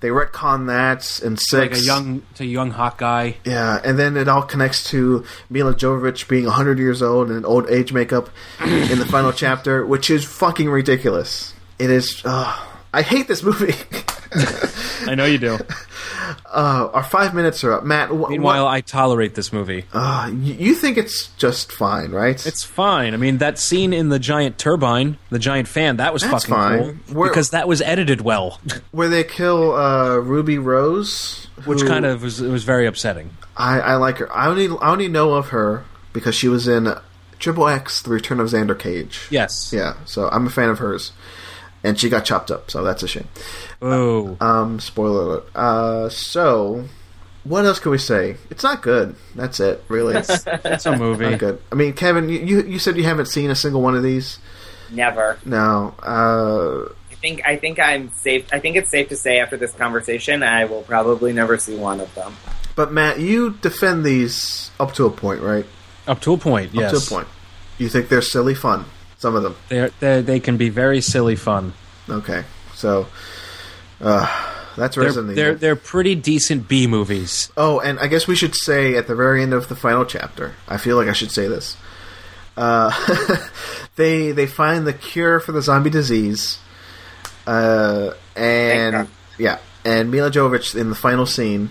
they 0.00 0.08
retcon 0.08 0.66
that 0.68 1.20
in 1.24 1.36
six. 1.36 1.52
Like 1.52 1.76
a 1.76 1.80
young, 1.84 2.22
to 2.36 2.42
a 2.44 2.46
young 2.46 2.70
hot 2.70 2.98
guy. 2.98 3.36
Yeah, 3.44 3.80
and 3.84 3.98
then 3.98 4.16
it 4.16 4.28
all 4.28 4.42
connects 4.42 4.84
to 4.90 5.24
Milla 5.50 5.74
Jovovich 5.74 6.28
being 6.28 6.44
100 6.46 6.78
years 6.78 7.02
old 7.02 7.30
and 7.30 7.44
old 7.46 7.68
age 7.70 7.92
makeup 7.92 8.28
in 8.60 8.98
the 8.98 9.06
final 9.06 9.32
chapter, 9.42 9.84
which 9.86 10.10
is 10.10 10.24
fucking 10.24 10.68
ridiculous. 10.68 11.54
It 11.78 11.90
is. 11.90 12.22
Uh, 12.24 12.54
I 12.92 13.02
hate 13.02 13.28
this 13.28 13.42
movie. 13.42 13.74
I 15.06 15.14
know 15.14 15.24
you 15.24 15.38
do. 15.38 15.58
uh, 16.46 16.90
our 16.92 17.02
five 17.02 17.34
minutes 17.34 17.62
are 17.64 17.72
up. 17.74 17.84
Matt, 17.84 18.08
wh- 18.10 18.28
Meanwhile, 18.30 18.66
I 18.66 18.80
tolerate 18.80 19.34
this 19.34 19.52
movie. 19.52 19.84
uh, 19.92 20.28
y- 20.28 20.32
you 20.32 20.74
think 20.74 20.96
it's 20.98 21.28
just 21.36 21.70
fine, 21.72 22.10
right? 22.10 22.44
It's 22.46 22.64
fine. 22.64 23.14
I 23.14 23.16
mean, 23.18 23.38
that 23.38 23.58
scene 23.58 23.92
in 23.92 24.08
the 24.08 24.18
giant 24.18 24.58
turbine, 24.58 25.18
the 25.30 25.38
giant 25.38 25.68
fan, 25.68 25.98
that 25.98 26.12
was 26.12 26.22
That's 26.22 26.44
fucking 26.44 26.54
fine. 26.54 27.00
cool 27.06 27.16
Where- 27.16 27.28
because 27.30 27.50
that 27.50 27.68
was 27.68 27.80
edited 27.82 28.20
well, 28.22 28.60
Where 28.92 29.08
they 29.08 29.24
kill 29.24 29.74
uh, 29.74 30.16
Ruby 30.16 30.58
Rose, 30.58 31.46
which 31.64 31.84
kind 31.84 32.04
of 32.06 32.22
was 32.22 32.40
it 32.40 32.48
was 32.48 32.64
very 32.64 32.86
upsetting. 32.86 33.30
I, 33.56 33.80
I 33.80 33.94
like 33.96 34.18
her. 34.18 34.32
I 34.34 34.46
only 34.48 34.68
I 34.80 34.90
only 34.90 35.08
know 35.08 35.34
of 35.34 35.48
her 35.48 35.84
because 36.12 36.34
she 36.34 36.48
was 36.48 36.66
in 36.68 36.92
Triple 37.38 37.68
X: 37.68 38.02
The 38.02 38.10
Return 38.10 38.40
of 38.40 38.48
Xander 38.48 38.78
Cage. 38.78 39.26
Yes. 39.30 39.72
Yeah, 39.72 39.94
so 40.04 40.28
I'm 40.30 40.46
a 40.46 40.50
fan 40.50 40.68
of 40.68 40.78
hers, 40.78 41.12
and 41.84 41.98
she 41.98 42.08
got 42.08 42.24
chopped 42.24 42.50
up, 42.50 42.70
so 42.70 42.82
that's 42.82 43.02
a 43.02 43.08
shame. 43.08 43.28
Oh, 43.82 44.36
Um, 44.40 44.80
spoiler 44.80 45.20
alert. 45.22 45.44
Uh, 45.54 46.08
so 46.08 46.84
what 47.44 47.64
else 47.64 47.78
can 47.78 47.90
we 47.92 47.98
say? 47.98 48.36
It's 48.50 48.62
not 48.64 48.82
good. 48.82 49.14
That's 49.34 49.60
it. 49.60 49.82
Really, 49.88 50.16
it's 50.16 50.44
it's 50.64 50.86
a 50.86 50.96
movie. 50.96 51.30
not 51.30 51.38
good. 51.38 51.62
I 51.70 51.74
mean, 51.74 51.92
Kevin, 51.92 52.28
you 52.28 52.38
you 52.40 52.62
you 52.62 52.78
said 52.78 52.96
you 52.96 53.04
haven't 53.04 53.26
seen 53.26 53.50
a 53.50 53.54
single 53.54 53.82
one 53.82 53.94
of 53.94 54.02
these. 54.02 54.38
Never. 54.90 55.38
No. 55.44 55.94
Uh, 56.02 56.92
I 57.10 57.14
think 57.16 57.42
I 57.46 57.56
think 57.56 57.78
I'm 57.78 58.12
safe. 58.14 58.46
I 58.52 58.58
think 58.60 58.76
it's 58.76 58.90
safe 58.90 59.08
to 59.10 59.16
say 59.16 59.38
after 59.40 59.56
this 59.56 59.72
conversation, 59.72 60.42
I 60.42 60.64
will 60.64 60.82
probably 60.82 61.32
never 61.32 61.56
see 61.58 61.76
one 61.76 62.00
of 62.00 62.14
them. 62.14 62.34
but 62.76 62.92
Matt, 62.92 63.18
you 63.20 63.50
defend 63.62 64.04
these 64.04 64.70
up 64.78 64.92
to 64.94 65.06
a 65.06 65.10
point, 65.10 65.40
right? 65.40 65.66
Up 66.06 66.20
to 66.22 66.32
a 66.34 66.38
point. 66.38 66.72
Yes. 66.72 66.92
Up 66.94 67.00
to 67.02 67.06
a 67.06 67.18
point. 67.18 67.28
You 67.78 67.88
think 67.88 68.08
they're 68.08 68.22
silly 68.22 68.54
fun. 68.54 68.84
Some 69.18 69.34
of 69.34 69.42
them. 69.42 69.56
They're, 69.68 69.90
they're, 70.00 70.22
they 70.22 70.40
can 70.40 70.56
be 70.56 70.68
very 70.68 71.00
silly 71.00 71.36
fun. 71.36 71.72
Okay. 72.08 72.44
So, 72.74 73.06
uh, 74.00 74.52
that's 74.76 74.96
They're, 74.96 75.04
Resident 75.04 75.36
They're 75.36 75.54
they're 75.54 75.76
pretty 75.76 76.14
decent 76.14 76.68
B 76.68 76.86
movies. 76.86 77.50
Oh, 77.56 77.80
and 77.80 77.98
I 77.98 78.06
guess 78.06 78.26
we 78.26 78.36
should 78.36 78.54
say 78.54 78.94
at 78.96 79.06
the 79.06 79.14
very 79.14 79.42
end 79.42 79.52
of 79.52 79.68
the 79.68 79.76
final 79.76 80.04
chapter. 80.04 80.54
I 80.68 80.76
feel 80.76 80.96
like 80.96 81.08
I 81.08 81.12
should 81.12 81.30
say 81.30 81.48
this. 81.48 81.76
Uh, 82.56 82.90
they 83.96 84.32
they 84.32 84.46
find 84.46 84.86
the 84.86 84.92
cure 84.92 85.40
for 85.40 85.52
the 85.52 85.62
zombie 85.62 85.90
disease, 85.90 86.58
uh, 87.46 88.12
and 88.34 89.08
yeah, 89.38 89.58
and 89.84 90.10
Milla 90.10 90.30
Jovovich 90.30 90.78
in 90.78 90.90
the 90.90 90.94
final 90.94 91.26
scene, 91.26 91.70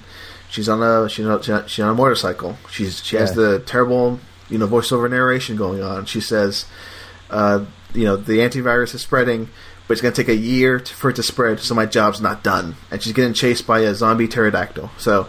she's 0.49 0.69
on 0.69 0.81
a 0.81 1.09
she's 1.09 1.25
on, 1.25 1.41
she's 1.67 1.83
on 1.83 1.91
a 1.91 1.95
motorcycle. 1.95 2.57
She's 2.71 3.03
she 3.03 3.15
has 3.17 3.33
the 3.33 3.59
terrible 3.59 4.19
you 4.49 4.57
know 4.57 4.67
voiceover 4.67 5.09
narration 5.09 5.55
going 5.55 5.81
on. 5.81 6.05
She 6.05 6.21
says, 6.21 6.65
uh, 7.35 7.65
you 7.93 8.05
know, 8.05 8.15
the 8.15 8.39
antivirus 8.39 8.95
is 8.95 9.01
spreading. 9.01 9.49
But 9.87 9.91
it's 9.91 10.01
going 10.01 10.15
to 10.15 10.19
take 10.19 10.29
a 10.29 10.35
year 10.35 10.79
to, 10.79 10.93
for 10.95 11.11
it 11.11 11.15
to 11.17 11.21
spread, 11.21 11.59
so 11.59 11.75
my 11.75 11.85
job's 11.85 12.19
not 12.19 12.41
done. 12.43 12.75
And 12.89 13.03
she's 13.03 13.13
getting 13.13 13.35
chased 13.35 13.67
by 13.67 13.81
a 13.81 13.93
zombie 13.93 14.27
pterodactyl. 14.27 14.89
So 14.97 15.27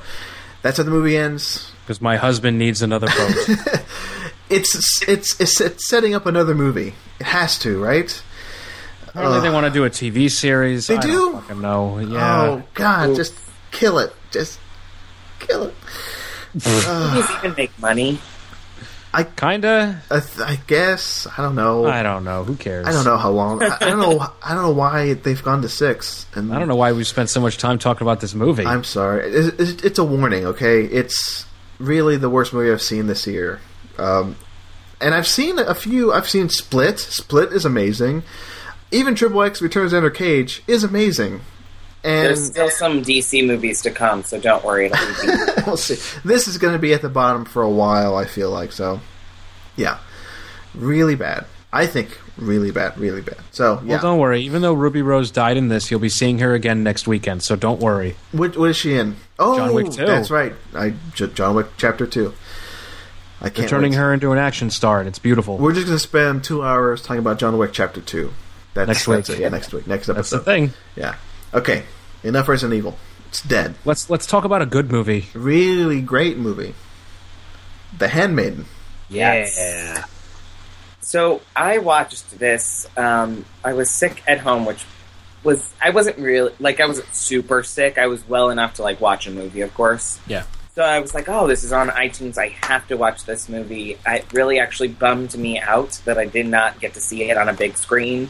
that's 0.63 0.79
how 0.79 0.85
the 0.85 0.91
movie 0.91 1.15
ends. 1.15 1.71
Because 1.83 2.01
my 2.01 2.17
husband 2.17 2.59
needs 2.59 2.81
another 2.81 3.07
boat. 3.07 3.85
It's 4.49 5.03
it's 5.09 5.41
it's, 5.41 5.61
it's 5.61 5.89
setting 5.89 6.15
up 6.15 6.27
another 6.27 6.55
movie. 6.55 6.95
It 7.19 7.27
has 7.27 7.59
to, 7.61 7.83
right? 7.83 8.23
Apparently, 9.09 9.41
they 9.41 9.51
want 9.51 9.67
to 9.67 9.73
do 9.73 9.85
a 9.85 9.91
TV 9.91 10.31
series. 10.31 10.87
They 10.87 10.97
I 10.97 11.01
do? 11.01 11.09
Don't 11.09 11.43
fucking 11.43 11.61
know. 11.61 11.99
Yeah. 11.99 12.43
Oh 12.43 12.63
God, 12.75 13.17
just 13.17 13.35
kill 13.73 13.99
it. 13.99 14.13
Just 14.31 14.61
kill 15.41 15.65
it. 15.65 15.75
Movies 16.55 17.31
even 17.39 17.55
make 17.57 17.77
money. 17.81 18.21
Kinda. 19.25 20.03
I, 20.11 20.21
th- 20.21 20.41
I 20.41 20.57
guess 20.67 21.27
I 21.27 21.43
don't 21.43 21.55
know. 21.55 21.87
I 21.87 22.03
don't 22.03 22.25
know. 22.25 22.45
Who 22.45 22.57
cares? 22.57 22.87
I 22.87 22.93
don't 22.93 23.05
know 23.05 23.17
how 23.17 23.31
long. 23.31 23.63
I, 23.63 23.77
I 23.81 23.85
don't 23.91 24.01
know. 24.01 24.27
I 24.43 24.55
don't 24.55 24.63
know 24.63 24.73
why 24.73 25.15
they've 25.15 25.43
gone 25.43 25.63
to 25.63 25.69
six. 25.69 26.27
And 26.35 26.53
I 26.53 26.59
don't 26.59 26.69
know 26.69 26.77
why 26.77 26.93
we 26.93 27.05
spent 27.05 27.31
so 27.31 27.41
much 27.41 27.59
time 27.59 27.79
talking 27.79 28.07
about 28.07 28.21
this 28.21 28.35
movie. 28.35 28.65
I'm 28.67 28.85
sorry. 28.85 29.31
It's, 29.31 29.61
it's, 29.61 29.83
it's 29.85 29.99
a 29.99 30.05
warning. 30.05 30.47
Okay, 30.47 30.85
it's 30.85 31.47
really 31.79 32.17
the 32.17 32.31
worst 32.31 32.53
movie 32.53 32.71
I've 32.71 32.83
seen 32.83 33.07
this 33.07 33.27
year. 33.27 33.61
Um, 33.99 34.37
and 35.01 35.15
I've 35.15 35.27
seen 35.27 35.59
a 35.59 35.75
few. 35.75 36.13
I've 36.13 36.29
seen 36.29 36.49
Split. 36.49 36.99
Split 36.99 37.53
is 37.53 37.65
amazing. 37.65 38.23
Even 38.91 39.15
Triple 39.15 39.43
X 39.43 39.61
Returns 39.61 39.93
Xander 39.93 40.15
Cage 40.15 40.63
is 40.67 40.85
amazing. 40.85 41.41
And 42.07 42.27
There's 42.27 42.47
still 42.47 42.71
some 42.71 43.03
DC 43.03 43.45
movies 43.47 43.83
to 43.83 43.91
come, 43.91 44.23
so 44.23 44.39
don't 44.41 44.65
worry. 44.65 44.87
It'll 44.87 45.07
be 45.27 45.63
we'll 45.67 45.77
see. 45.77 45.97
This 46.25 46.47
is 46.47 46.57
going 46.57 46.73
to 46.73 46.79
be 46.79 46.95
at 46.95 47.03
the 47.03 47.09
bottom 47.09 47.45
for 47.45 47.63
a 47.63 47.69
while. 47.71 48.15
I 48.17 48.27
feel 48.27 48.51
like 48.51 48.71
so. 48.71 49.01
Yeah, 49.75 49.99
really 50.75 51.17
bad. 51.17 51.47
I 51.73 51.87
think 51.87 52.17
really 52.39 52.71
bad, 52.71 52.97
really 52.97 53.23
bad. 53.23 53.39
So 53.51 53.81
yeah, 53.83 53.95
Well, 53.95 54.03
don't 54.03 54.19
worry. 54.21 54.41
Even 54.43 54.63
though 54.63 54.73
Ruby 54.73 55.03
Rose 55.03 55.31
died 55.31 55.57
in 55.57 55.69
this, 55.69 55.91
you'll 55.91 56.01
be 56.01 56.09
seeing 56.09 56.39
her 56.39 56.55
again 56.55 56.83
next 56.85 57.09
weekend. 57.09 57.43
So 57.43 57.57
don't 57.57 57.81
worry. 57.81 58.15
what, 58.33 58.57
what 58.57 58.71
is 58.71 58.77
she 58.77 58.95
in? 58.95 59.17
Oh, 59.39 59.57
John 59.57 59.75
Wick 59.75 59.91
2. 59.91 60.07
That's 60.07 60.31
right. 60.31 60.53
I 60.75 60.95
John 61.15 61.55
Wick 61.57 61.67
Chapter 61.77 62.07
Two. 62.07 62.35
I 63.41 63.45
They're 63.45 63.51
can't. 63.51 63.69
turning 63.69 63.91
wait. 63.93 63.99
her 63.99 64.15
into 64.15 64.33
an 64.33 64.39
action 64.39 64.71
star, 64.71 65.01
and 65.01 65.09
it's 65.09 65.19
beautiful. 65.19 65.59
We're 65.59 65.75
just 65.75 65.87
going 65.87 65.97
to 65.99 66.03
spend 66.03 66.45
two 66.45 66.63
hours 66.63 67.03
talking 67.03 67.19
about 67.19 67.39
John 67.39 67.59
Wick 67.59 67.73
Chapter 67.73 68.01
Two. 68.01 68.33
That's, 68.75 68.87
Next 68.89 69.07
that's 69.07 69.29
week. 69.29 69.39
it. 69.39 69.43
Yeah, 69.43 69.49
next 69.51 69.73
week. 69.75 69.87
Next 69.87 70.09
episode. 70.09 70.15
That's 70.17 70.31
the 70.31 70.37
episode. 70.37 70.45
thing. 70.45 70.73
Yeah. 70.97 71.17
Okay. 71.53 71.83
Enough 72.23 72.49
Resident 72.49 72.77
Evil. 72.77 72.99
It's 73.29 73.43
dead. 73.43 73.75
Let's 73.85 74.09
let's 74.09 74.27
talk 74.27 74.45
about 74.45 74.63
a 74.63 74.67
good 74.67 74.91
movie. 74.91 75.27
Really 75.35 76.01
great 76.01 76.39
movie. 76.39 76.75
The 77.99 78.09
Handmaiden. 78.09 78.67
Yes. 79.09 80.05
So 81.01 81.41
I 81.55 81.79
watched 81.79 82.39
this. 82.39 82.89
Um, 82.97 83.45
I 83.65 83.75
was 83.75 83.91
sick 83.91 84.23
at 84.27 84.41
home, 84.41 84.65
which 84.65 84.85
was 85.45 85.73
I 85.81 85.91
wasn't 85.91 86.19
really 86.19 86.53
like 86.59 86.81
I 86.81 86.87
wasn't 86.87 87.15
super 87.15 87.63
sick. 87.63 87.99
I 87.99 88.07
was 88.07 88.29
well 88.29 88.51
enough 88.51 88.75
to 88.75 88.83
like 88.83 89.01
watch 89.01 89.27
a 89.27 89.31
movie, 89.31 89.61
of 89.61 89.73
course. 89.75 90.19
Yeah. 90.27 90.45
So 90.75 90.83
I 90.83 91.01
was 91.01 91.15
like, 91.15 91.29
oh, 91.29 91.47
this 91.47 91.65
is 91.65 91.73
on 91.73 91.89
iTunes. 91.89 92.37
I 92.37 92.49
have 92.67 92.87
to 92.89 92.97
watch 92.97 93.25
this 93.25 93.49
movie. 93.49 93.97
It 94.07 94.33
really 94.33 94.59
actually 94.59 94.89
bummed 94.89 95.35
me 95.39 95.59
out 95.59 96.01
that 96.05 96.19
I 96.19 96.27
did 96.27 96.47
not 96.47 96.81
get 96.81 96.95
to 96.95 97.01
see 97.01 97.31
it 97.31 97.39
on 97.39 97.49
a 97.49 97.55
big 97.55 97.79
screen. 97.79 98.29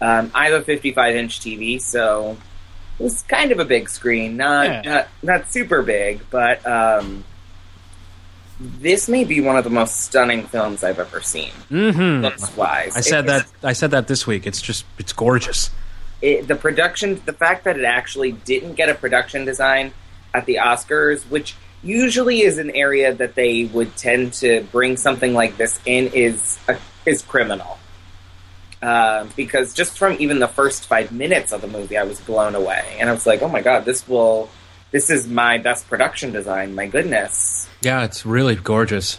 Um, 0.00 0.30
I 0.34 0.50
have 0.50 0.60
a 0.60 0.64
55 0.64 1.16
inch 1.16 1.40
TV, 1.40 1.80
so 1.80 2.36
it 2.98 3.02
was 3.02 3.22
kind 3.22 3.52
of 3.52 3.58
a 3.60 3.64
big 3.64 3.88
screen. 3.88 4.36
Not 4.36 4.66
Yeah. 4.66 4.82
not, 4.82 5.08
not 5.22 5.50
super 5.50 5.82
big, 5.82 6.20
but 6.30 6.66
um, 6.66 7.24
this 8.60 9.08
may 9.08 9.24
be 9.24 9.40
one 9.40 9.56
of 9.56 9.64
the 9.64 9.70
most 9.70 10.00
stunning 10.00 10.44
films 10.46 10.82
I've 10.82 10.98
ever 10.98 11.20
seen, 11.20 11.52
Mm-hmm. 11.70 12.22
looks 12.24 12.56
wise. 12.56 12.96
I 12.96 13.00
said 13.00 13.26
that. 13.26 13.46
I 13.62 13.72
said 13.72 13.92
that 13.92 14.08
this 14.08 14.26
week. 14.26 14.46
It's 14.46 14.60
just. 14.60 14.84
It's 14.98 15.12
gorgeous. 15.12 15.70
it, 16.20 16.48
the 16.48 16.56
production, 16.56 17.22
the 17.24 17.32
fact 17.32 17.64
that 17.64 17.78
it 17.78 17.84
actually 17.84 18.32
didn't 18.32 18.74
get 18.74 18.88
a 18.88 18.94
production 18.94 19.44
design 19.44 19.92
at 20.34 20.44
the 20.46 20.56
Oscars, 20.56 21.22
which 21.30 21.54
usually 21.84 22.40
is 22.40 22.58
an 22.58 22.70
area 22.72 23.14
that 23.14 23.36
they 23.36 23.64
would 23.66 23.96
tend 23.96 24.32
to 24.32 24.62
bring 24.72 24.96
something 24.96 25.32
like 25.32 25.56
this 25.56 25.78
in, 25.86 26.08
is 26.08 26.58
uh, 26.68 26.74
is 27.06 27.22
criminal. 27.22 27.77
Uh, 28.80 29.26
because 29.36 29.74
just 29.74 29.98
from 29.98 30.16
even 30.20 30.38
the 30.38 30.48
first 30.48 30.86
five 30.86 31.10
minutes 31.10 31.52
of 31.52 31.60
the 31.60 31.66
movie, 31.66 31.96
I 31.96 32.04
was 32.04 32.20
blown 32.20 32.54
away, 32.54 32.96
and 33.00 33.10
I 33.10 33.12
was 33.12 33.26
like, 33.26 33.42
"Oh 33.42 33.48
my 33.48 33.60
god, 33.60 33.84
this 33.84 34.06
will, 34.06 34.48
this 34.92 35.10
is 35.10 35.26
my 35.26 35.58
best 35.58 35.88
production 35.88 36.32
design. 36.32 36.74
My 36.74 36.86
goodness." 36.86 37.68
Yeah, 37.82 38.04
it's 38.04 38.24
really 38.24 38.54
gorgeous. 38.54 39.18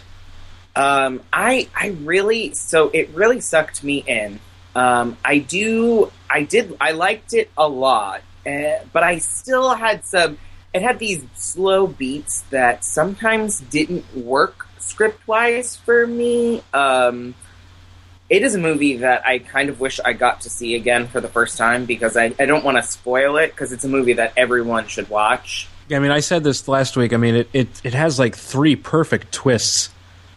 Um, 0.74 1.20
I 1.32 1.68
I 1.74 1.88
really 1.88 2.54
so 2.54 2.90
it 2.90 3.10
really 3.10 3.40
sucked 3.40 3.84
me 3.84 3.98
in. 4.06 4.40
Um, 4.74 5.16
I 5.24 5.38
do 5.38 6.10
I 6.28 6.44
did 6.44 6.76
I 6.80 6.92
liked 6.92 7.34
it 7.34 7.50
a 7.58 7.68
lot, 7.68 8.22
uh, 8.46 8.78
but 8.92 9.02
I 9.02 9.18
still 9.18 9.74
had 9.74 10.04
some. 10.06 10.38
It 10.72 10.82
had 10.82 10.98
these 10.98 11.24
slow 11.34 11.86
beats 11.86 12.42
that 12.50 12.84
sometimes 12.84 13.60
didn't 13.60 14.16
work 14.16 14.68
script 14.78 15.26
wise 15.26 15.76
for 15.76 16.06
me. 16.06 16.62
Um, 16.72 17.34
it 18.30 18.42
is 18.42 18.54
a 18.54 18.58
movie 18.58 18.98
that 18.98 19.26
I 19.26 19.40
kind 19.40 19.68
of 19.68 19.80
wish 19.80 19.98
I 20.02 20.12
got 20.12 20.42
to 20.42 20.50
see 20.50 20.76
again 20.76 21.08
for 21.08 21.20
the 21.20 21.28
first 21.28 21.58
time 21.58 21.84
because 21.84 22.16
I, 22.16 22.32
I 22.38 22.46
don't 22.46 22.64
want 22.64 22.76
to 22.76 22.82
spoil 22.82 23.36
it 23.36 23.50
because 23.50 23.72
it's 23.72 23.84
a 23.84 23.88
movie 23.88 24.14
that 24.14 24.32
everyone 24.36 24.86
should 24.86 25.10
watch. 25.10 25.68
Yeah, 25.88 25.96
I 25.96 26.00
mean, 26.00 26.12
I 26.12 26.20
said 26.20 26.44
this 26.44 26.68
last 26.68 26.96
week. 26.96 27.12
I 27.12 27.16
mean, 27.16 27.34
it, 27.34 27.48
it, 27.52 27.68
it 27.82 27.94
has 27.94 28.20
like 28.20 28.36
three 28.36 28.76
perfect 28.76 29.32
twists, 29.32 29.90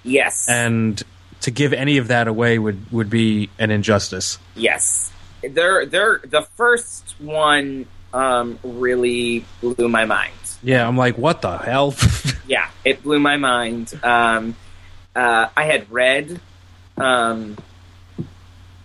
Yes, 0.03 0.49
and 0.49 1.01
to 1.41 1.51
give 1.51 1.71
any 1.71 1.99
of 1.99 2.07
that 2.07 2.27
away 2.27 2.57
would, 2.57 2.91
would 2.91 3.11
be 3.11 3.49
an 3.59 3.69
injustice. 3.69 4.39
Yes, 4.55 5.11
they're 5.43 5.85
they're 5.85 6.19
the 6.25 6.41
first 6.41 7.13
one 7.19 7.85
um, 8.11 8.57
really 8.63 9.45
blew 9.61 9.87
my 9.87 10.05
mind. 10.05 10.33
Yeah, 10.63 10.87
I'm 10.87 10.97
like, 10.97 11.17
what 11.17 11.41
the 11.41 11.57
hell? 11.57 11.93
Yeah, 12.45 12.69
it 12.83 13.01
blew 13.03 13.19
my 13.19 13.37
mind. 13.37 13.97
Um, 14.03 14.57
uh, 15.15 15.47
I 15.55 15.63
had 15.63 15.89
read. 15.89 16.41
Um, 16.97 17.55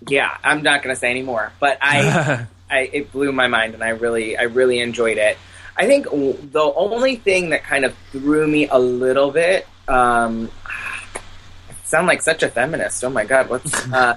yeah, 0.08 0.36
I'm 0.44 0.62
not 0.62 0.82
going 0.82 0.94
to 0.94 0.98
say 0.98 1.10
anymore, 1.10 1.52
but 1.60 1.78
I, 1.80 2.46
I 2.70 2.78
it 2.92 3.12
blew 3.12 3.32
my 3.32 3.46
mind, 3.48 3.74
and 3.74 3.82
I 3.82 3.90
really 3.90 4.36
I 4.36 4.42
really 4.44 4.78
enjoyed 4.80 5.18
it. 5.18 5.38
I 5.76 5.86
think 5.86 6.06
the 6.06 6.72
only 6.74 7.16
thing 7.16 7.50
that 7.50 7.62
kind 7.64 7.84
of 7.84 7.94
threw 8.10 8.46
me 8.46 8.68
a 8.68 8.78
little 8.78 9.30
bit. 9.30 9.66
Um, 9.86 10.50
I 10.66 11.74
sound 11.84 12.06
like 12.06 12.22
such 12.22 12.42
a 12.42 12.48
feminist. 12.48 13.02
Oh 13.04 13.10
my 13.10 13.24
god, 13.24 13.48
what's 13.48 13.86
uh, 13.92 14.16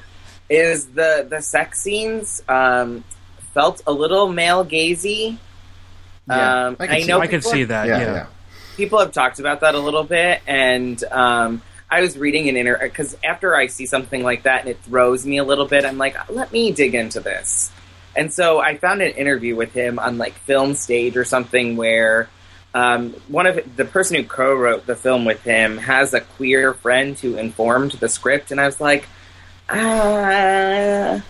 is 0.50 0.88
the 0.88 1.26
the 1.30 1.42
sex 1.42 1.82
scenes 1.82 2.44
um, 2.50 3.04
felt 3.54 3.82
a 3.88 3.92
little 3.92 4.28
male 4.28 4.66
gazy. 4.66 5.38
Yeah, 6.28 6.66
um, 6.68 6.78
I 6.80 6.88
can 6.88 7.02
see- 7.02 7.08
know 7.08 7.20
I 7.20 7.28
could 7.28 7.44
see 7.44 7.64
that. 7.66 7.88
yeah, 7.88 8.00
Yeah, 8.00 8.14
yeah. 8.14 8.26
people 8.78 9.00
have 9.00 9.12
talked 9.12 9.40
about 9.40 9.62
that 9.62 9.76
a 9.76 9.80
little 9.80 10.04
bit, 10.04 10.42
and 10.48 11.02
um, 11.06 11.62
I 11.92 12.02
was 12.02 12.18
reading 12.18 12.48
an 12.48 12.56
inter 12.56 12.80
because 12.82 13.18
after 13.22 13.54
I 13.54 13.68
see 13.68 13.86
something 13.86 14.24
like 14.24 14.44
that 14.44 14.62
and 14.62 14.70
it 14.70 14.80
throws 14.80 15.26
me 15.26 15.38
a 15.38 15.44
little 15.44 15.66
bit, 15.68 15.84
I'm 15.84 15.98
like, 15.98 16.16
let 16.30 16.52
me 16.52 16.72
dig 16.72 16.96
into 16.96 17.20
this. 17.20 17.70
And 18.16 18.32
so 18.32 18.60
I 18.60 18.78
found 18.78 19.02
an 19.02 19.12
interview 19.12 19.58
with 19.58 19.74
him 19.74 20.00
on 20.00 20.18
like 20.18 20.34
Film 20.34 20.74
Stage 20.74 21.18
or 21.18 21.26
something 21.26 21.76
where 21.76 22.30
um, 22.74 23.12
one 23.28 23.46
of 23.46 23.60
the 23.76 23.84
person 23.84 24.16
who 24.16 24.24
co-wrote 24.24 24.86
the 24.86 24.96
film 24.96 25.26
with 25.26 25.44
him 25.44 25.78
has 25.78 26.14
a 26.14 26.22
queer 26.22 26.74
friend 26.74 27.20
who 27.20 27.36
informed 27.36 27.92
the 27.92 28.08
script, 28.08 28.52
and 28.52 28.62
I 28.62 28.66
was 28.66 28.80
like, 28.80 29.08
ah, 29.70 31.22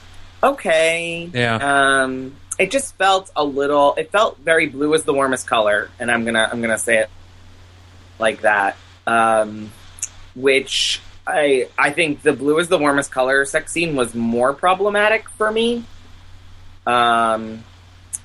okay, 0.44 1.30
Yeah. 1.34 1.56
Um, 2.04 2.36
it 2.60 2.70
just 2.70 2.96
felt 2.96 3.32
a 3.36 3.44
little. 3.44 3.96
It 3.96 4.12
felt 4.12 4.38
very 4.38 4.68
blue 4.68 4.94
is 4.94 5.04
the 5.04 5.14
warmest 5.14 5.48
color, 5.48 5.90
and 6.00 6.12
I'm 6.12 6.26
gonna 6.26 6.48
I'm 6.52 6.62
gonna 6.62 6.78
say 6.78 7.00
it 7.00 7.10
like 8.20 8.42
that. 8.42 8.78
Um, 9.08 9.72
which 10.36 11.02
I 11.28 11.68
I 11.78 11.92
think 11.92 12.22
the 12.24 12.34
blue 12.34 12.58
is 12.60 12.68
the 12.68 12.78
warmest 12.78 13.12
color 13.12 13.46
sex 13.46 13.72
scene 13.72 13.96
was 13.96 14.14
more 14.16 14.54
problematic 14.54 15.30
for 15.30 15.52
me. 15.52 15.84
Um, 16.86 17.64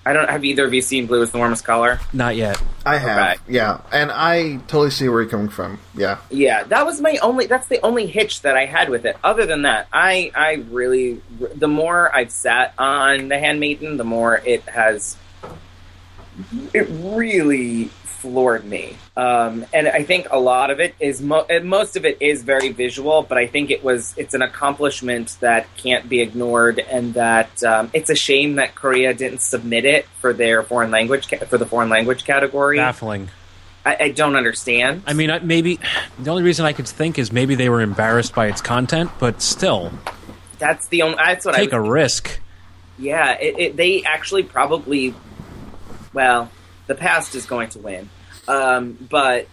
I 0.06 0.12
don't 0.12 0.30
have 0.30 0.44
either 0.44 0.64
of 0.64 0.72
you 0.72 0.80
seen 0.82 1.06
Blue 1.06 1.20
is 1.20 1.32
the 1.32 1.38
warmest 1.38 1.64
color. 1.64 1.98
Not 2.12 2.36
yet. 2.36 2.62
I 2.84 2.96
have, 2.96 3.16
Right. 3.18 3.38
yeah, 3.48 3.80
and 3.92 4.12
I 4.12 4.58
totally 4.68 4.90
see 4.90 5.08
where 5.08 5.20
you're 5.20 5.28
coming 5.30 5.48
from. 5.48 5.80
Yeah, 5.96 6.18
Yeah, 6.30 6.62
that 6.62 6.86
was 6.86 7.00
my 7.00 7.18
only. 7.22 7.46
That's 7.46 7.66
the 7.66 7.80
only 7.84 8.06
hitch 8.06 8.42
that 8.42 8.56
I 8.56 8.66
had 8.66 8.88
with 8.88 9.04
it. 9.04 9.16
Other 9.24 9.46
than 9.46 9.62
that, 9.62 9.88
I 9.92 10.30
I 10.34 10.64
really 10.70 11.20
the 11.56 11.66
more 11.66 12.14
I've 12.14 12.30
sat 12.30 12.72
on 12.78 13.28
the 13.28 13.38
Handmaiden, 13.38 13.96
the 13.96 14.04
more 14.04 14.36
it 14.46 14.62
has. 14.68 15.16
It 16.72 16.86
really 16.90 17.86
floored 18.04 18.64
me, 18.64 18.96
um, 19.16 19.64
and 19.72 19.88
I 19.88 20.02
think 20.02 20.28
a 20.30 20.38
lot 20.38 20.70
of 20.70 20.78
it 20.78 20.94
is 21.00 21.22
mo- 21.22 21.46
most 21.62 21.96
of 21.96 22.04
it 22.04 22.18
is 22.20 22.42
very 22.42 22.70
visual. 22.70 23.22
But 23.22 23.38
I 23.38 23.46
think 23.46 23.70
it 23.70 23.82
was 23.82 24.14
it's 24.16 24.34
an 24.34 24.42
accomplishment 24.42 25.36
that 25.40 25.66
can't 25.76 26.08
be 26.08 26.20
ignored, 26.20 26.78
and 26.78 27.14
that 27.14 27.62
um, 27.64 27.90
it's 27.94 28.10
a 28.10 28.14
shame 28.14 28.56
that 28.56 28.74
Korea 28.74 29.14
didn't 29.14 29.40
submit 29.40 29.84
it 29.84 30.06
for 30.20 30.32
their 30.32 30.62
foreign 30.62 30.90
language 30.90 31.28
ca- 31.28 31.46
for 31.46 31.58
the 31.58 31.66
foreign 31.66 31.88
language 31.88 32.24
category. 32.24 32.76
Baffling. 32.76 33.28
I, 33.86 33.96
I 34.00 34.08
don't 34.10 34.34
understand. 34.34 35.04
I 35.06 35.12
mean, 35.14 35.30
maybe 35.44 35.78
the 36.18 36.30
only 36.30 36.42
reason 36.42 36.66
I 36.66 36.72
could 36.72 36.88
think 36.88 37.18
is 37.18 37.30
maybe 37.32 37.54
they 37.54 37.68
were 37.68 37.80
embarrassed 37.80 38.34
by 38.34 38.48
its 38.48 38.60
content, 38.60 39.12
but 39.20 39.40
still, 39.40 39.92
that's 40.58 40.88
the 40.88 41.02
only. 41.02 41.16
That's 41.16 41.46
what 41.46 41.54
I 41.54 41.58
take 41.58 41.72
a 41.72 41.80
risk. 41.80 42.40
Yeah, 42.98 43.38
it, 43.38 43.58
it, 43.58 43.76
they 43.76 44.02
actually 44.02 44.42
probably. 44.42 45.14
Well, 46.12 46.50
the 46.86 46.94
past 46.94 47.34
is 47.34 47.46
going 47.46 47.68
to 47.70 47.78
win, 47.78 48.08
um, 48.48 48.96
but 49.10 49.48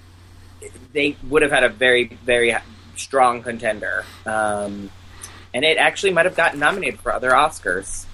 they 0.93 1.15
would 1.29 1.41
have 1.41 1.51
had 1.51 1.63
a 1.63 1.69
very, 1.69 2.05
very 2.05 2.55
strong 2.95 3.43
contender, 3.43 4.05
um, 4.25 4.89
and 5.53 5.65
it 5.65 5.77
actually 5.77 6.11
might 6.11 6.25
have 6.25 6.35
gotten 6.35 6.59
nominated 6.59 6.99
for 6.99 7.11
other 7.11 7.31
Oscars. 7.31 8.05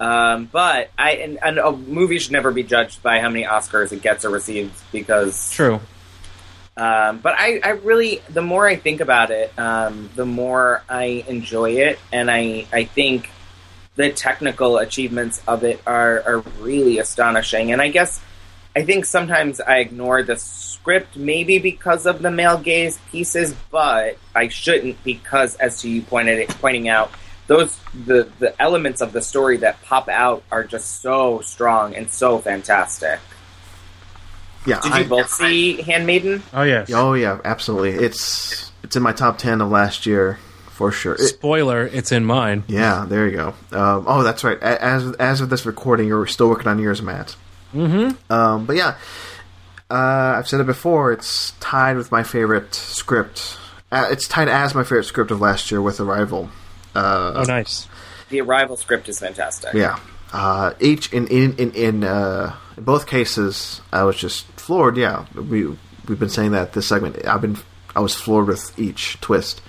Um, 0.00 0.48
but 0.50 0.90
I 0.98 1.12
and, 1.12 1.38
and 1.42 1.58
a 1.58 1.70
movie 1.70 2.18
should 2.18 2.32
never 2.32 2.50
be 2.50 2.64
judged 2.64 3.02
by 3.02 3.20
how 3.20 3.28
many 3.28 3.44
Oscars 3.44 3.92
it 3.92 4.02
gets 4.02 4.24
or 4.24 4.30
receives 4.30 4.82
because 4.90 5.52
True. 5.52 5.80
um, 6.76 7.18
but 7.18 7.34
I, 7.38 7.60
I 7.62 7.68
really, 7.70 8.20
the 8.28 8.42
more 8.42 8.66
I 8.66 8.74
think 8.74 9.00
about 9.00 9.30
it, 9.30 9.56
um, 9.56 10.10
the 10.16 10.26
more 10.26 10.82
I 10.88 11.24
enjoy 11.28 11.72
it, 11.72 12.00
and 12.12 12.28
I, 12.28 12.66
I 12.72 12.84
think 12.84 13.30
the 13.94 14.10
technical 14.10 14.78
achievements 14.78 15.40
of 15.46 15.62
it 15.62 15.80
are, 15.86 16.22
are 16.26 16.38
really 16.58 16.98
astonishing. 16.98 17.70
And 17.70 17.80
I 17.80 17.88
guess 17.88 18.20
I 18.76 18.84
think 18.84 19.04
sometimes 19.04 19.60
I 19.60 19.78
ignore 19.78 20.22
the 20.22 20.36
script, 20.36 21.16
maybe 21.16 21.58
because 21.58 22.06
of 22.06 22.20
the 22.22 22.30
male 22.30 22.58
gaze 22.58 22.98
pieces, 23.10 23.54
but 23.70 24.18
I 24.34 24.48
shouldn't 24.48 25.02
because, 25.04 25.54
as 25.56 25.80
to 25.82 25.88
you 25.88 26.02
pointed 26.02 26.38
it, 26.40 26.48
pointing 26.48 26.88
out, 26.88 27.10
those 27.46 27.78
the 28.06 28.28
the 28.38 28.60
elements 28.60 29.00
of 29.00 29.12
the 29.12 29.20
story 29.22 29.58
that 29.58 29.80
pop 29.82 30.08
out 30.08 30.42
are 30.50 30.64
just 30.64 31.02
so 31.02 31.40
strong 31.42 31.94
and 31.94 32.10
so 32.10 32.38
fantastic. 32.38 33.20
yeah. 34.66 34.80
Did 34.80 34.92
I- 34.92 35.00
you 35.00 35.08
both 35.08 35.28
see 35.30 35.80
Handmaiden? 35.82 36.42
Oh 36.52 36.62
yes. 36.62 36.90
Oh 36.92 37.14
yeah, 37.14 37.38
absolutely. 37.44 37.92
It's 38.04 38.72
it's 38.82 38.96
in 38.96 39.02
my 39.02 39.12
top 39.12 39.38
ten 39.38 39.60
of 39.60 39.70
last 39.70 40.06
year 40.06 40.38
for 40.70 40.90
sure. 40.90 41.14
It- 41.14 41.18
Spoiler: 41.28 41.86
It's 41.86 42.12
in 42.12 42.24
mine. 42.24 42.64
yeah, 42.66 43.04
there 43.08 43.26
you 43.28 43.36
go. 43.36 43.48
Um, 43.72 44.04
oh, 44.08 44.22
that's 44.22 44.42
right. 44.42 44.58
As 44.60 45.12
as 45.16 45.40
of 45.40 45.50
this 45.50 45.64
recording, 45.66 46.08
you're 46.08 46.26
still 46.26 46.48
working 46.48 46.68
on 46.68 46.78
yours, 46.78 47.00
Matt. 47.02 47.36
Mm-hmm. 47.74 48.32
Um, 48.32 48.66
but 48.66 48.76
yeah, 48.76 48.96
uh, 49.90 50.34
I've 50.38 50.48
said 50.48 50.60
it 50.60 50.66
before. 50.66 51.12
It's 51.12 51.52
tied 51.60 51.96
with 51.96 52.10
my 52.10 52.22
favorite 52.22 52.74
script. 52.74 53.58
Uh, 53.92 54.08
it's 54.10 54.26
tied 54.26 54.48
as 54.48 54.74
my 54.74 54.82
favorite 54.82 55.04
script 55.04 55.30
of 55.30 55.40
last 55.40 55.70
year 55.70 55.82
with 55.82 56.00
Arrival. 56.00 56.48
Uh, 56.94 57.32
Oh, 57.36 57.42
nice. 57.42 57.86
The 58.30 58.40
Arrival 58.40 58.76
script 58.76 59.08
is 59.08 59.18
fantastic. 59.20 59.74
Yeah. 59.74 59.98
Uh, 60.32 60.72
each 60.80 61.12
in 61.12 61.28
in 61.28 61.54
in 61.56 61.70
in, 61.72 62.04
uh, 62.04 62.56
in 62.76 62.82
both 62.84 63.06
cases, 63.06 63.80
I 63.92 64.02
was 64.02 64.16
just 64.16 64.46
floored. 64.58 64.96
Yeah, 64.96 65.26
we 65.34 65.66
we've 66.08 66.18
been 66.18 66.28
saying 66.28 66.52
that 66.52 66.72
this 66.72 66.88
segment. 66.88 67.24
I've 67.26 67.40
been 67.40 67.56
I 67.94 68.00
was 68.00 68.14
floored 68.16 68.48
with 68.48 68.76
each 68.78 69.20
twist. 69.20 69.60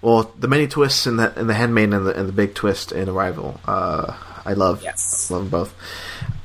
Well, 0.00 0.32
the 0.38 0.48
many 0.48 0.66
twists 0.66 1.06
in 1.06 1.16
the 1.18 1.38
in 1.38 1.48
the 1.48 1.54
Handmaiden 1.54 1.92
and 1.92 2.06
the 2.06 2.18
and 2.18 2.26
the 2.28 2.32
big 2.32 2.54
twist 2.54 2.92
in 2.92 3.10
Arrival. 3.10 3.60
Uh, 3.66 4.14
I 4.44 4.52
love 4.54 4.82
Yes. 4.82 5.30
love 5.30 5.42
them 5.42 5.50
both. 5.50 5.74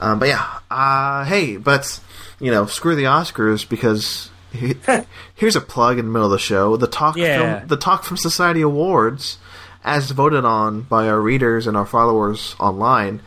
Um, 0.02 0.20
but 0.20 0.28
yeah, 0.28 0.46
uh, 0.70 1.24
hey, 1.26 1.58
but 1.58 2.00
you 2.40 2.52
know, 2.52 2.66
screw 2.66 2.96
the 2.96 3.04
Oscars 3.06 3.68
because 3.68 4.30
he, 4.52 4.76
here's 5.36 5.56
a 5.56 5.62
plug 5.62 5.98
in 6.00 6.06
the 6.06 6.12
middle 6.12 6.26
of 6.28 6.32
the 6.32 6.40
show. 6.40 6.76
The 6.78 6.88
talk 6.88 7.16
Yeah. 7.18 7.60
film, 7.60 7.68
the 7.68 7.78
Talk 7.78 8.04
Film 8.04 8.18
Society 8.18 8.62
Awards, 8.62 9.38
as 9.84 10.12
voted 10.12 10.46
on 10.46 10.82
by 10.82 11.08
our 11.08 11.20
readers 11.22 11.68
and 11.68 11.78
our 11.78 11.86
followers 11.86 12.56
online, 12.60 13.22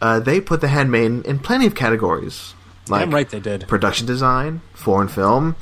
uh, 0.00 0.20
they 0.20 0.40
put 0.40 0.60
The 0.60 0.68
Handmaiden 0.68 1.22
in 1.24 1.38
plenty 1.38 1.66
of 1.66 1.74
categories. 1.74 2.54
Like 2.88 3.02
Damn 3.02 3.14
right 3.14 3.28
they 3.28 3.40
did. 3.40 3.66
production 3.68 4.06
design, 4.06 4.60
foreign 4.74 5.08
film, 5.08 5.54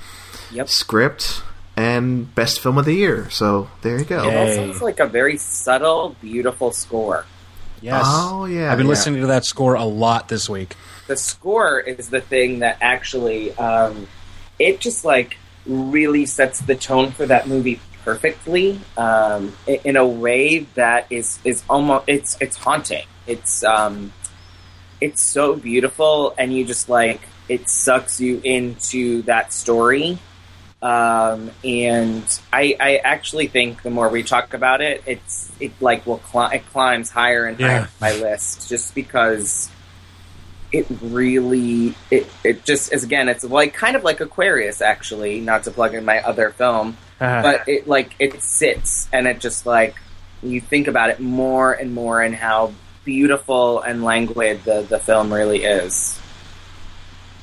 Yep. 0.53 0.69
script, 0.71 1.43
and 1.77 2.35
best 2.35 2.61
film 2.61 2.77
of 2.79 2.85
the 2.87 2.95
year. 2.95 3.29
So 3.31 3.69
there 3.83 3.99
you 3.99 4.05
go. 4.05 4.27
It 4.29 4.33
Yeah. 4.33 4.41
also 4.41 4.67
has 4.73 4.83
like 4.83 5.01
a 5.01 5.07
very 5.07 5.37
subtle, 5.37 6.17
beautiful 6.21 6.73
score. 6.73 7.25
Yes. 7.83 8.05
Oh, 8.07 8.45
yeah, 8.45 8.71
I've 8.71 8.79
been 8.79 8.87
yeah. 8.87 8.91
listening 8.91 9.21
to 9.23 9.27
that 9.29 9.45
score 9.45 9.75
a 9.75 9.85
lot 9.85 10.29
this 10.29 10.49
week. 10.49 10.77
The 11.07 11.17
score 11.17 11.81
is 11.81 12.11
the 12.11 12.21
thing 12.21 12.61
that 12.61 12.79
actually, 12.81 13.57
um, 13.57 14.07
it 14.59 14.81
just 14.81 15.05
like 15.05 15.37
really 15.67 16.27
sets 16.27 16.61
the 16.61 16.75
tone 16.75 17.11
for 17.13 17.27
that 17.27 17.47
movie 17.49 17.81
perfectly 18.05 18.81
um, 18.97 19.55
i- 19.69 19.81
in 19.85 19.97
a 19.97 20.07
way 20.07 20.61
that 20.75 21.07
is 21.11 21.39
is 21.45 21.63
almost 21.69 22.05
it's 22.07 22.37
it's 22.41 22.57
haunting. 22.57 23.05
It's 23.27 23.63
um, 23.65 24.13
it's 25.01 25.23
so 25.23 25.57
beautiful, 25.57 26.35
and 26.39 26.53
you 26.53 26.65
just 26.65 26.89
like 26.89 27.21
it 27.49 27.69
sucks 27.69 28.21
you 28.21 28.41
into 28.45 29.23
that 29.23 29.53
story. 29.53 30.19
Um, 30.83 31.51
and 31.63 32.23
I, 32.53 32.75
I 32.81 32.97
actually 32.97 33.49
think 33.49 33.83
the 33.83 33.91
more 33.91 34.09
we 34.09 34.23
talk 34.23 34.55
about 34.55 34.81
it, 34.81 35.03
it's 35.07 35.53
it 35.61 35.73
like 35.81 36.07
will 36.07 36.19
cli- 36.19 36.57
it 36.57 36.67
climbs 36.71 37.11
higher 37.11 37.45
and 37.45 37.61
higher 37.61 37.71
Yeah. 37.71 37.81
on 37.83 37.89
my 38.01 38.13
list 38.13 38.69
just 38.69 38.95
because 38.95 39.69
it 40.73 40.87
really 41.03 41.95
it 42.11 42.27
it 42.45 42.65
just 42.65 42.93
is 42.93 43.03
again 43.05 43.29
it's 43.29 43.43
like 43.45 43.75
kind 43.75 43.97
of 43.97 44.05
like 44.05 44.21
Aquarius 44.21 44.81
actually 44.81 45.41
not 45.41 45.65
to 45.65 45.71
plug 45.73 45.95
in 45.95 46.05
my 46.05 46.21
other 46.21 46.51
film 46.51 46.97
Uh, 47.21 47.43
but 47.43 47.69
it 47.69 47.89
like 47.89 48.15
it 48.21 48.41
sits 48.41 49.09
and 49.13 49.27
it 49.27 49.41
just 49.41 49.67
like 49.67 49.97
you 50.45 50.61
think 50.61 50.87
about 50.87 51.11
it 51.11 51.19
more 51.21 51.73
and 51.73 51.93
more 51.93 52.23
and 52.23 52.35
how 52.37 52.73
beautiful 53.05 53.81
and 53.83 54.03
languid 54.05 54.63
the 54.65 54.81
the 54.89 54.99
film 55.01 55.31
really 55.35 55.65
is. 55.65 56.19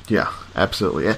Yeah, 0.08 0.32
absolutely. 0.56 1.14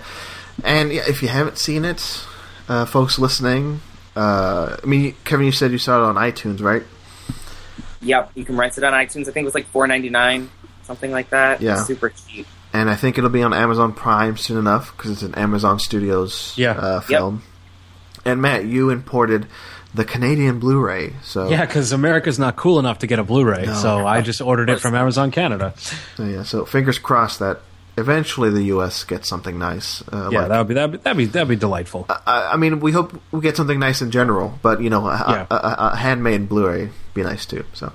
Yeah. 0.62 0.70
And 0.70 0.92
yeah, 0.92 1.02
if 1.08 1.22
you 1.22 1.28
haven't 1.28 1.58
seen 1.58 1.84
it, 1.84 2.24
uh, 2.68 2.84
folks 2.84 3.18
listening, 3.18 3.80
uh, 4.16 4.76
I 4.82 4.86
mean, 4.86 5.14
Kevin, 5.24 5.46
you 5.46 5.52
said 5.52 5.72
you 5.72 5.78
saw 5.78 6.02
it 6.02 6.06
on 6.08 6.14
iTunes, 6.16 6.60
right? 6.62 6.82
Yep, 8.02 8.32
you 8.34 8.44
can 8.44 8.56
rent 8.56 8.78
it 8.78 8.84
on 8.84 8.92
iTunes. 8.92 9.22
I 9.28 9.32
think 9.32 9.38
it 9.38 9.44
was 9.44 9.54
like 9.54 9.66
four 9.66 9.86
ninety 9.86 10.08
nine, 10.08 10.50
something 10.84 11.10
like 11.12 11.30
that. 11.30 11.60
Yeah. 11.60 11.82
super 11.84 12.08
cheap. 12.10 12.46
And 12.72 12.88
I 12.88 12.94
think 12.94 13.18
it'll 13.18 13.30
be 13.30 13.42
on 13.42 13.52
Amazon 13.52 13.92
Prime 13.92 14.36
soon 14.36 14.56
enough 14.56 14.96
because 14.96 15.10
it's 15.10 15.22
an 15.22 15.34
Amazon 15.34 15.78
Studios 15.80 16.54
Yeah. 16.56 16.72
uh, 16.72 17.00
film. 17.00 17.42
And 18.24 18.40
Matt, 18.40 18.64
you 18.66 18.90
imported 18.90 19.46
the 19.92 20.04
Canadian 20.04 20.60
Blu-ray, 20.60 21.14
so 21.24 21.48
yeah, 21.50 21.66
because 21.66 21.90
America's 21.90 22.38
not 22.38 22.54
cool 22.54 22.78
enough 22.78 23.00
to 23.00 23.08
get 23.08 23.18
a 23.18 23.24
Blu-ray, 23.24 23.66
No. 23.66 23.74
so 23.74 24.06
I 24.06 24.20
just 24.20 24.40
ordered 24.40 24.70
it 24.70 24.78
from 24.80 24.94
Amazon 24.94 25.32
Canada. 25.32 25.74
so 26.16 26.24
yeah. 26.24 26.44
So 26.44 26.64
fingers 26.64 26.98
crossed 26.98 27.40
that 27.40 27.60
eventually 27.96 28.50
the 28.50 28.62
U.S. 28.74 29.04
gets 29.04 29.28
something 29.28 29.58
nice. 29.58 30.02
Uh, 30.12 30.28
Yeah, 30.32 30.40
like- 30.40 30.48
that 30.48 30.58
would 30.58 30.68
be 30.68 30.74
that 30.74 30.90
would 30.90 31.02
that'd 31.04 31.16
be 31.16 31.24
that'd 31.26 31.48
be 31.48 31.56
delightful. 31.56 32.06
I, 32.08 32.50
I 32.52 32.56
mean, 32.56 32.80
we 32.80 32.92
hope 32.92 33.20
we 33.32 33.40
get 33.40 33.56
something 33.56 33.78
nice 33.78 34.00
in 34.02 34.10
general, 34.10 34.58
but 34.62 34.80
you 34.82 34.90
know, 34.90 35.06
a, 35.06 35.12
Yeah. 35.28 35.46
a, 35.50 35.54
a, 35.54 35.90
a 35.92 35.96
handmade 35.96 36.48
Blu-ray 36.48 36.90
be 37.14 37.22
nice 37.22 37.46
too. 37.46 37.64
So, 37.74 37.86
so 37.86 37.92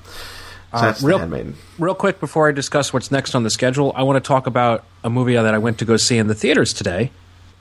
Uh, 0.73 0.81
that's 0.81 1.01
the 1.01 1.07
real- 1.07 1.19
handmade. 1.19 1.53
Real 1.79 1.95
quick 1.95 2.19
before 2.19 2.47
I 2.47 2.51
discuss 2.51 2.91
what's 2.93 3.11
next 3.11 3.35
on 3.35 3.43
the 3.43 3.49
schedule, 3.49 3.93
I 3.95 4.03
want 4.03 4.21
to 4.23 4.27
talk 4.27 4.47
about 4.47 4.83
a 5.03 5.09
movie 5.09 5.33
that 5.35 5.53
I 5.53 5.57
went 5.57 5.77
to 5.79 5.85
go 5.85 5.97
see 5.97 6.17
in 6.17 6.27
the 6.27 6.35
theaters 6.35 6.73
today. 6.73 7.11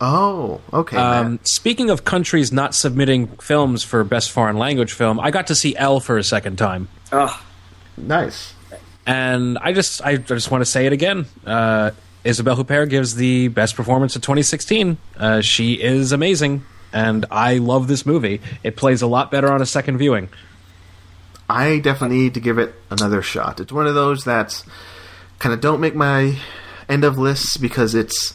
Oh, 0.01 0.61
okay. 0.73 0.97
Um, 0.97 1.39
speaking 1.45 1.89
of 1.89 2.05
countries 2.05 2.51
not 2.53 2.75
submitting 2.75 3.29
films 3.39 3.85
for 3.85 4.03
best 4.03 4.33
foreign 4.33 4.59
language 4.59 4.93
film, 4.93 5.21
I 5.21 5.31
got 5.31 5.47
to 5.47 5.55
see 5.55 5.77
Elle 5.77 6.01
for 6.01 6.19
a 6.19 6.25
second 6.25 6.57
time, 6.59 6.89
Oh, 7.13 7.41
Nice. 7.97 8.53
and 9.07 9.57
I 9.59 9.73
just 9.73 10.03
I 10.05 10.17
just 10.17 10.51
want 10.51 10.63
to 10.63 10.67
say 10.71 10.87
it 10.87 10.93
again. 10.93 11.27
Uh, 11.47 11.93
Isabelle 12.25 12.57
Huppert 12.57 12.89
gives 12.89 13.15
the 13.15 13.49
best 13.49 13.77
performance 13.77 14.17
of 14.17 14.23
2016. 14.23 14.97
Uh, 15.17 15.41
she 15.43 15.75
is 15.75 16.11
amazing, 16.11 16.65
and 16.93 17.27
I 17.31 17.59
love 17.59 17.87
this 17.87 18.07
movie. 18.07 18.41
It 18.63 18.77
plays 18.77 19.03
a 19.03 19.07
lot 19.07 19.31
better 19.31 19.53
on 19.53 19.61
a 19.61 19.67
second 19.67 19.99
viewing. 19.99 20.31
I 21.49 21.79
definitely 21.79 22.19
need 22.19 22.35
to 22.35 22.41
give 22.41 22.59
it 22.59 22.75
another 22.91 23.21
shot. 23.21 23.61
It's 23.61 23.73
one 23.73 23.87
of 23.87 23.95
those 23.95 24.25
that's 24.25 24.65
kind 25.39 25.53
of 25.53 25.61
don't 25.61 25.81
make 25.81 25.95
my 25.95 26.39
end 26.89 27.05
of 27.05 27.19
lists 27.19 27.57
because 27.59 27.95
it's 27.95 28.33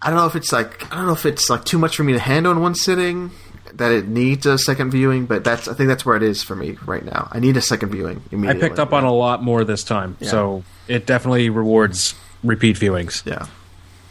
I 0.00 0.08
don't 0.08 0.16
know 0.18 0.26
if 0.26 0.34
it's 0.34 0.50
like 0.52 0.90
I 0.92 0.96
don't 0.96 1.06
know 1.06 1.12
if 1.12 1.26
it's 1.26 1.50
like 1.50 1.64
too 1.64 1.78
much 1.78 1.96
for 1.96 2.04
me 2.04 2.14
to 2.14 2.18
handle 2.18 2.50
in 2.52 2.60
one 2.60 2.74
sitting 2.74 3.30
that 3.74 3.92
it 3.92 4.06
needs 4.08 4.44
a 4.46 4.58
second 4.58 4.90
viewing, 4.90 5.26
but 5.26 5.44
that's 5.44 5.68
I 5.68 5.74
think 5.74 5.88
that's 5.88 6.04
where 6.06 6.16
it 6.16 6.22
is 6.22 6.42
for 6.42 6.56
me 6.56 6.78
right 6.86 7.04
now. 7.04 7.28
I 7.30 7.38
need 7.40 7.56
a 7.58 7.62
second 7.62 7.90
viewing 7.90 8.22
I 8.48 8.54
picked 8.54 8.78
up 8.78 8.92
on 8.94 9.04
a 9.04 9.12
lot 9.12 9.42
more 9.42 9.64
this 9.64 9.84
time, 9.84 10.16
so 10.22 10.64
it 10.88 11.04
definitely 11.06 11.50
rewards 11.50 12.14
repeat 12.42 12.76
viewings. 12.76 13.24
yeah. 13.26 13.46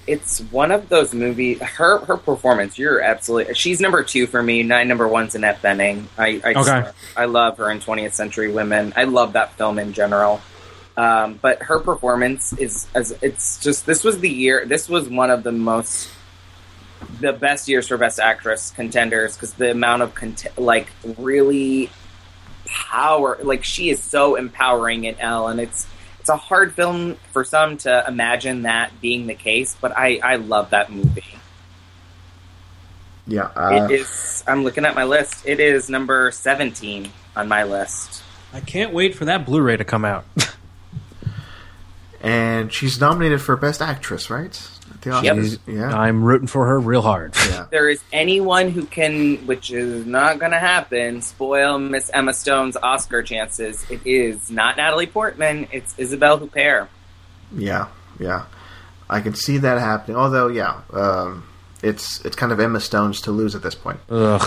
it's 0.07 0.39
one 0.51 0.71
of 0.71 0.89
those 0.89 1.13
movies. 1.13 1.61
Her 1.61 1.99
her 2.05 2.17
performance, 2.17 2.77
you're 2.77 3.01
absolutely. 3.01 3.53
She's 3.53 3.79
number 3.79 4.03
two 4.03 4.27
for 4.27 4.41
me. 4.41 4.63
Nine 4.63 4.87
number 4.87 5.07
one's 5.07 5.35
Annette 5.35 5.61
Bening. 5.61 6.05
I 6.17 6.41
I, 6.43 6.53
Okay. 6.59 6.89
I 7.15 7.25
love 7.25 7.57
her 7.57 7.69
in 7.69 7.79
20th 7.79 8.13
Century 8.13 8.51
Women. 8.51 8.93
I 8.95 9.03
love 9.05 9.33
that 9.33 9.53
film 9.53 9.77
in 9.79 9.93
general. 9.93 10.41
Um, 10.97 11.39
but 11.41 11.63
her 11.63 11.79
performance 11.79 12.51
is 12.53 12.87
as 12.93 13.15
it's 13.21 13.59
just 13.59 13.85
this 13.85 14.03
was 14.03 14.19
the 14.19 14.29
year. 14.29 14.65
This 14.65 14.89
was 14.89 15.07
one 15.07 15.29
of 15.31 15.43
the 15.43 15.51
most 15.51 16.09
the 17.19 17.31
best 17.33 17.67
years 17.67 17.87
for 17.87 17.97
best 17.97 18.19
actress 18.19 18.71
contenders 18.71 19.35
because 19.35 19.53
the 19.53 19.71
amount 19.71 20.01
of 20.01 20.13
cont- 20.13 20.45
like 20.57 20.87
really 21.17 21.89
power 22.65 23.37
like 23.41 23.63
she 23.63 23.89
is 23.89 24.01
so 24.01 24.35
empowering 24.35 25.03
in 25.05 25.15
Elle 25.19 25.47
and 25.47 25.59
it's 25.59 25.85
it's 25.85 25.90
a 26.31 26.37
hard 26.37 26.73
film 26.73 27.15
for 27.31 27.43
some 27.43 27.77
to 27.77 28.05
imagine 28.07 28.63
that 28.63 28.99
being 29.01 29.27
the 29.27 29.35
case 29.35 29.75
but 29.79 29.95
I 29.95 30.19
I 30.23 30.35
love 30.37 30.71
that 30.71 30.91
movie. 30.91 31.23
Yeah. 33.27 33.51
Uh, 33.55 33.87
it 33.89 33.91
is 33.91 34.43
I'm 34.47 34.63
looking 34.63 34.85
at 34.85 34.95
my 34.95 35.03
list. 35.03 35.45
It 35.45 35.59
is 35.59 35.89
number 35.89 36.31
17 36.31 37.09
on 37.35 37.47
my 37.47 37.63
list. 37.63 38.23
I 38.53 38.59
can't 38.59 38.93
wait 38.93 39.15
for 39.15 39.25
that 39.25 39.45
Blu-ray 39.45 39.77
to 39.77 39.85
come 39.85 40.03
out. 40.03 40.25
and 42.21 42.71
she's 42.73 42.99
nominated 42.99 43.41
for 43.41 43.55
best 43.55 43.81
actress, 43.81 44.29
right? 44.29 44.69
At 44.93 45.01
the 45.01 45.21
Yep. 45.23 45.59
Yeah. 45.67 45.97
I'm 45.97 46.23
rooting 46.23 46.47
for 46.47 46.65
her 46.67 46.79
real 46.79 47.01
hard. 47.01 47.35
yeah. 47.49 47.65
there 47.71 47.89
is 47.89 48.01
anyone 48.11 48.69
who 48.69 48.85
can, 48.85 49.37
which 49.47 49.71
is 49.71 50.05
not 50.05 50.39
going 50.39 50.51
to 50.51 50.59
happen, 50.59 51.21
spoil 51.21 51.79
Miss 51.79 52.09
Emma 52.13 52.33
Stone's 52.33 52.77
Oscar 52.77 53.23
chances, 53.23 53.85
it 53.89 54.01
is 54.05 54.49
not 54.49 54.77
Natalie 54.77 55.07
Portman. 55.07 55.67
It's 55.71 55.93
Isabelle 55.97 56.39
Huppert. 56.39 56.87
Yeah, 57.55 57.87
yeah, 58.19 58.45
I 59.09 59.19
can 59.21 59.33
see 59.33 59.57
that 59.57 59.79
happening. 59.79 60.15
Although, 60.17 60.47
yeah, 60.47 60.81
um, 60.93 61.43
it's 61.83 62.23
it's 62.25 62.35
kind 62.35 62.51
of 62.51 62.59
Emma 62.59 62.79
Stone's 62.79 63.21
to 63.21 63.31
lose 63.31 63.55
at 63.55 63.63
this 63.63 63.75
point. 63.75 63.99
Ugh. 64.09 64.41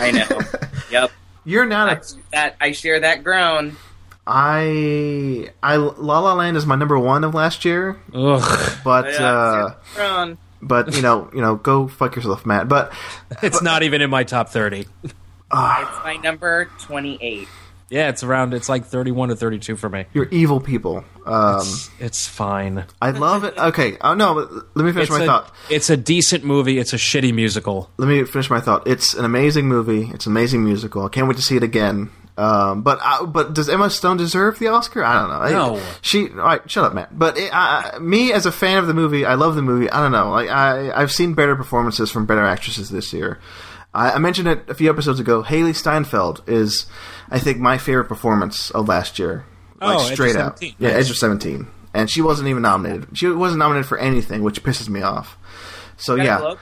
I 0.00 0.10
know. 0.10 0.40
yep. 0.90 1.10
You're 1.44 1.66
not 1.66 1.88
I, 1.88 1.92
a 1.92 2.00
that 2.32 2.56
I 2.60 2.72
share 2.72 3.00
that 3.00 3.24
groan. 3.24 3.76
I 4.32 5.50
I 5.62 5.76
La 5.76 6.20
La 6.20 6.34
Land 6.34 6.56
is 6.56 6.64
my 6.66 6.76
number 6.76 6.98
one 6.98 7.24
of 7.24 7.34
last 7.34 7.64
year, 7.64 7.98
Ugh. 8.14 8.78
but 8.84 9.06
Yeah, 9.12 9.26
uh, 9.26 9.74
that 9.96 10.38
but 10.62 10.94
you 10.94 11.02
know 11.02 11.28
you 11.34 11.40
know 11.40 11.56
go 11.56 11.88
fuck 11.88 12.14
yourself, 12.16 12.46
Matt. 12.46 12.68
But 12.68 12.92
It's 13.42 13.60
not 13.62 13.82
even 13.82 14.00
in 14.00 14.10
my 14.10 14.24
top 14.24 14.48
30. 14.48 14.86
It's 15.02 15.14
my 15.52 16.16
number 16.22 16.66
twenty-eight. 16.80 17.48
Yeah, 17.88 18.08
it's 18.08 18.22
around. 18.22 18.54
It's 18.54 18.68
like 18.68 18.84
31 18.86 19.30
to 19.30 19.34
32 19.36 19.74
for 19.74 19.88
me. 19.88 20.04
you're 20.14 20.28
evil 20.30 20.60
people. 20.60 21.02
Um, 21.26 21.66
It's 21.98 22.24
fine. 22.24 22.84
I 23.02 23.10
love 23.10 23.42
it. 23.42 23.58
Okay, 23.58 23.96
oh 24.00 24.14
no, 24.14 24.34
let 24.74 24.84
me 24.84 24.92
finish 24.92 25.08
It's 25.08 25.18
my 25.18 25.24
a, 25.24 25.26
thought. 25.26 25.52
it's 25.68 25.90
a 25.90 25.96
decent 25.96 26.44
movie. 26.44 26.78
It's 26.78 26.92
a 26.92 26.96
shitty 26.96 27.34
musical. 27.34 27.90
Let 27.96 28.06
me 28.08 28.22
finish 28.22 28.48
my 28.48 28.60
thought. 28.60 28.86
It's 28.86 29.12
an 29.14 29.24
amazing 29.24 29.66
movie. 29.66 30.08
It's 30.14 30.26
an 30.26 30.32
amazing 30.32 30.62
musical. 30.64 31.04
I 31.04 31.08
can't 31.08 31.26
wait 31.26 31.36
to 31.38 31.42
see 31.42 31.56
it 31.56 31.64
again. 31.64 32.10
Um, 32.36 32.82
but 32.82 32.98
uh, 33.02 33.26
but 33.26 33.52
does 33.54 33.68
Emma 33.68 33.90
Stone 33.90 34.16
deserve 34.16 34.58
the 34.58 34.68
Oscar? 34.68 35.04
I 35.04 35.20
don't 35.20 35.28
know. 35.52 35.74
No. 35.76 35.82
she. 36.00 36.28
All 36.30 36.36
right, 36.36 36.70
shut 36.70 36.84
up, 36.84 36.94
Matt. 36.94 37.16
But 37.18 37.36
it, 37.36 37.52
I, 37.54 37.92
I- 37.94 37.98
me 37.98 38.32
as 38.32 38.46
a 38.46 38.52
fan 38.52 38.78
of 38.78 38.86
the 38.86 38.94
movie, 38.94 39.24
I 39.26 39.34
love 39.34 39.56
the 39.56 39.62
movie. 39.62 39.90
I 39.90 40.00
don't 40.02 40.12
know. 40.12 40.30
Like 40.30 40.48
I 40.48 40.90
I've 40.92 41.12
seen 41.12 41.34
better 41.34 41.54
performances 41.56 42.10
from 42.10 42.26
better 42.26 42.44
actresses 42.44 42.88
this 42.88 43.12
year. 43.12 43.38
I, 43.92 44.12
I 44.12 44.18
mentioned 44.18 44.48
it 44.48 44.64
a 44.68 44.74
few 44.74 44.88
episodes 44.88 45.20
ago. 45.20 45.42
Hailee 45.42 45.74
Steinfeld 45.74 46.42
is, 46.46 46.86
I 47.28 47.38
think, 47.40 47.58
my 47.58 47.76
favorite 47.76 48.04
performance 48.06 48.70
of 48.70 48.88
last 48.88 49.18
year. 49.18 49.44
Like 49.80 49.98
Oh, 49.98 50.06
Edge 50.06 50.12
straight 50.14 50.36
out. 50.36 50.58
17. 50.60 50.76
Yeah, 50.78 50.88
Nice. 50.92 51.04
Edge 51.06 51.10
of 51.10 51.16
Seventeen, 51.16 51.66
and 51.92 52.08
she 52.08 52.22
wasn't 52.22 52.48
even 52.48 52.62
nominated. 52.62 53.08
She 53.18 53.28
wasn't 53.28 53.58
nominated 53.58 53.86
for 53.88 53.98
anything, 53.98 54.42
which 54.42 54.62
pisses 54.62 54.88
me 54.88 55.02
off. 55.02 55.36
So 55.96 56.14
yeah. 56.14 56.54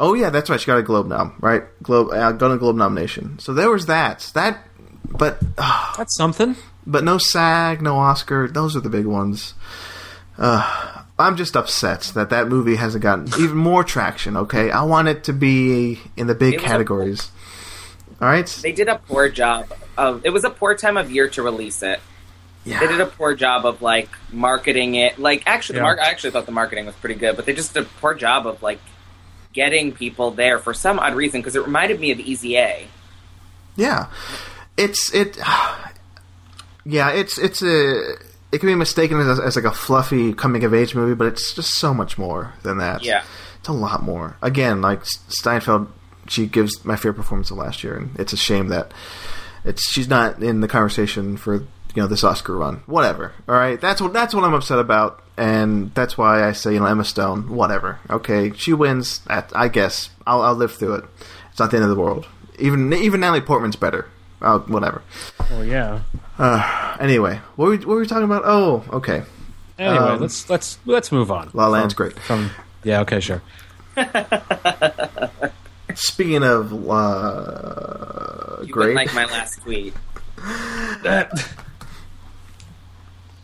Oh 0.00 0.14
yeah, 0.14 0.30
that's 0.30 0.48
right. 0.48 0.60
She 0.60 0.66
got 0.66 0.78
a 0.78 0.82
Globe 0.82 1.08
nom, 1.08 1.34
right? 1.40 1.64
Globe, 1.82 2.10
uh, 2.12 2.30
got 2.32 2.52
a 2.52 2.56
Globe 2.56 2.76
nomination. 2.76 3.38
So 3.40 3.52
there 3.52 3.68
was 3.70 3.86
that. 3.86 4.30
That 4.34 4.64
but 5.10 5.38
uh, 5.56 5.94
That's 5.96 6.16
something. 6.16 6.56
but 6.86 7.04
no 7.04 7.18
SAG, 7.18 7.82
no 7.82 7.96
Oscar. 7.98 8.48
Those 8.48 8.76
are 8.76 8.80
the 8.80 8.90
big 8.90 9.06
ones. 9.06 9.54
Uh, 10.36 11.02
I'm 11.18 11.36
just 11.36 11.56
upset 11.56 12.02
that 12.14 12.30
that 12.30 12.48
movie 12.48 12.76
hasn't 12.76 13.02
gotten 13.02 13.26
even 13.40 13.56
more 13.56 13.82
traction. 13.84 14.36
Okay, 14.36 14.70
I 14.70 14.82
want 14.84 15.08
it 15.08 15.24
to 15.24 15.32
be 15.32 16.00
in 16.16 16.26
the 16.28 16.34
big 16.34 16.54
It 16.54 16.56
was 16.60 16.64
a- 16.64 16.68
categories. 16.68 17.30
All 18.20 18.28
right. 18.28 18.46
They 18.62 18.72
did 18.72 18.88
a 18.88 18.96
poor 18.98 19.28
job 19.28 19.72
of. 19.96 20.24
It 20.24 20.30
was 20.30 20.44
a 20.44 20.50
poor 20.50 20.74
time 20.76 20.96
of 20.96 21.10
year 21.10 21.28
to 21.30 21.42
release 21.42 21.82
it. 21.82 22.00
Yeah. 22.64 22.80
They 22.80 22.88
did 22.88 23.00
a 23.00 23.06
poor 23.06 23.34
job 23.34 23.64
of 23.64 23.80
like 23.80 24.08
marketing 24.32 24.94
it. 24.96 25.18
Like 25.18 25.44
actually, 25.46 25.76
Yeah. 25.76 25.82
the 25.82 25.96
mar- 25.96 26.00
I 26.00 26.08
actually 26.10 26.30
thought 26.32 26.46
the 26.46 26.52
marketing 26.52 26.86
was 26.86 26.94
pretty 26.96 27.14
good, 27.14 27.36
but 27.36 27.46
they 27.46 27.52
just 27.52 27.74
did 27.74 27.84
a 27.84 27.86
poor 28.00 28.14
job 28.14 28.46
of 28.46 28.62
like 28.62 28.80
getting 29.52 29.92
people 29.92 30.30
there 30.32 30.58
for 30.58 30.74
some 30.74 30.98
odd 30.98 31.14
reason 31.14 31.40
because 31.40 31.54
it 31.56 31.64
reminded 31.64 31.98
me 32.00 32.10
of 32.10 32.18
Easy 32.20 32.56
A. 32.58 32.86
Yeah, 33.76 34.06
it's 34.78 35.12
it. 35.12 35.38
Yeah, 36.84 37.10
it's 37.10 37.36
it's 37.36 37.60
a. 37.60 38.14
It 38.50 38.60
can 38.60 38.68
be 38.68 38.74
mistaken 38.74 39.20
as, 39.20 39.38
as 39.38 39.56
like 39.56 39.66
a 39.66 39.72
fluffy 39.72 40.32
coming 40.32 40.64
of 40.64 40.72
age 40.72 40.94
movie, 40.94 41.14
but 41.14 41.26
it's 41.26 41.52
just 41.52 41.74
so 41.74 41.92
much 41.92 42.16
more 42.16 42.54
than 42.62 42.78
that. 42.78 43.02
Yeah. 43.04 43.24
it's 43.58 43.68
a 43.68 43.74
lot 43.74 44.02
more. 44.02 44.38
Again, 44.40 44.80
like 44.80 45.04
Steinfeld, 45.04 45.92
she 46.28 46.46
gives 46.46 46.82
my 46.86 46.96
favorite 46.96 47.16
performance 47.16 47.50
of 47.50 47.58
last 47.58 47.84
year, 47.84 47.94
and 47.94 48.18
it's 48.18 48.32
a 48.32 48.38
shame 48.38 48.68
that 48.68 48.94
it's 49.64 49.92
she's 49.92 50.08
not 50.08 50.42
in 50.42 50.60
the 50.62 50.68
conversation 50.68 51.36
for 51.36 51.56
you 51.56 51.66
know 51.96 52.06
this 52.06 52.24
Oscar 52.24 52.56
run. 52.56 52.82
Whatever. 52.86 53.32
All 53.46 53.54
right, 53.54 53.78
that's 53.78 54.00
what 54.00 54.14
that's 54.14 54.34
what 54.34 54.44
I'm 54.44 54.54
upset 54.54 54.78
about, 54.78 55.22
and 55.36 55.92
that's 55.94 56.16
why 56.16 56.48
I 56.48 56.52
say 56.52 56.72
you 56.72 56.80
know 56.80 56.86
Emma 56.86 57.04
Stone. 57.04 57.50
Whatever. 57.50 57.98
Okay, 58.08 58.52
she 58.52 58.72
wins. 58.72 59.20
At, 59.28 59.52
I 59.54 59.68
guess 59.68 60.08
I'll, 60.26 60.40
I'll 60.40 60.54
live 60.54 60.74
through 60.74 60.94
it. 60.94 61.04
It's 61.50 61.58
not 61.58 61.70
the 61.70 61.76
end 61.76 61.84
of 61.84 61.90
the 61.90 62.00
world. 62.00 62.26
Even 62.58 62.92
even 62.94 63.20
Natalie 63.20 63.42
Portman's 63.42 63.76
better. 63.76 64.06
Oh, 64.40 64.60
whatever. 64.60 65.02
Well, 65.50 65.64
yeah. 65.64 66.00
Anyway, 67.00 67.40
what 67.56 67.64
were 67.66 67.70
we, 67.72 67.76
what 67.78 67.86
were 67.88 68.00
we 68.00 68.06
talking 68.06 68.24
about? 68.24 68.42
Oh, 68.44 68.84
okay. 68.90 69.22
Anyway, 69.78 69.96
Um, 69.96 70.20
let's 70.20 70.48
let's 70.50 70.78
let's 70.86 71.10
move 71.12 71.30
on. 71.30 71.50
La 71.54 71.64
La 71.66 71.70
Land's 71.70 71.94
From- 71.94 72.08
great. 72.08 72.18
From 72.20 72.50
yeah, 72.84 73.00
okay, 73.00 73.20
sure. 73.20 73.42
Speaking 75.94 76.42
of 76.44 76.72
uh, 76.88 78.62
You 78.62 78.72
great, 78.72 78.94
like 78.94 79.12
my 79.14 79.24
last 79.24 79.60
tweet. 79.62 79.94
that 81.02 81.32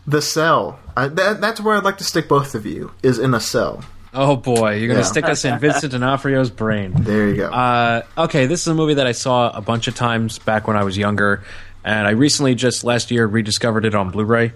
the 0.07 0.21
cell. 0.21 0.79
Uh, 0.95 1.09
that, 1.09 1.41
that's 1.41 1.59
where 1.59 1.75
I'd 1.75 1.83
like 1.83 1.97
to 1.97 2.05
stick 2.05 2.29
both 2.29 2.55
of 2.55 2.65
you. 2.65 2.91
Is 3.03 3.19
in 3.19 3.33
a 3.33 3.41
cell. 3.41 3.83
Oh 4.17 4.35
boy, 4.37 4.75
you're 4.75 4.87
gonna 4.87 5.01
Yeah. 5.01 5.05
stick 5.05 5.25
us 5.25 5.43
in 5.45 5.59
Vincent 5.59 5.91
D'Onofrio's 5.91 6.49
brain. 6.49 6.93
There 6.95 7.27
you 7.27 7.35
go. 7.35 7.47
Uh, 7.49 8.01
okay, 8.17 8.45
this 8.45 8.61
is 8.61 8.67
a 8.67 8.73
movie 8.73 8.93
that 8.95 9.05
I 9.07 9.11
saw 9.11 9.49
a 9.55 9.61
bunch 9.61 9.87
of 9.87 9.95
times 9.95 10.39
back 10.39 10.67
when 10.67 10.77
I 10.77 10.83
was 10.85 10.97
younger, 10.97 11.43
and 11.83 12.07
I 12.07 12.11
recently 12.11 12.55
just 12.55 12.83
last 12.85 13.11
year 13.11 13.27
rediscovered 13.27 13.83
it 13.85 13.93
on 13.93 14.11
Blu-ray, 14.11 14.53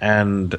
and 0.00 0.54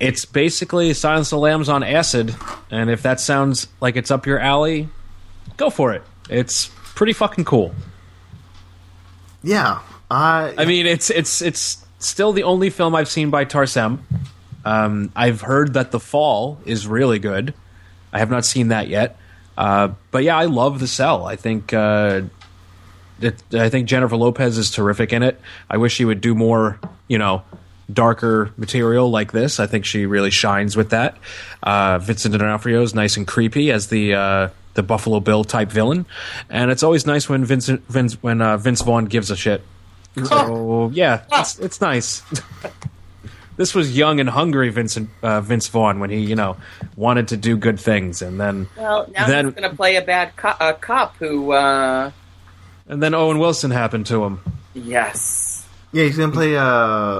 it's 0.00 0.24
basically 0.24 0.92
Silence 0.92 1.28
of 1.28 1.36
the 1.36 1.40
Lambs 1.40 1.68
on 1.68 1.82
acid. 1.84 2.34
And 2.70 2.90
if 2.90 3.02
that 3.02 3.20
sounds 3.20 3.68
like 3.80 3.96
it's 3.96 4.10
up 4.10 4.26
your 4.26 4.38
alley, 4.40 4.88
go 5.56 5.70
for 5.70 5.92
it. 5.92 6.02
It's 6.28 6.70
pretty 6.94 7.12
fucking 7.12 7.44
cool. 7.44 7.74
yeah. 9.42 9.80
I. 10.10 10.54
I 10.56 10.64
mean, 10.64 10.86
it's 10.86 11.10
it's 11.10 11.42
it's 11.42 11.84
still 11.98 12.32
the 12.32 12.42
only 12.44 12.70
film 12.70 12.94
I've 12.94 13.08
seen 13.08 13.30
by 13.30 13.44
Tarsem. 13.44 13.98
Um, 14.64 15.12
I've 15.14 15.42
heard 15.42 15.74
that 15.74 15.90
The 15.92 16.00
Fall 16.00 16.58
is 16.64 16.86
really 16.86 17.18
good. 17.18 17.54
I 18.12 18.18
have 18.18 18.30
not 18.30 18.44
seen 18.44 18.68
that 18.68 18.88
yet, 18.88 19.18
uh, 19.56 19.88
but 20.10 20.22
yeah, 20.24 20.36
I 20.36 20.46
love 20.46 20.80
The 20.80 20.86
Cell. 20.86 21.26
I 21.26 21.36
think 21.36 21.72
uh, 21.72 22.22
it, 23.20 23.42
I 23.52 23.68
think 23.68 23.88
Jennifer 23.88 24.16
Lopez 24.16 24.58
is 24.58 24.70
terrific 24.70 25.12
in 25.12 25.22
it. 25.22 25.40
I 25.68 25.76
wish 25.76 25.94
she 25.94 26.04
would 26.04 26.20
do 26.20 26.34
more, 26.34 26.78
you 27.08 27.18
know, 27.18 27.42
darker 27.92 28.52
material 28.56 29.10
like 29.10 29.32
this. 29.32 29.60
I 29.60 29.66
think 29.66 29.84
she 29.84 30.06
really 30.06 30.30
shines 30.30 30.76
with 30.76 30.90
that. 30.90 31.16
Uh, 31.62 31.98
Vincent 31.98 32.32
D'Onofrio 32.36 32.82
is 32.82 32.94
nice 32.94 33.16
and 33.16 33.26
creepy 33.26 33.70
as 33.72 33.88
the 33.88 34.14
uh, 34.14 34.48
the 34.74 34.82
Buffalo 34.82 35.20
Bill 35.20 35.44
type 35.44 35.70
villain, 35.70 36.06
and 36.48 36.70
it's 36.70 36.82
always 36.82 37.06
nice 37.06 37.28
when 37.28 37.44
Vincent 37.44 37.86
Vince 37.88 38.14
when 38.22 38.40
uh, 38.40 38.56
Vince 38.56 38.82
Vaughn 38.82 39.06
gives 39.06 39.30
a 39.30 39.36
shit. 39.36 39.62
So 40.24 40.90
yeah, 40.92 41.22
it's, 41.32 41.58
it's 41.58 41.80
nice. 41.80 42.22
this 43.58 43.74
was 43.74 43.94
young 43.94 44.18
and 44.20 44.28
hungry 44.30 44.70
Vincent 44.70 45.10
uh, 45.22 45.42
Vince 45.42 45.68
Vaughn 45.68 46.00
when 46.00 46.08
he 46.08 46.20
you 46.20 46.34
know 46.36 46.56
wanted 46.96 47.28
to 47.28 47.36
do 47.36 47.58
good 47.58 47.78
things, 47.78 48.22
and 48.22 48.40
then 48.40 48.66
Well, 48.78 49.06
now 49.14 49.26
Then- 49.26 49.44
he's 49.44 49.54
going 49.54 49.68
to 49.70 49.76
play 49.76 49.96
a 49.96 50.02
bad 50.02 50.34
co- 50.36 50.56
a 50.58 50.72
cop 50.72 51.16
who. 51.18 51.52
uh 51.52 52.12
and 52.88 53.02
then 53.02 53.12
Owen 53.14 53.38
Wilson 53.38 53.70
happened 53.70 54.06
to 54.06 54.24
him. 54.24 54.40
Yes. 54.72 55.66
yeah, 55.92 56.04
he's 56.04 56.16
gonna 56.16 56.32
play 56.32 56.56
uh, 56.56 56.64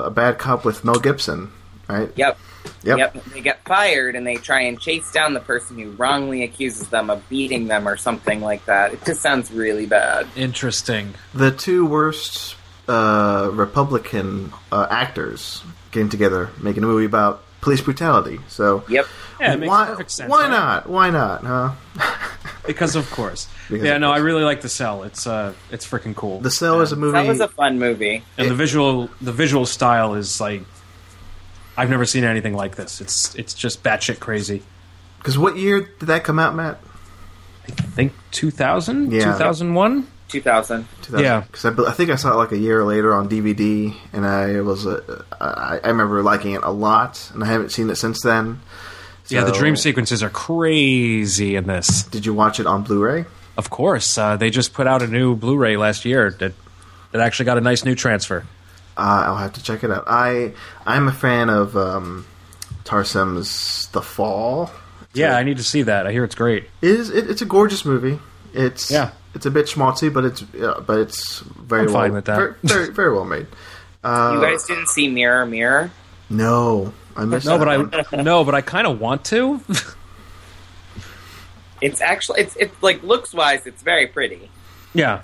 a 0.05 0.11
bad 0.11 0.39
cop 0.39 0.65
with 0.65 0.83
Mel 0.83 0.99
Gibson, 0.99 1.53
right? 1.89 2.09
Yep. 2.17 2.39
Yep. 2.85 3.25
They 3.35 3.41
get 3.43 3.63
fired 3.65 4.15
and 4.17 4.27
they 4.27 4.37
try 4.37 4.63
and 4.63 4.81
chase 4.81 5.11
down 5.13 5.35
the 5.35 5.41
person 5.41 5.79
who 5.79 5.91
wrongly 5.93 6.43
accuses 6.43 6.89
them 6.89 7.11
of 7.11 7.27
beating 7.29 7.67
them 7.67 7.87
or 7.89 7.97
something 7.97 8.41
like 8.41 8.65
that. 8.67 8.93
It 8.95 9.05
just 9.05 9.21
sounds 9.21 9.51
really 9.51 9.85
bad. 9.87 10.27
Interesting. 10.37 11.15
The 11.35 11.51
two 11.51 11.85
worst 11.87 12.57
uh, 12.89 13.51
Republican 13.53 14.53
uh, 14.73 14.87
actors 14.91 15.63
getting 15.93 16.09
together, 16.09 16.51
making 16.61 16.83
a 16.83 16.87
movie 16.87 17.05
about 17.07 17.43
police 17.61 17.81
brutality. 17.81 18.41
So 18.49 18.85
Yep. 18.89 19.07
Yeah, 19.41 19.53
it 19.55 19.61
makes 19.61 19.71
why, 19.71 19.87
perfect 19.87 20.11
sense. 20.11 20.31
why 20.31 20.43
right? 20.43 20.51
not? 20.51 20.89
Why 20.89 21.11
not? 21.11 21.43
Huh? 21.45 21.73
Because 22.67 22.97
of 22.97 23.11
course. 23.11 23.49
Because 23.71 23.87
yeah, 23.87 23.95
of 23.95 24.03
no, 24.03 24.09
course. 24.09 24.19
I 24.19 24.23
really 24.23 24.43
like 24.43 24.61
the 24.61 24.69
cell. 24.69 25.03
It's 25.05 25.27
uh, 25.27 25.55
it's 25.71 25.87
freaking 25.87 26.15
cool. 26.15 26.41
The 26.41 26.51
Cell 26.51 26.83
is 26.83 26.93
a 26.93 26.97
movie. 26.97 27.13
That 27.13 27.27
was 27.27 27.41
a 27.41 27.49
fun 27.49 27.79
movie. 27.79 28.23
and 28.37 28.51
the 28.51 28.55
visual 28.55 29.09
the 29.23 29.33
visual 29.33 29.65
style 29.65 30.15
is 30.15 30.39
like 30.39 30.63
I've 31.79 31.89
never 31.89 32.05
seen 32.05 32.25
anything 32.25 32.53
like 32.55 32.77
this. 32.77 33.01
It's 33.01 33.35
it's 33.37 33.55
just 33.55 33.83
batshit 33.83 34.19
crazy. 34.21 34.63
Because 35.17 35.39
what 35.39 35.57
year 35.57 35.81
did 35.81 36.09
that 36.09 36.25
come 36.25 36.39
out, 36.39 36.55
Matt? 36.55 36.79
I 37.69 37.73
think 37.73 38.13
2000, 38.33 39.13
Yeah. 39.13 39.33
2001. 39.33 40.07
2000. 40.29 40.87
2000. 41.03 41.25
Yeah. 41.25 41.41
because 41.41 41.65
I, 41.65 41.91
I 41.91 41.93
think 41.93 42.11
I 42.11 42.17
saw 42.17 42.33
it 42.33 42.37
like 42.37 42.53
a 42.53 42.59
year 42.59 42.85
later 42.85 43.15
on 43.15 43.29
DVD, 43.29 43.95
and 44.13 44.27
I 44.27 44.61
was 44.61 44.87
uh, 44.87 45.25
I, 45.41 45.81
I 45.83 45.89
remember 45.89 46.23
liking 46.23 46.53
it 46.53 46.63
a 46.63 46.71
lot, 46.71 47.31
and 47.35 47.43
I 47.43 47.47
haven't 47.47 47.71
seen 47.71 47.91
it 47.91 47.97
since 47.97 48.23
then. 48.23 48.61
Yeah, 49.29 49.45
the 49.45 49.53
dream 49.53 49.77
sequences 49.77 50.23
are 50.23 50.31
crazy 50.31 51.55
in 51.57 51.67
this. 51.67 52.05
Did 52.05 52.25
you 52.25 52.33
watch 52.33 52.61
it 52.61 52.67
on 52.67 52.83
Blu-ray? 52.83 53.27
Of 53.59 53.69
course, 53.69 54.17
uh, 54.17 54.37
they 54.37 54.49
just 54.49 54.73
put 54.73 54.87
out 54.87 55.03
a 55.03 55.07
new 55.07 55.37
Blu-ray 55.37 55.77
last 55.77 56.05
year 56.07 56.31
that 56.39 56.53
that 57.13 57.21
actually 57.21 57.45
got 57.47 57.59
a 57.59 57.61
nice 57.61 57.85
new 57.85 57.95
transfer. 57.95 58.47
Uh, 58.97 59.25
I'll 59.27 59.37
have 59.37 59.53
to 59.55 59.63
check 59.63 59.85
it 59.85 59.91
out. 59.91 60.05
I 60.07 60.53
I'm 60.87 61.09
a 61.09 61.13
fan 61.13 61.51
of 61.51 61.77
um, 61.77 62.27
Tarsem's 62.85 63.89
The 63.89 64.03
Fall. 64.03 64.71
Yeah, 65.15 65.37
I 65.37 65.43
need 65.43 65.57
to 65.57 65.65
see 65.65 65.83
that. 65.83 66.07
I 66.07 66.13
hear 66.13 66.25
it's 66.25 66.35
great. 66.35 66.65
It 66.83 66.91
is 66.91 67.11
it, 67.11 67.29
it's 67.31 67.43
a 67.43 67.47
gorgeous 67.47 67.85
movie. 67.85 68.19
It's 68.55 68.91
Yeah. 68.91 69.11
It's 69.35 69.47
a 69.47 69.51
bit 69.51 69.67
schmaltzy, 69.67 70.13
but 70.13 70.25
it's 70.25 70.45
yeah, 70.55 70.75
but 70.87 70.99
it's 71.01 71.41
very 71.41 71.83
I'm 71.83 71.87
well 71.87 71.95
fine 71.95 72.13
with 72.13 72.25
that. 72.27 72.37
Very 72.37 72.55
very, 72.65 72.93
very 72.93 73.13
well 73.15 73.25
made. 73.25 73.47
Uh, 74.05 74.33
you 74.35 74.41
guys 74.41 74.65
didn't 74.65 74.89
see 74.89 75.09
Mirror 75.09 75.47
Mirror? 75.47 75.91
No, 76.31 76.93
I 77.17 77.25
missed 77.25 77.47
No, 77.47 77.59
that 77.59 77.65
but 77.91 78.11
one. 78.13 78.21
I 78.21 78.23
no, 78.23 78.45
but 78.45 78.55
I 78.55 78.61
kind 78.61 78.87
of 78.87 79.01
want 79.01 79.25
to. 79.27 79.61
It's 81.81 82.01
actually 82.01 82.41
it's 82.41 82.57
it's 82.57 82.83
like 82.83 83.03
looks 83.05 83.33
wise, 83.33 83.67
it's 83.67 83.83
very 83.83 84.07
pretty. 84.09 84.51
yeah, 84.95 85.23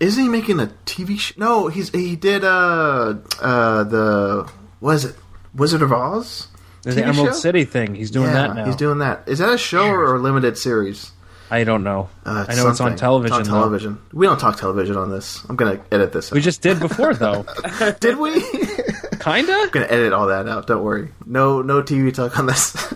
Isn't 0.00 0.22
he 0.24 0.28
making 0.28 0.58
a 0.58 0.66
TV 0.86 1.18
show? 1.20 1.34
No, 1.36 1.68
he's 1.68 1.90
he 1.90 2.16
did 2.16 2.42
uh 2.44 3.14
uh 3.40 3.84
the 3.84 4.50
what 4.80 4.96
is 4.96 5.04
it 5.04 5.16
Wizard 5.54 5.82
of 5.82 5.92
Oz? 5.92 6.48
the 6.82 6.90
TV 6.90 7.02
Emerald 7.02 7.28
show? 7.28 7.32
City 7.34 7.64
thing. 7.64 7.94
He's 7.94 8.10
doing 8.10 8.26
yeah, 8.26 8.32
that 8.34 8.54
now. 8.56 8.64
he's 8.66 8.74
doing 8.76 8.98
that. 8.98 9.22
Is 9.28 9.38
that 9.38 9.52
a 9.52 9.58
show 9.58 9.86
or 9.86 10.16
a 10.16 10.18
limited 10.18 10.58
series? 10.58 11.12
I 11.50 11.64
don't 11.64 11.84
know. 11.84 12.08
Uh, 12.24 12.44
I 12.48 12.54
know 12.56 12.68
it's 12.68 12.80
on 12.80 12.96
television. 12.96 13.40
It's 13.40 13.48
on 13.48 13.54
television. 13.54 13.98
We 14.12 14.26
don't 14.26 14.38
talk 14.38 14.58
television 14.58 14.96
on 14.96 15.10
this. 15.10 15.44
I'm 15.48 15.56
gonna 15.56 15.80
edit 15.92 16.12
this. 16.12 16.30
We 16.30 16.40
just 16.40 16.60
did 16.60 16.80
before 16.80 17.14
though. 17.14 17.46
did 18.00 18.18
we? 18.18 18.32
Kinda. 19.20 19.52
I'm 19.52 19.70
gonna 19.70 19.86
edit 19.88 20.12
all 20.12 20.26
that 20.26 20.48
out. 20.48 20.66
Don't 20.66 20.82
worry. 20.82 21.10
No, 21.24 21.62
no 21.62 21.82
TV 21.82 22.12
talk 22.12 22.38
on 22.38 22.46
this. 22.46 22.94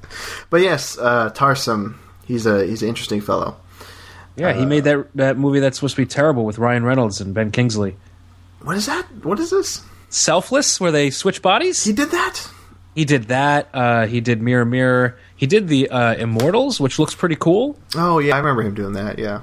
but 0.50 0.60
yes, 0.62 0.98
uh, 0.98 1.30
Tarsem. 1.30 1.96
He's 2.24 2.46
a 2.46 2.64
he's 2.66 2.82
an 2.82 2.88
interesting 2.88 3.20
fellow. 3.20 3.56
Yeah, 4.36 4.52
he 4.52 4.64
made 4.64 4.84
that 4.84 5.06
that 5.14 5.36
movie 5.36 5.60
that's 5.60 5.76
supposed 5.76 5.96
to 5.96 6.02
be 6.02 6.06
terrible 6.06 6.44
with 6.44 6.58
Ryan 6.58 6.84
Reynolds 6.84 7.20
and 7.20 7.34
Ben 7.34 7.50
Kingsley. 7.50 7.96
What 8.62 8.76
is 8.76 8.86
that? 8.86 9.06
What 9.24 9.38
is 9.38 9.50
this? 9.50 9.82
Selfless, 10.08 10.80
where 10.80 10.92
they 10.92 11.10
switch 11.10 11.42
bodies. 11.42 11.84
He 11.84 11.92
did 11.92 12.10
that. 12.10 12.48
He 12.94 13.04
did 13.04 13.24
that. 13.28 13.68
Uh, 13.72 14.06
he 14.06 14.20
did 14.20 14.42
Mirror 14.42 14.66
Mirror. 14.66 15.16
He 15.36 15.46
did 15.46 15.68
the 15.68 15.88
uh, 15.88 16.14
Immortals, 16.14 16.78
which 16.80 16.98
looks 16.98 17.14
pretty 17.14 17.36
cool. 17.36 17.78
Oh 17.94 18.18
yeah, 18.18 18.34
I 18.34 18.38
remember 18.38 18.62
him 18.62 18.74
doing 18.74 18.92
that. 18.94 19.18
Yeah. 19.18 19.42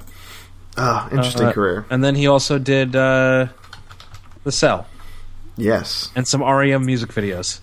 Oh, 0.77 1.07
interesting 1.11 1.47
Uh, 1.47 1.51
career. 1.51 1.85
And 1.89 2.03
then 2.03 2.15
he 2.15 2.27
also 2.27 2.57
did 2.59 2.95
uh, 2.95 3.47
The 4.43 4.51
Cell 4.51 4.87
Yes. 5.57 6.09
and 6.15 6.27
some 6.27 6.41
REM 6.43 6.85
music 6.85 7.09
videos. 7.11 7.59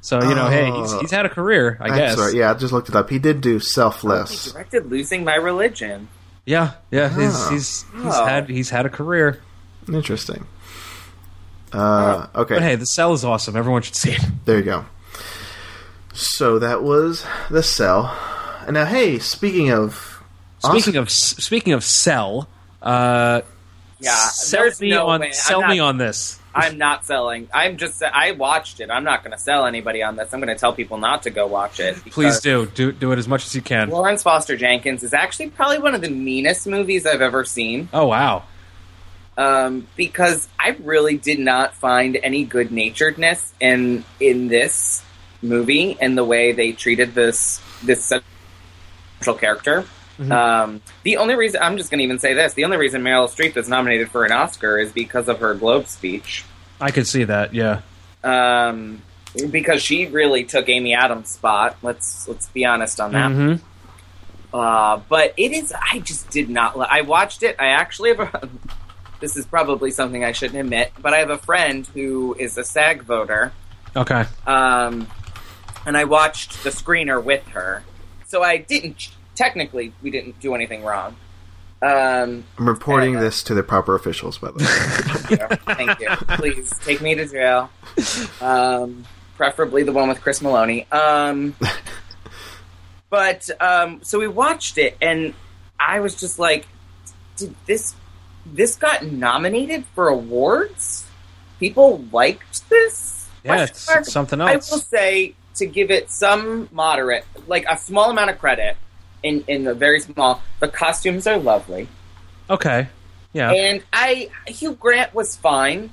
so 0.00 0.22
you 0.22 0.34
know, 0.34 0.48
hey, 0.48 0.70
he's, 0.70 0.92
he's 1.00 1.10
had 1.10 1.24
a 1.26 1.28
career, 1.28 1.76
I 1.80 1.88
That's 1.90 2.16
guess. 2.16 2.18
right. 2.18 2.34
Yeah, 2.34 2.50
I 2.50 2.54
just 2.54 2.72
looked 2.72 2.88
it 2.88 2.96
up. 2.96 3.08
He 3.10 3.18
did 3.18 3.40
do 3.40 3.60
Selfless. 3.60 4.30
He 4.30 4.36
Selfless. 4.36 4.52
directed 4.52 4.90
Losing 4.90 5.24
My 5.24 5.36
Religion. 5.36 6.08
Yeah, 6.44 6.72
yeah. 6.90 7.08
He's 7.08 7.34
Oh. 7.34 7.50
he's 7.50 7.84
he's 7.94 8.14
Oh. 8.14 8.24
had 8.26 8.48
he's 8.48 8.70
had 8.70 8.84
a 8.86 8.90
career. 8.90 9.40
Interesting. 9.92 10.46
Uh, 11.72 12.26
okay, 12.34 12.54
But 12.54 12.62
hey, 12.62 12.76
the 12.76 12.86
cell 12.86 13.12
is 13.12 13.24
awesome. 13.24 13.56
Everyone 13.56 13.82
should 13.82 13.96
see 13.96 14.12
it. 14.12 14.20
there 14.44 14.58
you 14.58 14.64
go. 14.64 14.84
So 16.12 16.58
that 16.58 16.82
was 16.82 17.24
the 17.50 17.62
cell. 17.62 18.16
And 18.66 18.74
now, 18.74 18.84
hey, 18.84 19.18
speaking 19.18 19.70
of 19.70 20.12
Speaking 20.64 20.96
of 20.96 21.10
speaking 21.10 21.72
of 21.72 21.82
cell, 21.82 22.48
uh, 22.80 23.40
Yeah, 23.98 24.12
sell 24.12 24.70
me 24.80 24.90
no 24.90 25.08
on 25.08 25.20
way. 25.20 25.32
Sell 25.32 25.60
not- 25.62 25.70
me 25.70 25.80
on 25.80 25.98
this. 25.98 26.38
I'm 26.54 26.76
not 26.76 27.06
selling. 27.06 27.48
I'm 27.52 27.78
just. 27.78 28.02
I 28.02 28.32
watched 28.32 28.78
it. 28.80 28.90
I'm 28.90 29.04
not 29.04 29.24
going 29.24 29.32
to 29.32 29.38
sell 29.38 29.64
anybody 29.64 30.02
on 30.02 30.16
this. 30.16 30.34
I'm 30.34 30.40
going 30.40 30.54
to 30.54 30.60
tell 30.60 30.74
people 30.74 30.98
not 30.98 31.22
to 31.22 31.30
go 31.30 31.46
watch 31.46 31.80
it. 31.80 31.96
Please 32.10 32.40
do 32.40 32.66
do 32.66 32.92
do 32.92 33.10
it 33.12 33.18
as 33.18 33.26
much 33.26 33.46
as 33.46 33.54
you 33.56 33.62
can. 33.62 33.88
Florence 33.88 34.22
Foster 34.22 34.54
Jenkins 34.56 35.02
is 35.02 35.14
actually 35.14 35.48
probably 35.48 35.78
one 35.78 35.94
of 35.94 36.02
the 36.02 36.10
meanest 36.10 36.66
movies 36.66 37.06
I've 37.06 37.22
ever 37.22 37.44
seen. 37.46 37.88
Oh 37.92 38.06
wow. 38.06 38.44
Um, 39.36 39.86
because 39.96 40.46
I 40.60 40.76
really 40.82 41.16
did 41.16 41.38
not 41.38 41.74
find 41.74 42.18
any 42.22 42.44
good 42.44 42.68
naturedness 42.70 43.52
in 43.60 44.04
in 44.20 44.48
this 44.48 45.02
movie 45.40 45.96
and 46.00 46.16
the 46.18 46.24
way 46.24 46.52
they 46.52 46.72
treated 46.72 47.14
this 47.14 47.60
this 47.82 48.12
central 49.20 49.36
character. 49.38 49.84
Um, 50.30 50.82
the 51.02 51.16
only 51.16 51.34
reason 51.34 51.60
I'm 51.62 51.76
just 51.78 51.90
going 51.90 51.98
to 51.98 52.04
even 52.04 52.18
say 52.18 52.34
this: 52.34 52.52
the 52.54 52.64
only 52.64 52.76
reason 52.76 53.02
Meryl 53.02 53.26
Streep 53.28 53.56
is 53.56 53.68
nominated 53.68 54.10
for 54.10 54.24
an 54.24 54.32
Oscar 54.32 54.78
is 54.78 54.92
because 54.92 55.28
of 55.28 55.40
her 55.40 55.54
Globe 55.54 55.86
speech. 55.86 56.44
I 56.80 56.90
could 56.90 57.06
see 57.08 57.24
that. 57.24 57.54
Yeah. 57.54 57.80
um, 58.22 59.02
because 59.50 59.82
she 59.82 60.06
really 60.06 60.44
took 60.44 60.68
Amy 60.68 60.94
Adams' 60.94 61.30
spot. 61.30 61.76
Let's 61.82 62.28
let's 62.28 62.48
be 62.50 62.66
honest 62.66 63.00
on 63.00 63.12
that. 63.12 63.32
hmm 63.32 63.54
Uh, 64.54 65.00
but 65.08 65.32
it 65.38 65.52
is. 65.52 65.72
I 65.72 66.00
just 66.00 66.28
did 66.30 66.50
not. 66.50 66.78
li- 66.78 66.86
I 66.88 67.00
watched 67.00 67.42
it. 67.42 67.56
I 67.58 67.68
actually 67.68 68.14
have. 68.14 68.50
A, 69.22 69.26
this 69.26 69.36
is 69.36 69.46
probably 69.46 69.90
something 69.90 70.24
I 70.24 70.32
shouldn't 70.32 70.58
admit, 70.58 70.92
but 71.00 71.14
I 71.14 71.18
have 71.18 71.30
a 71.30 71.38
friend 71.38 71.86
who 71.94 72.34
is 72.38 72.58
a 72.58 72.64
SAG 72.64 73.02
voter, 73.02 73.52
Okay. 73.96 74.24
um, 74.46 75.06
and 75.86 75.96
I 75.96 76.04
watched 76.04 76.62
the 76.64 76.70
screener 76.70 77.22
with 77.22 77.46
her. 77.48 77.82
So 78.26 78.42
I 78.42 78.56
didn't. 78.58 79.10
Technically, 79.34 79.92
we 80.02 80.10
didn't 80.10 80.38
do 80.40 80.54
anything 80.54 80.84
wrong. 80.84 81.16
Um, 81.82 82.44
I'm 82.58 82.68
reporting 82.68 83.16
Uh, 83.16 83.20
this 83.20 83.42
to 83.44 83.54
the 83.54 83.62
proper 83.62 83.94
officials, 83.94 84.38
by 84.38 84.50
the 84.52 84.58
way. 84.58 85.36
Yeah, 85.38 85.74
Thank 85.74 86.00
you. 86.00 86.08
Please 86.36 86.72
take 86.84 87.00
me 87.00 87.14
to 87.14 87.26
jail. 87.26 87.70
Um, 88.40 89.04
preferably 89.36 89.82
the 89.82 89.92
one 89.92 90.08
with 90.08 90.20
Chris 90.20 90.40
Meloni. 90.40 90.90
Um, 90.92 91.54
but 93.10 93.48
um, 93.60 94.00
so 94.02 94.18
we 94.18 94.28
watched 94.28 94.78
it, 94.78 94.96
and 95.00 95.34
I 95.78 96.00
was 96.00 96.14
just 96.14 96.38
like, 96.38 96.66
"Did 97.36 97.54
this? 97.66 97.94
This 98.44 98.76
got 98.76 99.04
nominated 99.04 99.84
for 99.94 100.08
awards? 100.08 101.06
People 101.60 102.04
liked 102.12 102.68
this? 102.68 103.28
Yeah, 103.44 103.64
it's 103.64 104.12
something 104.12 104.40
I 104.40 104.56
will 104.56 104.60
say 104.60 105.34
to 105.56 105.66
give 105.66 105.90
it 105.90 106.10
some 106.10 106.68
moderate, 106.72 107.24
like 107.46 107.64
a 107.68 107.76
small 107.76 108.10
amount 108.10 108.30
of 108.30 108.38
credit. 108.38 108.76
In 109.22 109.44
in 109.46 109.62
the 109.64 109.74
very 109.74 110.00
small, 110.00 110.42
the 110.58 110.68
costumes 110.68 111.26
are 111.28 111.38
lovely. 111.38 111.88
Okay. 112.50 112.88
Yeah. 113.32 113.52
And 113.52 113.82
I 113.92 114.30
Hugh 114.46 114.74
Grant 114.74 115.14
was 115.14 115.36
fine. 115.36 115.90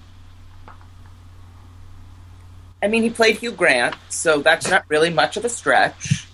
I 2.81 2.87
mean, 2.87 3.03
he 3.03 3.09
played 3.09 3.37
Hugh 3.37 3.51
Grant, 3.51 3.95
so 4.09 4.41
that's 4.41 4.69
not 4.69 4.85
really 4.87 5.09
much 5.09 5.37
of 5.37 5.45
a 5.45 5.49
stretch. 5.49 6.27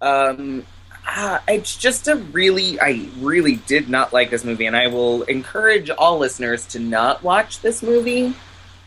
Um, 0.00 0.66
uh, 1.06 1.40
it's 1.48 1.76
just 1.76 2.08
a 2.08 2.16
really, 2.16 2.80
I 2.80 3.08
really 3.18 3.56
did 3.56 3.88
not 3.88 4.12
like 4.12 4.30
this 4.30 4.44
movie, 4.44 4.66
and 4.66 4.76
I 4.76 4.86
will 4.86 5.22
encourage 5.24 5.90
all 5.90 6.18
listeners 6.18 6.66
to 6.68 6.78
not 6.78 7.22
watch 7.22 7.60
this 7.60 7.82
movie. 7.82 8.34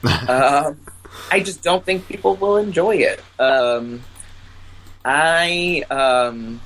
um, 0.28 0.80
I 1.32 1.40
just 1.40 1.62
don't 1.62 1.84
think 1.84 2.08
people 2.08 2.36
will 2.36 2.58
enjoy 2.58 2.98
it. 2.98 3.22
Um, 3.40 4.02
I, 5.04 5.84
um, 5.90 6.62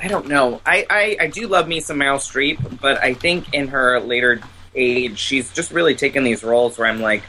I 0.00 0.08
don't 0.08 0.28
know. 0.28 0.60
I, 0.64 0.86
I, 0.88 1.16
I 1.20 1.26
do 1.26 1.46
love 1.46 1.68
me 1.68 1.80
some 1.80 1.98
Meryl 1.98 2.16
Streep, 2.16 2.80
but 2.80 3.02
I 3.02 3.14
think 3.14 3.52
in 3.52 3.68
her 3.68 4.00
later 4.00 4.40
age, 4.74 5.18
she's 5.18 5.52
just 5.52 5.70
really 5.70 5.94
taken 5.94 6.24
these 6.24 6.42
roles 6.42 6.78
where 6.78 6.88
I'm 6.88 7.00
like, 7.00 7.22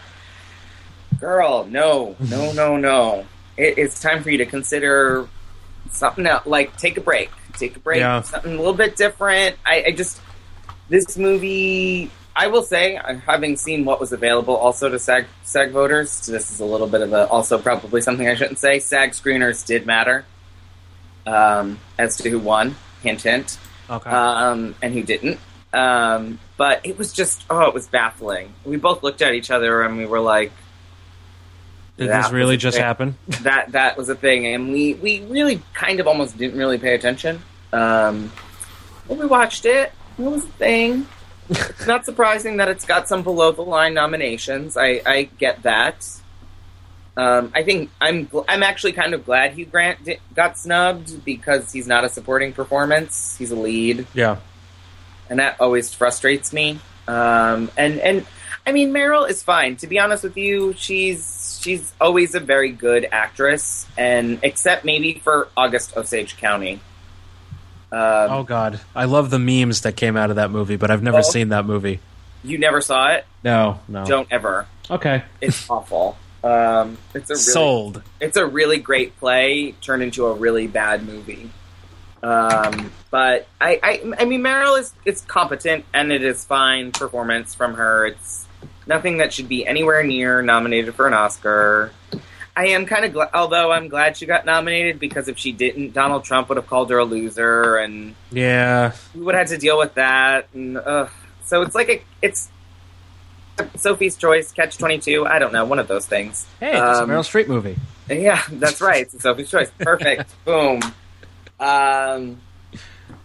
girl, 1.20 1.66
no, 1.66 2.16
no, 2.20 2.54
no, 2.54 2.78
no. 2.78 3.26
It, 3.58 3.78
it's 3.78 4.00
time 4.00 4.24
for 4.24 4.30
you 4.30 4.38
to 4.38 4.46
consider 4.46 5.28
something 5.92 6.26
else. 6.26 6.46
Like, 6.46 6.78
take 6.78 6.98
a 6.98 7.02
break. 7.02 7.30
Take 7.58 7.76
a 7.76 7.80
break. 7.80 8.00
Yeah. 8.00 8.22
Something 8.22 8.54
a 8.54 8.58
little 8.58 8.74
bit 8.74 8.96
different. 8.96 9.56
I, 9.66 9.84
I 9.88 9.92
just, 9.92 10.20
this 10.90 11.18
movie, 11.18 12.10
I 12.36 12.48
will 12.48 12.64
say, 12.64 12.98
uh, 12.98 13.16
having 13.16 13.56
seen 13.58 13.86
what 13.86 14.00
was 14.00 14.12
available 14.12 14.56
also 14.56 14.90
to 14.90 15.00
SAG, 15.00 15.26
SAG 15.44 15.72
voters, 15.72 16.12
so 16.12 16.32
this 16.32 16.52
is 16.52 16.60
a 16.60 16.66
little 16.66 16.88
bit 16.88 17.02
of 17.02 17.14
a, 17.14 17.28
also 17.28 17.58
probably 17.58 18.02
something 18.02 18.28
I 18.28 18.36
shouldn't 18.36 18.60
say, 18.60 18.80
SAG 18.80 19.12
screeners 19.12 19.66
did 19.66 19.86
matter 19.86 20.26
um, 21.26 21.80
as 21.98 22.18
to 22.18 22.30
who 22.30 22.40
won. 22.40 22.76
Hint, 23.04 23.22
hint 23.24 23.58
Okay. 23.90 24.10
um, 24.10 24.76
and 24.82 24.94
who 24.94 25.04
didn't. 25.04 25.40
Um, 25.74 26.40
but 26.58 26.86
it 26.86 26.98
was 26.98 27.14
just, 27.14 27.44
oh, 27.50 27.68
it 27.68 27.74
was 27.74 27.88
baffling. 27.88 28.54
We 28.66 28.78
both 28.78 29.04
looked 29.04 29.22
at 29.22 29.34
each 29.34 29.50
other 29.50 29.82
and 29.82 29.98
we 29.98 30.06
were 30.06 30.20
like, 30.20 30.52
Did 31.98 32.10
that 32.10 32.24
this 32.24 32.32
really 32.32 32.58
just 32.58 32.78
thing. 32.78 32.84
happen? 32.86 33.18
that 33.44 33.72
that 33.74 33.98
was 33.98 34.10
a 34.10 34.16
thing, 34.16 34.48
and 34.48 34.72
we 34.72 34.94
we 34.96 35.22
really 35.26 35.62
kind 35.74 36.00
of 36.00 36.08
almost 36.08 36.38
didn't 36.38 36.58
really 36.58 36.78
pay 36.78 36.96
attention. 36.96 37.42
Um, 37.74 38.32
we 39.08 39.26
watched 39.26 39.66
it. 39.66 39.92
It 40.18 40.22
was 40.22 40.44
a 40.46 40.48
thing. 40.48 41.06
it's 41.50 41.88
not 41.94 42.06
surprising 42.06 42.58
that 42.58 42.70
it's 42.70 42.86
got 42.86 43.08
some 43.08 43.24
below 43.24 43.52
the 43.52 43.62
line 43.62 43.94
nominations. 43.94 44.78
I 44.78 45.02
I 45.06 45.24
get 45.38 45.64
that. 45.64 46.08
Um, 47.18 47.52
I 47.54 47.64
think 47.64 47.92
I'm 48.00 48.30
I'm 48.48 48.64
actually 48.64 48.94
kind 48.94 49.14
of 49.14 49.26
glad 49.26 49.54
Hugh 49.54 49.66
Grant 49.66 50.04
di- 50.06 50.20
got 50.34 50.58
snubbed 50.58 51.26
because 51.26 51.72
he's 51.72 51.86
not 51.88 52.06
a 52.06 52.10
supporting 52.10 52.54
performance. 52.54 53.36
He's 53.38 53.52
a 53.52 53.56
lead 53.56 54.08
Yeah. 54.14 54.38
and 55.30 55.40
that 55.40 55.60
always 55.60 55.94
frustrates 55.94 56.54
me. 56.54 56.80
Um, 57.10 57.70
and 57.78 58.00
and 58.00 58.26
I 58.66 58.72
mean, 58.72 58.94
Meryl 58.94 59.30
is 59.30 59.44
fine. 59.44 59.76
To 59.78 59.88
be 59.88 60.00
honest 60.00 60.24
with 60.24 60.38
you, 60.38 60.74
she's 60.78 61.26
she's 61.62 61.94
always 62.02 62.36
a 62.36 62.40
very 62.40 62.72
good 62.72 63.08
actress, 63.12 63.86
and 63.98 64.40
except 64.44 64.84
maybe 64.86 65.16
for 65.24 65.48
August 65.56 65.96
Osage 65.96 66.38
County. 66.38 66.80
Um, 67.92 68.00
Oh 68.32 68.44
God, 68.44 68.80
I 68.96 69.06
love 69.06 69.30
the 69.30 69.40
memes 69.40 69.82
that 69.82 69.96
came 69.98 70.16
out 70.18 70.30
of 70.30 70.38
that 70.38 70.50
movie, 70.52 70.76
but 70.78 70.90
I've 70.92 71.04
never 71.04 71.20
Oh. 71.20 71.22
seen 71.22 71.50
that 71.50 71.66
movie. 71.66 72.00
You 72.44 72.58
never 72.58 72.82
saw 72.82 73.10
it? 73.12 73.26
No, 73.44 73.80
no. 73.88 74.06
Don't 74.06 74.28
ever. 74.32 74.66
Okay. 74.90 75.24
It's 75.42 75.68
awful. 75.70 76.18
Um, 76.44 76.98
it's 77.14 77.30
a 77.30 77.34
really 77.34 77.44
Sold. 77.44 78.02
it's 78.20 78.36
a 78.36 78.46
really 78.46 78.80
great 78.80 79.18
play 79.20 79.74
turned 79.82 80.02
into 80.02 80.26
a 80.26 80.34
really 80.34 80.66
bad 80.68 81.06
movie. 81.06 81.52
Um, 82.24 82.92
but 83.12 83.48
I, 83.60 83.80
I, 83.84 84.14
I 84.20 84.26
mean, 84.26 84.42
Meryl 84.42 84.80
is 84.80 84.94
it's 85.06 85.22
competent 85.22 85.86
and 85.94 86.12
it 86.12 86.24
is 86.24 86.44
fine 86.46 86.92
performance 86.92 87.54
from 87.56 87.76
her. 87.76 88.06
It's 88.08 88.41
nothing 88.88 89.18
that 89.18 89.34
should 89.34 89.48
be 89.50 89.66
anywhere 89.66 90.04
near 90.04 90.42
nominated 90.42 90.96
for 90.96 91.08
an 91.08 91.14
Oscar. 91.14 91.92
I 92.56 92.68
am 92.68 92.86
kind 92.86 93.06
of 93.06 93.14
glad, 93.14 93.30
although 93.34 93.72
I'm 93.72 93.88
glad 93.88 94.18
she 94.18 94.26
got 94.26 94.46
nominated 94.46 95.00
because 95.00 95.28
if 95.30 95.38
she 95.38 95.52
didn't, 95.54 95.94
Donald 95.94 96.26
Trump 96.26 96.50
would 96.50 96.58
have 96.58 96.68
called 96.68 96.90
her 96.90 96.98
a 96.98 97.06
loser, 97.06 97.78
and 97.78 98.14
Yeah. 98.32 98.92
we 99.16 99.22
would 99.22 99.36
have 99.36 99.48
had 99.48 99.56
to 99.56 99.62
deal 99.62 99.78
with 99.78 99.94
that. 99.94 100.48
And 100.54 100.78
uh, 100.78 101.08
so 101.46 101.62
it's 101.62 101.74
like 101.76 101.90
a, 101.90 102.04
it's 102.22 102.50
Sophie's 103.78 104.18
Choice, 104.18 104.52
Catch 104.52 104.78
Twenty 104.78 105.00
Two. 105.00 105.26
I 105.26 105.40
don't 105.40 105.54
know, 105.54 105.64
one 105.66 105.80
of 105.80 105.88
those 105.88 106.06
things. 106.06 106.46
Hey, 106.60 106.72
it's 106.72 106.78
a 107.00 107.04
Um, 107.04 107.10
Meryl 107.10 107.20
Streep 107.24 107.48
movie. 107.48 107.78
Yeah, 108.10 108.42
that's 108.52 108.82
right. 108.82 109.04
It's 109.04 109.22
Sophie's 109.24 109.50
Choice. 109.50 109.72
Perfect. 109.80 110.34
Boom. 110.46 110.82
Um, 111.60 112.42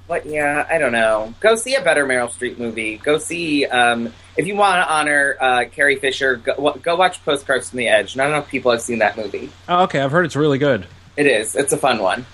but 0.08 0.26
yeah, 0.26 0.66
I 0.70 0.78
don't 0.78 0.92
know. 0.92 1.34
Go 1.40 1.56
see 1.56 1.74
a 1.74 1.82
better 1.82 2.06
Meryl 2.06 2.28
Streep 2.30 2.58
movie. 2.58 2.96
Go 2.98 3.18
see 3.18 3.66
um, 3.66 4.12
if 4.36 4.46
you 4.46 4.54
want 4.56 4.82
to 4.86 4.92
honor 4.92 5.36
uh, 5.40 5.64
Carrie 5.70 5.96
Fisher. 5.96 6.36
Go, 6.36 6.78
go 6.82 6.96
watch 6.96 7.24
Postcards 7.24 7.70
from 7.70 7.78
the 7.78 7.88
Edge. 7.88 8.16
Not 8.16 8.28
enough 8.28 8.48
people 8.48 8.70
have 8.72 8.82
seen 8.82 8.98
that 9.00 9.16
movie. 9.16 9.50
Oh, 9.68 9.84
okay. 9.84 10.00
I've 10.00 10.12
heard 10.12 10.24
it's 10.26 10.36
really 10.36 10.58
good. 10.58 10.86
It 11.16 11.26
is. 11.26 11.56
It's 11.56 11.72
a 11.72 11.76
fun 11.78 12.00
one. 12.02 12.26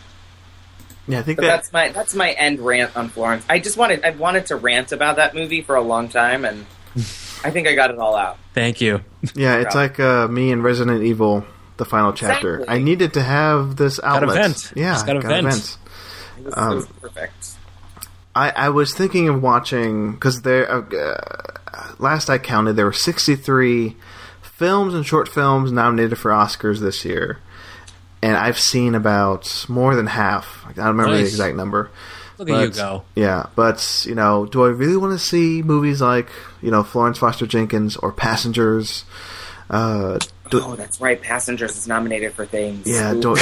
Yeah, 1.09 1.19
I 1.19 1.23
think 1.23 1.41
that 1.41 1.47
that's 1.47 1.73
my 1.73 1.89
that's 1.89 2.15
my 2.15 2.31
end 2.31 2.61
rant 2.61 2.97
on 2.97 3.09
Florence. 3.09 3.45
I 3.49 3.59
just 3.59 3.77
wanted 3.77 4.05
I 4.05 4.11
wanted 4.11 4.47
to 4.47 4.57
rant 4.57 4.93
about 4.93 5.17
that 5.17 5.35
movie 5.35 5.61
for 5.61 5.75
a 5.75 5.81
long 5.83 6.09
time, 6.09 6.45
and 6.45 6.65
I 7.45 7.51
think 7.51 7.67
I 7.67 7.75
got 7.75 7.91
it 7.91 7.99
all 7.99 8.15
out. 8.15 8.39
Thank 8.55 8.81
you. 8.81 9.01
yeah, 9.35 9.57
it's 9.57 9.75
like 9.75 9.99
uh, 9.99 10.29
me 10.29 10.53
and 10.53 10.63
Resident 10.63 11.03
Evil, 11.03 11.45
the 11.77 11.85
final 11.85 12.13
chapter. 12.13 12.55
Exactly. 12.61 12.77
I 12.77 12.83
needed 12.83 13.15
to 13.15 13.23
have 13.23 13.75
this 13.77 13.99
outlet. 14.03 14.37
vent. 14.43 14.73
Yeah, 14.77 14.93
Just 14.93 15.07
gotta 15.07 15.21
gotta 15.21 15.43
vent. 15.43 15.47
vent. 15.55 15.79
It 16.39 16.45
was, 16.45 16.55
Um, 16.57 16.87
perfect. 17.01 17.49
I, 18.35 18.51
I 18.51 18.69
was 18.71 18.95
thinking 18.95 19.29
of 19.29 19.43
watching 19.43 20.13
because 20.13 20.43
there. 20.43 20.71
Uh, 20.71 21.93
last 21.99 22.31
I 22.31 22.39
counted, 22.39 22.75
there 22.75 22.87
were 22.87 22.93
sixty-three 22.93 23.97
films 24.43 24.95
and 24.95 25.05
short 25.07 25.29
films 25.29 25.73
nominated 25.73 26.19
for 26.19 26.31
Oscars 26.31 26.81
this 26.81 27.05
year, 27.05 27.39
and 28.23 28.37
I've 28.37 28.59
seen 28.59 28.95
about 28.95 29.67
more 29.69 29.95
than 29.95 30.07
half. 30.07 30.65
I 30.67 30.73
don't 30.73 30.87
remember 30.87 31.17
the 31.17 31.21
exact 31.21 31.57
number. 31.57 31.91
Look 32.39 32.49
at 32.49 32.63
you 32.63 32.71
go. 32.71 33.05
Yeah, 33.15 33.47
but 33.55 34.05
you 34.07 34.15
know, 34.15 34.47
do 34.47 34.65
I 34.65 34.69
really 34.69 34.97
want 34.97 35.13
to 35.13 35.19
see 35.19 35.63
movies 35.63 36.01
like 36.01 36.29
you 36.61 36.71
know 36.71 36.83
Florence 36.83 37.19
Foster 37.19 37.47
Jenkins 37.47 37.97
or 37.97 38.13
Passengers? 38.13 39.05
Uh, 39.71 40.19
do, 40.53 40.63
Oh, 40.65 40.77
that's 40.77 41.01
right. 41.01 41.21
Passengers 41.21 41.77
is 41.77 41.89
nominated 41.89 42.33
for 42.35 42.47
things. 42.47 42.87
yeah, 42.87 43.13
do, 43.15 43.35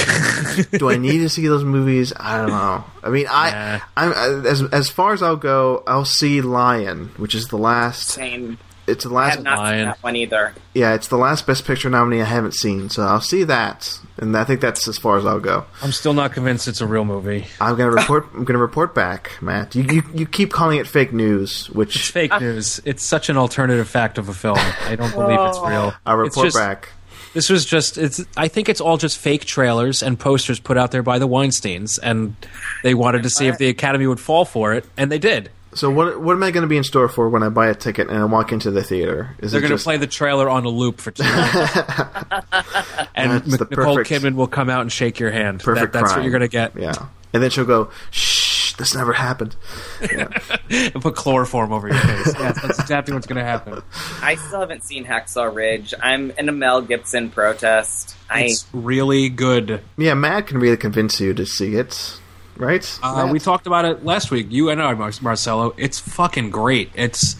do 0.78 0.91
I 0.91 0.97
need 0.97 1.19
to 1.19 1.28
see 1.28 1.47
those 1.47 1.65
movies? 1.65 2.12
I 2.19 2.39
don't 2.39 2.49
know. 2.51 2.85
I 3.05 3.09
mean, 3.11 3.27
I, 3.31 3.51
Nah. 3.51 3.81
I'm 3.97 4.12
as 4.47 4.62
as 4.73 4.89
far 4.89 5.12
as 5.12 5.23
I'll 5.23 5.37
go, 5.37 5.82
I'll 5.87 6.05
see 6.05 6.41
Lion, 6.41 7.11
which 7.16 7.35
is 7.35 7.49
the 7.49 7.59
last. 7.59 8.09
Same. 8.09 8.59
It's 8.87 9.05
the 9.05 9.11
I 9.11 9.12
last. 9.15 9.35
have 9.37 9.45
not 9.45 9.59
Lion. 9.59 9.78
seen 9.78 9.87
that 9.87 10.03
one 10.03 10.16
either. 10.16 10.53
Yeah, 10.74 10.95
it's 10.95 11.07
the 11.07 11.16
last 11.16 11.47
Best 11.47 11.65
Picture 11.65 11.89
nominee 11.89 12.23
I 12.23 12.24
haven't 12.24 12.55
seen, 12.55 12.91
so 12.91 13.03
I'll 13.03 13.20
see 13.20 13.45
that, 13.45 13.97
and 14.19 14.37
I 14.37 14.43
think 14.43 14.61
that's 14.61 14.89
as 14.89 14.99
far 14.99 15.16
as 15.16 15.24
I'll 15.24 15.39
go. 15.39 15.65
I'm 15.81 15.93
still 15.93 16.12
not 16.12 16.32
convinced 16.32 16.66
it's 16.66 16.81
a 16.81 16.87
real 16.89 17.05
movie. 17.05 17.47
I'm 17.61 17.77
gonna 17.77 17.93
report. 17.93 18.27
I'm 18.35 18.43
gonna 18.45 18.59
report 18.59 18.93
back, 18.93 19.31
Matt. 19.41 19.77
You, 19.77 19.85
you 19.85 20.03
you 20.12 20.27
keep 20.27 20.51
calling 20.51 20.78
it 20.81 20.89
fake 20.89 21.12
news, 21.12 21.66
It's 21.69 21.70
which 21.70 22.11
fake 22.11 22.32
uh. 22.32 22.41
news. 22.41 22.81
It's 22.85 23.05
such 23.05 23.28
an 23.28 23.37
alternative 23.37 23.89
fact 23.89 24.19
of 24.19 24.28
a 24.28 24.35
film. 24.35 24.59
I 24.59 24.97
don't 24.97 25.12
believe 25.15 25.39
it's 25.41 25.59
real. 25.61 25.95
I'll 26.05 26.20
It's 26.24 26.37
report 26.37 26.47
just- 26.47 26.57
back. 26.57 26.89
This 27.35 27.48
was 27.48 27.65
just. 27.65 27.97
It's. 27.98 28.24
I 28.36 28.48
think 28.48 28.69
it's 28.69 28.81
all 28.81 28.97
just 28.97 29.16
fake 29.19 29.44
trailers 29.44 30.02
and 30.02 30.19
posters 30.19 30.59
put 30.59 30.77
out 30.77 30.90
there 30.90 31.02
by 31.02 31.19
the 31.19 31.27
Weinstein's, 31.28 31.98
and 31.98 32.35
they 32.82 32.94
wanted 32.94 33.23
to 33.23 33.31
see 33.31 33.47
if 33.47 33.57
the 33.59 33.69
Academy 33.69 34.07
would 34.07 34.19
fall 34.20 34.44
for 34.44 34.74
it, 34.74 34.85
and 34.97 35.12
they 35.12 35.19
did. 35.19 35.51
So 35.73 35.89
what 35.89 36.20
what 36.20 36.32
am 36.32 36.43
I 36.43 36.51
going 36.51 36.62
to 36.62 36.69
be 36.69 36.77
in 36.77 36.82
store 36.82 37.09
for 37.09 37.28
when 37.28 37.44
I 37.44 37.48
buy 37.48 37.69
a 37.69 37.74
ticket 37.77 38.09
and 38.09 38.19
I 38.19 38.24
walk 38.24 38.51
into 38.51 38.73
the 38.73 38.82
theater? 38.82 39.36
Is 39.39 39.52
They're 39.52 39.61
going 39.61 39.69
to 39.70 39.74
just 39.77 39.85
play 39.85 39.97
the 39.98 40.09
trailer 40.09 40.51
on 40.51 40.65
a 40.65 40.69
loop 40.69 41.01
for 41.01 41.12
two 41.12 41.23
hours. 41.27 43.05
and 43.15 43.47
Nicole 43.47 43.66
perfect- 43.97 44.11
Kidman 44.11 44.35
will 44.35 44.48
come 44.48 44.69
out 44.69 44.81
and 44.81 44.90
shake 44.90 45.20
your 45.20 45.31
hand. 45.31 45.61
perfect 45.61 45.93
That- 45.93 46.01
that's 46.01 46.15
what 46.16 46.23
you're 46.24 46.32
going 46.32 46.40
to 46.40 46.48
get. 46.48 46.77
Yeah, 46.77 46.94
and 47.32 47.40
then 47.40 47.51
she'll 47.51 47.65
go, 47.65 47.90
"Shh, 48.11 48.40
this 48.81 48.94
never 48.94 49.12
happened." 49.12 49.55
And 50.01 50.93
put 51.02 51.15
chloroform 51.15 51.73
over 51.73 51.86
your 51.89 51.97
face. 51.98 52.35
yeah, 52.39 52.52
that's 52.52 52.78
exactly 52.81 53.15
what's 53.15 53.27
going 53.27 53.39
to 53.39 53.44
happen. 53.44 53.82
I 54.23 54.35
still 54.35 54.61
haven't 54.61 54.82
seen 54.82 55.05
Hacksaw 55.05 55.55
Ridge. 55.55 55.94
I'm 56.02 56.31
in 56.32 56.48
a 56.48 56.52
Mel 56.52 56.82
Gibson 56.82 57.31
protest. 57.31 58.16
I 58.28 58.43
It's 58.44 58.66
really 58.73 59.28
good. 59.28 59.81
Yeah, 59.97 60.15
Matt 60.15 60.47
can 60.48 60.59
really 60.59 60.77
convince 60.77 61.20
you 61.20 61.35
to 61.35 61.44
see 61.47 61.74
it, 61.77 62.19
right? 62.57 62.98
Uh, 63.02 63.28
we 63.31 63.39
talked 63.39 63.66
about 63.66 63.85
it 63.85 64.05
last 64.05 64.31
week. 64.31 64.47
You 64.51 64.70
and 64.70 64.81
I, 64.82 64.94
Mar- 64.94 65.12
Marcelo. 65.20 65.74
It's 65.77 65.98
fucking 65.98 66.51
great. 66.51 66.90
It's, 66.94 67.36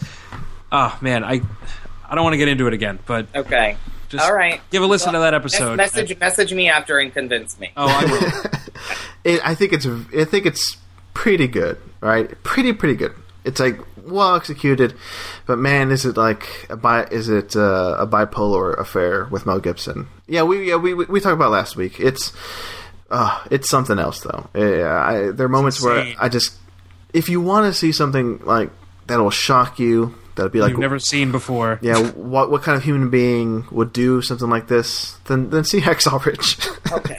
oh 0.73 0.97
man, 1.01 1.25
I, 1.25 1.41
I 2.09 2.15
don't 2.15 2.25
want 2.25 2.35
to 2.35 2.39
get 2.39 2.49
into 2.49 2.67
it 2.67 2.75
again, 2.75 2.99
but 3.07 3.27
okay. 3.35 3.77
just 4.09 4.25
All 4.25 4.35
right. 4.35 4.61
give 4.71 4.83
a 4.83 4.87
listen 4.87 5.13
Well, 5.13 5.23
to 5.23 5.25
that 5.31 5.35
episode. 5.35 5.77
Message 5.77 6.19
message 6.19 6.53
me 6.53 6.69
after 6.69 6.99
and 6.99 7.13
convince 7.13 7.59
me. 7.61 7.71
oh, 7.77 7.87
I 7.89 8.05
will. 8.05 8.51
It, 9.23 9.47
I 9.47 9.55
think 9.55 9.75
it's 9.75 9.87
I 9.87 10.25
think 10.25 10.47
it's 10.47 10.79
pretty 11.15 11.47
good, 11.49 11.79
right? 12.01 12.31
Pretty 12.43 12.73
pretty 12.73 12.95
good. 12.97 13.13
It's 13.45 13.59
like 13.61 13.79
well 14.07 14.35
executed, 14.37 14.95
but 15.47 15.59
man, 15.59 15.91
is 15.91 16.05
it 16.05 16.17
like 16.17 16.67
a 16.71 16.77
bi- 16.77 17.05
is 17.11 17.29
it 17.29 17.57
uh, 17.57 17.97
a 17.99 18.07
bipolar 18.07 18.79
affair 18.79 19.25
with 19.31 19.47
Mel 19.47 19.61
Gibson? 19.61 20.09
Yeah, 20.27 20.43
we 20.43 20.69
yeah 20.69 20.77
we 20.77 20.95
we, 20.95 21.05
we 21.07 21.21
talked 21.21 21.35
about 21.35 21.51
last 21.51 21.77
week. 21.77 21.99
It's 22.01 22.33
uh, 23.11 23.43
it's 23.51 23.69
something 23.69 23.99
else 23.99 24.21
though. 24.21 24.49
Yeah, 24.55 24.95
I, 25.05 25.31
there 25.31 25.47
are 25.47 25.49
moments 25.49 25.83
where. 25.83 26.15
I 26.19 26.29
just 26.29 26.55
if 27.13 27.29
you 27.29 27.41
want 27.41 27.67
to 27.67 27.73
see 27.79 27.93
something 27.93 28.39
like 28.45 28.71
that 29.07 29.19
will 29.19 29.31
shock 29.31 29.79
you, 29.81 30.15
that'll 30.37 30.51
be 30.51 30.61
like 30.61 30.71
You've 30.71 30.79
never 30.81 30.99
seen 31.01 31.33
before. 31.33 31.79
yeah, 31.83 31.99
what 32.13 32.51
what 32.51 32.63
kind 32.63 32.77
of 32.77 32.85
human 32.85 33.11
being 33.11 33.67
would 33.71 33.93
do 33.93 34.23
something 34.23 34.49
like 34.51 34.69
this? 34.69 35.17
Then 35.27 35.51
then 35.51 35.65
see 35.65 35.81
Hacksaw 35.81 36.25
Ridge. 36.25 36.59
Okay. 36.93 37.19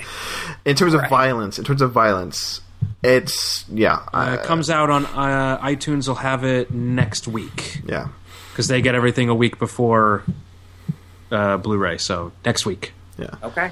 in 0.65 0.75
terms 0.75 0.93
of 0.93 1.01
Right. 1.01 1.09
violence, 1.09 1.57
in 1.59 1.65
terms 1.65 1.81
of 1.81 1.91
violence, 1.91 2.61
it's 3.03 3.65
yeah, 3.69 4.03
Uh, 4.13 4.37
it 4.39 4.45
comes 4.45 4.69
out 4.69 4.89
on 4.89 5.05
uh, 5.05 5.59
iTunes. 5.63 6.07
Will 6.07 6.15
have 6.15 6.43
it 6.43 6.71
next 6.71 7.27
week 7.27 7.81
yeah. 7.85 8.09
because 8.51 8.67
they 8.67 8.81
get 8.81 8.95
everything 8.95 9.29
a 9.29 9.35
week 9.35 9.57
before 9.59 10.23
uh, 11.31 11.57
Blu-ray. 11.57 11.97
So 11.97 12.31
next 12.45 12.65
week. 12.65 12.93
Yeah. 13.17 13.35
Okay. 13.43 13.71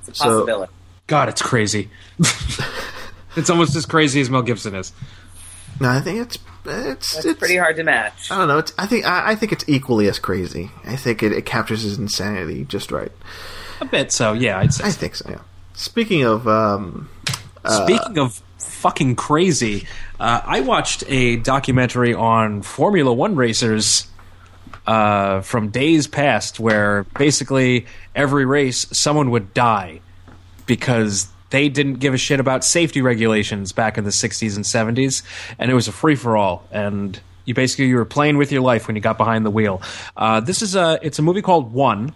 It's 0.00 0.08
a 0.10 0.14
So- 0.14 0.24
possibility. 0.40 0.72
God, 1.08 1.28
it's 1.28 1.42
crazy. 1.42 1.90
it's 3.36 3.50
almost 3.50 3.74
as 3.76 3.86
crazy 3.86 4.20
as 4.20 4.30
Mel 4.30 4.42
Gibson 4.42 4.74
is. 4.74 4.92
No, 5.80 5.88
I 5.90 6.00
think 6.00 6.20
it's 6.20 6.38
it's 6.64 7.14
That's 7.14 7.24
it's 7.24 7.38
pretty 7.38 7.56
hard 7.56 7.76
to 7.76 7.84
match. 7.84 8.30
I 8.30 8.38
don't 8.38 8.48
know. 8.48 8.58
It's 8.58 8.72
I 8.78 8.86
think 8.86 9.04
I, 9.04 9.32
I 9.32 9.34
think 9.34 9.52
it's 9.52 9.64
equally 9.68 10.08
as 10.08 10.18
crazy. 10.18 10.70
I 10.84 10.96
think 10.96 11.22
it, 11.22 11.32
it 11.32 11.44
captures 11.44 11.82
his 11.82 11.98
insanity 11.98 12.64
just 12.64 12.92
right. 12.92 13.10
A 13.80 13.84
bit. 13.84 14.12
So 14.12 14.32
yeah, 14.32 14.58
I'd 14.58 14.72
say. 14.72 14.84
I 14.84 14.90
think 14.90 15.16
so. 15.16 15.28
Yeah. 15.28 15.40
Speaking 15.74 16.24
of 16.24 16.46
um, 16.46 17.08
Speaking 17.68 18.18
of 18.18 18.42
fucking 18.58 19.16
crazy, 19.16 19.86
uh, 20.18 20.40
I 20.44 20.60
watched 20.60 21.04
a 21.08 21.36
documentary 21.36 22.14
on 22.14 22.62
Formula 22.62 23.12
One 23.12 23.36
racers 23.36 24.06
uh, 24.86 25.40
from 25.42 25.70
days 25.70 26.06
past, 26.06 26.58
where 26.58 27.04
basically 27.16 27.86
every 28.14 28.44
race 28.44 28.86
someone 28.92 29.30
would 29.30 29.54
die 29.54 30.00
because 30.66 31.28
they 31.50 31.68
didn't 31.68 31.94
give 31.94 32.14
a 32.14 32.18
shit 32.18 32.40
about 32.40 32.64
safety 32.64 33.02
regulations 33.02 33.72
back 33.72 33.98
in 33.98 34.04
the 34.04 34.10
60s 34.10 34.56
and 34.56 34.64
70s, 34.64 35.22
and 35.58 35.70
it 35.70 35.74
was 35.74 35.86
a 35.86 35.92
free 35.92 36.16
for 36.16 36.36
all. 36.36 36.66
And 36.72 37.20
you 37.44 37.54
basically 37.54 37.86
you 37.86 37.96
were 37.96 38.04
playing 38.04 38.38
with 38.38 38.50
your 38.50 38.62
life 38.62 38.86
when 38.86 38.96
you 38.96 39.02
got 39.02 39.18
behind 39.18 39.44
the 39.44 39.50
wheel. 39.50 39.82
Uh, 40.16 40.40
this 40.40 40.62
is 40.62 40.74
a 40.74 40.98
it's 41.02 41.18
a 41.18 41.22
movie 41.22 41.42
called 41.42 41.72
One 41.72 42.12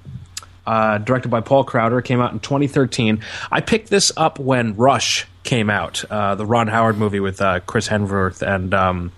uh, 0.66 0.98
directed 0.98 1.28
by 1.28 1.40
Paul 1.40 1.64
Crowder, 1.64 2.02
came 2.02 2.20
out 2.20 2.32
in 2.32 2.40
2013. 2.40 3.20
I 3.50 3.60
picked 3.60 3.88
this 3.90 4.12
up 4.16 4.38
when 4.38 4.74
Rush 4.76 5.26
came 5.42 5.70
out, 5.70 6.04
uh, 6.10 6.34
the 6.34 6.44
Ron 6.44 6.66
Howard 6.66 6.98
movie 6.98 7.20
with 7.20 7.40
uh, 7.40 7.60
Chris 7.60 7.88
Hemsworth 7.88 8.42
and 8.42 8.74
um, 8.74 9.12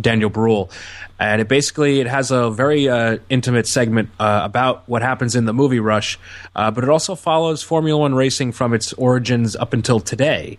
Daniel 0.00 0.30
Bruhl. 0.30 0.70
And 1.18 1.40
it 1.40 1.48
basically 1.48 2.00
it 2.00 2.06
has 2.06 2.30
a 2.30 2.50
very 2.50 2.88
uh, 2.88 3.18
intimate 3.28 3.66
segment 3.66 4.10
uh, 4.18 4.40
about 4.42 4.88
what 4.88 5.02
happens 5.02 5.36
in 5.36 5.44
the 5.44 5.52
movie 5.52 5.80
Rush, 5.80 6.18
uh, 6.56 6.70
but 6.70 6.82
it 6.84 6.90
also 6.90 7.14
follows 7.14 7.62
Formula 7.62 7.98
One 7.98 8.14
racing 8.14 8.52
from 8.52 8.72
its 8.72 8.92
origins 8.94 9.54
up 9.54 9.72
until 9.74 10.00
today. 10.00 10.56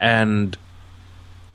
And 0.00 0.56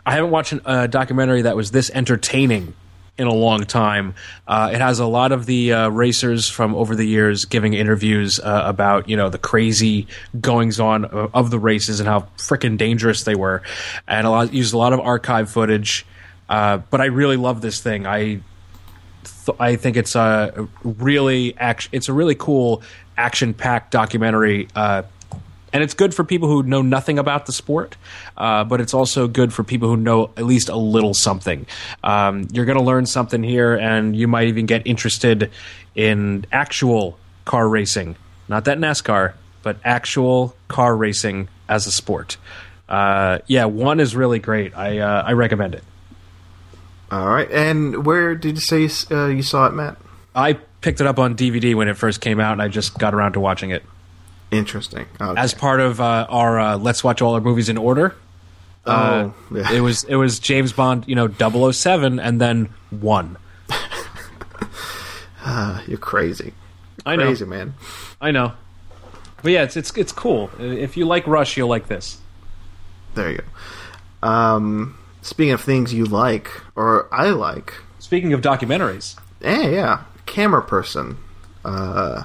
I 0.05 0.11
haven't 0.11 0.31
watched 0.31 0.53
a 0.65 0.87
documentary 0.87 1.43
that 1.43 1.55
was 1.55 1.71
this 1.71 1.91
entertaining 1.91 2.73
in 3.17 3.27
a 3.27 3.33
long 3.33 3.63
time. 3.65 4.13
Uh, 4.47 4.69
it 4.73 4.79
has 4.79 4.99
a 4.99 5.05
lot 5.05 5.31
of 5.31 5.45
the 5.45 5.73
uh, 5.73 5.89
racers 5.89 6.49
from 6.49 6.75
over 6.75 6.95
the 6.95 7.05
years 7.05 7.45
giving 7.45 7.73
interviews 7.73 8.39
uh, 8.39 8.63
about 8.65 9.09
you 9.09 9.17
know 9.17 9.29
the 9.29 9.37
crazy 9.37 10.07
goings 10.39 10.79
on 10.79 11.05
of, 11.05 11.35
of 11.35 11.51
the 11.51 11.59
races 11.59 11.99
and 11.99 12.07
how 12.07 12.27
freaking 12.37 12.77
dangerous 12.77 13.23
they 13.23 13.35
were, 13.35 13.61
and 14.07 14.27
a 14.27 14.29
lot 14.29 14.53
used 14.53 14.73
a 14.73 14.77
lot 14.77 14.93
of 14.93 14.99
archive 14.99 15.49
footage. 15.49 16.05
Uh, 16.49 16.77
but 16.77 17.01
I 17.01 17.05
really 17.05 17.37
love 17.37 17.61
this 17.61 17.81
thing. 17.81 18.05
I 18.05 18.41
th- 19.45 19.57
I 19.59 19.75
think 19.75 19.97
it's 19.97 20.15
a 20.15 20.67
really 20.83 21.57
action. 21.57 21.89
It's 21.93 22.09
a 22.09 22.13
really 22.13 22.35
cool 22.35 22.83
action 23.17 23.53
packed 23.53 23.91
documentary. 23.91 24.67
And 25.77 25.83
it's 25.83 25.93
good 25.93 26.15
for 26.15 26.23
people 26.23 26.47
who 26.49 26.63
know 26.63 26.81
nothing 26.81 27.19
about 27.19 27.45
the 27.45 27.53
sport, 27.53 27.97
uh, 28.35 28.63
but 28.63 28.81
it's 28.81 28.95
also 28.95 29.27
good 29.27 29.53
for 29.53 29.63
people 29.63 29.87
who 29.87 29.95
know 29.95 30.31
at 30.35 30.43
least 30.43 30.69
a 30.69 30.75
little 30.75 31.13
something. 31.13 31.67
Um, 32.03 32.47
you're 32.51 32.65
going 32.65 32.79
to 32.79 32.83
learn 32.83 33.05
something 33.05 33.43
here, 33.43 33.75
and 33.75 34.15
you 34.15 34.27
might 34.27 34.47
even 34.47 34.65
get 34.65 34.87
interested 34.87 35.51
in 35.93 36.47
actual 36.51 37.19
car 37.45 37.69
racing, 37.69 38.15
not 38.47 38.65
that 38.65 38.79
NASCAR, 38.79 39.33
but 39.61 39.77
actual 39.83 40.55
car 40.67 40.97
racing 40.97 41.47
as 41.69 41.85
a 41.85 41.91
sport. 41.91 42.37
Uh, 42.89 43.37
yeah, 43.45 43.65
one 43.65 43.99
is 43.99 44.15
really 44.15 44.39
great. 44.39 44.75
I 44.75 44.97
uh, 44.97 45.25
I 45.27 45.33
recommend 45.33 45.75
it. 45.75 45.83
all 47.11 47.27
right. 47.27 47.51
And 47.51 48.03
where 48.03 48.33
did 48.33 48.55
you 48.55 48.87
say 48.87 49.15
uh, 49.15 49.27
you 49.27 49.43
saw 49.43 49.67
it, 49.67 49.75
Matt? 49.75 49.97
I 50.33 50.53
picked 50.81 51.01
it 51.01 51.05
up 51.05 51.19
on 51.19 51.35
DVD 51.35 51.75
when 51.75 51.87
it 51.87 51.97
first 51.97 52.19
came 52.19 52.39
out, 52.39 52.53
and 52.53 52.63
I 52.63 52.67
just 52.67 52.97
got 52.97 53.13
around 53.13 53.33
to 53.33 53.39
watching 53.39 53.69
it 53.69 53.83
Interesting. 54.51 55.05
Okay. 55.19 55.39
as 55.39 55.53
part 55.53 55.79
of 55.79 55.99
uh, 55.99 56.25
our 56.29 56.59
uh, 56.59 56.77
"Let's 56.77 57.03
Watch 57.03 57.21
All 57.21 57.33
Our 57.33 57.41
Movies 57.41 57.69
in 57.69 57.77
Order." 57.77 58.15
Uh, 58.85 59.31
oh, 59.31 59.55
yeah. 59.55 59.71
it 59.73 59.81
was 59.81 60.03
it 60.05 60.15
was 60.15 60.39
James 60.39 60.71
Bond, 60.71 61.05
you 61.07 61.15
know, 61.15 61.27
007 61.71 62.19
and 62.19 62.39
then 62.39 62.69
one. 62.89 63.37
You're 65.87 65.97
crazy. 65.97 66.53
I 67.05 67.15
know, 67.15 67.25
Crazy 67.25 67.45
man. 67.45 67.73
I 68.21 68.31
know, 68.31 68.53
but 69.43 69.51
yeah, 69.51 69.63
it's 69.63 69.77
it's 69.77 69.95
it's 69.97 70.11
cool. 70.11 70.49
If 70.59 70.97
you 70.97 71.05
like 71.05 71.27
Rush, 71.27 71.57
you'll 71.57 71.69
like 71.69 71.87
this. 71.87 72.19
There 73.15 73.31
you 73.31 73.39
go. 74.21 74.27
Um, 74.27 74.97
speaking 75.21 75.53
of 75.53 75.61
things 75.61 75.93
you 75.93 76.05
like 76.05 76.49
or 76.75 77.07
I 77.13 77.29
like, 77.29 77.73
Speaking 77.99 78.31
of 78.31 78.41
documentaries, 78.41 79.17
yeah, 79.41 79.67
yeah, 79.67 80.03
camera 80.25 80.61
person. 80.61 81.17
Uh, 81.65 82.23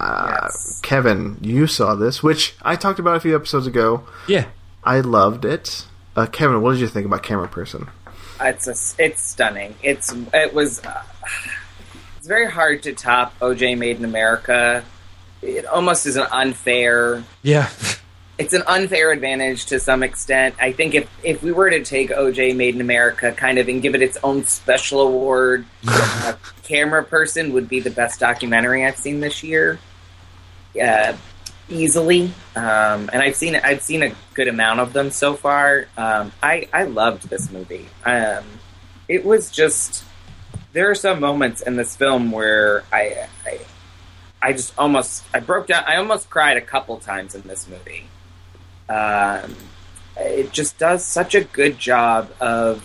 uh, 0.00 0.38
Yes. 0.42 0.80
Kevin, 0.82 1.38
you 1.40 1.66
saw 1.66 1.94
this, 1.94 2.22
which 2.22 2.54
I 2.62 2.76
talked 2.76 2.98
about 2.98 3.16
a 3.16 3.20
few 3.20 3.34
episodes 3.34 3.66
ago. 3.66 4.04
yeah, 4.26 4.46
I 4.84 5.00
loved 5.00 5.44
it. 5.44 5.84
Uh, 6.16 6.26
Kevin, 6.26 6.62
what 6.62 6.72
did 6.72 6.80
you 6.80 6.88
think 6.88 7.06
about 7.06 7.22
camera 7.22 7.48
person? 7.48 7.88
It's 8.40 8.66
a, 8.68 9.02
it's 9.02 9.22
stunning. 9.22 9.74
It's 9.82 10.12
it 10.32 10.54
was 10.54 10.84
uh, 10.84 11.02
it's 12.16 12.26
very 12.26 12.50
hard 12.50 12.82
to 12.84 12.92
top 12.92 13.36
OJ 13.40 13.76
Made 13.78 13.96
in 13.98 14.04
America. 14.04 14.84
It 15.42 15.66
almost 15.66 16.06
is 16.06 16.16
an 16.16 16.26
unfair. 16.32 17.24
yeah, 17.42 17.68
it's 18.38 18.52
an 18.54 18.62
unfair 18.66 19.10
advantage 19.12 19.66
to 19.66 19.80
some 19.80 20.02
extent. 20.04 20.54
I 20.60 20.70
think 20.72 20.94
if 20.94 21.08
if 21.24 21.42
we 21.42 21.50
were 21.52 21.70
to 21.70 21.82
take 21.84 22.10
OJ 22.10 22.54
Made 22.56 22.76
in 22.76 22.80
America 22.80 23.32
kind 23.32 23.58
of 23.58 23.68
and 23.68 23.82
give 23.82 23.94
it 23.96 24.02
its 24.02 24.16
own 24.22 24.44
special 24.46 25.00
award, 25.00 25.64
a 25.88 26.36
camera 26.62 27.02
person 27.04 27.52
would 27.52 27.68
be 27.68 27.80
the 27.80 27.90
best 27.90 28.20
documentary 28.20 28.84
I've 28.84 28.96
seen 28.96 29.18
this 29.20 29.42
year. 29.42 29.78
Uh, 30.80 31.16
easily, 31.68 32.32
um, 32.56 33.10
and 33.12 33.16
I've 33.16 33.36
seen 33.36 33.56
I've 33.56 33.82
seen 33.82 34.02
a 34.02 34.12
good 34.34 34.48
amount 34.48 34.80
of 34.80 34.92
them 34.92 35.10
so 35.10 35.34
far. 35.34 35.86
Um, 35.96 36.32
I 36.42 36.68
I 36.72 36.84
loved 36.84 37.28
this 37.28 37.50
movie. 37.50 37.86
Um, 38.04 38.44
it 39.08 39.24
was 39.24 39.50
just 39.50 40.04
there 40.72 40.90
are 40.90 40.94
some 40.94 41.20
moments 41.20 41.60
in 41.62 41.76
this 41.76 41.96
film 41.96 42.30
where 42.30 42.84
I, 42.92 43.28
I 43.46 43.60
I 44.40 44.52
just 44.52 44.72
almost 44.78 45.24
I 45.34 45.40
broke 45.40 45.66
down. 45.66 45.84
I 45.86 45.96
almost 45.96 46.30
cried 46.30 46.56
a 46.56 46.62
couple 46.62 46.98
times 46.98 47.34
in 47.34 47.42
this 47.42 47.68
movie. 47.68 48.04
Um, 48.88 49.54
it 50.16 50.52
just 50.52 50.78
does 50.78 51.04
such 51.04 51.34
a 51.34 51.44
good 51.44 51.78
job 51.78 52.30
of 52.40 52.84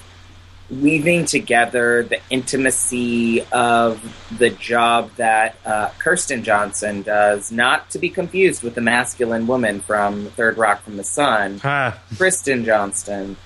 weaving 0.82 1.26
together 1.26 2.04
the 2.04 2.20
intimacy 2.30 3.46
of 3.52 4.02
the 4.38 4.50
job 4.50 5.12
that 5.18 5.56
uh, 5.66 5.90
Kirsten 6.00 6.44
Johnson 6.44 7.02
does, 7.02 7.52
not 7.52 7.90
to 7.92 8.00
be 8.00 8.10
confused 8.10 8.64
with 8.64 8.76
the 8.76 8.82
masculine 8.82 9.48
woman 9.48 9.80
from 9.80 10.28
Third 10.32 10.58
Rock 10.58 10.84
from 10.84 10.98
the 10.98 11.04
Sun, 11.04 11.62
Ah, 11.64 12.00
Kristen 12.18 12.66
Johnston. 12.66 13.38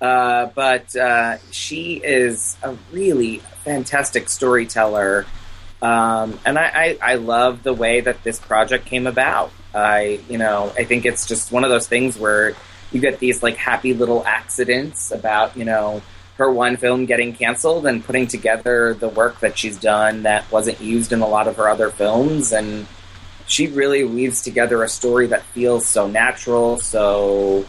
Uh, 0.00 0.46
but 0.54 0.96
uh, 0.96 1.36
she 1.50 2.00
is 2.02 2.56
a 2.62 2.74
really 2.90 3.38
fantastic 3.64 4.28
storyteller. 4.28 5.26
Um, 5.82 6.38
and 6.46 6.58
I, 6.58 6.96
I, 7.02 7.12
I 7.12 7.14
love 7.16 7.62
the 7.62 7.74
way 7.74 8.00
that 8.00 8.22
this 8.24 8.38
project 8.38 8.86
came 8.86 9.06
about. 9.06 9.52
I, 9.74 10.20
you 10.28 10.38
know, 10.38 10.72
I 10.76 10.84
think 10.84 11.04
it's 11.04 11.26
just 11.26 11.52
one 11.52 11.64
of 11.64 11.70
those 11.70 11.86
things 11.86 12.18
where 12.18 12.54
you 12.92 13.00
get 13.00 13.18
these 13.18 13.42
like 13.42 13.56
happy 13.56 13.94
little 13.94 14.24
accidents 14.26 15.10
about, 15.10 15.56
you 15.56 15.64
know, 15.64 16.02
her 16.40 16.50
one 16.50 16.78
film 16.78 17.04
getting 17.04 17.34
canceled 17.34 17.86
and 17.86 18.02
putting 18.02 18.26
together 18.26 18.94
the 18.94 19.08
work 19.08 19.38
that 19.40 19.58
she's 19.58 19.76
done 19.78 20.22
that 20.22 20.50
wasn't 20.50 20.80
used 20.80 21.12
in 21.12 21.20
a 21.20 21.28
lot 21.28 21.46
of 21.46 21.56
her 21.56 21.68
other 21.68 21.90
films. 21.90 22.50
And 22.50 22.86
she 23.46 23.66
really 23.66 24.04
weaves 24.04 24.40
together 24.40 24.82
a 24.82 24.88
story 24.88 25.26
that 25.26 25.42
feels 25.42 25.86
so 25.86 26.08
natural, 26.08 26.78
so 26.78 27.66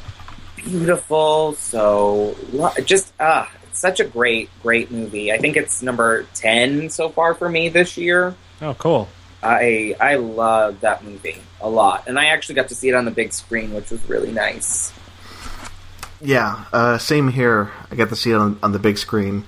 beautiful, 0.55 1.53
so 1.53 2.35
lo- 2.53 2.71
just 2.85 3.11
ah, 3.19 3.51
it's 3.63 3.79
such 3.79 3.99
a 3.99 4.05
great, 4.05 4.49
great 4.63 4.89
movie. 4.89 5.33
I 5.33 5.37
think 5.37 5.57
it's 5.57 5.81
number 5.81 6.23
ten 6.33 6.89
so 6.89 7.09
far 7.09 7.33
for 7.33 7.49
me 7.49 7.67
this 7.67 7.97
year. 7.97 8.35
oh, 8.61 8.73
cool. 8.75 9.09
I 9.43 9.95
I 9.99 10.15
love 10.15 10.79
that 10.81 11.03
movie 11.03 11.41
a 11.59 11.69
lot, 11.69 12.07
and 12.07 12.17
I 12.17 12.27
actually 12.27 12.55
got 12.55 12.69
to 12.69 12.75
see 12.75 12.87
it 12.87 12.95
on 12.95 13.03
the 13.03 13.11
big 13.11 13.33
screen, 13.33 13.73
which 13.73 13.89
was 13.91 14.07
really 14.07 14.31
nice. 14.31 14.93
Yeah, 16.21 16.65
uh, 16.71 16.97
same 16.97 17.29
here. 17.29 17.71
I 17.89 17.95
got 17.95 18.09
to 18.09 18.15
see 18.15 18.31
it 18.31 18.35
on, 18.35 18.59
on 18.61 18.71
the 18.71 18.79
big 18.79 18.97
screen. 18.97 19.45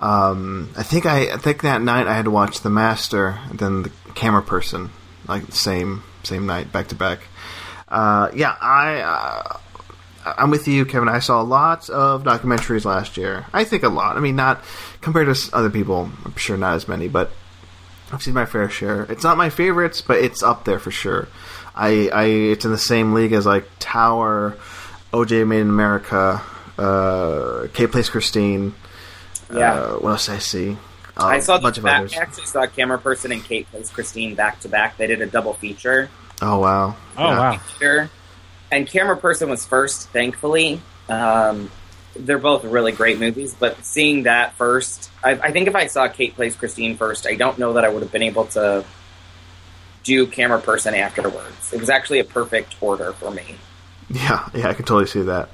Um, 0.00 0.70
I 0.76 0.82
think 0.82 1.06
I, 1.06 1.32
I 1.32 1.36
think 1.36 1.62
that 1.62 1.82
night 1.82 2.06
I 2.06 2.14
had 2.14 2.24
to 2.24 2.30
watch 2.30 2.60
The 2.60 2.70
Master 2.70 3.38
and 3.48 3.58
then 3.58 3.82
The 3.82 3.90
Cameraperson, 4.14 4.88
like 5.28 5.52
same 5.52 6.02
same 6.22 6.46
night, 6.46 6.72
back 6.72 6.88
to 6.88 6.94
back. 6.94 7.20
Uh, 7.88 8.30
yeah, 8.34 8.56
I 8.60 9.00
uh, 9.00 9.58
I'm 10.24 10.50
with 10.50 10.68
you, 10.68 10.84
Kevin. 10.84 11.08
I 11.08 11.18
saw 11.18 11.40
lots 11.42 11.88
of 11.88 12.24
documentaries 12.24 12.84
last 12.84 13.16
year. 13.16 13.46
I 13.52 13.64
think 13.64 13.82
a 13.82 13.88
lot. 13.88 14.16
I 14.16 14.20
mean, 14.20 14.36
not 14.36 14.62
compared 15.00 15.34
to 15.34 15.50
other 15.54 15.70
people. 15.70 16.10
I'm 16.24 16.36
sure 16.36 16.56
not 16.56 16.74
as 16.74 16.88
many, 16.88 17.08
but 17.08 17.30
I've 18.12 18.22
seen 18.22 18.34
my 18.34 18.46
fair 18.46 18.68
share. 18.68 19.04
It's 19.04 19.24
not 19.24 19.36
my 19.36 19.50
favorites, 19.50 20.00
but 20.00 20.18
it's 20.18 20.42
up 20.42 20.64
there 20.64 20.78
for 20.78 20.90
sure. 20.90 21.28
I, 21.74 22.10
I 22.12 22.24
it's 22.24 22.64
in 22.64 22.70
the 22.70 22.78
same 22.78 23.12
league 23.14 23.32
as 23.32 23.46
like 23.46 23.66
Tower, 23.78 24.56
OJ 25.12 25.46
Made 25.46 25.60
in 25.60 25.68
America, 25.68 26.42
uh, 26.78 27.66
Kate 27.74 27.90
Plays 27.90 28.08
Christine. 28.08 28.74
Yeah. 29.52 29.74
Uh, 29.74 29.92
what 29.94 30.10
else 30.10 30.26
did 30.26 30.36
I 30.36 30.38
see? 30.38 30.76
Uh, 31.16 31.24
I 31.26 31.40
saw 31.40 31.56
a 31.56 31.60
bunch 31.60 31.76
the 31.76 31.80
of 31.80 31.84
back, 31.84 31.98
others. 32.00 32.14
I 32.14 32.20
actually 32.22 32.46
saw 32.46 32.66
Cameraperson 32.66 33.32
and 33.32 33.44
Kate 33.44 33.68
plays 33.70 33.90
Christine 33.90 34.34
back 34.36 34.60
to 34.60 34.68
back. 34.68 34.96
They 34.96 35.06
did 35.08 35.20
a 35.20 35.26
double 35.26 35.54
feature. 35.54 36.08
Oh 36.40 36.60
wow! 36.60 36.96
Oh, 37.18 37.24
Yeah. 37.28 37.38
wow. 37.38 37.60
Sure. 37.78 38.10
And 38.70 38.86
Cameraperson 38.86 39.48
was 39.48 39.66
first, 39.66 40.08
thankfully. 40.10 40.80
Um, 41.08 41.70
they're 42.16 42.38
both 42.38 42.64
really 42.64 42.92
great 42.92 43.18
movies, 43.18 43.54
but 43.58 43.84
seeing 43.84 44.22
that 44.22 44.54
first, 44.54 45.10
I, 45.24 45.32
I 45.32 45.50
think 45.50 45.66
if 45.68 45.74
I 45.74 45.86
saw 45.88 46.06
Kate 46.08 46.34
Plays 46.36 46.54
Christine 46.54 46.96
first, 46.96 47.26
I 47.26 47.34
don't 47.34 47.58
know 47.58 47.72
that 47.74 47.84
I 47.84 47.88
would 47.88 48.02
have 48.02 48.12
been 48.12 48.22
able 48.22 48.46
to 48.46 48.84
do 50.04 50.26
Cameraperson 50.26 50.96
afterwards. 50.96 51.72
It 51.72 51.80
was 51.80 51.90
actually 51.90 52.20
a 52.20 52.24
perfect 52.24 52.76
order 52.80 53.12
for 53.12 53.30
me. 53.32 53.56
Yeah, 54.10 54.48
yeah, 54.54 54.68
I 54.68 54.74
can 54.74 54.84
totally 54.84 55.06
see 55.06 55.22
that. 55.22 55.48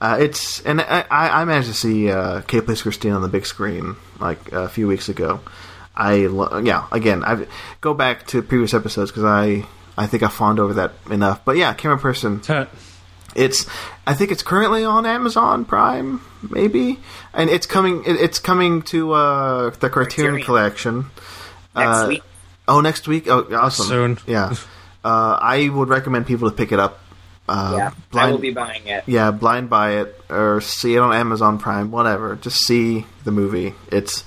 Uh, 0.00 0.18
it's 0.20 0.60
and 0.62 0.80
I, 0.80 1.04
I 1.10 1.42
I 1.42 1.44
managed 1.44 1.68
to 1.68 1.74
see 1.74 2.10
uh, 2.10 2.40
Kate 2.42 2.64
Plays 2.64 2.82
Christine 2.82 3.12
on 3.12 3.22
the 3.22 3.28
big 3.28 3.46
screen 3.46 3.96
like 4.20 4.52
a 4.52 4.68
few 4.68 4.86
weeks 4.88 5.08
ago. 5.08 5.40
I 5.96 6.26
lo- 6.26 6.58
yeah 6.58 6.86
again 6.90 7.22
I 7.24 7.46
go 7.80 7.94
back 7.94 8.26
to 8.28 8.42
previous 8.42 8.74
episodes 8.74 9.12
because 9.12 9.22
I 9.24 9.64
I 9.96 10.06
think 10.08 10.24
I 10.24 10.28
fawned 10.28 10.58
over 10.58 10.74
that 10.74 10.92
enough. 11.10 11.44
But 11.44 11.56
yeah, 11.56 11.72
Cameraperson 11.74 12.42
It's 13.36 13.66
I 14.06 14.14
think 14.14 14.30
it's 14.32 14.42
currently 14.42 14.84
on 14.84 15.06
Amazon 15.06 15.64
Prime, 15.64 16.20
maybe, 16.50 16.98
and 17.32 17.48
it's 17.48 17.66
coming. 17.66 18.02
It, 18.04 18.16
it's 18.20 18.38
coming 18.40 18.82
to 18.90 19.12
uh, 19.12 19.70
the 19.70 19.88
Criterion, 19.88 20.34
Criterion. 20.42 20.44
Collection 20.44 20.96
Next 21.76 21.98
Uh, 21.98 22.06
week, 22.08 22.22
Oh, 22.68 22.80
next 22.80 23.06
week. 23.08 23.28
Oh, 23.28 23.46
awesome! 23.54 23.86
Soon. 23.86 24.18
yeah. 24.26 24.54
Uh, 25.04 25.36
I 25.38 25.68
would 25.68 25.90
recommend 25.90 26.26
people 26.26 26.48
to 26.48 26.56
pick 26.56 26.72
it 26.72 26.80
up. 26.80 26.98
Uh, 27.56 27.74
yeah, 27.76 27.88
I 27.88 27.92
blind, 28.10 28.32
will 28.32 28.38
be 28.40 28.52
buying 28.52 28.86
it. 28.86 29.04
yeah, 29.06 29.30
blind 29.30 29.70
buy 29.70 30.00
it 30.00 30.20
or 30.28 30.60
see 30.60 30.96
it 30.96 30.98
on 30.98 31.14
Amazon 31.14 31.58
Prime, 31.58 31.90
whatever. 31.92 32.34
Just 32.36 32.58
see 32.66 33.06
the 33.22 33.30
movie. 33.30 33.74
It's 33.92 34.24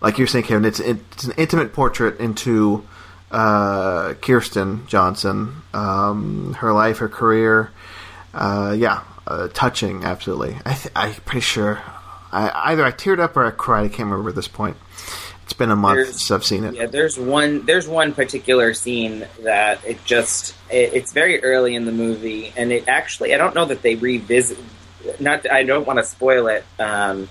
like 0.00 0.18
you're 0.18 0.28
saying, 0.28 0.44
Kevin. 0.44 0.64
It's 0.64 0.78
it's 0.78 1.24
an 1.24 1.32
intimate 1.36 1.72
portrait 1.72 2.20
into 2.20 2.86
uh, 3.32 4.14
Kirsten 4.22 4.86
Johnson, 4.86 5.62
um, 5.74 6.54
her 6.54 6.72
life, 6.72 6.98
her 6.98 7.08
career. 7.08 7.70
Uh, 8.32 8.74
yeah, 8.78 9.02
uh, 9.26 9.48
touching. 9.52 10.04
Absolutely. 10.04 10.56
I 10.64 10.74
th- 10.74 10.92
I'm 10.94 11.14
pretty 11.14 11.40
sure. 11.40 11.82
I 12.32 12.70
either 12.72 12.84
I 12.84 12.92
teared 12.92 13.18
up 13.18 13.36
or 13.36 13.44
I 13.44 13.50
cried. 13.50 13.86
I 13.86 13.88
can't 13.88 14.08
remember 14.08 14.28
at 14.30 14.36
this 14.36 14.46
point. 14.48 14.76
It's 15.50 15.58
been 15.58 15.72
a 15.72 15.76
month 15.76 15.96
There's- 15.96 16.10
since 16.10 16.30
I've 16.30 16.44
seen 16.44 16.62
it. 16.62 16.74
Yeah, 16.76 16.86
there's 16.86 17.18
one. 17.18 17.66
There's 17.66 17.88
one 17.88 18.12
particular 18.14 18.72
scene 18.72 19.26
that 19.42 19.84
it 19.84 20.04
just. 20.04 20.54
It, 20.70 20.94
it's 20.94 21.12
very 21.12 21.42
early 21.42 21.74
in 21.74 21.86
the 21.86 21.92
movie, 21.92 22.52
and 22.56 22.70
it 22.70 22.84
actually. 22.86 23.34
I 23.34 23.36
don't 23.36 23.56
know 23.56 23.64
that 23.64 23.82
they 23.82 23.96
revisit. 23.96 24.58
Not. 25.18 25.50
I 25.50 25.64
don't 25.64 25.88
want 25.88 25.98
to 25.98 26.04
spoil 26.04 26.46
it. 26.46 26.64
Um, 26.78 27.28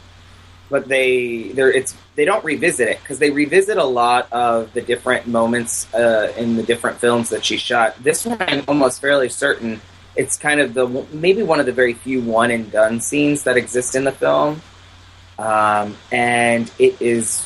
but 0.70 0.90
they 0.90 1.48
there 1.54 1.72
it's 1.72 1.96
they 2.16 2.26
don't 2.26 2.44
revisit 2.44 2.90
it 2.90 3.00
because 3.00 3.20
they 3.20 3.32
revisit 3.32 3.78
a 3.78 3.86
lot 3.86 4.28
of 4.34 4.74
the 4.74 4.82
different 4.82 5.26
moments 5.26 5.92
uh, 5.94 6.34
in 6.36 6.58
the 6.58 6.64
different 6.64 6.98
films 7.00 7.30
that 7.30 7.46
she 7.46 7.56
shot. 7.56 8.04
This 8.04 8.26
one, 8.26 8.38
I'm 8.42 8.66
almost 8.68 9.00
fairly 9.00 9.30
certain 9.30 9.80
it's 10.18 10.38
kind 10.38 10.60
of 10.60 10.74
the 10.74 10.86
maybe 11.14 11.42
one 11.42 11.62
of 11.62 11.66
the 11.66 11.72
very 11.72 11.94
few 11.94 12.20
one 12.20 12.52
and 12.52 12.70
done 12.70 13.00
scenes 13.00 13.44
that 13.46 13.56
exist 13.56 13.96
in 13.96 14.04
the 14.04 14.12
film, 14.12 14.62
um, 15.38 15.96
and 16.12 16.70
it 16.78 17.02
is 17.02 17.46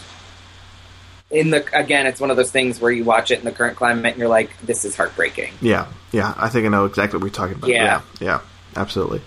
in 1.33 1.49
the 1.49 1.65
again, 1.77 2.05
it's 2.05 2.21
one 2.21 2.31
of 2.31 2.37
those 2.37 2.51
things 2.51 2.79
where 2.79 2.91
you 2.91 3.03
watch 3.03 3.31
it 3.31 3.39
in 3.39 3.45
the 3.45 3.51
current 3.51 3.75
climate 3.75 4.11
and 4.11 4.17
you're 4.17 4.29
like, 4.29 4.55
this 4.61 4.85
is 4.85 4.95
heartbreaking. 4.95 5.53
Yeah, 5.61 5.87
yeah. 6.11 6.33
I 6.37 6.49
think 6.49 6.65
I 6.65 6.69
know 6.69 6.85
exactly 6.85 7.17
what 7.17 7.25
you're 7.25 7.33
talking 7.33 7.55
about. 7.55 7.69
Yeah. 7.69 8.01
yeah, 8.19 8.25
yeah, 8.25 8.39
absolutely. 8.75 9.21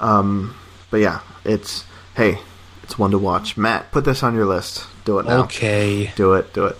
Um, 0.00 0.56
but 0.90 0.98
yeah, 0.98 1.20
it's 1.44 1.84
hey, 2.16 2.38
it's 2.82 2.98
one 2.98 3.10
to 3.12 3.18
watch. 3.18 3.56
Matt, 3.56 3.92
put 3.92 4.04
this 4.04 4.22
on 4.22 4.34
your 4.34 4.46
list. 4.46 4.86
Do 5.04 5.18
it 5.18 5.26
now. 5.26 5.42
Okay. 5.44 6.10
Do 6.16 6.34
it. 6.34 6.52
Do 6.54 6.66
it. 6.66 6.76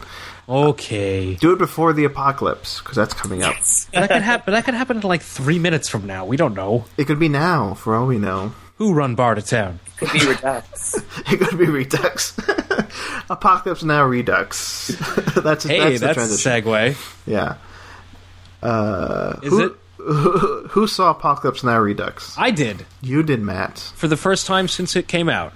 Okay. 0.48 1.34
Do 1.36 1.52
it 1.52 1.58
before 1.58 1.92
the 1.92 2.04
apocalypse 2.04 2.80
because 2.80 2.96
that's 2.96 3.14
coming 3.14 3.42
up. 3.42 3.54
that 3.92 4.10
could 4.10 4.22
happen. 4.22 4.54
That 4.54 4.64
could 4.64 4.74
happen 4.74 4.96
in 4.96 5.02
like 5.02 5.22
three 5.22 5.58
minutes 5.58 5.88
from 5.88 6.06
now. 6.06 6.24
We 6.24 6.36
don't 6.36 6.54
know. 6.54 6.86
It 6.96 7.04
could 7.06 7.18
be 7.18 7.28
now, 7.28 7.74
for 7.74 7.94
all 7.94 8.06
we 8.06 8.18
know. 8.18 8.54
Who 8.76 8.94
run 8.94 9.14
bar 9.14 9.34
to 9.34 9.42
town? 9.42 9.80
Could 10.08 10.20
be 10.20 10.26
Redux. 10.26 11.02
It 11.32 11.40
could 11.40 11.58
be 11.58 11.66
Redux. 11.66 12.36
Apocalypse 13.30 13.82
now 13.82 14.04
Redux. 14.04 14.88
that's 15.36 15.64
Hey, 15.64 15.96
that's 15.96 16.00
the 16.00 16.06
that's, 16.06 16.16
a 16.18 16.42
transition. 16.42 16.52
segue. 16.64 17.16
yeah. 17.26 17.56
Uh, 18.62 19.36
Is 19.42 19.50
who, 19.50 19.64
it? 19.66 19.72
Who 20.70 20.86
saw 20.86 21.10
Apocalypse 21.10 21.62
Now 21.64 21.78
Redux? 21.78 22.34
I 22.36 22.50
did 22.50 22.84
You 23.00 23.22
did, 23.22 23.40
Matt. 23.40 23.78
for 23.94 24.08
the 24.08 24.16
first 24.16 24.46
time 24.46 24.66
since 24.68 24.96
it 24.96 25.06
came 25.08 25.28
out. 25.28 25.52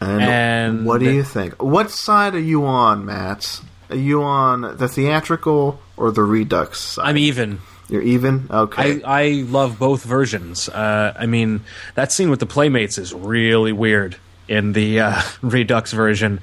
And, 0.00 0.22
And- 0.22 0.86
what 0.86 1.00
do 1.00 1.10
you 1.12 1.22
think? 1.22 1.62
What 1.62 1.90
side 1.90 2.34
are 2.34 2.38
you 2.40 2.64
on, 2.66 3.04
Matt? 3.06 3.60
Are 3.90 3.96
you 3.96 4.22
on 4.22 4.76
the 4.78 4.88
theatrical 4.88 5.78
or 5.96 6.10
the 6.10 6.22
Redux 6.22 6.80
side? 6.80 7.06
I'm 7.06 7.18
even. 7.18 7.60
You're 7.94 8.02
even? 8.02 8.48
Okay. 8.50 9.00
I, 9.04 9.22
I 9.22 9.28
love 9.46 9.78
both 9.78 10.02
versions. 10.02 10.68
Uh, 10.68 11.14
I 11.16 11.26
mean, 11.26 11.60
that 11.94 12.10
scene 12.10 12.28
with 12.28 12.40
the 12.40 12.46
Playmates 12.46 12.98
is 12.98 13.14
really 13.14 13.70
weird 13.70 14.16
in 14.48 14.72
the 14.72 14.98
uh, 14.98 15.22
Redux 15.42 15.92
version. 15.92 16.40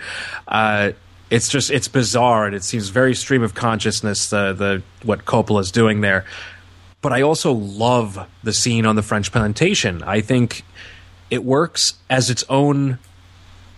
Uh, 0.47 0.93
it's 1.29 1.49
just 1.49 1.69
it's 1.69 1.89
bizarre 1.89 2.45
and 2.45 2.55
it 2.55 2.63
seems 2.63 2.87
very 2.87 3.13
stream 3.15 3.43
of 3.43 3.53
consciousness. 3.53 4.29
The 4.29 4.53
the 4.53 4.83
what 5.05 5.25
Coppola's 5.25 5.71
doing 5.71 5.99
there. 5.99 6.23
but 7.01 7.11
I 7.11 7.21
also 7.21 7.51
love 7.51 8.29
the 8.43 8.53
scene 8.53 8.85
on 8.85 8.95
the 8.95 9.01
French 9.03 9.33
plantation. 9.33 10.03
I 10.03 10.21
think 10.21 10.63
it 11.29 11.43
works 11.43 11.95
as 12.09 12.29
its 12.29 12.45
own 12.47 12.97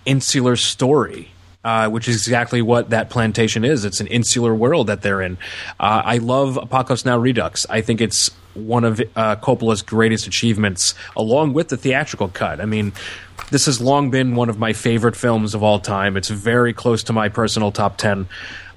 insular 0.05 0.55
story. 0.57 1.31
Uh, 1.63 1.87
which 1.87 2.09
is 2.09 2.15
exactly 2.15 2.61
what 2.61 2.89
that 2.89 3.09
plantation 3.09 3.63
is. 3.63 3.85
It's 3.85 4.01
an 4.01 4.07
insular 4.07 4.53
world 4.53 4.87
that 4.87 5.01
they're 5.01 5.21
in. 5.21 5.37
Uh, 5.79 6.01
I 6.03 6.17
love 6.17 6.57
Apocalypse 6.57 7.05
Now 7.05 7.17
Redux. 7.17 7.65
I 7.69 7.79
think 7.79 8.01
it's 8.01 8.31
one 8.53 8.83
of 8.83 9.01
uh, 9.15 9.37
Coppola's 9.37 9.81
greatest 9.81 10.27
achievements, 10.27 10.93
along 11.15 11.53
with 11.53 11.69
the 11.69 11.77
theatrical 11.77 12.27
cut. 12.27 12.59
I 12.59 12.65
mean, 12.65 12.91
this 13.49 13.65
has 13.65 13.79
long 13.79 14.11
been 14.11 14.35
one 14.35 14.49
of 14.49 14.59
my 14.59 14.73
favorite 14.73 15.15
films 15.15 15.55
of 15.55 15.63
all 15.63 15.79
time. 15.79 16.17
It's 16.17 16.29
very 16.29 16.73
close 16.73 17.03
to 17.03 17.13
my 17.13 17.29
personal 17.29 17.71
top 17.71 17.97
10. 17.97 18.27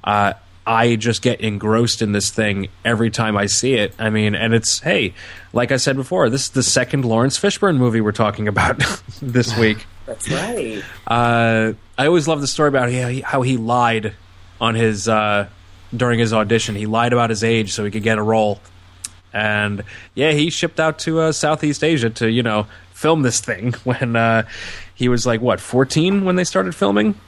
Uh, 0.04 0.34
I 0.66 0.96
just 0.96 1.22
get 1.22 1.40
engrossed 1.40 2.02
in 2.02 2.10
this 2.12 2.30
thing 2.30 2.68
every 2.84 3.10
time 3.10 3.36
I 3.36 3.46
see 3.46 3.74
it. 3.74 3.94
I 3.98 4.10
mean, 4.10 4.34
and 4.34 4.52
it's, 4.52 4.80
hey, 4.80 5.14
like 5.52 5.70
I 5.70 5.76
said 5.76 5.94
before, 5.94 6.28
this 6.28 6.44
is 6.44 6.50
the 6.50 6.62
second 6.62 7.04
Laurence 7.04 7.38
Fishburne 7.38 7.76
movie 7.76 8.00
we're 8.00 8.10
talking 8.12 8.48
about 8.48 8.78
this 9.22 9.56
week. 9.56 9.86
That's 10.06 10.28
right. 10.28 10.82
Uh, 11.06 11.74
I 11.96 12.06
always 12.06 12.26
love 12.26 12.40
the 12.40 12.48
story 12.48 12.68
about 12.68 12.90
how 12.90 13.08
he, 13.08 13.20
how 13.20 13.42
he 13.42 13.56
lied 13.56 14.14
on 14.60 14.74
his 14.74 15.08
uh, 15.08 15.48
during 15.96 16.18
his 16.18 16.32
audition. 16.32 16.74
He 16.74 16.86
lied 16.86 17.12
about 17.12 17.30
his 17.30 17.44
age 17.44 17.72
so 17.72 17.84
he 17.84 17.90
could 17.90 18.02
get 18.02 18.18
a 18.18 18.22
role. 18.22 18.60
And 19.32 19.84
yeah, 20.14 20.32
he 20.32 20.50
shipped 20.50 20.80
out 20.80 20.98
to 21.00 21.20
uh, 21.20 21.32
Southeast 21.32 21.84
Asia 21.84 22.10
to 22.10 22.30
you 22.30 22.42
know 22.42 22.66
film 22.92 23.22
this 23.22 23.40
thing 23.40 23.72
when 23.84 24.16
uh, 24.16 24.46
he 24.94 25.08
was 25.08 25.26
like 25.26 25.40
what 25.40 25.60
fourteen 25.60 26.24
when 26.24 26.36
they 26.36 26.44
started 26.44 26.74
filming. 26.74 27.20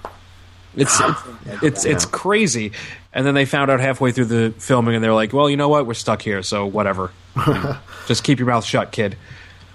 It's 0.77 1.01
it's 1.01 1.62
it's, 1.62 1.85
it's 1.85 2.05
crazy. 2.05 2.73
And 3.12 3.27
then 3.27 3.35
they 3.35 3.47
found 3.47 3.70
out 3.70 3.81
halfway 3.81 4.12
through 4.12 4.27
the 4.27 4.55
filming, 4.59 4.95
and 4.95 5.03
they're 5.03 5.15
like, 5.15 5.32
"Well, 5.32 5.51
you 5.51 5.57
know 5.57 5.69
what? 5.69 5.86
We're 5.86 5.95
stuck 5.95 6.23
here, 6.23 6.43
so 6.43 6.66
whatever. 6.66 7.11
Just 8.07 8.23
keep 8.23 8.39
your 8.39 8.47
mouth 8.49 8.65
shut, 8.65 8.93
kid." 8.93 9.16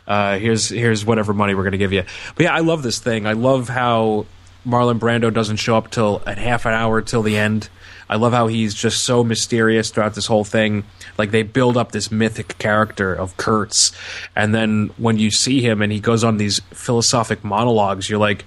uh, 0.07 0.37
here's 0.37 0.69
here's 0.69 1.05
whatever 1.05 1.33
money 1.33 1.55
we're 1.55 1.63
going 1.63 1.73
to 1.73 1.77
give 1.77 1.93
you. 1.93 2.03
But 2.35 2.43
yeah, 2.43 2.53
I 2.53 2.59
love 2.59 2.83
this 2.83 2.99
thing. 2.99 3.25
I 3.25 3.33
love 3.33 3.69
how 3.69 4.25
Marlon 4.65 4.99
Brando 4.99 5.33
doesn't 5.33 5.57
show 5.57 5.77
up 5.77 5.91
till 5.91 6.21
a 6.25 6.35
half 6.35 6.65
an 6.65 6.73
hour 6.73 7.01
till 7.01 7.21
the 7.21 7.37
end. 7.37 7.69
I 8.09 8.17
love 8.17 8.33
how 8.33 8.47
he's 8.47 8.73
just 8.73 9.03
so 9.03 9.23
mysterious 9.23 9.89
throughout 9.89 10.13
this 10.13 10.25
whole 10.25 10.43
thing. 10.43 10.83
Like 11.17 11.31
they 11.31 11.43
build 11.43 11.77
up 11.77 11.91
this 11.91 12.11
mythic 12.11 12.57
character 12.57 13.13
of 13.13 13.37
Kurtz, 13.37 13.91
and 14.35 14.53
then 14.53 14.91
when 14.97 15.17
you 15.17 15.31
see 15.31 15.61
him 15.61 15.81
and 15.81 15.91
he 15.91 15.99
goes 15.99 16.23
on 16.23 16.37
these 16.37 16.59
philosophic 16.71 17.43
monologues, 17.43 18.09
you're 18.09 18.19
like, 18.19 18.45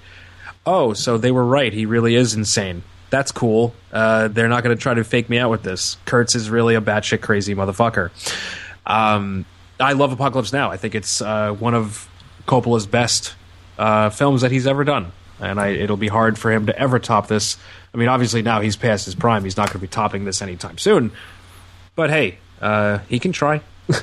oh, 0.66 0.92
so 0.92 1.16
they 1.18 1.30
were 1.30 1.44
right. 1.44 1.72
He 1.72 1.86
really 1.86 2.14
is 2.14 2.34
insane. 2.34 2.82
That's 3.10 3.32
cool. 3.32 3.74
Uh, 3.92 4.28
they're 4.28 4.48
not 4.48 4.64
going 4.64 4.76
to 4.76 4.82
try 4.82 4.94
to 4.94 5.04
fake 5.04 5.30
me 5.30 5.38
out 5.38 5.50
with 5.50 5.62
this. 5.62 5.96
Kurtz 6.04 6.34
is 6.34 6.50
really 6.50 6.74
a 6.74 6.80
batshit 6.80 7.20
crazy 7.20 7.54
motherfucker. 7.54 8.10
Um, 8.84 9.46
I 9.78 9.92
love 9.92 10.12
Apocalypse 10.12 10.52
Now. 10.52 10.70
I 10.70 10.76
think 10.76 10.94
it's 10.94 11.22
uh, 11.22 11.52
one 11.52 11.74
of 11.74 12.08
Coppola's 12.46 12.86
best 12.86 13.34
uh, 13.78 14.10
films 14.10 14.42
that 14.42 14.50
he's 14.50 14.66
ever 14.66 14.84
done, 14.84 15.12
and 15.40 15.60
I, 15.60 15.68
it'll 15.68 15.96
be 15.96 16.08
hard 16.08 16.38
for 16.38 16.50
him 16.50 16.66
to 16.66 16.78
ever 16.78 16.98
top 16.98 17.28
this. 17.28 17.56
I 17.94 17.98
mean, 17.98 18.08
obviously 18.08 18.42
now 18.42 18.60
he's 18.60 18.76
past 18.76 19.04
his 19.04 19.14
prime; 19.14 19.44
he's 19.44 19.56
not 19.56 19.68
going 19.68 19.74
to 19.74 19.86
be 19.86 19.88
topping 19.88 20.24
this 20.24 20.42
anytime 20.42 20.78
soon. 20.78 21.12
But 21.94 22.10
hey, 22.10 22.38
uh, 22.60 22.98
he 23.08 23.18
can 23.18 23.32
try. 23.32 23.60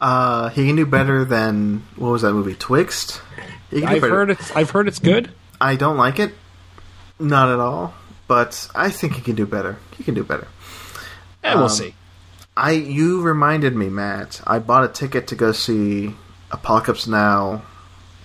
Uh, 0.00 0.48
he 0.50 0.66
can 0.66 0.76
do 0.76 0.86
better 0.86 1.24
than 1.24 1.82
what 1.96 2.10
was 2.10 2.22
that 2.22 2.32
movie, 2.32 2.54
Twixt? 2.54 3.20
He 3.70 3.80
can 3.80 3.88
I've 3.88 4.02
heard 4.02 4.30
it's. 4.30 4.54
I've 4.54 4.70
heard 4.70 4.86
it's 4.86 4.98
good. 4.98 5.32
I 5.60 5.76
don't 5.76 5.96
like 5.96 6.18
it, 6.18 6.34
not 7.18 7.48
at 7.50 7.58
all. 7.60 7.94
But 8.26 8.68
I 8.74 8.90
think 8.90 9.14
he 9.14 9.22
can 9.22 9.34
do 9.34 9.46
better. 9.46 9.78
He 9.96 10.04
can 10.04 10.14
do 10.14 10.22
better. 10.22 10.46
And 11.42 11.54
we'll 11.56 11.64
Um, 11.64 11.70
see. 11.70 11.94
I 12.56 12.72
you 12.72 13.22
reminded 13.22 13.74
me, 13.74 13.88
Matt. 13.88 14.40
I 14.46 14.58
bought 14.58 14.84
a 14.84 14.88
ticket 14.88 15.26
to 15.28 15.34
go 15.34 15.52
see 15.52 16.14
Apocalypse 16.50 17.06
Now, 17.06 17.62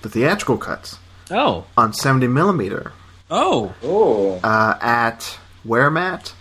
the 0.02 0.10
theatrical 0.10 0.58
cuts 0.58 0.98
Oh, 1.32 1.66
on 1.78 1.94
seventy 1.94 2.28
millimeter 2.28 2.92
oh, 3.32 3.74
Oh, 3.84 4.40
uh, 4.44 4.78
at 4.82 5.38
where, 5.64 5.90
Matt? 5.90 6.34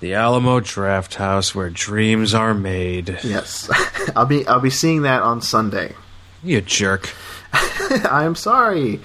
the 0.00 0.14
Alamo 0.14 0.60
Drafthouse 0.60 1.54
where 1.54 1.68
dreams 1.70 2.32
are 2.34 2.54
made. 2.54 3.18
Yes, 3.22 3.70
I'll 4.16 4.24
be 4.26 4.46
I'll 4.48 4.58
be 4.60 4.70
seeing 4.70 5.02
that 5.02 5.22
on 5.22 5.42
Sunday. 5.42 5.94
You 6.42 6.60
jerk. 6.62 7.10
I 7.52 8.24
am 8.24 8.34
sorry. 8.34 9.00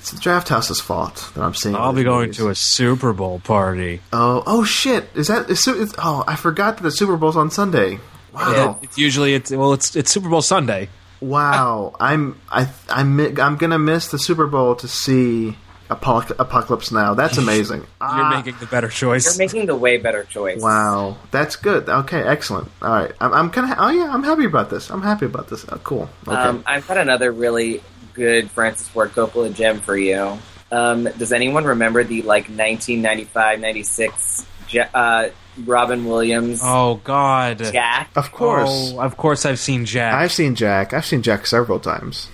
It's 0.00 0.10
the 0.12 0.18
Drafthouse's 0.18 0.80
fault 0.80 1.30
that 1.34 1.42
I'm 1.42 1.52
seeing. 1.54 1.76
I'll 1.76 1.92
be 1.92 2.04
going 2.04 2.28
movies. 2.28 2.36
to 2.38 2.48
a 2.48 2.54
Super 2.54 3.12
Bowl 3.12 3.38
party. 3.40 4.00
Oh, 4.12 4.42
oh 4.46 4.64
shit! 4.64 5.08
Is 5.14 5.28
that? 5.28 5.50
Is, 5.50 5.66
is, 5.68 5.94
oh, 5.98 6.24
I 6.26 6.36
forgot 6.36 6.78
that 6.78 6.82
the 6.82 6.90
Super 6.90 7.16
Bowl's 7.18 7.36
on 7.36 7.50
Sunday. 7.50 8.00
Wow, 8.32 8.78
It's 8.82 8.96
usually 8.96 9.34
it's 9.34 9.50
well, 9.50 9.72
it's 9.74 9.94
it's 9.96 10.10
Super 10.10 10.28
Bowl 10.28 10.40
Sunday. 10.42 10.88
wow. 11.20 11.94
I'm 12.00 12.40
I 12.50 12.68
I'm 12.88 13.20
I'm 13.38 13.56
gonna 13.56 13.78
miss 13.78 14.08
the 14.08 14.18
Super 14.18 14.46
Bowl 14.46 14.74
to 14.76 14.88
see 14.88 15.56
Apocalypse 15.90 16.90
Now. 16.92 17.14
That's 17.14 17.36
amazing. 17.44 17.80
You're 17.80 17.86
Ah, 18.00 18.36
making 18.42 18.58
the 18.60 18.66
better 18.66 18.88
choice. 18.88 19.26
you're 19.26 19.44
making 19.46 19.66
the 19.66 19.74
way 19.76 19.98
better 19.98 20.24
choice. 20.24 20.62
Wow, 20.62 21.18
that's 21.30 21.56
good. 21.56 21.88
Okay, 21.88 22.22
excellent. 22.22 22.70
All 22.80 22.90
right, 22.90 23.12
I'm, 23.20 23.32
I'm 23.34 23.50
kind 23.50 23.70
of. 23.70 23.76
Oh 23.78 23.90
yeah, 23.90 24.10
I'm 24.14 24.22
happy 24.22 24.44
about 24.46 24.70
this. 24.70 24.88
I'm 24.90 25.02
happy 25.02 25.26
about 25.26 25.48
this. 25.48 25.66
Oh, 25.68 25.76
cool. 25.84 26.08
Okay. 26.26 26.36
Um, 26.36 26.62
I've 26.66 26.86
got 26.88 26.96
another 26.96 27.32
really 27.32 27.82
good 28.14 28.50
Francis 28.50 28.88
Ford 28.88 29.10
Coppola 29.12 29.54
gem 29.54 29.80
for 29.80 29.96
you. 29.96 30.38
Um, 30.72 31.04
does 31.18 31.32
anyone 31.32 31.64
remember 31.64 32.04
the 32.04 32.22
like 32.22 32.46
1995-96 32.46 34.46
Je- 34.68 34.80
uh, 34.94 35.28
Robin 35.64 36.04
Williams 36.04 36.60
oh 36.62 37.00
God. 37.02 37.58
Jack? 37.58 38.10
of 38.16 38.30
course, 38.32 38.92
Oh, 38.94 39.00
of 39.00 39.16
course, 39.16 39.44
I've 39.44 39.58
seen 39.58 39.84
Jack. 39.84 40.14
I've 40.14 40.32
seen 40.32 40.54
Jack. 40.54 40.92
I've 40.92 41.04
seen 41.06 41.22
Jack 41.22 41.46
several 41.46 41.80
times. 41.80 42.28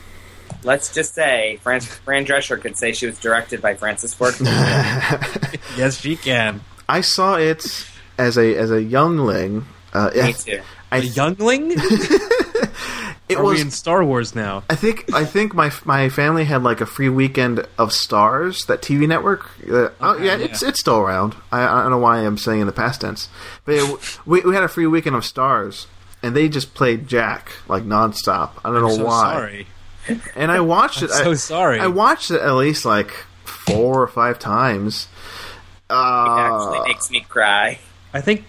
Let's 0.62 0.92
just 0.94 1.14
say 1.14 1.58
Fran, 1.62 1.80
Fran 1.80 2.26
Drescher 2.26 2.60
could 2.60 2.76
say 2.76 2.92
she 2.92 3.06
was 3.06 3.18
directed 3.18 3.62
by 3.62 3.74
Francis 3.74 4.12
Ford. 4.14 4.34
Yes, 5.76 6.00
she 6.00 6.16
can. 6.16 6.62
I 6.88 7.02
saw 7.02 7.34
it 7.36 7.86
as 8.16 8.38
a 8.38 8.56
as 8.56 8.70
a 8.70 8.82
youngling. 8.82 9.66
Uh, 9.92 10.10
Me 10.14 10.32
too. 10.32 10.62
I, 10.90 10.98
A 10.98 11.00
youngling? 11.02 11.74
it 13.28 13.38
Are 13.38 13.42
was 13.44 13.56
we 13.56 13.60
in 13.62 13.70
Star 13.70 14.04
Wars 14.04 14.34
now? 14.34 14.62
I 14.70 14.76
think 14.76 15.12
I 15.12 15.24
think 15.24 15.54
my 15.54 15.70
my 15.84 16.08
family 16.08 16.44
had 16.44 16.62
like 16.62 16.80
a 16.80 16.86
free 16.86 17.08
weekend 17.08 17.60
of 17.78 17.90
Starz, 17.90 18.66
that 18.66 18.82
TV 18.82 19.08
network. 19.08 19.50
Uh, 19.68 19.88
oh 20.00 20.16
yeah, 20.18 20.36
it's 20.36 20.62
it's 20.62 20.80
still 20.80 20.98
around. 20.98 21.34
I, 21.50 21.62
I 21.64 21.82
don't 21.82 21.90
know 21.90 21.98
why 21.98 22.18
I'm 22.18 22.38
saying 22.38 22.60
in 22.60 22.66
the 22.66 22.72
past 22.72 23.00
tense, 23.00 23.28
but 23.64 23.74
it, 23.74 24.18
we 24.26 24.40
we 24.42 24.54
had 24.54 24.62
a 24.64 24.68
free 24.68 24.86
weekend 24.86 25.16
of 25.16 25.22
Starz, 25.22 25.86
and 26.22 26.36
they 26.36 26.48
just 26.48 26.74
played 26.74 27.08
Jack 27.08 27.50
like 27.68 27.82
nonstop. 27.84 28.50
I 28.64 28.70
don't 28.70 28.82
know 28.82 28.90
so 28.96 29.04
why. 29.04 29.32
sorry. 29.32 29.66
And 30.36 30.52
I 30.52 30.60
watched 30.60 31.02
it. 31.02 31.10
I'm 31.12 31.24
so 31.24 31.30
I, 31.32 31.34
sorry. 31.34 31.80
I 31.80 31.88
watched 31.88 32.30
it 32.30 32.40
at 32.40 32.52
least 32.54 32.84
like 32.84 33.10
four 33.44 34.00
or 34.02 34.06
five 34.06 34.38
times. 34.38 35.08
It 35.88 35.94
Uh, 35.94 36.36
actually 36.38 36.88
makes 36.88 37.10
me 37.10 37.20
cry. 37.28 37.78
I 38.14 38.20
think 38.20 38.44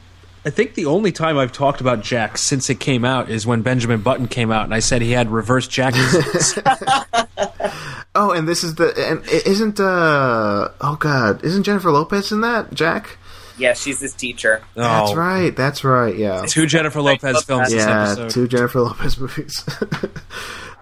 I 0.48 0.50
think 0.50 0.76
the 0.76 0.86
only 0.86 1.12
time 1.12 1.38
I've 1.38 1.52
talked 1.52 1.82
about 1.82 2.02
Jack 2.02 2.38
since 2.38 2.70
it 2.70 2.80
came 2.80 3.04
out 3.04 3.30
is 3.30 3.46
when 3.46 3.64
Benjamin 3.64 4.00
Button 4.00 4.30
came 4.30 4.50
out, 4.50 4.64
and 4.64 4.74
I 4.74 4.80
said 4.80 5.02
he 5.02 5.12
had 5.12 5.30
reverse 5.30 5.68
Jack 5.68 5.94
disease. 5.94 6.58
oh, 8.16 8.32
and 8.32 8.48
this 8.48 8.64
is 8.64 8.76
the 8.76 8.94
and 9.10 9.20
i- 9.26 9.42
isn't 9.46 9.78
uh 9.80 10.70
oh 10.80 10.96
god 11.00 11.44
isn't 11.44 11.64
Jennifer 11.64 11.92
Lopez 11.92 12.32
in 12.32 12.40
that 12.42 12.74
Jack? 12.74 13.18
Yeah, 13.58 13.74
she's 13.74 14.00
his 14.00 14.14
teacher. 14.14 14.62
That's 14.76 15.12
Oh. 15.12 15.16
right. 15.16 15.54
That's 15.54 15.84
right. 15.84 16.16
Yeah. 16.16 16.46
Two 16.48 16.66
Jennifer 16.66 17.02
Lopez 17.02 17.44
films 17.44 17.70
this 17.72 17.84
Yeah, 17.86 18.04
episode. 18.12 18.30
two 18.30 18.48
Jennifer 18.48 18.80
Lopez 18.82 19.18
movies. 19.20 19.66
uh, 19.92 20.08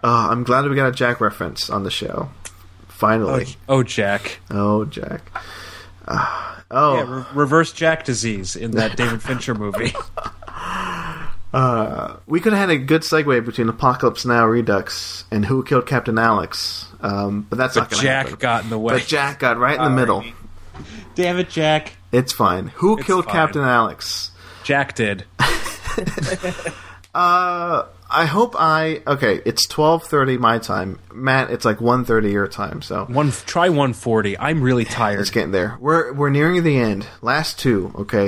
I'm 0.03 0.43
glad 0.43 0.65
we 0.65 0.75
got 0.75 0.89
a 0.89 0.91
Jack 0.91 1.21
reference 1.21 1.69
on 1.71 1.83
the 1.83 1.89
show. 1.91 2.29
oh, 2.29 2.31
Finally. 2.89 3.47
oh, 3.69 3.81
Jack. 3.81 4.39
Oh, 4.51 4.85
Jack. 4.85 5.21
Uh, 6.07 6.54
oh, 6.75 6.95
Yeah, 6.97 7.15
re- 7.19 7.25
reverse 7.33 7.73
Jack 7.73 8.03
disease 8.05 8.55
in 8.55 8.71
that 8.71 8.95
David 8.97 9.23
Fincher 9.23 9.55
movie. 9.55 9.93
uh, 11.53 12.17
we 12.27 12.39
could 12.39 12.53
have 12.53 12.69
had 12.69 12.69
a 12.69 12.77
good 12.77 13.01
segue 13.01 13.43
between 13.45 13.69
Apocalypse 13.69 14.25
Now, 14.25 14.45
Redux, 14.45 15.23
and 15.31 15.45
Who 15.45 15.63
Killed 15.63 15.87
Captain 15.87 16.17
Alex. 16.19 16.85
Um, 17.01 17.47
but 17.49 17.57
that's 17.57 17.75
not 17.75 17.89
going 17.89 17.99
to 18.01 18.05
Jack 18.05 18.25
happen. 18.27 18.39
got 18.39 18.63
in 18.63 18.69
the 18.69 18.77
way. 18.79 18.93
But 18.95 19.07
Jack 19.07 19.39
got 19.39 19.57
right 19.57 19.77
in 19.77 19.83
the 19.83 19.89
middle. 19.89 20.23
Damn 21.15 21.37
it, 21.39 21.49
Jack. 21.49 21.93
It's 22.11 22.33
fine. 22.33 22.67
Who 22.75 22.97
It's 22.97 23.07
killed 23.07 23.25
fine. 23.25 23.33
Captain 23.33 23.61
Alex? 23.63 24.31
Jack 24.63 24.95
did. 24.95 25.25
Uh, 27.13 27.85
I 28.09 28.25
hope 28.25 28.55
I 28.57 29.01
okay. 29.07 29.41
It's 29.45 29.67
twelve 29.67 30.03
thirty 30.03 30.37
my 30.37 30.59
time, 30.59 30.99
Matt. 31.13 31.49
It's 31.51 31.65
like 31.65 31.81
one 31.81 32.05
thirty 32.05 32.31
your 32.31 32.47
time. 32.47 32.81
So 32.81 33.05
One 33.05 33.31
try 33.31 33.69
140. 33.69 34.37
I'm 34.37 34.61
really 34.61 34.85
tired. 34.85 35.19
It's 35.19 35.29
getting 35.31 35.51
there. 35.51 35.77
We're 35.79 36.13
we're 36.13 36.29
nearing 36.29 36.63
the 36.63 36.77
end. 36.77 37.07
Last 37.21 37.59
two. 37.59 37.91
Okay, 37.95 38.27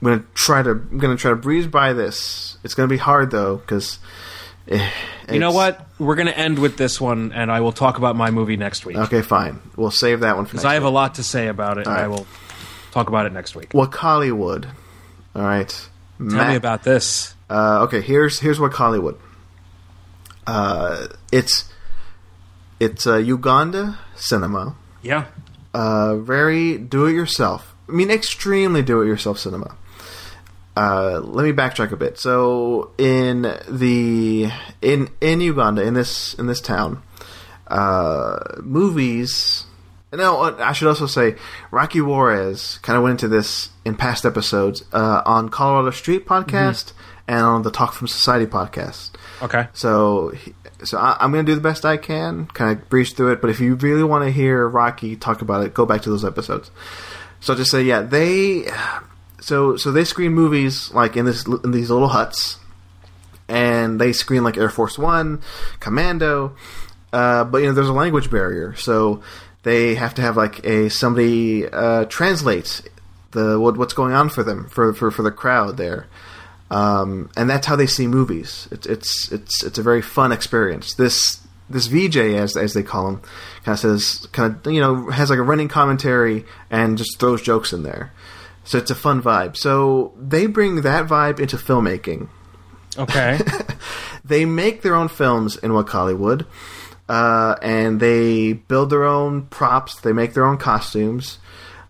I'm 0.00 0.04
gonna 0.08 0.24
try 0.34 0.62
to 0.62 0.70
I'm 0.70 0.98
gonna 0.98 1.16
try 1.16 1.30
to 1.30 1.36
breeze 1.36 1.66
by 1.66 1.92
this. 1.92 2.58
It's 2.62 2.74
gonna 2.74 2.88
be 2.88 2.96
hard 2.96 3.30
though 3.30 3.56
because 3.56 3.98
eh, 4.68 4.88
You 5.30 5.40
know 5.40 5.52
what? 5.52 5.84
We're 5.98 6.14
going 6.14 6.28
to 6.28 6.38
end 6.38 6.58
with 6.60 6.76
this 6.76 7.00
one, 7.00 7.32
and 7.32 7.50
I 7.50 7.60
will 7.60 7.72
talk 7.72 7.98
about 7.98 8.14
my 8.14 8.30
movie 8.30 8.56
next 8.56 8.86
week. 8.86 8.96
Okay, 8.96 9.20
fine. 9.22 9.60
We'll 9.76 9.90
save 9.90 10.20
that 10.20 10.36
one 10.36 10.44
for 10.46 10.54
next. 10.54 10.62
Because 10.62 10.64
I 10.64 10.74
have 10.74 10.84
a 10.84 10.90
lot 10.90 11.16
to 11.16 11.24
say 11.24 11.48
about 11.48 11.78
it, 11.78 11.86
and 11.86 11.96
All 11.96 12.02
I 12.04 12.06
will 12.06 12.26
talk 12.92 13.08
about 13.08 13.26
it 13.26 13.32
next 13.32 13.56
week. 13.56 13.70
Wakaliwood? 13.70 14.66
All 15.34 15.42
right. 15.42 15.88
Tell 16.18 16.48
me 16.48 16.56
about 16.56 16.82
this. 16.82 17.34
Uh, 17.48 17.84
okay, 17.84 18.00
here's 18.00 18.40
here's 18.40 18.58
Wakaliwood. 18.58 19.16
Uh, 20.46 21.06
it's 21.30 21.72
it's 22.80 23.06
uh, 23.06 23.16
Uganda 23.16 23.98
cinema. 24.16 24.74
Yeah. 25.02 25.26
Uh, 25.72 26.16
very 26.16 26.76
do-it-yourself. 26.76 27.74
I 27.88 27.92
mean, 27.92 28.10
extremely 28.10 28.82
do-it-yourself 28.82 29.38
cinema. 29.38 29.76
Uh, 30.76 31.20
let 31.22 31.44
me 31.44 31.52
backtrack 31.52 31.92
a 31.92 31.96
bit. 31.96 32.18
So 32.18 32.90
in 32.98 33.42
the 33.68 34.50
in 34.82 35.08
in 35.20 35.40
Uganda 35.40 35.82
in 35.82 35.94
this 35.94 36.34
in 36.34 36.46
this 36.46 36.60
town, 36.60 37.02
uh, 37.68 38.38
movies. 38.62 39.64
No, 40.12 40.42
uh, 40.42 40.56
I 40.58 40.72
should 40.72 40.88
also 40.88 41.06
say 41.06 41.36
Rocky 41.70 42.00
Juarez 42.00 42.78
kind 42.78 42.96
of 42.96 43.02
went 43.02 43.22
into 43.22 43.28
this 43.28 43.70
in 43.84 43.94
past 43.94 44.24
episodes 44.24 44.82
uh, 44.92 45.22
on 45.26 45.50
Colorado 45.50 45.90
Street 45.90 46.26
podcast 46.26 46.92
and 47.26 47.42
on 47.42 47.62
the 47.62 47.70
Talk 47.70 47.92
Film 47.92 48.08
Society 48.08 48.46
podcast. 48.46 49.10
Okay. 49.42 49.68
So, 49.74 50.32
so 50.82 50.96
I, 50.98 51.18
I'm 51.20 51.30
going 51.30 51.44
to 51.44 51.52
do 51.52 51.54
the 51.54 51.60
best 51.60 51.84
I 51.84 51.98
can, 51.98 52.46
kind 52.46 52.78
of 52.78 52.88
breeze 52.88 53.12
through 53.12 53.32
it. 53.32 53.42
But 53.42 53.50
if 53.50 53.60
you 53.60 53.74
really 53.74 54.02
want 54.02 54.24
to 54.24 54.30
hear 54.30 54.66
Rocky 54.66 55.14
talk 55.14 55.42
about 55.42 55.64
it, 55.64 55.74
go 55.74 55.84
back 55.84 56.02
to 56.02 56.10
those 56.10 56.24
episodes. 56.24 56.70
So 57.40 57.54
just 57.54 57.70
say, 57.70 57.82
yeah, 57.82 58.00
they, 58.00 58.66
so 59.40 59.76
so 59.76 59.92
they 59.92 60.04
screen 60.04 60.32
movies 60.32 60.90
like 60.92 61.16
in 61.16 61.24
this 61.24 61.46
in 61.46 61.70
these 61.70 61.90
little 61.90 62.08
huts, 62.08 62.58
and 63.46 64.00
they 64.00 64.12
screen 64.12 64.42
like 64.42 64.56
Air 64.56 64.70
Force 64.70 64.98
One, 64.98 65.42
Commando, 65.80 66.56
uh, 67.12 67.44
but 67.44 67.58
you 67.58 67.66
know 67.66 67.72
there's 67.74 67.88
a 67.88 67.92
language 67.92 68.30
barrier, 68.30 68.74
so 68.74 69.22
they 69.68 69.94
have 69.94 70.14
to 70.14 70.22
have 70.22 70.36
like 70.36 70.64
a 70.64 70.88
somebody 70.88 71.68
uh, 71.68 72.04
translate 72.06 72.82
the 73.32 73.60
what, 73.60 73.76
what's 73.76 73.92
going 73.92 74.12
on 74.12 74.28
for 74.28 74.42
them 74.42 74.68
for 74.68 74.92
for, 74.92 75.10
for 75.10 75.22
the 75.22 75.30
crowd 75.30 75.76
there 75.76 76.06
um, 76.70 77.30
and 77.36 77.48
that's 77.48 77.66
how 77.66 77.76
they 77.76 77.86
see 77.86 78.06
movies. 78.06 78.68
It's 78.70 78.86
it's 78.86 79.32
it's 79.32 79.62
it's 79.64 79.78
a 79.78 79.82
very 79.82 80.02
fun 80.02 80.32
experience. 80.32 80.94
This 80.94 81.40
this 81.70 81.86
VJ 81.86 82.16
as 82.16 82.56
as 82.56 82.74
they 82.74 82.82
call 82.82 83.08
him 83.08 83.22
kind 83.64 83.74
of 83.74 83.78
says 83.78 84.28
kind 84.32 84.54
of 84.54 84.72
you 84.72 84.80
know 84.80 85.10
has 85.10 85.30
like 85.30 85.38
a 85.38 85.42
running 85.42 85.68
commentary 85.68 86.44
and 86.70 86.98
just 86.98 87.18
throws 87.18 87.40
jokes 87.40 87.72
in 87.72 87.84
there. 87.84 88.12
So 88.64 88.76
it's 88.76 88.90
a 88.90 88.94
fun 88.94 89.22
vibe. 89.22 89.56
So 89.56 90.12
they 90.18 90.46
bring 90.46 90.82
that 90.82 91.06
vibe 91.06 91.40
into 91.40 91.56
filmmaking. 91.56 92.28
Okay. 92.98 93.38
They 94.28 94.44
make 94.44 94.82
their 94.82 94.94
own 94.94 95.08
films 95.08 95.56
in 95.56 95.70
Wakaliwood, 95.70 96.44
uh, 97.08 97.56
and 97.62 98.00
they 98.00 98.52
build 98.52 98.90
their 98.90 99.04
own 99.04 99.42
props. 99.46 100.00
They 100.00 100.12
make 100.12 100.34
their 100.34 100.44
own 100.44 100.58
costumes. 100.58 101.38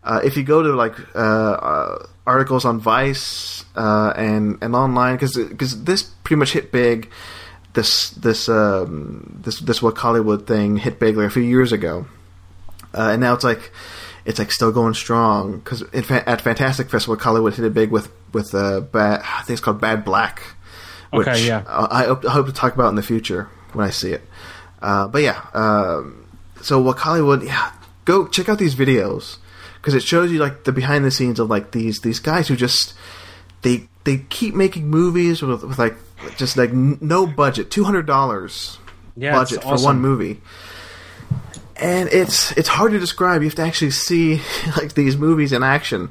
Uh, 0.05 0.20
if 0.24 0.36
you 0.36 0.43
go 0.45 0.62
to 0.62 0.73
like 0.74 0.95
uh, 1.15 1.19
uh, 1.19 2.07
articles 2.27 2.65
on 2.65 2.78
Vice 2.78 3.65
uh, 3.77 4.12
and 4.16 4.59
and 4.62 4.74
online, 4.74 5.16
because 5.16 5.36
because 5.36 5.85
this 5.85 6.03
pretty 6.03 6.39
much 6.39 6.53
hit 6.53 6.73
big. 6.73 7.11
This 7.74 8.11
this 8.11 8.49
um, 8.49 9.40
this 9.45 9.61
this 9.61 9.81
Wakaliwood 9.81 10.47
thing 10.47 10.78
hit 10.78 10.99
big 10.99 11.16
like 11.16 11.27
a 11.27 11.31
few 11.31 11.43
years 11.43 11.73
ago, 11.73 12.07
uh, 12.95 13.11
and 13.12 13.20
now 13.20 13.35
it's 13.35 13.45
like 13.45 13.70
it's 14.24 14.39
like 14.39 14.53
still 14.53 14.73
going 14.73 14.95
strong 14.95 15.59
because 15.59 15.82
at 15.93 16.40
Fantastic 16.40 16.90
Festival, 16.90 17.19
Hollywood 17.19 17.55
hit 17.55 17.65
it 17.65 17.74
big 17.74 17.90
with 17.90 18.11
with 18.32 18.55
uh, 18.55 18.81
bad, 18.81 19.20
I 19.23 19.43
think 19.43 19.57
it's 19.57 19.61
called 19.61 19.81
Bad 19.81 20.05
Black. 20.05 20.43
Which 21.11 21.27
Okay, 21.27 21.47
yeah. 21.47 21.65
I, 21.66 22.03
I 22.03 22.07
hope, 22.07 22.24
I 22.27 22.31
hope 22.32 22.47
to 22.47 22.53
talk 22.53 22.74
about 22.74 22.89
in 22.89 22.95
the 22.95 23.03
future 23.03 23.49
when 23.73 23.86
I 23.86 23.90
see 23.90 24.12
it. 24.12 24.23
Uh, 24.80 25.09
but 25.09 25.22
yeah, 25.22 25.44
um, 25.55 26.24
so 26.62 26.82
Wakaliwood, 26.82 27.44
yeah, 27.44 27.72
go 28.05 28.26
check 28.28 28.48
out 28.48 28.59
these 28.59 28.74
videos 28.74 29.38
because 29.76 29.94
it 29.94 30.02
shows 30.02 30.30
you 30.30 30.38
like 30.38 30.64
the 30.64 30.72
behind 30.72 31.05
the 31.05 31.10
scenes 31.10 31.38
of 31.40 31.48
like 31.50 31.72
these 31.72 32.00
these 32.00 32.20
guys 32.20 32.48
who 32.48 32.56
just 32.56 32.94
they 33.62 33.88
they 34.05 34.18
keep 34.28 34.55
making 34.55 34.88
movies 34.88 35.42
with, 35.42 35.64
with 35.64 35.78
like 35.78 35.96
just 36.36 36.56
like 36.56 36.70
n- 36.70 36.98
no 37.00 37.26
budget, 37.26 37.70
two 37.70 37.84
hundred 37.84 38.06
dollars 38.06 38.78
Yeah, 39.16 39.32
budget 39.32 39.62
for 39.62 39.76
one 39.84 40.00
movie. 40.00 40.40
And 41.80 42.09
it's 42.09 42.50
it's 42.56 42.68
hard 42.68 42.90
to 42.92 42.98
describe. 42.98 43.42
You 43.42 43.48
have 43.48 43.55
to 43.56 43.62
actually 43.62 43.92
see 43.92 44.40
like 44.76 44.94
these 44.94 45.16
movies 45.16 45.52
in 45.52 45.62
action. 45.62 46.10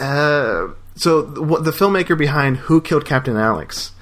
Uh, 0.00 0.68
so 0.96 1.22
the, 1.22 1.42
what- 1.42 1.64
the 1.64 1.70
filmmaker 1.70 2.16
behind 2.18 2.56
Who 2.58 2.80
Killed 2.80 3.04
Captain 3.04 3.36
Alex, 3.36 3.92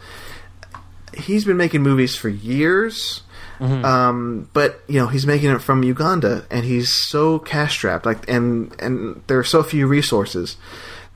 he's 1.16 1.44
been 1.44 1.56
making 1.56 1.82
movies 1.82 2.16
for 2.16 2.28
years. 2.28 3.22
Um, 3.60 4.48
but 4.52 4.80
you 4.88 4.98
know 5.00 5.06
he's 5.06 5.26
making 5.26 5.50
it 5.50 5.60
from 5.62 5.82
Uganda, 5.82 6.44
and 6.50 6.64
he's 6.64 6.92
so 7.08 7.38
cash 7.38 7.72
strapped. 7.74 8.04
Like, 8.06 8.28
and 8.28 8.74
and 8.80 9.22
there 9.26 9.38
are 9.38 9.44
so 9.44 9.62
few 9.62 9.86
resources 9.86 10.56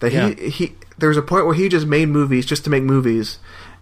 that 0.00 0.12
Yeah. 0.12 0.30
he 0.30 0.50
he. 0.50 0.72
There 0.98 1.08
was 1.10 1.18
a 1.18 1.22
point 1.22 1.46
where 1.46 1.54
he 1.54 1.68
just 1.68 1.86
made 1.86 2.08
movies 2.08 2.44
just 2.46 2.64
to 2.64 2.70
make 2.70 2.82
movies, 2.82 3.38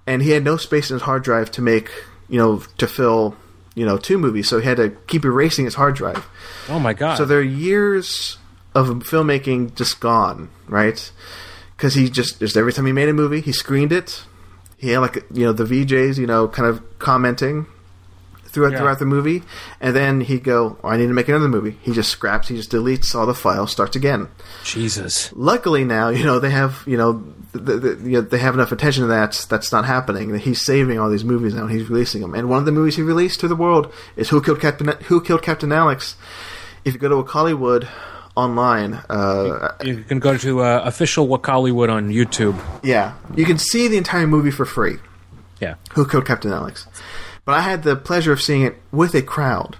and 0.07 0.23
he 0.23 0.31
had 0.31 0.45
no 0.45 0.57
space 0.57 0.91
in 0.91 0.95
his 0.95 1.03
hard 1.03 1.23
drive 1.25 1.51
to 1.53 1.63
make 1.63 1.91
you 2.29 2.39
know 2.39 2.63
to 2.79 2.87
fill 2.87 3.37
you 3.75 3.85
know 3.87 3.97
two 3.99 4.19
movies. 4.19 4.49
So 4.49 4.59
he 4.61 4.67
had 4.67 4.77
to 4.79 4.91
keep 5.07 5.25
erasing 5.25 5.65
his 5.65 5.75
hard 5.75 5.95
drive. 5.95 6.27
oh 6.69 6.79
my 6.79 6.93
god. 6.93 7.17
So 7.17 7.25
there 7.25 7.39
are 7.39 7.43
years 7.43 8.39
of 8.75 8.89
filmmaking 9.05 9.75
just 9.77 10.01
gone, 10.01 10.51
right? 10.69 11.11
Because 11.77 11.95
he 11.95 12.09
just 12.11 12.41
just 12.41 12.57
every 12.57 12.73
time 12.73 12.87
he 12.87 12.93
made 12.93 13.09
a 13.09 13.13
movie, 13.13 13.41
he 13.41 13.53
screened 13.53 13.93
it. 13.93 14.25
He 14.79 14.91
had 14.91 14.99
like 15.01 15.17
you 15.33 15.45
know 15.47 15.53
the 15.53 15.65
VJs, 15.65 16.19
you 16.19 16.27
know, 16.27 16.49
kind 16.49 16.69
of 16.69 16.83
commenting 16.99 17.67
throughout 18.57 18.73
Yeah. 18.73 18.79
throughout 18.79 18.99
the 18.99 19.05
movie, 19.05 19.43
and 19.81 19.95
then 19.95 20.21
he'd 20.23 20.43
go, 20.43 20.79
oh, 20.83 20.89
"I 20.89 20.97
need 20.97 21.09
to 21.09 21.13
make 21.13 21.29
another 21.29 21.47
movie." 21.49 21.77
He 21.83 21.93
just 21.93 22.11
scraps, 22.11 22.49
he 22.49 22.57
just 22.57 22.71
deletes 22.73 23.15
all 23.15 23.27
the 23.27 23.35
files, 23.35 23.71
starts 23.71 23.95
again. 23.95 24.29
Jesus. 24.65 25.31
Luckily 25.37 25.85
now, 25.85 26.09
you 26.09 26.25
know 26.25 26.39
they 26.41 26.51
have 26.51 26.83
you 26.87 26.97
know, 26.97 27.23
the, 27.53 27.77
the, 27.79 27.89
you 28.11 28.13
know 28.17 28.21
they 28.23 28.39
have 28.39 28.55
enough 28.55 28.73
attention 28.73 29.03
to 29.03 29.09
that. 29.09 29.45
That's 29.51 29.71
not 29.71 29.85
happening. 29.85 30.33
That 30.33 30.41
He's 30.41 30.65
saving 30.65 30.99
all 30.99 31.11
these 31.11 31.25
movies 31.25 31.55
now, 31.55 31.63
and 31.65 31.71
he's 31.71 31.89
releasing 31.91 32.23
them. 32.23 32.35
And 32.35 32.49
one 32.49 32.59
of 32.59 32.65
the 32.65 32.73
movies 32.73 32.97
he 32.97 33.03
released 33.03 33.41
to 33.41 33.49
the 33.49 33.57
world 33.57 33.93
is 34.17 34.31
Who 34.31 34.41
Killed 34.41 34.61
Captain 34.61 34.89
Who 35.09 35.21
Killed 35.21 35.43
Captain 35.43 35.71
Alex. 35.73 36.17
If 36.85 36.95
you 36.95 36.99
go 37.01 37.09
to 37.09 37.23
Hollywood 37.31 37.87
online, 38.37 38.95
uh, 39.11 39.73
You 39.83 40.05
can 40.05 40.19
go 40.19 40.37
to 40.39 40.61
uh, 40.63 40.83
official 40.85 41.27
Wakaliwood 41.29 41.91
on 41.91 42.11
YouTube. 42.11 42.57
yeah, 42.83 43.13
you 43.35 43.45
can 43.45 43.59
see 43.59 43.89
the 43.89 43.97
entire 43.97 44.27
movie 44.27 44.51
for 44.51 44.65
free. 44.67 44.99
Yeah. 45.61 45.75
Who 45.95 46.07
Killed 46.07 46.27
Captain 46.27 46.53
Alex? 46.53 46.87
But 47.47 47.55
I 47.55 47.61
had 47.63 47.83
the 47.85 47.97
pleasure 47.97 48.33
of 48.33 48.43
seeing 48.43 48.63
it 48.63 48.77
with 48.93 49.15
a 49.15 49.23
crowd. 49.23 49.77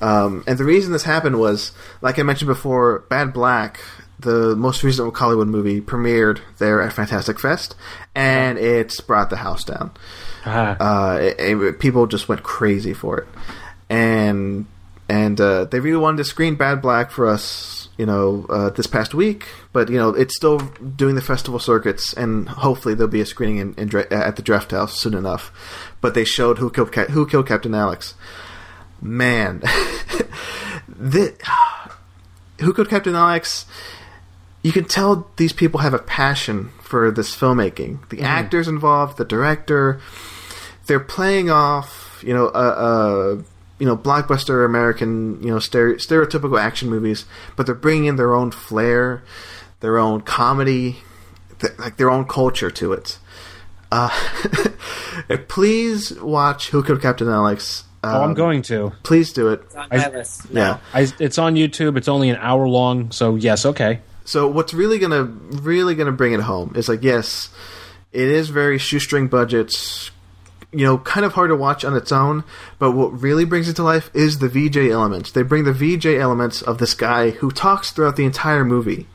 Um, 0.00 0.42
and 0.48 0.58
the 0.58 0.64
reason 0.64 0.92
this 0.92 1.04
happened 1.04 1.38
was, 1.38 1.70
like 2.02 2.18
I 2.18 2.22
mentioned 2.22 2.48
before, 2.48 3.00
Bad 3.08 3.32
Black, 3.32 3.80
the 4.18 4.56
most 4.56 4.82
recent 4.82 5.14
Hollywood 5.16 5.48
movie, 5.48 5.80
premiered 5.80 6.40
there 6.58 6.82
at 6.82 6.92
Fantastic 6.92 7.38
Fest, 7.38 7.74
and 8.14 8.58
it's 8.58 9.00
brought 9.00 9.30
the 9.30 9.36
house 9.36 9.62
down. 9.62 9.90
Ah. 10.44 10.76
Uh, 11.14 11.18
it, 11.20 11.38
it- 11.38 11.78
people 11.80 12.06
just 12.06 12.28
went 12.28 12.42
crazy 12.42 12.92
for 12.94 13.18
it, 13.20 13.28
and 13.90 14.66
and 15.08 15.40
uh, 15.40 15.64
they 15.66 15.80
really 15.80 15.96
wanted 15.98 16.18
to 16.18 16.24
screen 16.24 16.56
Bad 16.56 16.82
Black 16.82 17.10
for 17.10 17.26
us, 17.26 17.75
you 17.96 18.06
know, 18.06 18.46
uh, 18.48 18.70
this 18.70 18.86
past 18.86 19.14
week. 19.14 19.46
But 19.72 19.88
you 19.88 19.96
know, 19.96 20.10
it's 20.10 20.36
still 20.36 20.58
doing 20.58 21.14
the 21.14 21.22
festival 21.22 21.58
circuits, 21.58 22.12
and 22.12 22.48
hopefully 22.48 22.94
there'll 22.94 23.10
be 23.10 23.20
a 23.20 23.26
screening 23.26 23.58
in, 23.58 23.74
in 23.74 23.94
at 24.10 24.36
the 24.36 24.42
Drafthouse 24.42 24.90
soon 24.90 25.14
enough. 25.14 25.52
But 26.00 26.14
they 26.14 26.24
showed 26.24 26.58
who 26.58 26.70
killed 26.70 26.92
Ca- 26.92 27.06
who 27.06 27.26
killed 27.26 27.48
Captain 27.48 27.74
Alex. 27.74 28.14
Man, 29.00 29.60
the, 30.88 31.34
who 32.60 32.72
killed 32.72 32.88
Captain 32.88 33.14
Alex? 33.14 33.66
You 34.62 34.72
can 34.72 34.84
tell 34.84 35.30
these 35.36 35.52
people 35.52 35.80
have 35.80 35.94
a 35.94 35.98
passion 35.98 36.72
for 36.80 37.12
this 37.12 37.36
filmmaking. 37.36 38.08
The 38.08 38.22
actors 38.22 38.66
involved, 38.66 39.16
the 39.16 39.24
director, 39.24 40.00
they're 40.86 40.98
playing 40.98 41.50
off, 41.50 42.20
you 42.26 42.34
know, 42.34 42.48
a, 42.48 43.36
a 43.36 43.44
you 43.78 43.86
know 43.86 43.96
blockbuster 43.96 44.64
American, 44.64 45.42
you 45.42 45.50
know, 45.50 45.56
stere- 45.58 45.96
stereotypical 45.96 46.60
action 46.60 46.88
movies, 46.90 47.24
but 47.56 47.66
they're 47.66 47.74
bringing 47.74 48.06
in 48.06 48.16
their 48.16 48.34
own 48.34 48.50
flair, 48.50 49.22
their 49.80 49.98
own 49.98 50.20
comedy, 50.22 50.98
th- 51.58 51.78
like 51.78 51.96
their 51.96 52.10
own 52.10 52.24
culture 52.26 52.70
to 52.70 52.92
it. 52.92 53.18
Uh, 53.92 54.08
please 55.48 56.12
watch 56.20 56.70
Who 56.70 56.82
Killed 56.82 57.02
Captain 57.02 57.28
Alex. 57.28 57.84
oh, 58.04 58.08
I'm 58.22 58.30
Um, 58.30 58.34
going 58.34 58.62
to. 58.62 58.92
Please 59.02 59.32
do 59.32 59.48
it. 59.48 59.62
It's 59.64 59.74
on 59.74 59.88
I- 59.90 59.96
my 59.98 60.08
list. 60.08 60.42
Yeah. 60.50 60.78
I, 60.94 61.08
it's 61.18 61.38
on 61.38 61.54
YouTube. 61.54 61.96
It's 61.96 62.08
only 62.08 62.30
an 62.30 62.36
hour 62.40 62.68
long, 62.68 63.10
so 63.10 63.36
yes, 63.36 63.64
okay. 63.66 64.00
So 64.24 64.48
what's 64.48 64.74
really 64.74 64.98
gonna 64.98 65.22
really 65.22 65.94
gonna 65.94 66.10
bring 66.12 66.32
it 66.32 66.40
home 66.40 66.72
is 66.74 66.88
like 66.88 67.04
yes, 67.04 67.48
it 68.12 68.26
is 68.28 68.48
very 68.48 68.76
shoestring 68.78 69.28
budgets, 69.28 70.10
you 70.72 70.84
know, 70.84 70.98
kind 70.98 71.24
of 71.24 71.32
hard 71.32 71.50
to 71.50 71.56
watch 71.56 71.84
on 71.84 71.96
its 71.96 72.12
own. 72.12 72.44
But 72.78 72.92
what 72.92 73.20
really 73.22 73.44
brings 73.44 73.68
it 73.68 73.74
to 73.76 73.82
life 73.82 74.10
is 74.14 74.38
the 74.38 74.48
VJ 74.48 74.76
elements. 74.90 75.30
They 75.32 75.42
bring 75.42 75.64
the 75.64 75.72
VJ 75.72 76.06
elements 76.06 76.60
of 76.62 76.78
this 76.78 76.94
guy 76.94 77.30
who 77.30 77.50
talks 77.50 77.90
throughout 77.90 78.16
the 78.16 78.24
entire 78.24 78.64
movie, 78.64 79.06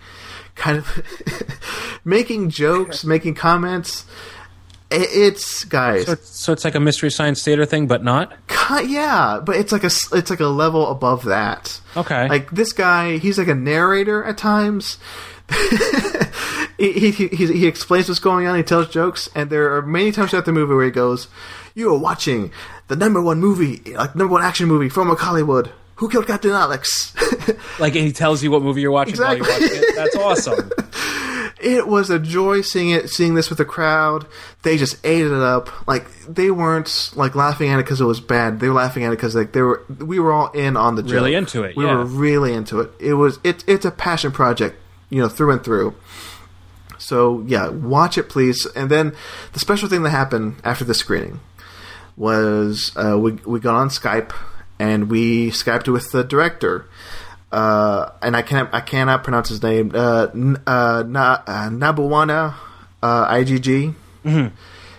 kind 0.55 0.77
of 0.77 1.99
making 2.05 2.49
jokes, 2.49 3.03
making 3.05 3.35
comments. 3.35 4.05
It's 4.93 5.63
guys, 5.63 6.05
So, 6.07 6.11
it's- 6.13 6.27
so 6.27 6.51
it's 6.51 6.65
like 6.65 6.75
a 6.75 6.79
mystery 6.81 7.11
science 7.11 7.41
theater 7.43 7.65
thing, 7.65 7.87
but 7.87 8.03
not. 8.03 8.33
yeah, 8.85 9.39
but 9.41 9.55
it's 9.55 9.71
like 9.71 9.83
a 9.85 9.91
it's 10.13 10.29
like 10.29 10.41
a 10.41 10.47
level 10.47 10.85
above 10.89 11.23
that. 11.25 11.79
Okay. 11.95 12.27
Like 12.27 12.51
this 12.51 12.73
guy, 12.73 13.17
he's 13.17 13.37
like 13.37 13.47
a 13.47 13.55
narrator 13.55 14.21
at 14.25 14.37
times. 14.37 14.97
he, 16.81 17.11
he, 17.11 17.27
he, 17.27 17.45
he 17.53 17.67
explains 17.67 18.07
what's 18.07 18.19
going 18.19 18.47
on. 18.47 18.55
He 18.55 18.63
tells 18.63 18.87
jokes, 18.89 19.29
and 19.35 19.49
there 19.49 19.75
are 19.75 19.81
many 19.81 20.11
times 20.11 20.31
throughout 20.31 20.45
the 20.45 20.51
movie 20.51 20.73
where 20.73 20.85
he 20.85 20.91
goes, 20.91 21.27
"You 21.75 21.93
are 21.93 21.97
watching 21.99 22.51
the 22.87 22.95
number 22.95 23.21
one 23.21 23.39
movie, 23.39 23.93
like 23.93 24.15
number 24.15 24.33
one 24.33 24.43
action 24.43 24.67
movie 24.67 24.89
from 24.89 25.09
a 25.11 25.15
Hollywood. 25.15 25.71
Who 25.95 26.09
killed 26.09 26.27
Captain 26.27 26.51
Alex?" 26.51 27.13
Like 27.79 27.95
and 27.95 28.05
he 28.05 28.11
tells 28.11 28.43
you 28.43 28.51
what 28.51 28.61
movie 28.61 28.81
you're 28.81 28.91
watching 28.91 29.17
while 29.17 29.33
Exactly. 29.33 29.67
you're 29.67 29.71
watching 29.77 29.89
it. 29.89 29.95
That's 29.95 30.15
awesome. 30.15 30.71
it 31.61 31.87
was 31.87 32.09
a 32.09 32.19
joy 32.19 32.61
seeing 32.61 32.91
it, 32.91 33.09
seeing 33.09 33.33
this 33.35 33.49
with 33.49 33.57
the 33.57 33.65
crowd. 33.65 34.25
They 34.63 34.77
just 34.77 35.03
ate 35.05 35.25
it 35.25 35.31
up. 35.33 35.87
Like 35.87 36.05
they 36.27 36.51
weren't 36.51 37.11
like 37.15 37.35
laughing 37.35 37.69
at 37.69 37.79
it 37.79 37.83
because 37.83 37.99
it 38.01 38.05
was 38.05 38.19
bad. 38.19 38.59
They 38.59 38.67
were 38.67 38.75
laughing 38.75 39.03
at 39.03 39.07
it 39.07 39.17
because 39.17 39.35
like 39.35 39.51
they 39.53 39.61
were. 39.61 39.83
We 39.99 40.19
were 40.19 40.31
all 40.31 40.51
in 40.51 40.77
on 40.77 40.95
the 40.95 41.03
joke. 41.03 41.13
Really 41.13 41.33
into 41.35 41.63
it, 41.63 41.75
We 41.75 41.85
yeah. 41.85 41.95
were 41.95 42.05
really 42.05 42.53
into 42.53 42.79
it. 42.81 42.91
It 42.99 43.13
was. 43.15 43.39
It, 43.43 43.63
it's 43.67 43.85
a 43.85 43.91
passion 43.91 44.31
project, 44.31 44.77
you 45.09 45.21
know, 45.21 45.29
through 45.29 45.51
and 45.51 45.63
through. 45.63 45.95
So 47.11 47.43
yeah, 47.45 47.67
watch 47.67 48.17
it 48.17 48.29
please. 48.29 48.65
And 48.73 48.89
then 48.89 49.11
the 49.51 49.59
special 49.59 49.89
thing 49.89 50.03
that 50.03 50.11
happened 50.11 50.55
after 50.63 50.85
the 50.85 50.93
screening 50.93 51.41
was 52.15 52.93
uh, 52.95 53.17
we 53.19 53.33
we 53.45 53.59
got 53.59 53.75
on 53.75 53.89
Skype 53.89 54.31
and 54.79 55.09
we 55.09 55.51
skyped 55.51 55.89
with 55.91 56.11
the 56.13 56.23
director. 56.23 56.85
Uh, 57.51 58.09
and 58.21 58.37
I 58.37 58.41
can't 58.43 58.69
I 58.73 58.79
cannot 58.79 59.25
pronounce 59.25 59.49
his 59.49 59.61
name. 59.61 59.91
Uh, 59.93 60.27
N- 60.33 60.61
uh, 60.65 61.03
Na- 61.05 61.43
uh, 61.45 61.67
Nabuwana 61.69 62.53
uh, 63.03 63.27
IGG. 63.35 63.93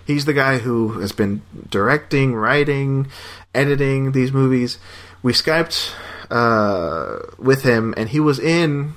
He's 0.05 0.25
the 0.27 0.35
guy 0.35 0.59
who 0.59 1.01
has 1.01 1.13
been 1.13 1.41
directing, 1.71 2.35
writing, 2.35 3.07
editing 3.55 4.13
these 4.13 4.33
movies. 4.33 4.77
We 5.23 5.33
skyped 5.33 5.95
uh, 6.31 7.21
with 7.39 7.63
him, 7.63 7.95
and 7.97 8.09
he 8.11 8.21
was 8.21 8.39
in 8.39 8.95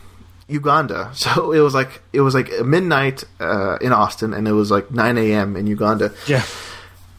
Uganda. 0.48 1.12
So 1.16 1.52
it 1.52 1.60
was 1.60 1.74
like 1.74 2.02
it 2.14 2.22
was 2.22 2.34
like 2.36 2.50
midnight 2.64 3.24
uh, 3.40 3.78
in 3.82 3.92
Austin, 3.94 4.34
and 4.34 4.48
it 4.48 4.54
was 4.54 4.70
like 4.72 4.92
9 4.92 5.18
a.m. 5.18 5.56
in 5.56 5.68
Uganda 5.68 6.12
Yeah. 6.28 6.44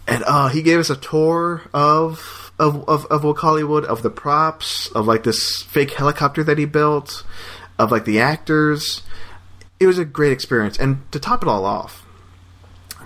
and 0.07 0.23
uh, 0.27 0.49
he 0.49 0.63
gave 0.63 0.79
us 0.79 0.91
a 0.91 0.97
tour 0.97 1.63
of 1.75 2.53
of 2.59 2.89
of 2.89 3.05
of 3.07 3.23
Wakaliwood, 3.23 3.85
of 3.85 4.03
the 4.03 4.11
props, 4.11 4.89
of 4.95 5.07
like 5.07 5.25
this 5.25 5.63
fake 5.63 5.93
helicopter 5.93 6.43
that 6.45 6.59
he 6.59 6.65
built, 6.67 7.25
of 7.79 7.91
like 7.91 8.05
the 8.05 8.21
actors. 8.21 9.03
It 9.79 9.87
was 9.87 9.99
a 9.99 10.05
great 10.07 10.33
experience, 10.33 10.79
and 10.79 10.99
to 11.13 11.19
top 11.21 11.43
it 11.43 11.49
all 11.49 11.67
off, 11.67 12.07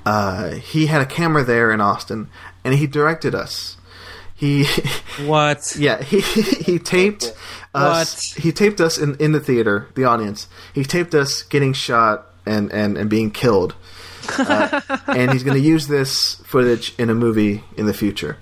uh, 0.06 0.50
he 0.52 0.86
had 0.86 1.00
a 1.00 1.06
camera 1.06 1.42
there 1.44 1.72
in 1.72 1.80
Austin, 1.80 2.28
and 2.64 2.74
he 2.74 2.86
directed 2.86 3.34
us. 3.34 3.76
He 4.34 4.64
What? 5.26 5.74
yeah 5.78 6.00
he 6.10 6.20
he 6.20 6.78
taped 6.78 7.34
us. 7.74 8.34
What? 8.34 8.42
He 8.42 8.52
taped 8.52 8.80
us 8.80 8.98
in 8.98 9.16
in 9.16 9.32
the 9.32 9.40
theater, 9.40 9.88
the 9.94 10.04
audience. 10.04 10.48
He 10.74 10.84
taped 10.84 11.14
us 11.14 11.42
getting 11.42 11.72
shot 11.72 12.26
and 12.46 12.72
and 12.72 12.96
and 12.96 13.08
being 13.08 13.30
killed. 13.30 13.74
Uh, 14.38 14.80
and 15.08 15.32
he's 15.32 15.42
going 15.42 15.56
to 15.56 15.62
use 15.62 15.88
this 15.88 16.36
footage 16.44 16.94
in 16.98 17.10
a 17.10 17.14
movie 17.14 17.64
in 17.76 17.86
the 17.86 17.94
future. 17.94 18.36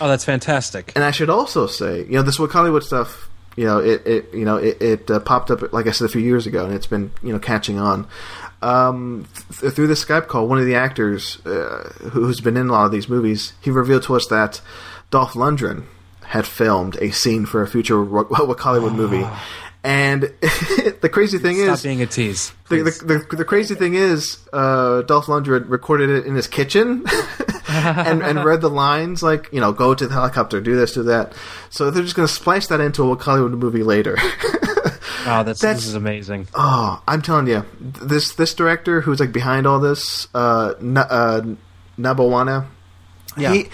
Oh, 0.00 0.08
that's 0.08 0.24
fantastic. 0.24 0.92
And 0.94 1.04
I 1.04 1.10
should 1.10 1.28
also 1.28 1.66
say, 1.66 2.04
you 2.04 2.12
know, 2.12 2.22
this 2.22 2.38
Wakaliwood 2.38 2.82
stuff, 2.82 3.28
you 3.56 3.64
know, 3.66 3.78
it, 3.78 4.06
it 4.06 4.32
you 4.32 4.44
know, 4.44 4.56
it, 4.56 4.80
it 4.80 5.10
uh, 5.10 5.20
popped 5.20 5.50
up, 5.50 5.72
like 5.72 5.86
I 5.86 5.90
said, 5.90 6.06
a 6.06 6.08
few 6.08 6.22
years 6.22 6.46
ago, 6.46 6.64
and 6.64 6.72
it's 6.74 6.86
been, 6.86 7.10
you 7.22 7.32
know, 7.32 7.38
catching 7.38 7.78
on. 7.78 8.06
Um, 8.62 9.26
th- 9.60 9.72
through 9.74 9.88
the 9.88 9.94
Skype 9.94 10.28
call, 10.28 10.48
one 10.48 10.58
of 10.58 10.66
the 10.66 10.76
actors 10.76 11.44
uh, 11.44 11.92
who's 12.12 12.40
been 12.40 12.56
in 12.56 12.68
a 12.68 12.72
lot 12.72 12.86
of 12.86 12.92
these 12.92 13.08
movies, 13.08 13.52
he 13.60 13.70
revealed 13.70 14.04
to 14.04 14.14
us 14.14 14.26
that 14.28 14.60
Dolph 15.10 15.34
Lundgren 15.34 15.84
had 16.34 16.44
filmed 16.48 16.96
a 17.00 17.12
scene 17.12 17.46
for 17.46 17.62
a 17.62 17.66
future 17.68 18.04
Hollywood 18.58 18.92
movie. 18.92 19.24
And 19.84 20.22
the 21.00 21.08
crazy 21.12 21.38
thing 21.38 21.58
is. 21.58 21.64
Stop 21.66 21.74
is, 21.76 21.82
being 21.84 22.02
a 22.02 22.06
tease. 22.06 22.52
the, 22.70 22.78
the, 22.82 23.24
the, 23.30 23.36
the 23.36 23.44
crazy 23.44 23.76
thing 23.76 23.94
is, 23.94 24.38
uh, 24.52 25.02
Dolph 25.02 25.26
Lundgren 25.26 25.68
recorded 25.70 26.10
it 26.10 26.26
in 26.26 26.34
his 26.34 26.48
kitchen 26.48 27.04
and, 27.68 28.20
and 28.22 28.44
read 28.44 28.62
the 28.62 28.68
lines 28.70 29.22
like, 29.22 29.48
you 29.52 29.60
know, 29.60 29.72
go 29.72 29.94
to 29.94 30.08
the 30.08 30.12
helicopter, 30.12 30.60
do 30.60 30.74
this, 30.74 30.94
do 30.94 31.04
that. 31.04 31.34
So 31.70 31.92
they're 31.92 32.02
just 32.02 32.16
going 32.16 32.26
to 32.26 32.34
splice 32.34 32.66
that 32.66 32.80
into 32.80 33.12
a 33.12 33.16
Hollywood 33.16 33.52
movie 33.52 33.84
later. 33.84 34.16
oh, 34.18 35.44
that's, 35.44 35.60
that's- 35.60 35.76
this 35.76 35.86
is 35.86 35.94
amazing. 35.94 36.48
oh, 36.54 37.00
I'm 37.06 37.22
telling 37.22 37.46
you, 37.46 37.64
this 37.80 38.34
this 38.34 38.54
director 38.54 39.02
who's 39.02 39.20
like 39.20 39.30
behind 39.32 39.66
all 39.68 39.78
this, 39.78 40.26
uh, 40.34 40.74
Na- 40.80 41.02
uh, 41.08 41.42
Nabawana, 41.96 42.66
Yeah. 43.36 43.52
he. 43.52 43.68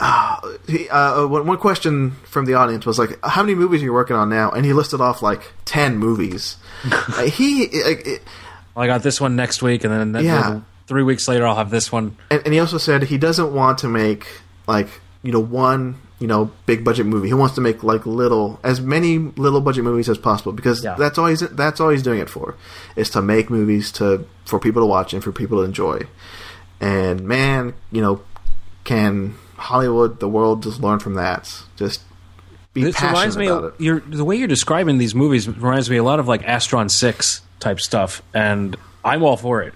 Uh, 0.00 0.40
he, 0.68 0.88
uh, 0.88 1.26
one, 1.26 1.46
one 1.46 1.58
question 1.58 2.12
from 2.24 2.44
the 2.44 2.54
audience 2.54 2.86
was 2.86 2.98
like, 2.98 3.18
"How 3.24 3.42
many 3.42 3.54
movies 3.56 3.82
are 3.82 3.84
you 3.86 3.92
working 3.92 4.14
on 4.16 4.28
now?" 4.28 4.50
And 4.50 4.64
he 4.64 4.72
listed 4.72 5.00
off 5.00 5.22
like 5.22 5.52
ten 5.64 5.98
movies. 5.98 6.56
Uh, 6.92 7.22
he, 7.24 7.62
like, 7.82 8.06
it- 8.06 8.22
Well, 8.74 8.84
I 8.84 8.86
got 8.86 9.02
this 9.02 9.20
one 9.20 9.34
next 9.34 9.60
week, 9.62 9.82
and 9.82 9.92
then, 9.92 10.12
then 10.12 10.24
Yeah. 10.24 10.60
three 10.86 11.02
weeks 11.02 11.26
later, 11.26 11.44
I'll 11.44 11.56
have 11.56 11.70
this 11.70 11.90
one. 11.90 12.16
and, 12.30 12.40
and 12.44 12.54
he 12.54 12.60
also 12.60 12.78
said 12.78 13.02
he 13.02 13.18
doesn't 13.18 13.52
want 13.52 13.78
to 13.78 13.88
make 13.88 14.26
like 14.68 14.88
you 15.24 15.32
know 15.32 15.40
one 15.40 15.96
you 16.20 16.28
know 16.28 16.52
big 16.66 16.84
budget 16.84 17.06
movie. 17.06 17.26
He 17.26 17.34
wants 17.34 17.56
to 17.56 17.60
make 17.60 17.82
like 17.82 18.06
little 18.06 18.60
as 18.62 18.80
many 18.80 19.18
little 19.18 19.60
budget 19.60 19.82
movies 19.82 20.08
as 20.08 20.18
possible 20.18 20.52
because 20.52 20.84
Yeah. 20.84 20.94
that's 20.96 21.18
all 21.18 21.26
he's 21.26 21.40
that's 21.40 21.80
all 21.80 21.88
he's 21.88 22.04
doing 22.04 22.20
it 22.20 22.30
for 22.30 22.54
is 22.94 23.10
to 23.10 23.20
make 23.22 23.50
movies 23.50 23.90
to 23.92 24.24
for 24.44 24.60
people 24.60 24.82
to 24.82 24.86
watch 24.86 25.12
and 25.12 25.24
for 25.24 25.32
people 25.32 25.58
to 25.58 25.64
enjoy. 25.64 26.02
And 26.80 27.22
man, 27.22 27.74
you 27.90 28.00
know, 28.00 28.20
can 28.84 29.34
Hollywood, 29.58 30.20
the 30.20 30.28
world, 30.28 30.62
just 30.62 30.80
learn 30.80 30.98
from 31.00 31.14
that? 31.14 31.52
Just 31.76 32.00
be 32.72 32.84
This 32.84 32.94
passionate 32.94 33.10
reminds 33.12 33.36
me 33.36 33.46
about 33.48 33.64
of 33.64 33.74
it. 33.74 33.80
you're, 33.80 34.00
the 34.00 34.24
way 34.24 34.36
you're 34.36 34.48
describing 34.48 34.98
these 34.98 35.14
movies 35.14 35.48
reminds 35.48 35.90
me 35.90 35.96
a 35.96 36.02
lot 36.02 36.20
of 36.20 36.28
like 36.28 36.42
Astron 36.42 36.90
Six 36.90 37.42
type 37.60 37.80
stuff, 37.80 38.22
and 38.32 38.76
I'm 39.04 39.22
all 39.22 39.36
for 39.36 39.62
it. 39.62 39.74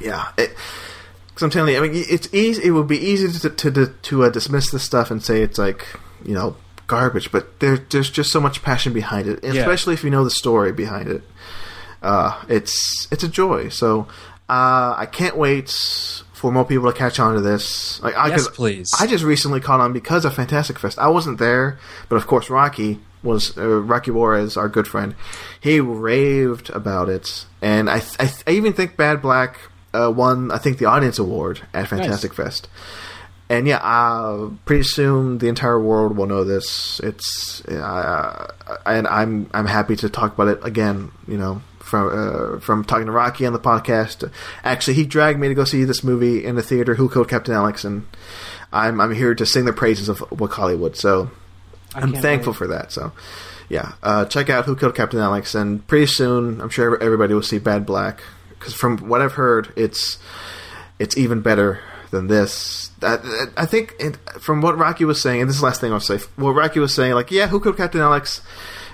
Yeah, 0.00 0.28
because 0.36 1.42
I'm 1.42 1.50
telling 1.50 1.72
you, 1.74 1.78
I 1.82 1.88
mean, 1.88 2.04
it's 2.08 2.32
easy. 2.32 2.64
It 2.64 2.70
would 2.72 2.86
be 2.88 2.98
easy 2.98 3.28
to 3.38 3.50
to 3.50 3.70
to, 3.70 3.86
to 3.86 4.24
uh, 4.24 4.28
dismiss 4.30 4.70
this 4.70 4.82
stuff 4.82 5.10
and 5.10 5.22
say 5.22 5.42
it's 5.42 5.58
like 5.58 5.86
you 6.24 6.34
know 6.34 6.56
garbage, 6.86 7.32
but 7.32 7.58
there, 7.60 7.78
there's 7.78 8.10
just 8.10 8.30
so 8.30 8.40
much 8.40 8.62
passion 8.62 8.92
behind 8.92 9.26
it, 9.26 9.40
Yeah. 9.42 9.54
especially 9.54 9.94
if 9.94 10.04
you 10.04 10.10
know 10.10 10.22
the 10.22 10.30
story 10.30 10.70
behind 10.72 11.08
it. 11.08 11.22
Uh, 12.02 12.40
it's 12.48 13.08
it's 13.10 13.24
a 13.24 13.28
joy. 13.28 13.70
So 13.70 14.06
uh, 14.48 14.94
I 14.96 15.08
can't 15.10 15.36
wait 15.36 15.74
for 16.46 16.52
more 16.52 16.64
people 16.64 16.92
to 16.92 16.96
catch 16.96 17.18
on 17.18 17.34
to 17.34 17.40
this. 17.40 18.00
Like, 18.02 18.16
I, 18.16 18.28
Yes, 18.28 18.46
please. 18.46 18.92
I 19.00 19.08
just 19.08 19.24
recently 19.24 19.60
caught 19.60 19.80
on 19.80 19.92
because 19.92 20.24
of 20.24 20.32
Fantastic 20.32 20.78
Fest. 20.78 20.96
I 20.96 21.08
wasn't 21.08 21.40
there, 21.40 21.76
but 22.08 22.14
of 22.14 22.28
course 22.28 22.48
Rocky 22.48 23.00
was 23.24 23.58
uh, 23.58 23.80
Rocky 23.80 24.12
Juarez, 24.12 24.56
our 24.56 24.68
good 24.68 24.86
friend. 24.86 25.16
He 25.60 25.80
raved 25.80 26.70
about 26.70 27.08
it, 27.08 27.46
and 27.60 27.90
I 27.90 28.00
I, 28.20 28.32
I 28.46 28.52
even 28.52 28.74
think 28.74 28.96
Bad 28.96 29.20
Black 29.20 29.58
uh, 29.92 30.12
won 30.14 30.52
I 30.52 30.58
think 30.58 30.78
the 30.78 30.84
audience 30.84 31.18
award 31.18 31.62
at 31.74 31.88
Fantastic 31.88 32.32
Fest. 32.32 32.68
And 33.48 33.66
yeah, 33.66 33.78
uh, 33.78 34.50
pretty 34.66 34.84
soon 34.84 35.38
the 35.38 35.48
entire 35.48 35.80
world 35.80 36.16
will 36.16 36.26
know 36.26 36.44
this. 36.44 37.00
It's 37.00 37.60
uh, 37.64 38.52
and 38.86 39.08
I'm 39.08 39.50
I'm 39.52 39.66
happy 39.66 39.96
to 39.96 40.08
talk 40.08 40.34
about 40.34 40.46
it 40.46 40.64
again. 40.64 41.10
You 41.26 41.38
know, 41.38 41.62
from 41.86 42.56
uh, 42.56 42.60
from 42.60 42.84
talking 42.84 43.06
to 43.06 43.12
Rocky 43.12 43.46
on 43.46 43.52
the 43.52 43.58
podcast. 43.58 44.30
Actually, 44.64 44.94
he 44.94 45.04
dragged 45.04 45.38
me 45.38 45.48
to 45.48 45.54
go 45.54 45.64
see 45.64 45.84
this 45.84 46.02
movie 46.04 46.44
in 46.44 46.56
the 46.56 46.62
theater. 46.62 46.94
Who 46.94 47.08
killed 47.08 47.28
Captain 47.28 47.54
Alex? 47.54 47.84
And 47.84 48.06
I'm 48.72 49.00
I'm 49.00 49.14
here 49.14 49.34
to 49.34 49.46
sing 49.46 49.64
the 49.64 49.72
praises 49.72 50.08
of 50.08 50.18
Wakaliwood. 50.30 50.96
So 50.96 51.30
I'm 51.94 52.12
thankful 52.12 52.52
for 52.52 52.66
that. 52.66 52.92
So 52.92 53.12
yeah, 53.68 53.92
uh, 54.02 54.24
check 54.26 54.50
out 54.50 54.64
Who 54.64 54.76
Killed 54.76 54.94
Captain 54.94 55.20
Alex, 55.20 55.54
and 55.54 55.86
pretty 55.86 56.06
soon 56.06 56.60
I'm 56.60 56.70
sure 56.70 57.02
everybody 57.02 57.34
will 57.34 57.42
see 57.42 57.58
Bad 57.58 57.86
Black 57.86 58.20
because 58.50 58.74
from 58.74 58.98
what 59.08 59.20
I've 59.20 59.34
heard, 59.34 59.72
it's 59.76 60.18
it's 60.98 61.16
even 61.16 61.40
better 61.40 61.80
than 62.10 62.26
this. 62.28 62.90
I, 63.02 63.18
I 63.56 63.66
think 63.66 63.94
it, 63.98 64.16
from 64.40 64.60
what 64.60 64.78
Rocky 64.78 65.04
was 65.04 65.20
saying, 65.20 65.40
and 65.40 65.48
this 65.48 65.56
is 65.56 65.60
the 65.60 65.66
last 65.66 65.80
thing 65.80 65.92
I'll 65.92 66.00
say. 66.00 66.18
What 66.36 66.52
Rocky 66.52 66.80
was 66.80 66.94
saying, 66.94 67.14
like, 67.14 67.30
yeah, 67.30 67.48
Who 67.48 67.60
Killed 67.60 67.76
Captain 67.76 68.00
Alex, 68.00 68.40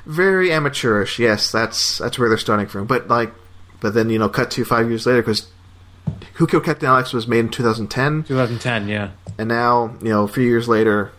very 0.07 0.53
amateurish. 0.53 1.19
Yes, 1.19 1.51
that's 1.53 1.99
that's 1.99 2.19
where 2.19 2.29
they're 2.29 2.39
starting 2.39 2.67
from. 2.67 2.87
But 2.87 3.09
like, 3.09 3.33
but 3.81 3.95
then 3.95 4.11
you 4.11 4.19
know, 4.19 4.29
cut 4.29 4.51
to 4.53 4.65
five 4.65 4.89
years 4.89 5.07
later 5.07 5.23
because 5.23 5.47
Who 6.35 6.47
Killed 6.47 6.65
Captain 6.65 6.89
Alex 6.89 7.13
was 7.13 7.27
made 7.27 7.41
in 7.41 7.49
2010 7.51 8.25
2010, 8.25 8.89
yeah. 8.89 9.11
and 9.39 9.49
now 9.49 9.95
you 10.03 10.09
know 10.11 10.25
a 10.25 10.29
few 10.29 10.45
years 10.45 10.69
later 10.69 11.13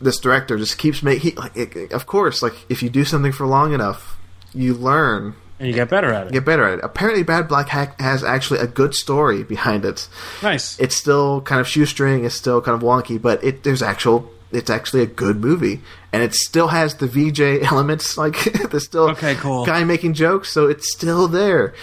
this 0.00 0.18
director 0.20 0.56
just 0.56 0.78
keeps 0.78 1.02
making 1.02 1.34
like 1.36 1.56
it, 1.56 1.92
of 1.92 2.06
course 2.06 2.40
like 2.42 2.54
if 2.68 2.82
you 2.84 2.88
do 2.90 3.04
something 3.04 3.32
for 3.32 3.46
long 3.46 3.72
enough 3.74 4.16
you 4.54 4.72
learn 4.72 5.34
And 5.58 5.66
you 5.68 5.74
get 5.74 5.88
better 5.88 6.12
at 6.12 6.28
it. 6.28 6.32
get 6.32 6.44
better 6.44 6.62
at 6.62 6.78
it 6.78 6.84
apparently 6.84 7.24
bad 7.24 7.48
black 7.48 7.68
hack 7.68 8.00
has 8.00 8.22
actually 8.22 8.60
a 8.60 8.68
good 8.68 8.94
story 8.94 9.42
behind 9.42 9.84
it 9.84 10.08
Nice. 10.40 10.78
it's 10.78 10.94
still 10.96 11.40
kind 11.40 11.60
of 11.60 11.66
shoestring 11.66 12.24
it's 12.24 12.36
still 12.36 12.60
kind 12.62 12.76
of 12.80 12.82
wonky 12.88 13.20
but 13.20 13.42
it 13.42 13.64
there's 13.64 13.82
actual 13.82 14.30
it's 14.52 14.70
actually 14.70 15.02
a 15.02 15.06
good 15.06 15.40
movie 15.40 15.80
and 16.12 16.22
it 16.22 16.34
still 16.34 16.68
has 16.68 16.94
the 16.96 17.06
vj 17.06 17.62
elements 17.62 18.16
like 18.24 18.42
there's 18.70 18.84
still 18.84 19.10
Okay, 19.10 19.34
cool. 19.36 19.64
guy 19.66 19.84
making 19.84 20.14
jokes 20.14 20.50
so 20.50 20.66
it's 20.66 20.90
still 20.92 21.28
there 21.28 21.74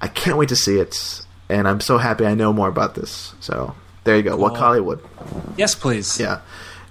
i 0.00 0.08
can't 0.08 0.36
wait 0.38 0.48
to 0.48 0.56
see 0.56 0.78
it 0.78 1.22
and 1.48 1.66
i'm 1.68 1.80
so 1.80 1.98
happy 1.98 2.24
i 2.26 2.34
know 2.34 2.52
more 2.52 2.68
about 2.68 2.94
this 2.94 3.34
so 3.40 3.74
there 4.04 4.16
you 4.16 4.22
go 4.22 4.36
what 4.36 4.50
Cool. 4.54 4.58
hollywood 4.58 5.00
yes, 5.56 5.74
please. 5.74 6.18
yeah, 6.20 6.40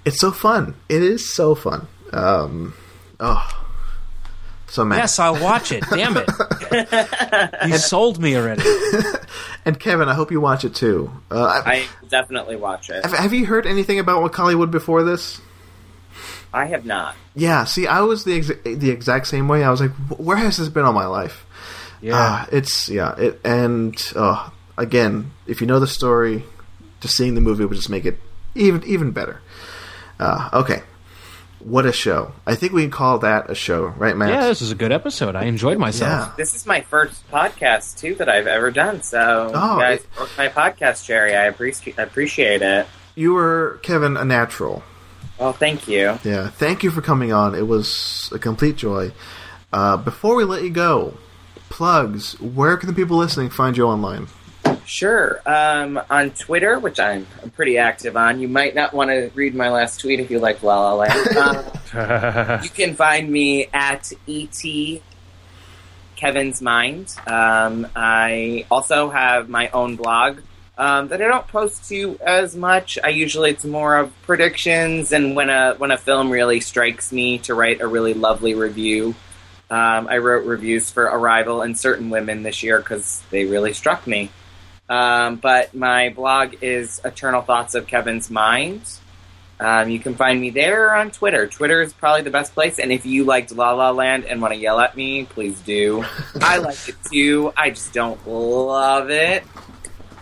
it's 0.04 0.20
so 0.20 0.30
fun. 0.30 0.74
It 0.88 1.02
is 1.02 1.32
so 1.34 1.54
fun. 1.56 1.88
Um, 2.12 2.74
oh, 3.18 3.64
So 4.68 4.84
Matt 4.84 4.98
Yes, 4.98 5.18
I'll 5.18 5.40
watch 5.42 5.72
it. 5.72 5.82
Damn 5.90 6.16
it! 6.16 6.28
you 7.66 7.78
sold 7.78 8.20
me 8.20 8.36
already. 8.36 8.62
and 9.64 9.78
Kevin, 9.80 10.08
I 10.08 10.14
hope 10.14 10.30
you 10.30 10.40
watch 10.40 10.64
it 10.64 10.74
too. 10.74 11.10
Uh, 11.30 11.62
I, 11.64 11.72
I 11.72 11.86
definitely 12.08 12.56
watch 12.56 12.90
it. 12.90 13.02
have, 13.04 13.12
have 13.14 13.32
you 13.32 13.46
heard 13.46 13.66
anything 13.66 13.98
about 13.98 14.22
Wakaliwood 14.30 14.70
before 14.70 15.02
this? 15.02 15.40
I 16.52 16.66
have 16.66 16.86
not. 16.86 17.14
Yeah, 17.34 17.64
see, 17.64 17.86
I 17.86 18.00
was 18.00 18.24
the 18.24 18.38
exa- 18.38 18.78
the 18.80 18.90
exact 18.90 19.26
same 19.26 19.46
way. 19.48 19.62
I 19.64 19.70
was 19.70 19.80
like, 19.80 19.92
where 20.18 20.36
has 20.36 20.56
this 20.56 20.68
been 20.68 20.84
all 20.84 20.92
my 20.92 21.06
life? 21.06 21.44
Yeah. 22.00 22.12
Ah, 22.14 22.48
it's 22.52 22.88
yeah, 22.88 23.14
it 23.18 23.40
and 23.44 23.94
uh, 24.14 24.50
again, 24.78 25.32
if 25.46 25.60
you 25.60 25.66
know 25.66 25.80
the 25.80 25.86
story, 25.86 26.44
just 27.00 27.16
seeing 27.16 27.34
the 27.34 27.40
movie 27.40 27.64
would 27.64 27.76
just 27.76 27.90
make 27.90 28.04
it 28.06 28.18
even 28.54 28.82
even 28.84 29.10
better. 29.10 29.40
Uh, 30.18 30.48
okay, 30.52 30.82
what 31.58 31.84
a 31.84 31.92
show! 31.92 32.32
I 32.46 32.54
think 32.54 32.72
we 32.72 32.82
can 32.82 32.90
call 32.90 33.18
that 33.18 33.50
a 33.50 33.54
show, 33.54 33.86
right, 33.86 34.16
Matt? 34.16 34.28
yeah, 34.30 34.46
this 34.46 34.62
is 34.62 34.70
a 34.70 34.74
good 34.74 34.92
episode. 34.92 35.34
I 35.36 35.44
enjoyed 35.44 35.78
myself. 35.78 36.28
Yeah. 36.28 36.32
This 36.36 36.54
is 36.54 36.64
my 36.66 36.80
first 36.82 37.28
podcast 37.30 37.98
too 37.98 38.14
that 38.16 38.28
I've 38.28 38.46
ever 38.46 38.70
done. 38.70 39.02
So 39.02 39.50
Oh, 39.54 39.78
guys 39.78 40.00
it- 40.00 40.28
my 40.38 40.48
podcast, 40.48 41.04
Jerry. 41.06 41.34
I 41.36 41.44
appreciate 41.46 41.98
I 41.98 42.02
appreciate 42.02 42.62
it. 42.62 42.86
You 43.14 43.32
were 43.34 43.78
Kevin, 43.82 44.16
a 44.16 44.24
natural. 44.24 44.82
Well, 45.38 45.52
thank 45.52 45.86
you. 45.88 46.18
Yeah, 46.24 46.48
thank 46.48 46.82
you 46.82 46.90
for 46.90 47.02
coming 47.02 47.32
on. 47.32 47.54
It 47.54 47.66
was 47.66 48.30
a 48.32 48.38
complete 48.38 48.76
joy. 48.76 49.12
Uh, 49.72 49.96
before 49.96 50.34
we 50.34 50.44
let 50.44 50.62
you 50.62 50.70
go, 50.70 51.14
plugs. 51.68 52.40
Where 52.40 52.76
can 52.76 52.88
the 52.88 52.94
people 52.94 53.16
listening 53.16 53.50
find 53.50 53.76
you 53.76 53.84
online? 53.84 54.28
Sure. 54.86 55.40
Um, 55.44 56.00
on 56.08 56.30
Twitter, 56.30 56.78
which 56.78 57.00
I'm, 57.00 57.26
I'm 57.42 57.50
pretty 57.50 57.76
active 57.76 58.16
on, 58.16 58.40
you 58.40 58.48
might 58.48 58.74
not 58.74 58.94
want 58.94 59.10
to 59.10 59.30
read 59.34 59.54
my 59.54 59.68
last 59.68 60.00
tweet 60.00 60.20
if 60.20 60.30
you 60.30 60.38
like 60.38 60.62
La 60.62 60.92
La 60.92 60.94
Land. 60.94 61.72
Um, 61.94 62.62
you 62.62 62.68
can 62.68 62.94
find 62.94 63.30
me 63.30 63.68
at 63.72 64.12
et 64.28 65.00
Kevin's 66.16 66.60
Mind. 66.60 67.14
Um, 67.26 67.86
I 67.94 68.66
also 68.70 69.08
have 69.08 69.48
my 69.48 69.70
own 69.70 69.96
blog 69.96 70.40
um, 70.78 71.08
that 71.08 71.22
I 71.22 71.26
don't 71.26 71.46
post 71.48 71.88
to 71.88 72.18
as 72.20 72.54
much. 72.54 72.98
I 73.02 73.08
usually 73.08 73.50
it's 73.50 73.64
more 73.64 73.96
of 73.96 74.12
predictions 74.22 75.12
and 75.12 75.34
when 75.34 75.50
a 75.50 75.74
when 75.74 75.90
a 75.90 75.98
film 75.98 76.30
really 76.30 76.60
strikes 76.60 77.12
me 77.12 77.38
to 77.40 77.54
write 77.54 77.80
a 77.80 77.86
really 77.86 78.14
lovely 78.14 78.54
review. 78.54 79.14
Um, 79.68 80.06
I 80.08 80.18
wrote 80.18 80.46
reviews 80.46 80.90
for 80.90 81.04
Arrival 81.04 81.62
and 81.62 81.76
Certain 81.76 82.10
Women 82.10 82.42
this 82.42 82.62
year 82.62 82.78
because 82.78 83.22
they 83.30 83.46
really 83.46 83.72
struck 83.72 84.06
me. 84.06 84.30
Um, 84.88 85.36
but 85.36 85.74
my 85.74 86.10
blog 86.10 86.62
is 86.62 87.00
Eternal 87.04 87.42
Thoughts 87.42 87.74
of 87.74 87.88
Kevin's 87.88 88.30
Mind. 88.30 88.82
Um, 89.58 89.88
you 89.88 89.98
can 89.98 90.14
find 90.14 90.40
me 90.40 90.50
there 90.50 90.88
or 90.88 90.94
on 90.94 91.10
Twitter. 91.10 91.46
Twitter 91.46 91.80
is 91.80 91.92
probably 91.94 92.22
the 92.22 92.30
best 92.30 92.54
place. 92.54 92.78
And 92.78 92.92
if 92.92 93.06
you 93.06 93.24
liked 93.24 93.52
La 93.52 93.72
La 93.72 93.90
Land 93.90 94.26
and 94.26 94.40
want 94.40 94.52
to 94.54 94.60
yell 94.60 94.78
at 94.78 94.96
me, 94.96 95.24
please 95.24 95.58
do. 95.60 96.04
I 96.40 96.58
like 96.58 96.88
it 96.88 96.96
too. 97.10 97.52
I 97.56 97.70
just 97.70 97.92
don't 97.92 98.24
love 98.28 99.10
it. 99.10 99.44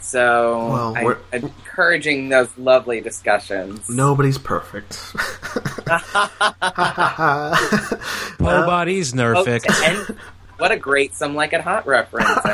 So 0.04 0.68
Well, 0.68 0.96
I, 0.96 1.04
we're- 1.04 1.16
I'm 1.32 1.44
encouraging 1.44 2.28
those 2.28 2.48
lovely 2.58 3.00
discussions. 3.00 3.88
Nobody's 3.88 4.36
perfect. 4.38 4.98
Poe 8.38 8.66
bodies, 8.66 9.12
Oh, 9.14 9.16
Nerfic. 9.16 9.64
and 9.84 10.18
what 10.58 10.70
a 10.72 10.76
great 10.76 11.14
Some 11.14 11.34
Like 11.34 11.52
It 11.52 11.62
Hot 11.62 11.86
reference. 11.86 12.38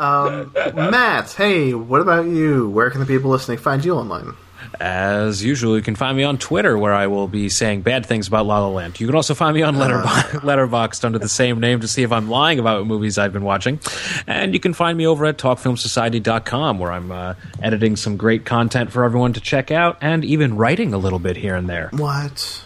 Um, 0.00 0.52
Matt, 0.76 1.32
hey, 1.32 1.74
what 1.74 2.00
about 2.00 2.26
you? 2.26 2.68
Where 2.70 2.88
can 2.88 3.00
the 3.00 3.06
people 3.06 3.32
listening 3.32 3.58
find 3.58 3.84
you 3.84 3.96
online? 3.96 4.34
As 4.80 5.42
usual, 5.42 5.76
you 5.76 5.82
can 5.82 5.96
find 5.96 6.16
me 6.16 6.22
on 6.22 6.38
Twitter, 6.38 6.78
where 6.78 6.94
I 6.94 7.08
will 7.08 7.26
be 7.28 7.48
saying 7.48 7.82
bad 7.82 8.06
things 8.06 8.28
about 8.28 8.46
La 8.46 8.60
La 8.60 8.68
Land. 8.68 9.00
You 9.00 9.06
can 9.06 9.16
also 9.16 9.34
find 9.34 9.54
me 9.54 9.62
on 9.62 9.74
Letterbo- 9.76 10.02
Letterboxd 10.42 11.04
under 11.04 11.18
the 11.18 11.28
same 11.28 11.58
name 11.60 11.80
to 11.80 11.88
see 11.88 12.02
if 12.04 12.12
I'm 12.12 12.30
lying 12.30 12.58
about 12.58 12.86
movies 12.86 13.18
I've 13.18 13.32
been 13.32 13.42
watching. 13.44 13.80
And 14.26 14.54
you 14.54 14.60
can 14.60 14.74
find 14.74 14.96
me 14.96 15.06
over 15.06 15.26
at 15.26 15.36
TalkFilmSociety.com, 15.38 16.78
where 16.78 16.92
I'm 16.92 17.10
uh, 17.10 17.34
editing 17.62 17.96
some 17.96 18.16
great 18.16 18.44
content 18.44 18.92
for 18.92 19.04
everyone 19.04 19.32
to 19.34 19.40
check 19.40 19.70
out, 19.70 19.98
and 20.00 20.24
even 20.24 20.56
writing 20.56 20.94
a 20.94 20.98
little 20.98 21.18
bit 21.18 21.36
here 21.36 21.56
and 21.56 21.68
there. 21.68 21.88
What? 21.92 22.64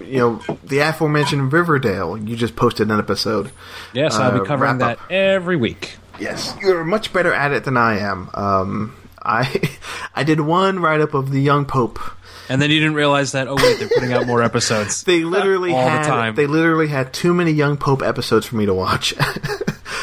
You 0.00 0.18
know, 0.18 0.56
the 0.64 0.80
aforementioned 0.80 1.52
Riverdale, 1.52 2.18
you 2.18 2.36
just 2.36 2.56
posted 2.56 2.90
an 2.90 2.98
episode. 2.98 3.50
Yes, 3.94 4.16
I'll 4.16 4.32
Uh, 4.36 4.40
be 4.40 4.46
covering 4.46 4.78
wrap 4.78 4.98
that 4.98 5.10
every 5.12 5.56
week. 5.56 5.96
Yes, 6.20 6.54
you're 6.60 6.84
much 6.84 7.12
better 7.12 7.32
at 7.32 7.52
it 7.52 7.64
than 7.64 7.76
I 7.76 7.98
am. 8.00 8.28
Um, 8.34 8.94
I 9.24 9.70
I 10.14 10.24
did 10.24 10.40
one 10.40 10.80
write 10.80 11.00
up 11.00 11.14
of 11.14 11.30
the 11.30 11.40
young 11.40 11.64
pope. 11.66 11.98
And 12.46 12.60
then 12.60 12.70
you 12.70 12.78
didn't 12.78 12.94
realize 12.94 13.32
that. 13.32 13.48
Oh 13.48 13.54
wait, 13.56 13.78
they're 13.78 13.88
putting 13.88 14.12
out 14.12 14.26
more 14.26 14.42
episodes. 14.42 15.02
They 15.04 15.24
literally 15.24 15.72
All 15.72 15.84
the 15.88 16.04
time. 16.06 16.34
they 16.34 16.46
literally 16.46 16.88
had 16.88 17.12
too 17.14 17.32
many 17.32 17.52
young 17.52 17.78
pope 17.78 18.02
episodes 18.02 18.44
for 18.46 18.56
me 18.56 18.66
to 18.66 18.74
watch. 18.74 19.14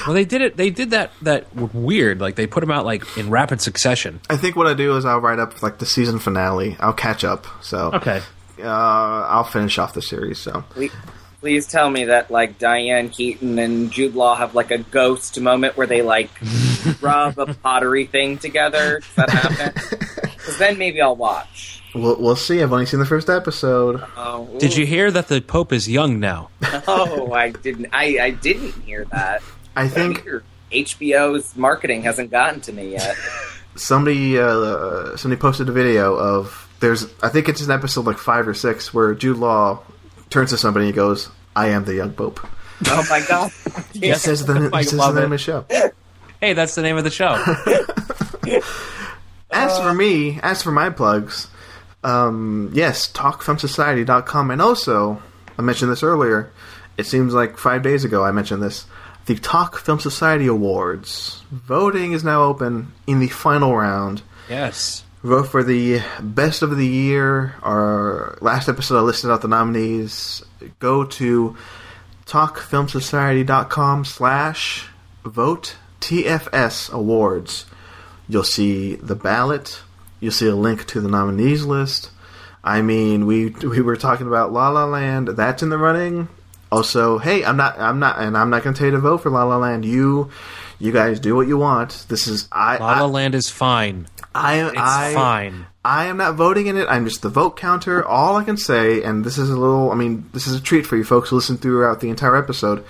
Well, 0.08 0.16
they 0.16 0.26
did 0.26 0.42
it. 0.42 0.58
They 0.58 0.72
did 0.72 0.92
that. 0.92 1.12
That 1.22 1.54
weird. 1.56 2.20
Like 2.22 2.34
they 2.36 2.48
put 2.48 2.62
them 2.62 2.72
out 2.72 2.86
like 2.86 3.04
in 3.20 3.30
rapid 3.30 3.62
succession. 3.62 4.20
I 4.32 4.36
think 4.38 4.56
what 4.56 4.66
I 4.66 4.74
do 4.74 4.98
is 4.98 5.06
I'll 5.06 5.20
write 5.22 5.38
up 5.38 5.62
like 5.62 5.78
the 5.78 5.86
season 5.86 6.18
finale. 6.18 6.76
I'll 6.80 6.92
catch 6.92 7.24
up. 7.24 7.46
So 7.62 7.92
Okay. 7.94 8.20
uh, 8.60 8.64
I'll 8.66 9.44
finish 9.44 9.78
off 9.78 9.94
the 9.94 10.02
series. 10.02 10.40
So 10.40 10.64
please, 10.72 10.92
please 11.42 11.68
tell 11.68 11.90
me 11.90 12.06
that 12.06 12.32
like 12.32 12.58
Diane 12.60 13.10
Keaton 13.10 13.60
and 13.60 13.92
Jude 13.92 14.16
Law 14.16 14.36
have 14.36 14.56
like 14.56 14.72
a 14.72 14.78
ghost 14.78 15.40
moment 15.42 15.76
where 15.76 15.88
they 15.88 16.02
like 16.02 16.30
rub 17.02 17.38
a 17.38 17.54
pottery 17.56 18.06
thing 18.06 18.38
together. 18.38 19.00
Does 19.02 19.16
that 19.16 19.30
happen? 19.30 20.00
Because 20.42 20.58
then 20.58 20.80
maybe 20.80 21.00
I'll 21.00 21.16
watch. 21.16 21.84
we'll 21.94 22.20
we'll 22.20 22.36
see. 22.36 22.64
I've 22.64 22.74
only 22.74 22.88
seen 22.88 23.00
the 23.00 23.06
first 23.06 23.30
episode. 23.30 24.04
Oh, 24.18 24.50
Did 24.58 24.76
you 24.76 24.88
hear 24.88 25.12
that 25.12 25.28
the 25.28 25.40
Pope 25.40 25.72
is 25.72 25.88
young 25.88 26.20
now? 26.20 26.50
Oh, 26.88 27.32
I 27.32 27.52
didn't. 27.52 27.90
I, 27.94 28.18
I 28.20 28.30
didn't 28.32 28.72
hear 28.84 29.06
that. 29.12 29.44
I 29.76 29.88
think 29.88 30.26
Weird. 30.26 30.44
HBO's 30.72 31.56
marketing 31.56 32.02
hasn't 32.02 32.32
gotten 32.32 32.60
to 32.62 32.74
me 32.74 32.94
yet. 32.94 33.16
somebody 33.76 34.40
uh, 34.40 35.16
somebody 35.16 35.40
posted 35.40 35.70
a 35.70 35.72
video 35.72 36.16
of 36.16 36.68
there's 36.80 37.06
I 37.22 37.30
think 37.30 37.48
it's 37.48 37.62
an 37.62 37.70
episode 37.70 38.06
like 38.08 38.18
five 38.18 38.48
or 38.48 38.56
six 38.56 38.92
where 38.96 39.14
Jude 39.14 39.38
Law 39.38 39.84
turns 40.32 40.50
to 40.50 40.58
somebody 40.58 40.88
and 40.88 40.96
goes, 40.96 41.30
"I 41.56 41.68
am 41.68 41.86
the 41.86 41.94
young 41.96 42.14
pope." 42.14 42.40
Oh 42.88 43.06
my 43.10 43.22
god! 43.28 43.52
He 43.94 44.14
says 44.16 44.46
the, 44.46 44.70
he 44.76 44.84
says 44.84 44.98
the 44.98 45.12
name 45.14 45.18
it. 45.18 45.26
of 45.26 45.30
the 45.32 45.38
show. 45.38 45.66
Hey, 46.42 46.54
that's 46.54 46.74
the 46.74 46.82
name 46.82 46.98
of 46.98 47.04
the 47.04 47.12
show. 47.12 47.36
As 49.52 49.80
for 49.80 49.94
me, 49.94 50.40
as 50.42 50.64
for 50.64 50.72
my 50.72 50.90
plugs, 50.90 51.50
um, 52.04 52.72
yes, 52.74 53.12
talkfilmsociety.com. 53.12 54.50
And 54.50 54.62
also, 54.62 55.22
I 55.58 55.62
mentioned 55.62 55.92
this 55.92 56.04
earlier, 56.04 56.52
it 56.98 57.06
seems 57.06 57.34
like 57.34 57.58
five 57.58 57.84
days 57.84 58.04
ago 58.06 58.24
I 58.24 58.32
mentioned 58.32 58.64
this. 58.64 58.86
The 59.28 59.36
Talk 59.36 59.78
Film 59.78 60.00
Society 60.00 60.48
Awards. 60.48 61.44
Voting 61.52 62.14
is 62.14 62.24
now 62.24 62.44
open 62.44 62.92
in 63.06 63.20
the 63.20 63.28
final 63.28 63.76
round. 63.76 64.24
yes. 64.50 65.04
Vote 65.24 65.44
for 65.44 65.64
the 65.64 66.02
best 66.20 66.64
of 66.64 66.76
the 66.76 66.88
year. 66.88 67.54
Our 67.62 68.40
last 68.42 68.68
episode 68.68 68.98
I 68.98 69.02
listed 69.02 69.30
out 69.30 69.44
the 69.44 69.48
nominees. 69.48 70.44
Go 70.80 71.06
to 71.06 71.56
talkfilmsociety.com 72.26 74.06
slash 74.06 74.90
vote 75.24 75.76
TFS 76.00 76.92
awards. 76.92 77.68
You'll 78.28 78.44
see 78.44 78.96
the 78.96 79.14
ballot. 79.14 79.84
You'll 80.20 80.32
see 80.32 80.48
a 80.48 80.56
link 80.56 80.88
to 80.88 81.00
the 81.00 81.10
nominees 81.10 81.66
list. 81.66 82.10
I 82.64 82.82
mean, 82.82 83.28
we 83.28 83.50
we 83.50 83.82
were 83.82 83.98
talking 83.98 84.26
about 84.26 84.52
La 84.52 84.70
La 84.70 84.86
Land. 84.86 85.28
That's 85.28 85.62
in 85.62 85.70
the 85.70 85.78
running. 85.78 86.30
Also, 86.72 87.20
hey, 87.20 87.46
I'm 87.46 87.58
not 87.58 87.78
I'm 87.78 88.00
not 88.00 88.18
and 88.18 88.36
I'm 88.36 88.50
not 88.50 88.64
going 88.64 88.74
to 88.74 88.80
tell 88.80 88.88
you 88.88 88.94
to 88.94 89.00
vote 89.00 89.20
for 89.20 89.30
La 89.30 89.44
La 89.44 89.58
Land. 89.58 89.86
You 89.86 90.32
you 90.82 90.92
guys 90.92 91.20
do 91.20 91.36
what 91.36 91.48
you 91.48 91.58
want. 91.58 92.06
This 92.10 92.28
is 92.28 92.48
I 92.52 92.78
La 92.78 92.86
La 93.00 93.06
I 93.06 93.08
Land 93.08 93.36
is 93.36 93.50
fine. 93.50 94.08
I, 94.34 94.62
It's 94.70 94.78
I 94.78 95.14
fine. 95.14 95.66
I 95.84 96.06
am 96.06 96.18
not 96.18 96.36
voting 96.36 96.68
in 96.68 96.78
it. 96.78 96.88
I'm 96.90 97.06
just 97.06 97.22
the 97.22 97.30
vote 97.30 97.58
counter. 97.58 98.06
All 98.06 98.36
I 98.38 98.44
can 98.44 98.58
say, 98.58 99.04
and 99.04 99.24
this 99.26 99.38
is 99.38 99.50
a 99.50 99.56
little, 99.58 99.92
I 99.92 99.96
mean, 99.96 100.30
this 100.34 100.48
is 100.48 100.56
a 100.56 100.62
treat 100.62 100.86
for 100.86 100.96
you 100.98 101.04
folks 101.04 101.30
who 101.30 101.36
listen 101.36 101.58
throughout 101.58 102.00
the 102.02 102.10
entire 102.10 102.36
episode. 102.36 102.84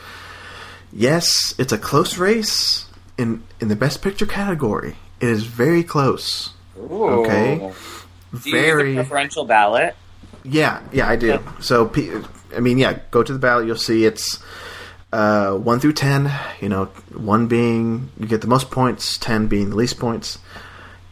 Yes, 0.93 1.53
it's 1.57 1.71
a 1.71 1.77
close 1.77 2.17
race 2.17 2.85
in 3.17 3.43
in 3.59 3.67
the 3.69 3.75
best 3.75 4.01
picture 4.01 4.25
category. 4.25 4.95
It 5.19 5.29
is 5.29 5.43
very 5.43 5.83
close. 5.83 6.51
Ooh. 6.77 7.05
Okay. 7.25 7.57
Do 8.43 8.49
you 8.49 8.51
Very, 8.51 8.89
use 8.91 8.99
a 8.99 9.03
preferential 9.03 9.45
ballot? 9.45 9.95
yeah, 10.43 10.81
yeah, 10.91 11.07
I 11.07 11.15
do. 11.17 11.39
So, 11.59 11.91
I 12.55 12.59
mean, 12.61 12.77
yeah, 12.77 12.99
go 13.11 13.23
to 13.23 13.33
the 13.33 13.39
ballot. 13.39 13.67
You'll 13.67 13.75
see 13.75 14.05
it's 14.05 14.41
uh, 15.11 15.53
one 15.55 15.79
through 15.79 15.93
ten. 15.93 16.31
You 16.59 16.69
know, 16.69 16.85
one 17.13 17.47
being 17.47 18.09
you 18.19 18.27
get 18.27 18.41
the 18.41 18.47
most 18.47 18.71
points, 18.71 19.17
ten 19.17 19.47
being 19.47 19.69
the 19.71 19.75
least 19.75 19.99
points. 19.99 20.39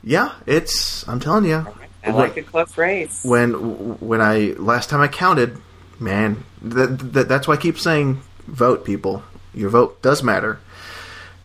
Yeah, 0.03 0.33
it's. 0.45 1.07
I'm 1.07 1.19
telling 1.19 1.45
you. 1.45 1.67
I 2.01 2.11
like 2.11 2.37
a 2.37 2.43
close 2.43 2.77
race. 2.77 3.23
when 3.25 3.53
when 3.99 4.21
I 4.21 4.53
last 4.57 4.89
time 4.89 5.01
I 5.01 5.09
counted, 5.09 5.57
man, 5.99 6.45
that, 6.61 6.97
that 7.13 7.27
that's 7.27 7.47
why 7.47 7.55
I 7.55 7.57
keep 7.57 7.77
saying 7.77 8.21
vote, 8.47 8.85
people. 8.85 9.21
Your 9.53 9.69
vote 9.69 10.01
does 10.01 10.23
matter. 10.23 10.59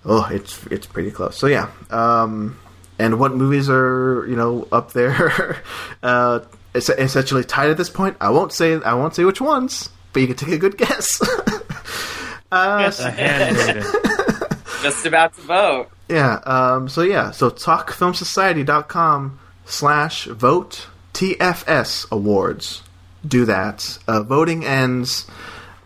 Oh, 0.05 0.28
it's 0.31 0.64
it's 0.66 0.86
pretty 0.86 1.10
close. 1.10 1.36
So 1.36 1.48
yeah, 1.48 1.70
um, 1.90 2.59
and 2.98 3.18
what 3.18 3.35
movies 3.35 3.68
are 3.68 4.24
you 4.28 4.36
know 4.36 4.68
up 4.70 4.93
there? 4.93 5.56
uh, 6.05 6.40
es- 6.74 6.89
essentially 6.89 7.43
tied 7.43 7.70
at 7.70 7.76
this 7.76 7.90
point. 7.90 8.16
I 8.20 8.31
won't 8.31 8.52
say 8.52 8.74
I 8.81 8.94
won't 8.94 9.16
say 9.16 9.24
which 9.24 9.40
ones. 9.40 9.90
but 10.12 10.20
you 10.20 10.28
can 10.28 10.36
take 10.36 10.55
a 10.55 10.59
good 10.59 10.78
guess. 10.78 11.20
uh, 12.55 12.93
A 13.01 13.10
hand. 13.10 13.56
Just 14.82 15.06
about 15.06 15.35
to 15.35 15.40
vote. 15.43 15.89
Yeah. 16.09 16.35
Um, 16.44 16.89
so 16.89 17.02
yeah. 17.02 17.31
So 17.31 17.51
talkfilmsociety.com 17.51 19.39
slash 19.64 20.26
vote 20.26 20.89
TFS 21.14 22.10
awards. 22.10 22.82
Do 23.26 23.44
that. 23.47 23.98
Uh, 24.06 24.22
voting 24.22 24.64
ends 24.64 25.26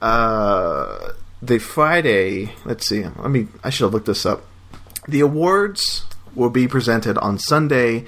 uh, 0.02 1.12
the 1.40 1.58
Friday. 1.58 2.52
Let's 2.64 2.88
see. 2.88 3.04
Let 3.04 3.30
me. 3.30 3.48
I 3.62 3.70
should 3.70 3.84
have 3.84 3.94
looked 3.94 4.06
this 4.06 4.26
up. 4.26 4.44
The 5.06 5.20
awards 5.20 6.04
will 6.34 6.50
be 6.50 6.66
presented 6.68 7.16
on 7.18 7.38
Sunday, 7.38 8.04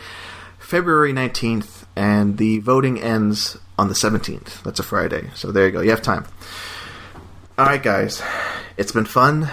February 0.59 1.13
nineteenth, 1.13 1.87
and 1.95 2.39
the 2.39 2.59
voting 2.59 3.01
ends 3.01 3.57
on 3.79 3.89
the 3.89 3.95
seventeenth. 3.95 4.63
That's 4.65 4.81
a 4.81 4.83
Friday. 4.85 5.31
So 5.35 5.53
there 5.53 5.67
you 5.67 5.73
go. 5.73 5.81
You 5.81 5.91
have 5.91 6.03
time. 6.03 6.27
All 7.61 7.67
right, 7.67 7.83
guys. 7.83 8.23
It's 8.79 8.91
been 8.91 9.05
fun. 9.05 9.47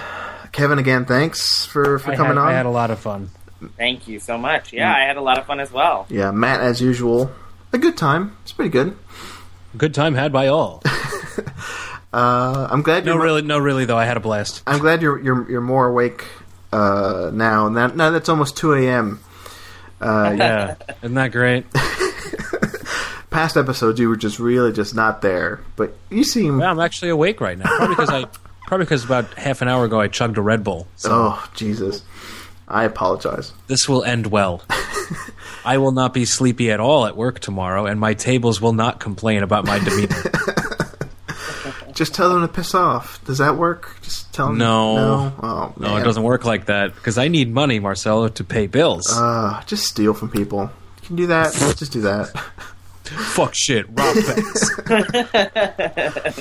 Kevin, 0.53 0.79
again, 0.79 1.03
thanks 1.03 1.65
for, 1.65 1.99
for 1.99 2.11
I 2.11 2.15
coming 2.15 2.37
had, 2.37 2.41
on. 2.41 2.47
I 2.47 2.53
had 2.53 2.65
a 2.65 2.69
lot 2.69 2.89
of 2.89 2.99
fun. 2.99 3.31
Thank 3.75 4.07
you 4.07 4.21
so 4.21 4.37
much. 4.37 4.71
Yeah, 4.71 4.95
I 4.95 5.01
had 5.01 5.17
a 5.17 5.21
lot 5.21 5.37
of 5.37 5.45
fun 5.45 5.59
as 5.59 5.73
well. 5.73 6.05
Yeah, 6.09 6.31
Matt, 6.31 6.61
as 6.61 6.81
usual, 6.81 7.29
a 7.73 7.77
good 7.77 7.97
time. 7.97 8.37
It's 8.43 8.53
pretty 8.53 8.69
good. 8.69 8.95
Good 9.75 9.93
time 9.93 10.15
had 10.15 10.31
by 10.31 10.47
all. 10.47 10.81
Uh, 12.13 12.65
I'm 12.71 12.83
glad 12.83 13.05
No, 13.05 13.15
you're. 13.15 13.21
really, 13.21 13.41
no, 13.41 13.59
really 13.59 13.83
though. 13.83 13.97
I 13.97 14.05
had 14.05 14.15
a 14.15 14.21
blast. 14.21 14.63
I'm 14.65 14.79
glad 14.79 15.01
you're 15.01 15.19
you're 15.21 15.51
you're 15.51 15.61
more 15.61 15.85
awake 15.87 16.25
uh, 16.71 17.29
now. 17.33 17.67
Now, 17.67 17.87
now 17.87 18.09
that's 18.11 18.29
almost 18.29 18.55
2 18.57 18.73
a.m. 18.75 19.19
Uh, 19.99 20.33
Yeah, 20.39 20.75
isn't 21.03 21.15
that 21.15 21.33
great? 21.33 21.65
past 23.29 23.57
episodes, 23.57 23.99
you 23.99 24.09
were 24.09 24.15
just 24.15 24.39
really 24.39 24.71
just 24.71 24.95
not 24.95 25.21
there, 25.21 25.61
but 25.75 25.95
you 26.09 26.23
seem. 26.23 26.59
Yeah, 26.59 26.71
I'm 26.71 26.79
actually 26.79 27.09
awake 27.09 27.41
right 27.41 27.57
now. 27.57 27.65
Probably 27.77 27.95
because 27.95 28.09
I, 28.09 28.25
probably 28.67 28.85
because 28.85 29.03
about 29.05 29.33
half 29.33 29.61
an 29.61 29.67
hour 29.67 29.85
ago 29.85 29.99
I 29.99 30.07
chugged 30.07 30.37
a 30.37 30.41
Red 30.41 30.63
Bull. 30.63 30.87
So 30.95 31.09
Oh 31.11 31.49
Jesus! 31.55 32.03
I 32.67 32.83
apologize. 32.83 33.53
this 33.67 33.87
will 33.87 34.03
end 34.03 34.27
well. 34.27 34.63
I 35.65 35.77
will 35.77 35.91
not 35.91 36.13
be 36.13 36.25
sleepy 36.25 36.71
at 36.71 36.79
all 36.79 37.05
at 37.05 37.15
work 37.17 37.39
tomorrow, 37.39 37.85
and 37.85 37.99
my 37.99 38.13
tables 38.13 38.59
will 38.61 38.73
not 38.73 38.99
complain 38.99 39.43
about 39.43 39.65
my 39.65 39.79
demeanor. 39.79 40.15
Just 41.93 42.13
tell 42.13 42.29
them 42.29 42.41
to 42.41 42.47
piss 42.47 42.75
off. 42.75 43.23
Does 43.25 43.39
that 43.39 43.57
work? 43.57 43.97
Just 44.03 44.31
tell 44.31 44.49
them. 44.49 44.59
No. 44.59 44.95
No. 44.95 45.33
Oh 45.41 45.73
No, 45.77 45.97
it 45.97 46.03
doesn't 46.03 46.21
work 46.21 46.45
like 46.45 46.67
that 46.67 46.93
because 46.93 47.17
I 47.17 47.27
need 47.27 47.51
money, 47.51 47.79
Marcelo, 47.79 48.27
to 48.27 48.43
pay 48.43 48.67
bills. 48.67 49.11
Uh, 49.11 49.63
just 49.65 49.85
steal 49.85 50.13
from 50.13 50.29
people. 50.29 50.69
You 51.01 51.07
can 51.07 51.15
do 51.15 51.25
that. 51.27 51.59
Let's 51.59 51.79
just 51.79 51.91
do 51.93 52.01
that. 52.01 52.29
Fuck 53.07 53.53
shit, 53.53 53.85
rob 53.89 54.15
banks. 54.15 54.79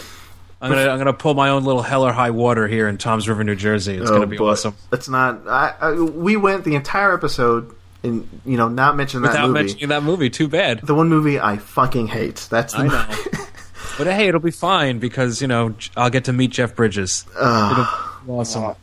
I'm 0.61 0.71
gonna 0.71 0.91
I'm 0.91 0.99
gonna 0.99 1.13
pull 1.13 1.35
my 1.35 1.51
own 1.51 1.65
little 1.65 1.83
hell 1.83 2.05
or 2.05 2.13
high 2.13 2.31
water 2.31 2.67
here 2.67 2.89
in 2.89 2.97
Tom's 2.99 3.29
River, 3.29 3.45
New 3.45 3.57
Jersey. 3.57 3.97
It's 3.97 4.11
gonna 4.11 4.25
oh, 4.25 4.27
be 4.27 4.39
awesome. 4.39 4.75
It's 4.91 5.09
not. 5.09 5.47
I, 5.47 5.75
I, 5.81 5.93
we 5.93 6.37
went 6.37 6.65
the 6.65 6.75
entire 6.75 7.13
episode 7.13 7.75
and 8.03 8.29
you 8.45 8.57
know 8.57 8.69
not 8.69 8.97
mention 8.97 9.23
that 9.23 9.29
Without 9.29 9.49
movie. 9.49 9.61
mentioning 9.61 9.89
that 9.89 10.03
movie, 10.03 10.31
too 10.31 10.49
bad. 10.49 10.81
the 10.81 10.95
one 10.95 11.09
movie 11.09 11.39
I 11.39 11.59
fucking 11.59 12.07
hate. 12.09 12.47
That's 12.51 12.73
the 12.73 12.81
I 12.81 12.87
know. 12.87 13.07
but 13.99 14.07
hey, 14.07 14.29
it'll 14.29 14.41
be 14.41 14.51
fine 14.51 14.99
because 14.99 15.43
you 15.43 15.49
know 15.49 15.75
I'll 15.97 16.11
get 16.11 16.25
to 16.25 16.33
meet 16.33 16.53
Jeff 16.53 16.75
Bridges. 16.75 17.27
It'll 17.37 17.87
be 18.25 18.33
awesome. 18.33 18.75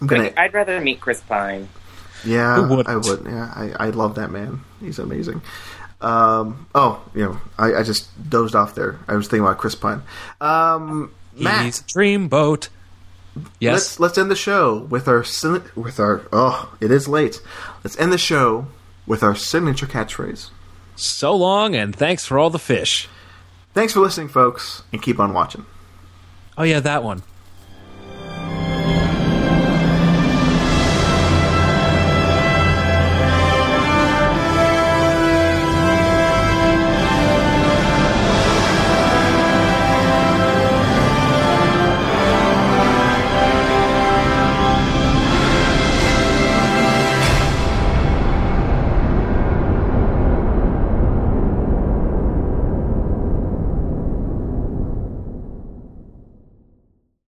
I'm 0.00 0.06
gonna. 0.06 0.32
I'd 0.36 0.54
rather 0.54 0.80
meet 0.80 1.00
Chris 1.00 1.20
Pine. 1.22 1.68
Yeah, 2.24 2.56
Who 2.56 2.76
wouldn't? 2.76 2.88
I 2.88 2.96
would. 2.96 3.24
Yeah, 3.24 3.52
I, 3.54 3.86
I 3.86 3.90
love 3.90 4.16
that 4.16 4.30
man. 4.30 4.60
He's 4.80 4.98
amazing. 4.98 5.42
Um, 6.00 6.66
oh, 6.74 7.02
you 7.14 7.24
know, 7.24 7.40
I, 7.58 7.76
I 7.76 7.82
just 7.82 8.08
dozed 8.28 8.54
off 8.54 8.74
there. 8.74 8.98
I 9.08 9.14
was 9.14 9.26
thinking 9.28 9.46
about 9.46 9.58
Chris 9.58 9.74
Pine. 9.74 10.02
Um, 10.40 11.12
Matt, 11.34 11.64
He's 11.64 11.82
dreamboat. 11.82 12.68
Yes. 13.60 13.72
let's 13.72 14.00
let's 14.00 14.18
end 14.18 14.30
the 14.30 14.36
show 14.36 14.78
with 14.78 15.08
our 15.08 15.24
with 15.74 16.00
our. 16.00 16.22
Oh, 16.32 16.74
it 16.80 16.90
is 16.90 17.06
late. 17.06 17.40
Let's 17.84 17.98
end 17.98 18.12
the 18.12 18.18
show 18.18 18.66
with 19.06 19.22
our 19.22 19.34
signature 19.34 19.86
catchphrase. 19.86 20.48
So 20.96 21.34
long, 21.36 21.74
and 21.74 21.94
thanks 21.94 22.24
for 22.24 22.38
all 22.38 22.48
the 22.48 22.58
fish. 22.58 23.08
Thanks 23.74 23.92
for 23.92 24.00
listening, 24.00 24.28
folks, 24.28 24.82
and 24.90 25.02
keep 25.02 25.20
on 25.20 25.34
watching. 25.34 25.66
Oh 26.56 26.62
yeah, 26.62 26.80
that 26.80 27.04
one. 27.04 27.22